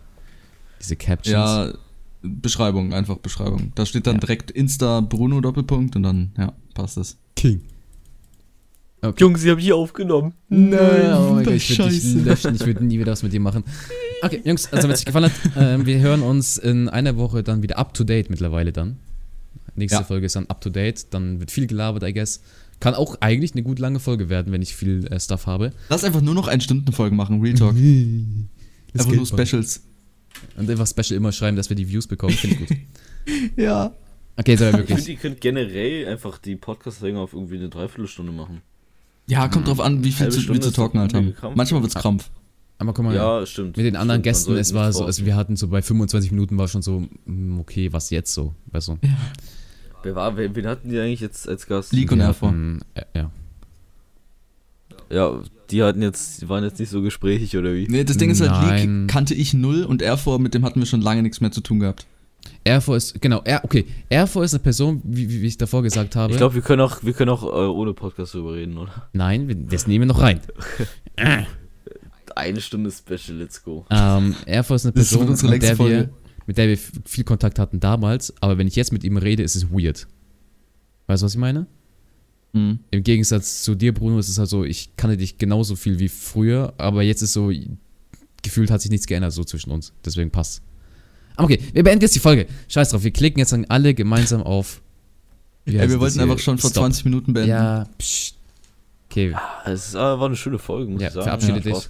Diese 0.79 0.95
Captions. 0.95 1.33
Ja, 1.33 1.73
Beschreibung, 2.21 2.93
einfach 2.93 3.17
Beschreibung. 3.17 3.71
Da 3.75 3.85
steht 3.85 4.05
dann 4.07 4.15
Ja. 4.15 4.19
direkt 4.19 4.51
Insta 4.51 5.01
Bruno 5.01 5.41
Doppelpunkt 5.41 5.95
und 5.95 6.03
dann, 6.03 6.31
ja, 6.37 6.53
passt 6.73 6.97
das. 6.97 7.17
King. 7.35 7.61
Jungs, 9.17 9.41
sie 9.41 9.49
haben 9.51 9.59
hier 9.59 9.75
aufgenommen. 9.75 10.33
Nein, 10.49 11.13
oh 11.13 11.33
mein 11.35 11.45
Gott, 11.45 11.53
das 11.55 11.69
ich 11.69 11.77
würde 11.79 11.91
dich 11.91 12.15
löschen, 12.25 12.55
ich 12.55 12.65
würde 12.65 12.83
nie 12.83 12.99
wieder 12.99 13.11
was 13.13 13.23
mit 13.23 13.31
dir 13.31 13.39
machen. 13.39 13.63
Okay, 14.21 14.41
Jungs, 14.43 14.71
also 14.73 14.87
wenn 14.87 14.93
es 14.93 14.99
euch 15.01 15.05
gefallen 15.05 15.25
hat, 15.25 15.31
ähm, 15.57 15.85
wir 15.85 15.99
hören 15.99 16.21
uns 16.21 16.57
in 16.57 16.89
einer 16.89 17.15
Woche 17.15 17.41
dann 17.43 17.61
wieder 17.63 17.77
up 17.77 17.93
to 17.93 18.03
date 18.03 18.29
mittlerweile 18.29 18.73
dann. 18.73 18.97
Nächste 19.75 19.99
Ja. 19.99 20.03
Folge 20.03 20.25
ist 20.25 20.35
dann 20.35 20.47
up 20.47 20.59
to 20.59 20.69
date, 20.69 21.13
dann 21.13 21.39
wird 21.39 21.51
viel 21.51 21.67
gelabert, 21.67 22.03
I 22.03 22.13
guess. 22.13 22.41
Kann 22.81 22.93
auch 22.93 23.15
eigentlich 23.21 23.53
eine 23.53 23.63
gut 23.63 23.79
lange 23.79 23.99
Folge 23.99 24.29
werden, 24.29 24.51
wenn 24.51 24.61
ich 24.61 24.75
viel 24.75 25.05
äh, 25.07 25.19
Stuff 25.19 25.47
habe. 25.47 25.71
Lass 25.89 26.03
einfach 26.03 26.21
nur 26.21 26.33
noch 26.33 26.47
ein 26.47 26.59
Stundenfolgen 26.61 27.17
machen, 27.17 27.41
Real 27.41 27.55
Talk. 27.55 27.75
Das 28.93 29.05
einfach 29.05 29.15
nur 29.15 29.27
mal. 29.37 29.45
Specials. 29.45 29.83
Und 30.57 30.69
einfach 30.69 30.87
Special 30.87 31.15
immer 31.15 31.31
schreiben, 31.31 31.55
dass 31.55 31.69
wir 31.69 31.75
die 31.75 31.87
Views 31.87 32.07
bekommen, 32.07 32.33
finde 32.33 32.55
ich 32.63 32.67
gut. 32.67 32.77
Ja. 33.55 33.93
Okay, 34.35 34.51
jetzt 34.51 34.61
aber 34.63 34.69
Ich 34.79 34.85
finde, 34.85 34.89
wirklich. 34.89 35.07
ihr 35.09 35.15
könnt 35.17 35.41
generell 35.41 36.07
einfach 36.07 36.37
die 36.39 36.55
Podcast-Länge 36.55 37.19
auf 37.19 37.33
irgendwie 37.33 37.57
eine 37.57 37.69
Dreiviertelstunde 37.69 38.31
machen. 38.31 38.61
Ja, 39.29 39.47
kommt 39.47 39.67
drauf 39.67 39.79
an, 39.79 40.03
wie 40.03 40.11
viel 40.11 40.29
zu, 40.29 40.41
Stunde 40.41 40.61
wir 40.61 40.67
zu 40.67 40.73
talken 40.73 40.99
halt 40.99 41.13
haben. 41.13 41.33
Krampf. 41.35 41.55
Manchmal 41.55 41.81
wird's 41.81 41.95
Krampf. 41.95 42.29
Aber 42.79 42.93
guck 42.93 43.05
mal, 43.05 43.13
Ja, 43.15 43.45
stimmt. 43.45 43.75
mit 43.77 43.85
den 43.85 43.95
anderen 43.95 44.21
Stimmt, 44.21 44.35
Gästen, 44.35 44.55
es 44.57 44.73
war 44.73 44.91
so, 44.93 45.05
also 45.05 45.25
wir 45.25 45.35
hatten 45.35 45.55
so 45.57 45.67
bei 45.67 45.81
25 45.81 46.31
Minuten 46.31 46.57
war 46.57 46.67
schon 46.67 46.81
so, 46.81 47.03
mm, 47.25 47.59
okay, 47.59 47.91
was 47.91 48.09
jetzt 48.09 48.33
so, 48.33 48.53
weißt 48.71 48.87
du? 48.89 48.97
Wer 50.03 50.15
war, 50.15 50.37
wen, 50.37 50.55
wen 50.55 50.65
hatten 50.65 50.89
die 50.89 50.97
eigentlich 50.97 51.19
jetzt 51.19 51.47
als 51.49 51.67
Gast? 51.67 51.91
League 51.93 52.11
und 52.11 52.21
Erfor. 52.21 52.53
äh, 52.95 53.01
ja. 53.13 53.31
Ja, 55.11 55.41
die 55.71 55.83
hatten 55.83 56.01
jetzt, 56.01 56.41
die 56.41 56.49
waren 56.49 56.63
jetzt 56.63 56.79
nicht 56.79 56.89
so 56.89 57.01
gesprächig 57.01 57.57
oder 57.57 57.73
wie? 57.73 57.87
Nee, 57.89 58.03
das 58.03 58.17
Ding 58.17 58.29
ist 58.29 58.41
halt, 58.41 58.51
Nein. 58.51 59.01
League 59.01 59.07
kannte 59.09 59.33
ich 59.33 59.53
null 59.53 59.83
und 59.83 60.01
Erfor, 60.01 60.39
mit 60.39 60.53
dem 60.53 60.63
hatten 60.65 60.79
wir 60.79 60.85
schon 60.85 61.01
lange 61.01 61.21
nichts 61.23 61.41
mehr 61.41 61.51
zu 61.51 61.61
tun 61.61 61.79
gehabt. 61.79 62.05
Erfor 62.63 62.97
ist, 62.97 63.21
genau, 63.21 63.41
er, 63.43 63.63
okay, 63.63 63.85
Erfor 64.09 64.43
ist 64.43 64.53
eine 64.53 64.61
Person, 64.61 65.01
wie, 65.03 65.29
wie, 65.29 65.41
wie 65.41 65.47
ich 65.47 65.57
davor 65.57 65.81
gesagt 65.81 66.15
habe. 66.15 66.33
Ich 66.33 66.37
glaube, 66.37 66.55
wir 66.55 66.61
können 66.61 66.81
auch, 66.81 67.03
wir 67.03 67.13
können 67.13 67.29
auch 67.29 67.43
äh, 67.43 67.67
ohne 67.67 67.93
Podcast 67.93 68.33
drüber 68.33 68.53
reden, 68.53 68.77
oder? 68.77 69.09
Nein, 69.13 69.47
wir, 69.47 69.55
das 69.55 69.87
nehmen 69.87 70.03
wir 70.03 70.13
noch 70.13 70.21
rein. 70.21 70.41
Eine 72.35 72.61
Stunde 72.61 72.91
Special, 72.91 73.37
let's 73.37 73.61
go. 73.63 73.85
Ähm, 73.89 74.35
Erfor 74.45 74.75
ist 74.75 74.85
eine 74.85 74.93
Person, 74.93 75.21
wird 75.21 75.31
unsere 75.31 75.51
mit 75.51 75.63
der, 75.63 75.77
wir, 75.77 76.09
mit 76.45 76.57
der 76.57 76.69
wir 76.69 76.77
viel 76.77 77.23
Kontakt 77.23 77.59
hatten 77.59 77.79
damals, 77.79 78.33
aber 78.39 78.57
wenn 78.57 78.67
ich 78.67 78.75
jetzt 78.75 78.93
mit 78.93 79.03
ihm 79.03 79.17
rede, 79.17 79.43
ist 79.43 79.55
es 79.55 79.71
weird. 79.71 80.07
Weißt 81.07 81.21
du, 81.21 81.25
was 81.25 81.33
ich 81.33 81.39
meine? 81.39 81.67
Mhm. 82.53 82.79
Im 82.91 83.03
Gegensatz 83.03 83.63
zu 83.63 83.75
dir, 83.75 83.93
Bruno, 83.93 84.19
ist 84.19 84.29
es 84.29 84.37
halt 84.37 84.47
so, 84.49 84.63
ich 84.63 84.95
kannte 84.95 85.17
dich 85.17 85.37
genauso 85.37 85.75
viel 85.75 85.99
wie 85.99 86.07
früher, 86.07 86.73
aber 86.77 87.03
jetzt 87.03 87.21
ist 87.21 87.33
so, 87.33 87.51
gefühlt 88.41 88.71
hat 88.71 88.81
sich 88.81 88.91
nichts 88.91 89.07
geändert 89.07 89.33
so 89.33 89.43
zwischen 89.43 89.71
uns. 89.71 89.93
Deswegen 90.05 90.31
passt. 90.31 90.61
Aber 91.39 91.45
okay, 91.45 91.59
wir 91.71 91.83
beenden 91.83 92.01
jetzt 92.01 92.15
die 92.15 92.19
Folge. 92.19 92.47
Scheiß 92.67 92.89
drauf, 92.89 93.03
wir 93.03 93.11
klicken 93.11 93.39
jetzt 93.39 93.53
dann 93.53 93.65
alle 93.69 93.93
gemeinsam 93.93 94.43
auf. 94.43 94.81
Ey, 95.65 95.89
wir 95.89 95.99
wollten 95.99 96.19
einfach 96.19 96.37
schon 96.39 96.57
vor 96.57 96.69
Stop. 96.69 96.83
20 96.83 97.05
Minuten 97.05 97.31
beenden. 97.31 97.49
Ja, 97.51 97.87
psch. 97.97 98.33
Okay, 99.09 99.33
Es 99.65 99.95
ah, 99.95 100.19
war 100.19 100.27
eine 100.27 100.35
schöne 100.35 100.59
Folge, 100.59 100.91
muss 100.91 101.01
Ja, 101.01 101.07
ich 101.07 101.13
sagen. 101.13 101.23
verabschiede 101.23 101.55
Hat 101.55 101.65
dich. 101.65 101.89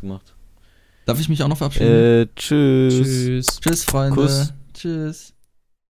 Darf 1.05 1.19
ich 1.19 1.29
mich 1.29 1.41
auch 1.41 1.47
noch 1.47 1.57
verabschieden? 1.57 1.87
Äh, 1.87 2.27
tschüss. 2.35 2.93
tschüss. 2.93 3.59
Tschüss, 3.59 3.83
Freunde. 3.83 4.15
Kuss. 4.15 4.53
Tschüss. 4.73 5.33